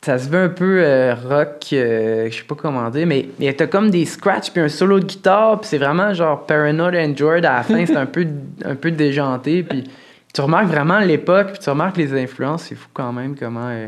Ça 0.06 0.18
se 0.20 0.30
veut 0.30 0.39
un 0.43 0.49
peu 0.49 0.80
euh, 0.84 1.16
rock, 1.16 1.68
euh, 1.74 2.30
je 2.30 2.36
sais 2.38 2.43
pas 2.43 2.56
comment 2.56 2.89
dire, 2.89 3.08
mais 3.08 3.28
il 3.39 3.45
y 3.45 3.47
a 3.47 3.54
comme 3.68 3.89
des 3.89 4.06
scratchs 4.06 4.51
puis 4.51 4.62
un 4.62 4.68
solo 4.70 4.99
de 4.99 5.06
guitare, 5.06 5.60
puis 5.62 5.70
c'est 5.70 5.78
vraiment 5.78 6.14
genre 6.14 6.45
Paranoid 6.45 6.95
Android 6.95 7.36
à 7.38 7.41
la 7.41 7.64
fin, 7.64 7.86
c'est 7.86 7.95
un 7.95 8.06
peu, 8.06 8.28
un 8.66 8.76
peu 8.76 8.91
déjanté, 8.91 9.64
puis 9.64 9.84
tu 10.34 10.41
remarques 10.41 10.68
vraiment 10.68 10.99
l'époque, 10.99 11.51
puis 11.54 11.60
tu 11.60 11.70
remarques 11.70 11.97
les 11.97 12.14
influences, 12.22 12.64
c'est 12.64 12.76
fou 12.76 12.88
quand 12.93 13.14
même 13.14 13.36
comment. 13.38 13.70
euh, 13.70 13.88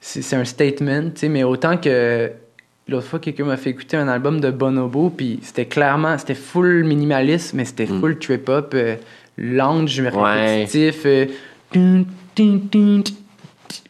c'est 0.00 0.34
un 0.36 0.44
statement, 0.46 1.02
tu 1.10 1.20
sais, 1.20 1.28
mais 1.28 1.44
autant 1.44 1.76
que 1.76 2.30
l'autre 2.88 3.06
fois, 3.06 3.18
quelqu'un 3.18 3.44
m'a 3.44 3.58
fait 3.58 3.70
écouter 3.70 3.96
un 3.98 4.08
album 4.08 4.40
de 4.40 4.50
Bonobo, 4.50 5.10
puis 5.10 5.38
c'était 5.42 5.66
clairement, 5.66 6.16
c'était 6.16 6.34
full 6.34 6.84
minimaliste, 6.84 7.52
mais 7.54 7.66
c'était 7.66 7.84
Mm. 7.86 8.00
full 8.00 8.18
trip-hop, 8.18 8.74
lounge, 9.36 10.00
Ouais. 10.00 10.56
répétitif, 10.56 11.06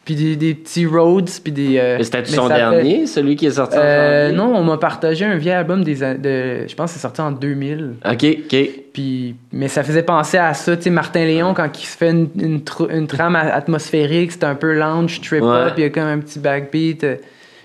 puis 0.05 0.15
des, 0.15 0.35
des 0.35 0.53
petits 0.53 0.85
roads, 0.85 1.25
puis 1.43 1.51
des... 1.51 1.77
euh, 1.77 2.01
C'était 2.03 2.25
son 2.25 2.47
fait- 2.47 2.55
dernier, 2.55 3.05
celui 3.07 3.35
qui 3.35 3.45
est 3.45 3.51
sorti 3.51 3.77
en 3.77 3.81
Euh, 3.81 4.23
janvier? 4.29 4.37
non, 4.37 4.55
on 4.55 4.63
m'a 4.63 4.77
partagé 4.77 5.25
un 5.25 5.35
vieil 5.37 5.53
album 5.53 5.83
des, 5.83 5.95
de, 5.95 6.67
je 6.67 6.75
pense 6.75 6.91
que 6.91 6.95
c'est 6.95 7.01
sorti 7.01 7.21
en 7.21 7.31
2000. 7.31 7.95
OK, 8.05 8.25
OK. 8.45 8.69
Puis, 8.93 9.35
mais 9.51 9.67
ça 9.67 9.83
faisait 9.83 10.03
penser 10.03 10.37
à 10.37 10.53
ça, 10.53 10.75
tu 10.75 10.83
sais, 10.83 10.89
Martin 10.89 11.23
Léon, 11.25 11.53
quand 11.53 11.69
il 11.79 11.85
se 11.85 11.97
fait 11.97 12.09
une, 12.11 12.27
une, 12.39 12.59
tr- 12.59 12.91
une 12.95 13.07
trame 13.07 13.35
atmosphérique, 13.35 14.31
c'est 14.33 14.43
un 14.43 14.55
peu 14.55 14.73
lounge, 14.77 15.21
trip-hop, 15.21 15.49
Ouais. 15.49 15.71
il 15.77 15.83
y 15.83 15.85
a 15.85 15.89
comme 15.89 16.03
un 16.07 16.19
petit 16.19 16.39
backbeat, 16.39 17.03
euh, 17.03 17.15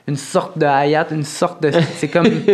une 0.08 0.16
sorte 0.16 0.56
de 0.56 0.64
hi-hat, 0.66 1.08
une 1.10 1.24
sorte 1.24 1.62
de... 1.64 1.70
C'est 1.96 2.08
comme... 2.08 2.26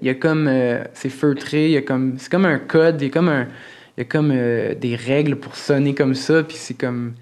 il 0.00 0.06
y 0.06 0.10
a 0.10 0.14
comme... 0.14 0.46
euh, 0.48 0.78
c'est 0.94 1.08
feutré, 1.08 1.64
il 1.66 1.70
y 1.72 1.76
a 1.76 1.82
comme... 1.82 2.14
C'est 2.18 2.30
comme 2.30 2.44
un 2.44 2.58
code, 2.58 3.00
il 3.00 3.06
y 3.08 3.10
a 3.10 3.12
comme 3.12 3.28
un... 3.28 3.46
Il 3.96 4.02
y 4.02 4.02
a 4.02 4.04
comme 4.04 4.28
des 4.30 4.94
règles 4.94 5.34
pour 5.34 5.56
sonner 5.56 5.92
comme 5.92 6.14
ça, 6.14 6.44
puis 6.44 6.56
c'est 6.56 6.74
comme... 6.78 7.14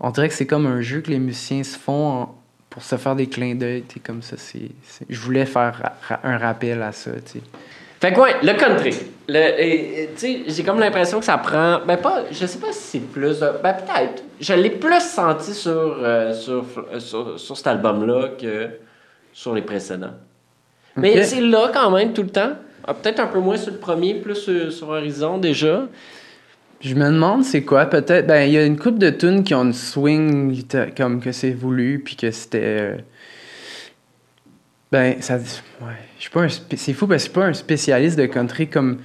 On 0.00 0.10
dirait 0.10 0.28
que 0.28 0.34
c'est 0.34 0.46
comme 0.46 0.66
un 0.66 0.80
jeu 0.80 1.00
que 1.00 1.10
les 1.10 1.18
musiciens 1.18 1.62
se 1.62 1.78
font 1.78 2.22
en- 2.22 2.34
pour 2.70 2.82
se 2.82 2.96
faire 2.96 3.14
des 3.14 3.28
clins 3.28 3.54
d'œil, 3.54 3.84
comme 4.04 4.20
ça, 4.22 4.36
c'est... 4.36 4.70
Je 5.08 5.20
voulais 5.20 5.46
faire 5.46 5.76
ra- 5.80 5.92
ra- 6.08 6.20
un 6.24 6.38
rappel 6.38 6.82
à 6.82 6.90
ça, 6.92 7.12
tu. 7.12 7.40
Fait 8.00 8.12
que 8.12 8.20
ouais, 8.20 8.34
le 8.42 8.52
country. 8.54 8.94
Le, 9.28 10.08
j'ai 10.48 10.62
comme 10.64 10.78
l'impression 10.80 11.20
que 11.20 11.24
ça 11.24 11.38
prend. 11.38 11.80
Ben 11.86 11.96
pas, 11.96 12.24
je 12.30 12.44
sais 12.44 12.58
pas 12.58 12.72
si 12.72 12.80
c'est 12.98 12.98
plus. 13.00 13.38
Ben 13.40 13.72
peut-être. 13.72 14.22
Je 14.40 14.52
l'ai 14.52 14.68
plus 14.70 15.00
senti 15.00 15.54
sur, 15.54 15.70
euh, 16.02 16.34
sur, 16.34 16.66
euh, 16.92 16.98
sur, 17.00 17.40
sur 17.40 17.56
cet 17.56 17.66
album-là 17.68 18.30
que 18.38 18.68
sur 19.32 19.54
les 19.54 19.62
précédents. 19.62 20.12
Mais 20.96 21.22
c'est 21.22 21.40
là 21.40 21.70
quand 21.72 21.90
même 21.92 22.12
tout 22.12 22.22
le 22.24 22.28
temps. 22.28 22.52
Ah, 22.86 22.92
peut-être 22.92 23.20
un 23.20 23.26
peu 23.28 23.38
moins 23.38 23.56
sur 23.56 23.72
le 23.72 23.78
premier, 23.78 24.14
plus 24.16 24.34
sur, 24.34 24.70
sur 24.70 24.88
Horizon 24.90 25.38
déjà. 25.38 25.86
Je 26.84 26.94
me 26.94 27.06
demande 27.06 27.44
c'est 27.44 27.62
quoi, 27.62 27.86
peut-être. 27.86 28.26
Ben, 28.26 28.42
il 28.46 28.52
y 28.52 28.58
a 28.58 28.64
une 28.64 28.78
couple 28.78 28.98
de 28.98 29.10
tunes 29.10 29.42
qui 29.42 29.54
ont 29.54 29.64
une 29.64 29.72
swing 29.72 30.62
comme 30.96 31.20
que 31.20 31.32
c'est 31.32 31.52
voulu, 31.52 32.00
puis 32.04 32.14
que 32.16 32.30
c'était. 32.30 32.60
euh, 32.62 32.96
Ben, 34.92 35.16
ça. 35.20 35.36
Ouais. 35.36 35.92
Je 36.18 36.22
suis 36.22 36.30
pas 36.30 36.42
un. 36.42 36.48
C'est 36.48 36.92
fou 36.92 37.06
parce 37.06 37.22
que 37.24 37.28
je 37.28 37.32
suis 37.32 37.40
pas 37.40 37.46
un 37.46 37.52
spécialiste 37.54 38.18
de 38.18 38.26
country 38.26 38.68
comme. 38.68 38.98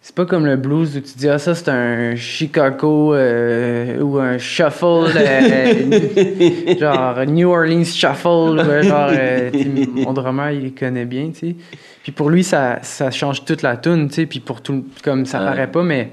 C'est 0.00 0.14
pas 0.14 0.24
comme 0.24 0.46
le 0.46 0.56
blues 0.56 0.96
où 0.96 1.00
tu 1.00 1.18
dis, 1.18 1.28
ah, 1.28 1.38
ça 1.38 1.54
c'est 1.54 1.68
un 1.68 2.16
Chicago 2.16 3.12
euh, 3.14 4.00
ou 4.00 4.16
un 4.18 4.38
shuffle, 4.38 5.12
euh, 5.14 6.76
genre 6.80 7.26
New 7.26 7.50
Orleans 7.50 7.84
shuffle, 7.84 8.56
genre, 8.84 9.10
euh, 9.12 9.50
mon 9.96 10.14
drummer 10.14 10.52
il 10.52 10.74
connaît 10.74 11.04
bien, 11.04 11.28
tu 11.30 11.50
sais. 11.50 11.56
Puis 12.02 12.12
pour 12.12 12.30
lui, 12.30 12.42
ça, 12.42 12.78
ça 12.80 13.10
change 13.10 13.44
toute 13.44 13.60
la 13.60 13.76
tune, 13.76 14.08
tu 14.08 14.14
sais, 14.14 14.26
puis 14.26 14.40
pour 14.40 14.62
tout, 14.62 14.86
comme 15.04 15.26
ça 15.26 15.40
Ouais. 15.40 15.44
paraît 15.46 15.70
pas, 15.70 15.82
mais 15.82 16.08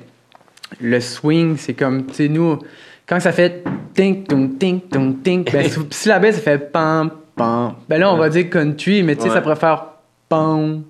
le 0.81 0.99
swing, 0.99 1.57
c'est 1.57 1.73
comme, 1.73 2.05
tu 2.05 2.13
sais, 2.13 2.27
nous, 2.27 2.59
quand 3.07 3.19
ça 3.19 3.31
fait 3.31 3.63
tink, 3.93 4.27
tung, 4.27 4.57
tink, 4.57 4.89
tung, 4.89 5.21
tink, 5.23 5.51
ben, 5.51 5.67
si- 5.91 6.09
la 6.09 6.19
baisse, 6.19 6.35
ça 6.35 6.41
fait 6.41 6.71
pam, 6.71 7.11
pam. 7.35 7.73
Ben 7.89 7.99
là, 7.99 8.11
on 8.13 8.17
va 8.17 8.29
dire 8.29 8.49
country, 8.49 9.03
mais 9.03 9.15
tu 9.15 9.23
sais, 9.23 9.27
Ouais. 9.29 9.33
ça 9.35 9.41
pourrait 9.41 9.55
faire 9.55 9.85
pam, 10.29 10.83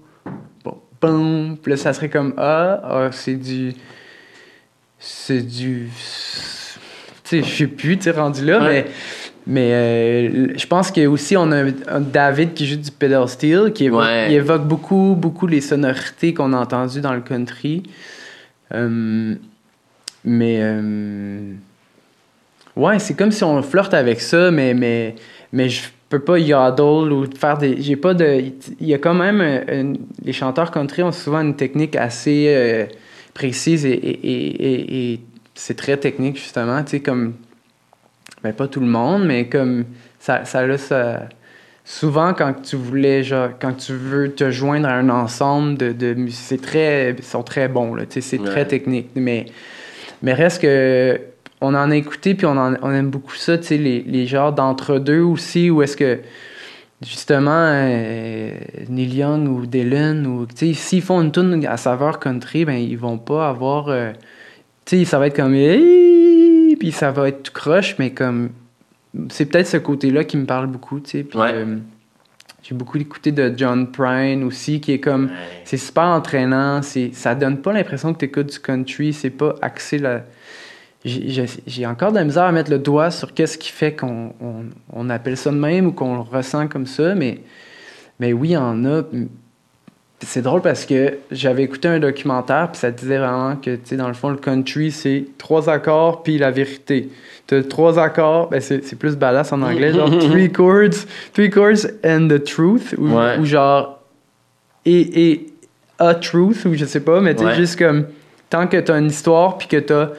pam. 1.00 1.58
Puis 1.62 1.72
là, 1.72 1.78
ça 1.78 1.94
serait 1.94 2.10
comme, 2.10 2.34
ah, 2.38 2.82
ah, 2.84 3.10
c'est 3.12 3.36
du. 3.36 3.74
C'est 4.98 5.42
du. 5.42 5.90
Tu 7.24 7.42
sais, 7.42 7.44
je 7.44 7.56
sais 7.56 7.68
plus, 7.68 7.98
tu 7.98 8.04
sais, 8.04 8.12
rendu 8.12 8.46
là, 8.46 8.60
Ouais. 8.62 8.70
mais. 8.70 8.86
Mais 9.48 9.70
euh, 9.74 10.54
je 10.58 10.66
pense 10.66 10.90
que 10.90 11.06
aussi 11.06 11.38
on 11.38 11.52
a 11.52 11.66
un, 11.88 12.00
David 12.02 12.56
qui 12.56 12.66
joue 12.66 12.78
du 12.78 12.90
pedal 12.90 13.30
steel, 13.30 13.74
qui 13.76 13.86
évoque, 13.86 14.02
Ouais. 14.02 14.26
il 14.32 14.34
évoque 14.38 14.64
beaucoup, 14.64 15.14
beaucoup 15.16 15.46
les 15.46 15.62
sonorités 15.62 16.34
qu'on 16.34 16.52
a 16.52 16.58
entendues 16.58 17.00
dans 17.00 17.14
le 17.14 17.22
country. 17.22 17.84
Euh, 18.74 19.36
mais 20.26 20.58
euh, 20.60 21.54
ouais, 22.76 23.00
c'est 23.00 23.16
comme 23.16 23.32
si 23.32 23.44
on 23.44 23.62
flirte 23.62 23.94
avec 23.94 24.22
ça, 24.22 24.52
mais 24.52 24.74
mais 24.74 25.16
mais 25.54 25.70
je 25.70 25.84
peux 26.10 26.20
pas 26.20 26.38
yodel 26.40 27.12
ou 27.12 27.26
faire 27.38 27.58
des. 27.58 27.82
J'ai 27.82 27.96
pas 27.96 28.14
de. 28.14 28.44
Il 28.80 28.88
y 28.88 28.94
a 28.94 28.98
quand 28.98 29.14
même 29.14 29.42
un- 29.42 29.94
les 30.24 30.34
chanteurs 30.34 30.72
country 30.72 31.04
ont 31.04 31.12
souvent 31.12 31.42
une 31.42 31.56
technique 31.56 31.96
assez 31.96 32.46
euh, 32.50 32.86
précise 33.34 33.86
et, 33.86 33.92
et, 33.94 35.14
et, 35.14 35.20
c'est 35.54 35.78
très 35.78 35.98
technique 35.98 36.36
justement, 36.38 36.84
tu 36.84 36.92
sais 36.92 37.00
comme 37.00 37.34
ben 38.44 38.54
pas 38.54 38.68
tout 38.68 38.82
le 38.82 38.88
monde, 38.88 39.26
mais 39.26 39.48
comme 39.48 39.86
ça, 40.20 40.46
ça 40.46 40.60
a 40.60 40.78
ça. 40.78 41.30
Souvent, 41.88 42.34
quand 42.34 42.54
tu 42.64 42.76
voulais, 42.78 43.24
genre, 43.24 43.50
quand 43.60 43.74
tu 43.74 43.94
veux 43.94 44.34
te 44.34 44.50
joindre 44.50 44.88
à 44.88 44.94
un 44.94 45.10
ensemble 45.10 45.78
de, 45.78 45.92
de 45.92 46.16
c'est 46.32 46.60
très, 46.60 47.12
ils 47.16 47.24
sont 47.24 47.44
très 47.44 47.68
bons, 47.68 47.94
là, 47.94 48.06
tu 48.08 48.14
sais, 48.14 48.22
c'est 48.22 48.40
Ouais. 48.40 48.46
très 48.46 48.66
technique. 48.68 49.10
Mais, 49.16 49.46
mais 50.22 50.34
reste 50.34 50.62
que, 50.62 51.20
on 51.62 51.74
en 51.74 51.90
a 51.92 51.96
écouté, 51.96 52.36
puis 52.36 52.46
on, 52.46 52.58
en- 52.58 52.76
on 52.82 52.92
aime 52.92 53.10
beaucoup 53.10 53.36
ça, 53.36 53.58
tu 53.58 53.66
sais, 53.66 53.78
les, 53.78 54.02
les 54.04 54.28
genres 54.28 54.54
d'entre-deux 54.54 55.22
aussi, 55.22 55.70
où 55.70 55.82
est-ce 55.82 55.96
que 55.98 56.20
justement, 57.06 57.52
euh, 57.52 58.52
Neil 58.90 59.16
Young 59.16 59.48
ou 59.48 59.66
Dylan, 59.66 60.26
ou, 60.28 60.46
tu 60.46 60.68
sais, 60.68 60.74
s'ils 60.74 61.02
font 61.02 61.22
une 61.22 61.32
tune 61.32 61.66
à 61.66 61.78
saveur 61.78 62.20
country, 62.20 62.66
ben, 62.66 62.76
ils 62.78 62.98
vont 62.98 63.18
pas 63.18 63.50
avoir. 63.50 63.90
euh, 63.90 64.12
tu 64.86 64.98
sais, 65.00 65.06
ça 65.06 65.20
va 65.20 65.28
être 65.28 65.36
comme. 65.36 65.54
Hey! 65.54 66.76
Puis 66.80 66.92
ça 66.92 67.12
va 67.12 67.30
être 67.30 67.44
tout 67.44 67.54
croche, 67.54 67.96
mais 68.00 68.12
comme. 68.12 68.50
C'est 69.30 69.46
peut-être 69.46 69.68
ce 69.68 69.78
côté-là 69.78 70.24
qui 70.26 70.36
me 70.38 70.46
parle 70.46 70.68
beaucoup, 70.68 71.00
tu 71.00 71.10
sais. 71.12 71.24
Puis, 71.24 71.40
Ouais. 71.40 71.52
euh, 71.54 71.78
j'ai 72.68 72.74
beaucoup 72.74 72.98
écouté 72.98 73.32
de 73.32 73.54
John 73.56 73.92
Prine 73.92 74.44
aussi, 74.44 74.82
qui 74.82 74.94
est 74.94 75.00
comme. 75.00 75.30
C'est 75.66 75.78
super 75.78 76.06
entraînant, 76.06 76.82
c'est, 76.82 77.12
ça 77.14 77.36
donne 77.36 77.62
pas 77.62 77.72
l'impression 77.74 78.12
que 78.14 78.18
tu 78.20 78.26
écoutes 78.26 78.52
du 78.54 78.60
country, 78.60 79.14
c'est 79.14 79.30
pas 79.30 79.54
axé 79.62 80.00
là. 80.00 80.24
J'ai, 81.04 81.30
j'ai- 81.30 81.46
j'ai 81.68 81.86
encore 81.86 82.12
de 82.12 82.18
la 82.18 82.24
misère 82.24 82.44
à 82.46 82.52
mettre 82.52 82.72
le 82.72 82.80
doigt 82.80 83.12
sur 83.12 83.36
qu'est-ce 83.36 83.60
qui 83.60 83.72
fait 83.72 83.94
qu'on 83.96 84.34
on, 84.42 84.64
on 84.92 85.10
appelle 85.12 85.38
ça 85.38 85.52
de 85.52 85.56
même 85.58 85.86
ou 85.88 85.92
qu'on 85.92 86.16
le 86.16 86.22
ressent 86.22 86.68
comme 86.68 86.88
ça, 86.88 87.14
mais, 87.14 87.42
mais 88.20 88.34
oui, 88.34 88.50
il 88.50 88.52
y 88.54 88.58
en 88.58 88.84
a. 88.86 89.04
C'est 90.22 90.42
drôle 90.42 90.62
parce 90.62 90.86
que 90.86 91.16
j'avais 91.30 91.64
écouté 91.64 91.88
un 91.90 92.00
documentaire, 92.00 92.70
puis 92.72 92.80
ça 92.80 92.90
disait 92.90 93.18
vraiment 93.18 93.56
que, 93.58 93.76
tu 93.76 93.82
sais, 93.84 93.96
dans 93.98 94.08
le 94.08 94.14
fond, 94.14 94.30
le 94.30 94.38
country, 94.38 94.90
c'est 94.92 95.26
trois 95.38 95.70
accords, 95.70 96.24
puis 96.24 96.38
la 96.38 96.52
vérité. 96.52 97.10
T'as 97.48 97.62
trois 97.62 98.00
accords, 98.00 98.50
ben 98.50 98.60
c'est, 98.62 98.80
plus 98.98 99.18
badass 99.18 99.52
en 99.52 99.62
anglais, 99.62 99.94
genre 99.94 100.10
three 100.20 100.52
chords, 100.52 101.06
three 101.34 101.50
chords 101.52 101.86
and 102.04 102.28
the 102.30 102.44
truth, 102.44 102.96
ou, 102.98 103.10
Ouais. 103.10 103.38
ou 103.40 103.46
genre 103.46 104.00
et, 104.86 105.32
et 105.32 105.48
a 106.00 106.16
truth, 106.16 106.66
ou 106.66 106.74
je 106.74 106.86
sais 106.86 107.02
pas, 107.02 107.20
mais 107.22 107.36
tu 107.36 107.42
sais, 107.42 107.46
Ouais. 107.50 107.56
juste 107.56 107.78
comme 107.78 108.06
tant 108.50 108.68
que 108.68 108.78
t'as 108.78 108.98
une 108.98 109.08
histoire, 109.08 109.58
puis 109.58 109.68
que 109.68 109.78
t'as 109.78 110.10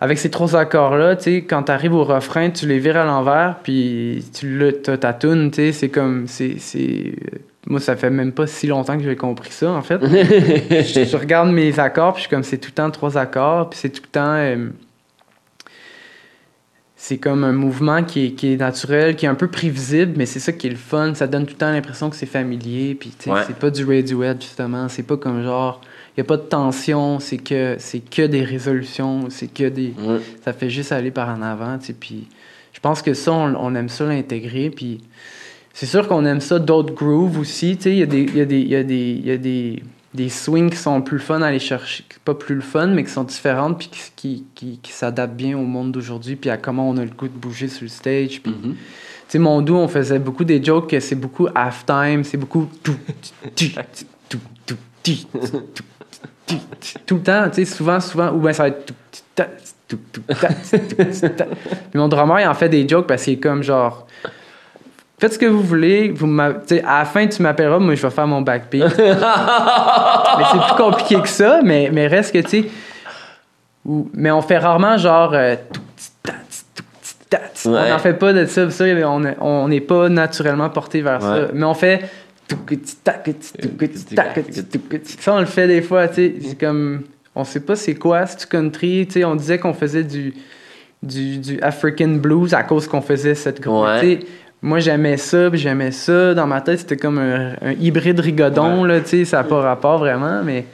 avec 0.00 0.18
ces 0.18 0.30
trois 0.30 0.56
accords-là, 0.56 1.16
tu 1.16 1.22
sais, 1.24 1.42
quand 1.42 1.62
t'arrives 1.64 1.94
au 1.94 2.04
refrain, 2.04 2.50
tu 2.50 2.66
les 2.66 2.78
vires 2.78 2.96
à 2.96 3.04
l'envers, 3.04 3.56
puis 3.62 4.24
tu 4.34 4.60
t'as 4.82 4.96
ta 4.96 5.12
tune, 5.12 5.50
tu 5.50 5.56
sais, 5.56 5.72
c'est 5.72 5.88
comme, 5.90 6.26
c'est, 6.26 6.56
c'est... 6.58 7.12
Moi, 7.68 7.80
ça 7.80 7.96
fait 7.96 8.10
même 8.10 8.32
pas 8.32 8.46
si 8.46 8.66
longtemps 8.68 8.96
que 8.96 9.02
j'ai 9.04 9.16
compris 9.16 9.50
ça, 9.50 9.70
en 9.72 9.82
fait. 9.82 9.98
je, 10.04 11.04
je 11.04 11.16
regarde 11.16 11.50
mes 11.50 11.78
accords, 11.80 12.12
puis 12.14 12.22
je 12.22 12.28
suis 12.28 12.34
comme, 12.34 12.44
c'est 12.44 12.58
tout 12.58 12.68
le 12.70 12.74
temps 12.74 12.90
trois 12.90 13.18
accords, 13.18 13.70
puis 13.70 13.78
c'est 13.80 13.90
tout 13.90 14.02
le 14.04 14.08
temps... 14.10 14.34
euh, 14.36 14.68
c'est 16.98 17.18
comme 17.18 17.44
un 17.44 17.52
mouvement 17.52 18.02
qui 18.02 18.26
est, 18.26 18.30
qui 18.32 18.54
est 18.54 18.56
naturel, 18.56 19.16
qui 19.16 19.26
est 19.26 19.28
un 19.28 19.34
peu 19.34 19.48
prévisible, 19.48 20.14
mais 20.16 20.26
c'est 20.26 20.40
ça 20.40 20.52
qui 20.52 20.66
est 20.66 20.70
le 20.70 20.76
fun. 20.76 21.14
Ça 21.14 21.26
donne 21.26 21.44
tout 21.44 21.52
le 21.52 21.58
temps 21.58 21.70
l'impression 21.70 22.08
que 22.08 22.16
c'est 22.16 22.24
familier, 22.26 22.94
puis 22.94 23.12
Ouais. 23.26 23.42
c'est 23.46 23.56
pas 23.56 23.70
du 23.70 23.84
Radiohead, 23.84 24.40
justement. 24.40 24.88
C'est 24.88 25.02
pas 25.02 25.16
comme 25.16 25.42
genre... 25.42 25.80
Il 26.16 26.20
y 26.20 26.22
a 26.22 26.24
pas 26.24 26.38
de 26.38 26.42
tension, 26.42 27.20
c'est 27.20 27.36
que, 27.36 27.76
c'est 27.78 28.00
que 28.00 28.22
des 28.26 28.42
résolutions, 28.42 29.26
c'est 29.28 29.52
que 29.52 29.68
des 29.68 29.92
Ouais. 30.00 30.18
ça 30.42 30.54
fait 30.54 30.70
juste 30.70 30.90
aller 30.90 31.10
par 31.10 31.28
en 31.28 31.42
avant, 31.42 31.76
tu 31.78 31.86
sais, 31.86 31.92
puis 31.92 32.26
je 32.72 32.80
pense 32.80 33.02
que 33.02 33.12
ça, 33.12 33.32
on, 33.32 33.54
on 33.54 33.74
aime 33.74 33.90
ça 33.90 34.06
l'intégrer, 34.06 34.70
puis 34.70 35.02
c'est 35.78 35.84
sûr 35.86 36.08
qu'on 36.08 36.24
aime 36.24 36.40
ça 36.40 36.58
d'autres 36.58 36.94
grooves 36.94 37.38
aussi, 37.38 37.76
tu 37.76 37.82
sais, 37.82 37.90
il 37.90 37.98
y 37.98 38.02
a 38.02 38.06
des, 38.06 38.22
il 38.22 38.36
y 38.36 38.40
a 38.40 38.44
des, 38.46 38.60
y 38.60 38.74
a 38.76 38.82
des, 38.82 39.20
y 39.24 39.30
a 39.30 39.36
des, 39.36 39.82
des 40.14 40.28
swings 40.30 40.70
qui 40.70 40.76
sont 40.78 41.02
plus 41.02 41.18
fun 41.18 41.42
à 41.42 41.48
aller 41.48 41.58
chercher, 41.58 42.02
pas 42.24 42.32
plus 42.34 42.54
le 42.54 42.62
fun, 42.62 42.86
mais 42.86 43.04
qui 43.04 43.10
sont 43.10 43.24
différentes, 43.24 43.78
puis 43.78 43.88
qui, 43.88 44.00
qui, 44.16 44.44
qui, 44.54 44.78
qui 44.82 44.92
s'adaptent 44.92 45.36
bien 45.36 45.58
au 45.58 45.64
monde 45.64 45.92
d'aujourd'hui, 45.92 46.36
puis 46.36 46.48
à 46.48 46.56
comment 46.56 46.88
on 46.88 46.96
a 46.96 47.04
le 47.04 47.10
goût 47.10 47.28
de 47.28 47.36
bouger 47.36 47.68
sur 47.68 47.82
le 47.82 47.88
stage, 47.90 48.40
puis 48.42 48.52
Mhm. 48.52 48.72
tu 48.72 48.76
sais, 49.28 49.38
mon 49.38 49.60
doux, 49.60 49.74
on 49.76 49.86
faisait 49.88 50.18
beaucoup 50.18 50.44
des 50.44 50.64
jokes 50.64 50.88
que 50.88 50.98
c'est 50.98 51.14
beaucoup 51.14 51.46
halftime, 51.54 52.24
c'est 52.24 52.38
beaucoup 52.38 52.70
tout, 52.82 52.96
tout, 53.54 53.64
tout, 54.30 54.38
tout, 54.38 54.38
tout, 54.64 54.76
tout, 55.02 55.12
tout, 55.34 55.84
tout, 56.46 56.98
tout 57.06 57.14
le 57.16 57.22
temps, 57.22 57.48
tu 57.50 57.54
sais, 57.56 57.64
souvent, 57.66 58.00
souvent, 58.00 58.32
ou 58.32 58.40
bien 58.40 58.54
ça 58.54 58.62
va 58.62 58.68
être 58.70 58.86
tout, 58.86 58.94
tout, 59.12 59.20
ta, 59.34 59.48
tout, 59.88 59.98
tout, 60.10 60.22
ta, 60.22 60.48
tout, 60.48 60.78
tout, 60.88 61.28
ta. 61.36 61.44
Puis 61.44 61.98
mon 61.98 62.08
drummer, 62.08 62.40
il 62.40 62.46
en 62.48 62.54
fait 62.54 62.68
des 62.70 62.88
jokes 62.88 63.06
parce 63.06 63.24
qu'il 63.24 63.34
est 63.34 63.40
comme 63.40 63.62
genre, 63.62 64.06
faites 65.18 65.32
ce 65.32 65.38
que 65.38 65.46
vous 65.46 65.62
voulez, 65.62 66.10
vous 66.10 66.40
à 66.40 66.98
la 66.98 67.04
fin, 67.04 67.26
tu 67.26 67.42
m'appelleras, 67.42 67.78
moi, 67.78 67.94
je 67.94 68.02
vais 68.02 68.10
faire 68.10 68.26
mon 68.26 68.42
backbeat. 68.42 68.82
mais 68.98 70.44
c'est 70.52 70.60
plus 70.66 70.76
compliqué 70.76 71.20
que 71.20 71.28
ça, 71.28 71.60
mais, 71.64 71.90
mais 71.92 72.06
reste 72.06 72.32
que, 72.32 72.38
tu 72.38 72.62
sais, 72.62 72.68
mais 74.14 74.30
on 74.30 74.42
fait 74.42 74.58
rarement 74.58 74.96
genre, 74.96 75.32
euh, 75.34 75.56
on 77.64 77.70
n'en 77.70 77.98
fait 77.98 78.14
pas 78.14 78.32
de 78.32 78.46
ça, 78.46 78.70
ça 78.70 78.84
on 79.40 79.68
n'est 79.68 79.80
pas 79.80 80.08
naturellement 80.08 80.70
porté 80.70 81.02
vers 81.02 81.22
ça, 81.22 81.48
mais 81.52 81.64
on 81.64 81.74
fait 81.74 82.08
ça 85.18 85.34
on 85.34 85.40
le 85.40 85.46
fait 85.46 85.66
des 85.66 85.82
fois, 85.82 86.08
tu 86.08 86.14
sais, 86.14 86.34
c'est 86.40 86.58
comme, 86.60 87.02
on 87.34 87.44
sait 87.44 87.60
pas 87.60 87.76
c'est 87.76 87.94
quoi, 87.94 88.26
c'est 88.26 88.40
du 88.40 88.46
country, 88.46 89.06
tu 89.06 89.14
sais, 89.14 89.24
on 89.24 89.34
disait 89.34 89.58
qu'on 89.58 89.74
faisait 89.74 90.04
du, 90.04 90.34
du, 91.02 91.38
du 91.38 91.60
African 91.60 92.08
blues 92.08 92.54
à 92.54 92.62
cause 92.62 92.86
qu'on 92.86 93.02
faisait 93.02 93.34
cette 93.34 93.60
groupe, 93.60 93.88
moi 94.62 94.78
j'aimais 94.80 95.16
ça, 95.16 95.50
puis 95.50 95.58
j'aimais 95.58 95.90
ça, 95.92 96.34
dans 96.34 96.46
ma 96.46 96.60
tête 96.60 96.80
c'était 96.80 96.96
comme 96.96 97.18
un, 97.18 97.52
un 97.62 97.72
hybride 97.78 98.20
rigodon, 98.20 98.84
là, 98.84 99.00
tu 99.00 99.08
sais, 99.08 99.24
ça 99.24 99.38
n'a 99.38 99.44
pas 99.44 99.60
rapport 99.60 99.98
vraiment, 99.98 100.42
mais 100.44 100.64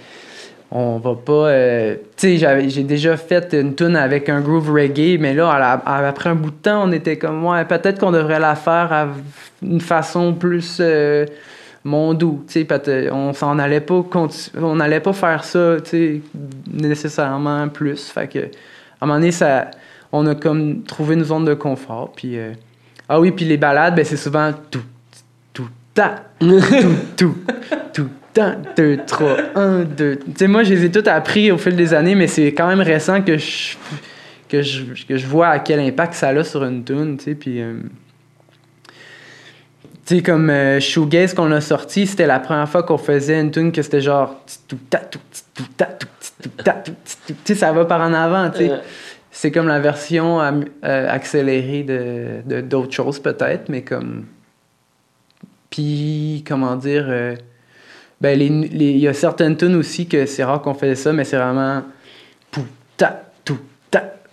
on 0.71 0.97
va 0.99 1.15
pas. 1.15 1.33
euh, 1.49 1.97
tu 2.17 2.29
sais, 2.29 2.37
j'avais- 2.39 2.71
j'ai 2.71 2.83
déjà 2.85 3.17
fait 3.19 3.53
une 3.53 3.75
tune 3.75 3.95
avec 3.97 4.29
un 4.31 4.41
groove 4.41 4.71
reggae, 4.73 5.19
mais 5.21 5.35
là, 5.35 5.51
à 5.51 5.59
la- 5.59 5.73
à- 5.85 6.09
après 6.09 6.31
un 6.31 6.35
bout 6.35 6.51
de 6.51 6.57
temps, 6.57 6.85
on 6.89 6.93
était 6.93 7.19
comme, 7.19 7.45
ouais, 7.45 7.65
peut-être 7.67 7.99
qu'on 7.99 8.13
devrait 8.13 8.41
la 8.41 8.55
faire 8.55 8.91
à 8.91 9.09
une 9.63 9.81
façon 9.83 10.33
plus 10.33 10.79
euh, 10.81 11.27
mondou. 11.85 12.43
Tu 12.47 12.53
sais, 12.61 12.65
peut-être- 12.65 13.13
on 13.13 13.35
s'en 13.35 13.59
allait 13.59 13.81
pas, 13.83 14.03
on 14.63 14.81
allait 14.81 15.01
pas 15.01 15.13
faire 15.13 15.45
ça, 15.45 15.77
tu 15.85 15.91
sais, 15.91 16.21
nécessairement 16.73 17.69
plus. 17.69 18.09
Fait 18.11 18.29
que, 18.29 18.39
à 18.39 18.43
un 19.03 19.07
moment 19.07 19.19
donné, 19.19 19.31
ça, 19.33 19.71
on 20.11 20.27
a 20.27 20.35
comme 20.35 20.83
trouvé 20.85 21.15
une 21.17 21.25
zone 21.25 21.45
de 21.45 21.55
confort. 21.55 22.13
Puis, 22.17 22.39
euh, 22.39 22.53
ah 23.15 23.21
oui, 23.21 23.31
puis 23.31 23.45
les 23.45 23.59
balades, 23.59 23.95
ben, 23.95 24.07
c'est 24.07 24.17
souvent 24.17 24.55
tout, 24.71 24.81
tout, 25.53 25.69
ta, 25.93 26.25
tout, 26.41 26.61
tout, 27.15 27.37
tout, 27.93 28.09
ta, 28.33 28.57
deux, 28.75 29.01
trois, 29.07 29.37
un, 29.55 29.81
deux. 29.81 30.17
Tu 30.17 30.33
sais, 30.35 30.49
moi, 30.49 30.63
je 30.63 30.73
les 30.73 30.87
ai 30.87 30.91
toutes 30.91 31.09
appris 31.09 31.53
au 31.53 31.59
fil 31.59 31.77
des 31.77 31.93
années, 31.93 32.15
mais 32.15 32.27
c'est 32.27 32.55
quand 32.55 32.67
même 32.67 32.81
récent 32.81 33.21
que 33.21 33.37
je, 33.37 33.77
que 34.49 34.63
je, 34.63 34.85
que 35.07 35.19
je 35.19 35.27
vois 35.27 35.49
à 35.49 35.59
quel 35.59 35.81
impact 35.81 36.15
ça 36.15 36.29
a 36.29 36.43
sur 36.43 36.65
une 36.65 36.85
tune, 36.85 37.19
tu 37.19 37.25
sais, 37.25 37.35
puis... 37.35 37.61
euh, 37.61 37.81
tu 40.07 40.17
sais, 40.17 40.23
comme 40.23 40.49
euh, 40.49 40.81
Shoegaze 40.81 41.35
qu'on 41.35 41.53
a 41.53 41.61
sorti, 41.61 42.07
c'était 42.07 42.27
la 42.27 42.41
première 42.41 42.69
fois 42.69 42.83
qu'on 42.83 42.97
faisait 42.97 43.39
une 43.39 43.51
tune 43.51 43.73
que 43.73 43.83
c'était 43.83 44.01
genre... 44.01 44.43
tout, 44.67 44.79
tout, 44.89 44.99
tout, 45.11 45.21
tout, 45.55 45.65
tout, 45.77 46.09
tout, 46.41 46.73
tout. 46.85 46.93
Tu 47.27 47.35
sais, 47.45 47.55
ça 47.57 47.73
va 47.73 47.85
par 47.85 48.01
en 48.01 48.15
avant, 48.15 48.49
tu 48.49 48.69
sais. 48.69 48.73
C'est 49.35 49.51
comme 49.51 49.67
la 49.67 49.81
version 49.81 50.41
euh, 50.41 50.61
accélérée 50.83 51.83
de 51.83 52.61
d'autres 52.61 52.93
choses, 52.93 53.19
peut-être, 53.19 53.71
mais 53.71 53.83
comme. 53.83 54.27
Puis, 55.71 56.45
comment 56.47 56.77
dire. 56.77 57.07
euh, 57.09 57.35
ben, 58.21 58.41
il 58.41 58.99
y 58.99 59.09
a 59.09 59.15
certaines 59.15 59.57
tunes 59.57 59.75
aussi 59.75 60.07
que 60.07 60.27
c'est 60.27 60.45
rare 60.45 60.63
qu'on 60.63 60.75
faisait 60.75 60.95
ça, 60.95 61.13
mais 61.13 61.25
c'est 61.25 61.39
vraiment. 61.39 61.83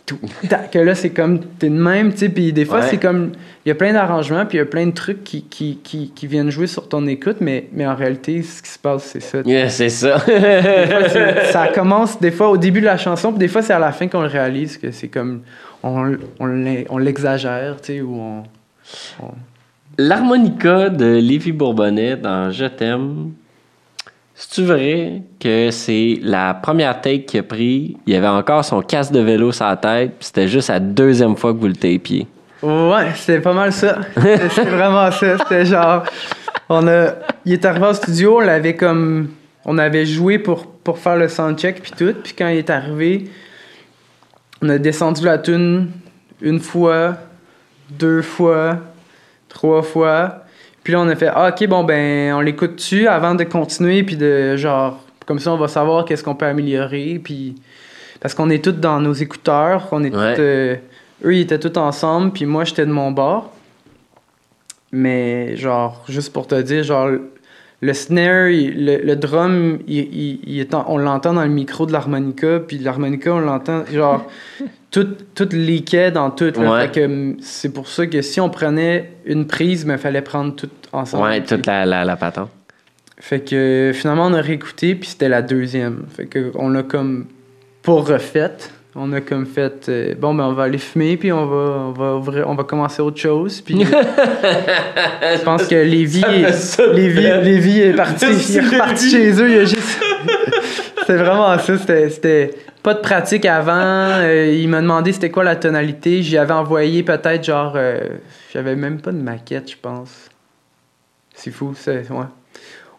Tout, 0.10 0.19
ta. 0.49 0.57
Que 0.60 0.80
là, 0.80 0.95
c'est 0.95 1.11
comme. 1.11 1.40
T'es 1.60 1.69
de 1.69 1.76
même, 1.76 2.11
tu 2.11 2.19
sais. 2.19 2.30
Puis 2.30 2.52
des 2.53 2.65
fois, 2.65 2.80
Ouais. 2.80 2.88
c'est 2.90 2.98
comme. 2.98 3.31
Il 3.65 3.69
y 3.69 3.72
a 3.72 3.76
plein 3.76 3.94
d'arrangements, 3.94 4.45
puis 4.45 4.57
il 4.57 4.61
y 4.61 4.64
a 4.64 4.65
plein 4.65 4.88
de 4.88 4.91
trucs 4.94 5.23
qui, 5.23 5.44
qui, 5.44 5.80
qui, 5.84 6.11
qui 6.15 6.27
viennent 6.27 6.49
jouer 6.49 6.65
sur 6.68 6.88
ton 6.90 7.06
écoute, 7.07 7.38
mais, 7.41 7.68
mais 7.73 7.86
en 7.86 7.94
réalité, 7.95 8.41
ce 8.41 8.61
qui 8.64 8.69
se 8.69 8.80
passe, 8.80 9.03
c'est 9.03 9.19
ça. 9.19 9.40
yeah, 9.45 9.69
c'est 9.69 9.90
ça. 9.90 10.18
Fois, 10.19 11.44
ça 11.52 11.68
commence 11.68 12.19
des 12.19 12.31
fois 12.31 12.49
au 12.49 12.57
début 12.57 12.80
de 12.81 12.86
la 12.86 12.98
chanson, 12.98 13.30
puis 13.31 13.40
des 13.40 13.48
fois 13.48 13.61
c'est 13.61 13.73
à 13.73 13.80
la 13.80 13.91
fin 13.91 14.07
qu'on 14.07 14.22
le 14.22 14.27
réalise 14.27 14.77
que 14.77 14.91
c'est 14.91 15.10
comme 15.10 15.41
on, 15.84 16.15
on 16.40 16.98
l'exagère, 16.98 17.77
tu 17.81 17.94
sais, 17.94 18.02
ou 18.02 18.15
on, 18.19 18.44
on- 19.22 19.31
L'harmonica 19.98 20.90
de 20.90 21.18
Lévi 21.18 21.52
Bourbonnais 21.52 22.15
dans 22.15 22.52
Je 22.52 22.65
t'aime, 22.65 23.31
c'est-tu 24.41 24.64
vrai 24.64 25.22
que 25.38 25.70
c'est 25.70 26.18
la 26.22 26.53
première 26.53 27.02
take 27.02 27.26
qu'il 27.26 27.41
a 27.41 27.44
pris, 27.44 27.98
il 28.07 28.16
avait 28.16 28.26
encore 28.26 28.64
son 28.64 28.82
casque 28.82 29.11
de 29.11 29.20
vélo 29.20 29.52
sur 29.52 29.66
la 29.66 29.76
tête, 29.76 30.11
puis 30.18 30.28
c'était 30.28 30.48
juste 30.48 30.70
la 30.70 30.80
deuxième 30.80 31.36
fois 31.36 31.52
que 31.52 31.57
vous 31.57 31.68
le 31.68 31.74
tapiez? 31.74 32.26
Ouais, 32.64 33.11
c'était 33.16 33.41
pas 33.41 33.52
mal 33.52 33.74
ça. 33.74 33.99
C'était 34.16 34.64
vraiment 34.70 35.11
ça. 35.11 35.38
C'était 35.38 35.66
genre, 35.66 36.03
on 36.70 36.88
a, 36.88 37.16
il 37.44 37.52
est 37.52 37.66
arrivé 37.66 37.88
au 37.88 37.94
studio, 37.94 38.38
on 38.38 38.40
l'avait 38.40 38.76
comme, 38.76 39.30
on 39.66 39.78
avait 39.78 40.06
joué 40.06 40.40
pour 40.40 40.68
pour 40.68 40.99
faire 40.99 41.18
le 41.18 41.28
soundcheck 41.28 41.82
puis 41.82 41.91
tout, 41.98 42.16
puis 42.24 42.34
quand 42.34 42.48
il 42.48 42.60
est 42.60 42.70
arrivé, 42.70 43.26
on 44.61 44.70
a 44.70 44.78
descendu 44.78 45.26
la 45.26 45.38
tune 45.38 45.91
une 46.41 46.61
fois, 46.61 47.18
deux 47.90 48.22
fois, 48.22 48.78
trois 49.49 49.82
fois. 49.82 50.45
Puis 50.90 50.95
là, 50.95 51.02
on 51.02 51.07
a 51.07 51.16
fait, 51.16 51.28
ah, 51.32 51.49
ok, 51.56 51.68
bon, 51.68 51.84
ben, 51.84 52.34
on 52.34 52.40
l'écoute 52.41 52.78
dessus 52.78 53.06
avant 53.07 53.36
de 53.36 53.44
continuer, 53.44 54.02
puis 54.02 54.16
de 54.18 54.56
genre, 54.57 54.99
comme 55.28 55.38
ça, 55.38 55.53
on 55.53 55.57
va 55.57 55.68
savoir 55.68 56.03
qu'est-ce 56.03 56.24
qu'on 56.24 56.34
peut 56.34 56.48
améliorer, 56.48 57.22
puis. 57.24 57.53
Parce 58.20 58.34
qu'on 58.34 58.49
est 58.49 58.64
tous 58.64 58.72
dans 58.72 58.99
nos 58.99 59.14
écouteurs, 59.14 59.88
on 59.91 60.03
est 60.03 60.10
Ouais. 60.16 60.34
tous. 60.34 60.41
euh, 60.41 60.76
eux, 61.26 61.36
ils 61.36 61.41
étaient 61.41 61.60
tous 61.60 61.78
ensemble, 61.80 62.32
puis 62.32 62.48
moi, 62.48 62.64
j'étais 62.64 62.88
de 62.88 62.91
mon 62.91 63.11
bord. 63.11 63.52
Mais, 64.91 65.56
genre, 65.57 66.03
juste 66.10 66.34
pour 66.34 66.48
te 66.48 66.60
dire, 66.60 66.82
genre, 66.82 67.10
le 67.82 67.94
snare, 67.94 68.49
il- 68.49 68.84
le, 68.86 68.98
le 69.03 69.16
drum, 69.16 69.78
il, 69.88 70.60
est 70.60 70.74
en- 70.74 70.86
on 70.88 70.98
l'entend 70.98 71.34
dans 71.36 71.44
le 71.44 71.49
micro 71.49 71.86
de 71.86 71.91
l'harmonica, 71.94 72.60
puis 72.68 72.80
l'harmonica, 72.80 73.32
on 73.36 73.40
l'entend, 73.40 73.86
genre, 73.94 74.26
tout, 74.91 75.07
tout 75.36 75.48
leakait 75.52 76.10
dans 76.11 76.32
tout. 76.32 76.52
là. 76.60 76.72
Ouais. 76.72 76.82
Fait 76.88 76.91
que 77.02 77.36
c'est 77.41 77.72
pour 77.72 77.88
ça 77.88 78.07
que 78.07 78.24
si 78.24 78.41
on 78.41 78.49
prenait 78.49 79.11
une 79.26 79.45
prise, 79.45 79.86
il 79.88 79.98
fallait 79.99 80.24
prendre 80.24 80.56
tout 80.56 80.70
ensemble. 80.94 81.24
Ouais, 81.24 81.41
toute 81.44 81.66
la, 81.66 81.86
la, 81.86 82.06
la 82.06 82.16
patente. 82.16 82.49
Fait 83.20 83.41
que 83.41 83.91
finalement, 83.94 84.28
on 84.28 84.34
a 84.34 84.41
réécouté, 84.41 84.95
puis 84.95 85.10
c'était 85.10 85.30
la 85.30 85.41
deuxième. 85.41 86.06
Fait 86.16 86.26
que 86.26 86.52
on 86.56 86.74
a 86.76 86.84
comme 86.84 87.26
pas 87.84 87.94
refait. 87.94 88.52
On 88.95 89.14
a 89.14 89.22
comme 89.22 89.45
fait, 89.45 89.88
euh, 89.88 90.16
bon, 90.18 90.34
ben 90.34 90.45
on 90.45 90.53
va 90.53 90.64
aller 90.64 90.78
fumer, 90.80 91.16
puis 91.16 91.32
on 91.32 91.45
va, 91.45 91.56
on 91.56 91.91
va, 91.91 92.16
ouvrir- 92.16 92.45
on 92.48 92.56
va 92.56 92.64
commencer 92.64 93.02
autre 93.02 93.20
chose. 93.20 93.61
Puis 93.61 93.84
je 93.86 95.44
pense 95.44 95.68
que 95.68 95.76
Lévi, 95.76 96.24
ça, 96.53 96.88
Lévi. 96.88 97.22
Lévi 97.22 97.80
est 97.82 97.94
parti, 97.94 98.26
il 98.49 98.57
est 98.57 98.61
reparti 98.61 99.10
chez 99.11 99.32
eux. 99.41 99.49
Il 99.52 99.57
a 99.60 99.66
juste. 99.66 99.99
c'était 101.02 101.18
vraiment 101.18 101.57
ça. 101.60 101.78
C'était, 101.78 102.10
c'était 102.10 102.52
pas 102.82 102.94
de 102.95 102.99
pratique 102.99 103.45
avant. 103.45 103.74
euh, 103.76 104.53
il 104.57 104.68
m'a 104.70 104.82
demandé 104.82 105.11
c'était 105.14 105.30
quoi 105.30 105.44
la 105.44 105.56
tonalité. 105.56 106.24
J'y 106.24 106.38
avais 106.38 106.53
envoyé 106.53 107.03
peut-être 107.03 107.44
genre. 107.44 107.74
euh, 107.76 107.99
J'avais 108.53 108.76
même 108.76 108.99
pas 108.99 109.11
de 109.11 109.18
maquette, 109.22 109.70
je 109.72 109.78
pense. 109.82 110.28
C'est 111.40 111.52
fou, 111.52 111.74
c'est. 111.74 112.10
Ouais. 112.11 112.26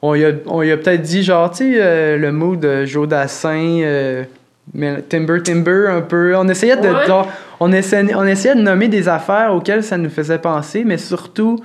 On 0.00 0.14
y 0.14 0.24
a, 0.24 0.30
on 0.46 0.62
y 0.62 0.70
a 0.72 0.78
peut-être 0.78 1.02
dit 1.02 1.22
genre, 1.22 1.50
tu 1.50 1.58
sais, 1.58 1.72
euh, 1.76 2.16
le 2.16 2.32
mot 2.32 2.56
de 2.56 2.86
Jodassin, 2.86 3.80
euh, 3.82 4.24
mais 4.72 5.02
Timber 5.02 5.42
Timber 5.42 5.88
un 5.90 6.00
peu. 6.00 6.34
On 6.36 6.48
essayait 6.48 6.76
de. 6.76 6.88
Ouais. 6.88 7.06
genre, 7.06 7.28
on, 7.60 7.70
essayait, 7.70 8.14
on 8.14 8.24
essayait 8.26 8.54
de 8.54 8.62
nommer 8.62 8.88
des 8.88 9.08
affaires 9.08 9.54
auxquelles 9.54 9.84
ça 9.84 9.98
nous 9.98 10.08
faisait 10.08 10.38
penser, 10.38 10.84
mais 10.84 10.96
surtout 10.96 11.58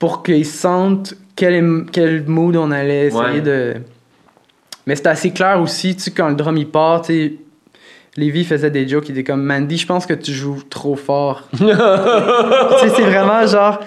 pour 0.00 0.24
qu'ils 0.24 0.46
sentent 0.46 1.14
quel, 1.36 1.84
quel 1.92 2.24
mood 2.26 2.56
on 2.56 2.72
allait 2.72 3.06
essayer 3.06 3.22
Ouais. 3.22 3.40
de. 3.40 3.74
Mais 4.88 4.96
c'était 4.96 5.10
assez 5.10 5.30
clair 5.30 5.60
aussi, 5.60 5.94
tu 5.94 6.02
sais, 6.02 6.10
quand 6.10 6.28
le 6.28 6.34
drum 6.34 6.56
il 6.56 6.68
part, 6.68 7.02
tu 7.02 7.12
sais. 7.12 7.32
Lévi 8.16 8.44
faisait 8.44 8.70
des 8.70 8.86
jokes, 8.86 9.08
il 9.08 9.12
était 9.12 9.24
comme 9.24 9.42
Mandy, 9.42 9.78
je 9.78 9.86
pense 9.86 10.04
que 10.04 10.12
tu 10.12 10.32
joues 10.32 10.58
trop 10.68 10.96
fort. 10.96 11.48
tu 11.56 11.64
sais, 11.64 12.88
c'est 12.94 13.02
vraiment 13.04 13.46
genre. 13.46 13.78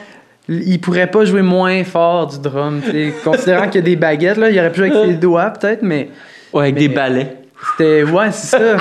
Il 0.48 0.80
pourrait 0.80 1.08
pas 1.10 1.26
jouer 1.26 1.42
moins 1.42 1.84
fort 1.84 2.28
du 2.28 2.40
drum, 2.40 2.82
tu 2.84 2.92
sais. 2.92 3.14
Considérant 3.24 3.66
qu'il 3.66 3.76
y 3.76 3.78
a 3.80 3.82
des 3.82 3.96
baguettes, 3.96 4.38
là, 4.38 4.50
il 4.50 4.60
aurait 4.60 4.72
pu 4.72 4.78
jouer 4.82 4.92
avec 4.92 5.10
ses 5.12 5.18
doigts 5.18 5.50
peut-être, 5.52 5.82
mais 5.82 6.10
Ouais, 6.54 6.64
avec 6.64 6.76
Mais- 6.76 6.82
des 6.88 6.90
balais. 6.90 7.36
c'était. 7.72 8.04
Ouais, 8.04 8.32
c'est 8.32 8.58
ça. 8.58 8.78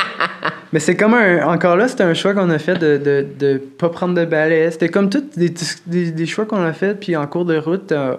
mais 0.72 0.78
c'est 0.78 0.94
comme 0.96 1.14
un. 1.14 1.46
Encore 1.46 1.76
là, 1.76 1.88
c'était 1.88 2.02
un 2.04 2.14
choix 2.14 2.34
qu'on 2.34 2.50
a 2.50 2.58
fait 2.58 2.74
de, 2.78 2.98
de, 2.98 3.26
de 3.38 3.56
pas 3.56 3.88
prendre 3.88 4.14
de 4.14 4.24
balai. 4.26 4.70
C'était 4.70 4.88
comme 4.90 5.08
tous 5.08 5.24
des, 5.36 5.52
des, 5.86 6.10
des 6.10 6.26
choix 6.26 6.44
qu'on 6.44 6.62
a 6.62 6.72
fait, 6.72 6.94
puis 7.00 7.16
en 7.16 7.26
cours 7.26 7.44
de 7.46 7.56
route, 7.56 7.90
euh, 7.92 8.16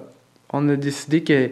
on 0.51 0.67
a 0.69 0.75
décidé 0.75 1.21
que 1.21 1.49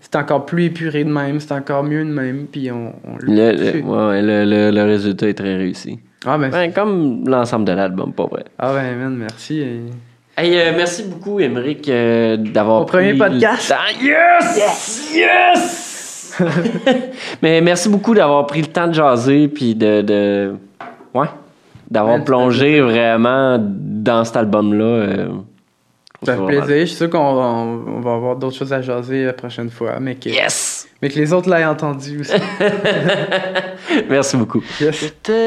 c'était 0.00 0.18
encore 0.18 0.46
plus 0.46 0.64
épuré 0.64 1.04
de 1.04 1.10
même, 1.10 1.38
c'était 1.40 1.52
encore 1.54 1.84
mieux 1.84 2.04
de 2.04 2.10
même, 2.10 2.46
puis 2.50 2.70
on. 2.72 2.92
on 3.06 3.16
Le, 3.20 3.52
le- 3.52 3.82
ouais, 3.82 4.06
ouais, 4.08 4.22
le, 4.22 4.44
le, 4.44 4.70
le 4.70 4.82
résultat 4.84 5.28
est 5.28 5.34
très 5.34 5.56
réussi. 5.56 6.00
Ah, 6.26 6.36
ben, 6.36 6.50
Ben, 6.50 6.72
comme 6.72 7.24
l'ensemble 7.28 7.64
de 7.66 7.72
l'album, 7.72 8.12
pas 8.12 8.26
vrai. 8.26 8.44
ah, 8.58 8.72
ben, 8.74 8.96
man, 8.98 9.16
merci. 9.16 9.60
et- 9.60 9.80
Hey, 10.40 10.56
euh, 10.58 10.72
merci 10.74 11.02
beaucoup, 11.02 11.38
Émeric, 11.38 11.86
euh, 11.90 12.36
d'avoir 12.38 12.80
Au 12.82 12.84
premier 12.86 13.10
pris 13.10 13.18
podcast. 13.18 13.68
le 13.70 13.74
temps. 13.74 13.82
Yes! 14.56 15.10
Yes! 15.14 16.34
Mais 17.42 17.60
merci 17.60 17.90
beaucoup 17.90 18.14
d'avoir 18.14 18.46
pris 18.46 18.62
le 18.62 18.68
temps 18.68 18.86
de 18.88 18.94
jaser, 18.94 19.48
puis 19.48 19.74
de... 19.74 20.00
de... 20.00 20.54
Ouais. 21.12 21.26
D'avoir 21.90 22.14
Ouais, 22.16 22.24
plongé 22.24 22.80
vraiment 22.80 23.58
dans 23.60 24.24
cet 24.24 24.36
album-là. 24.36 24.84
euh, 24.84 25.28
Ça 26.22 26.36
fait 26.36 26.46
plaisir. 26.46 26.68
Je 26.68 26.84
suis 26.86 26.96
sûr 26.96 27.10
qu'on 27.10 27.34
va, 27.34 27.42
on, 27.42 27.82
on 27.96 28.00
va 28.00 28.12
avoir 28.14 28.36
d'autres 28.36 28.56
choses 28.56 28.72
à 28.72 28.80
jaser 28.80 29.24
la 29.26 29.32
prochaine 29.34 29.68
fois, 29.68 29.98
mais 30.00 30.14
que, 30.14 30.30
Yes! 30.30 30.88
mais 31.02 31.10
que 31.10 31.18
les 31.18 31.32
autres 31.34 31.50
l'aient 31.50 31.64
entendu 31.66 32.20
aussi. 32.20 32.32
Merci 34.08 34.36
beaucoup. 34.38 34.62
Yes. 34.80 35.12
Tellement 35.22 35.40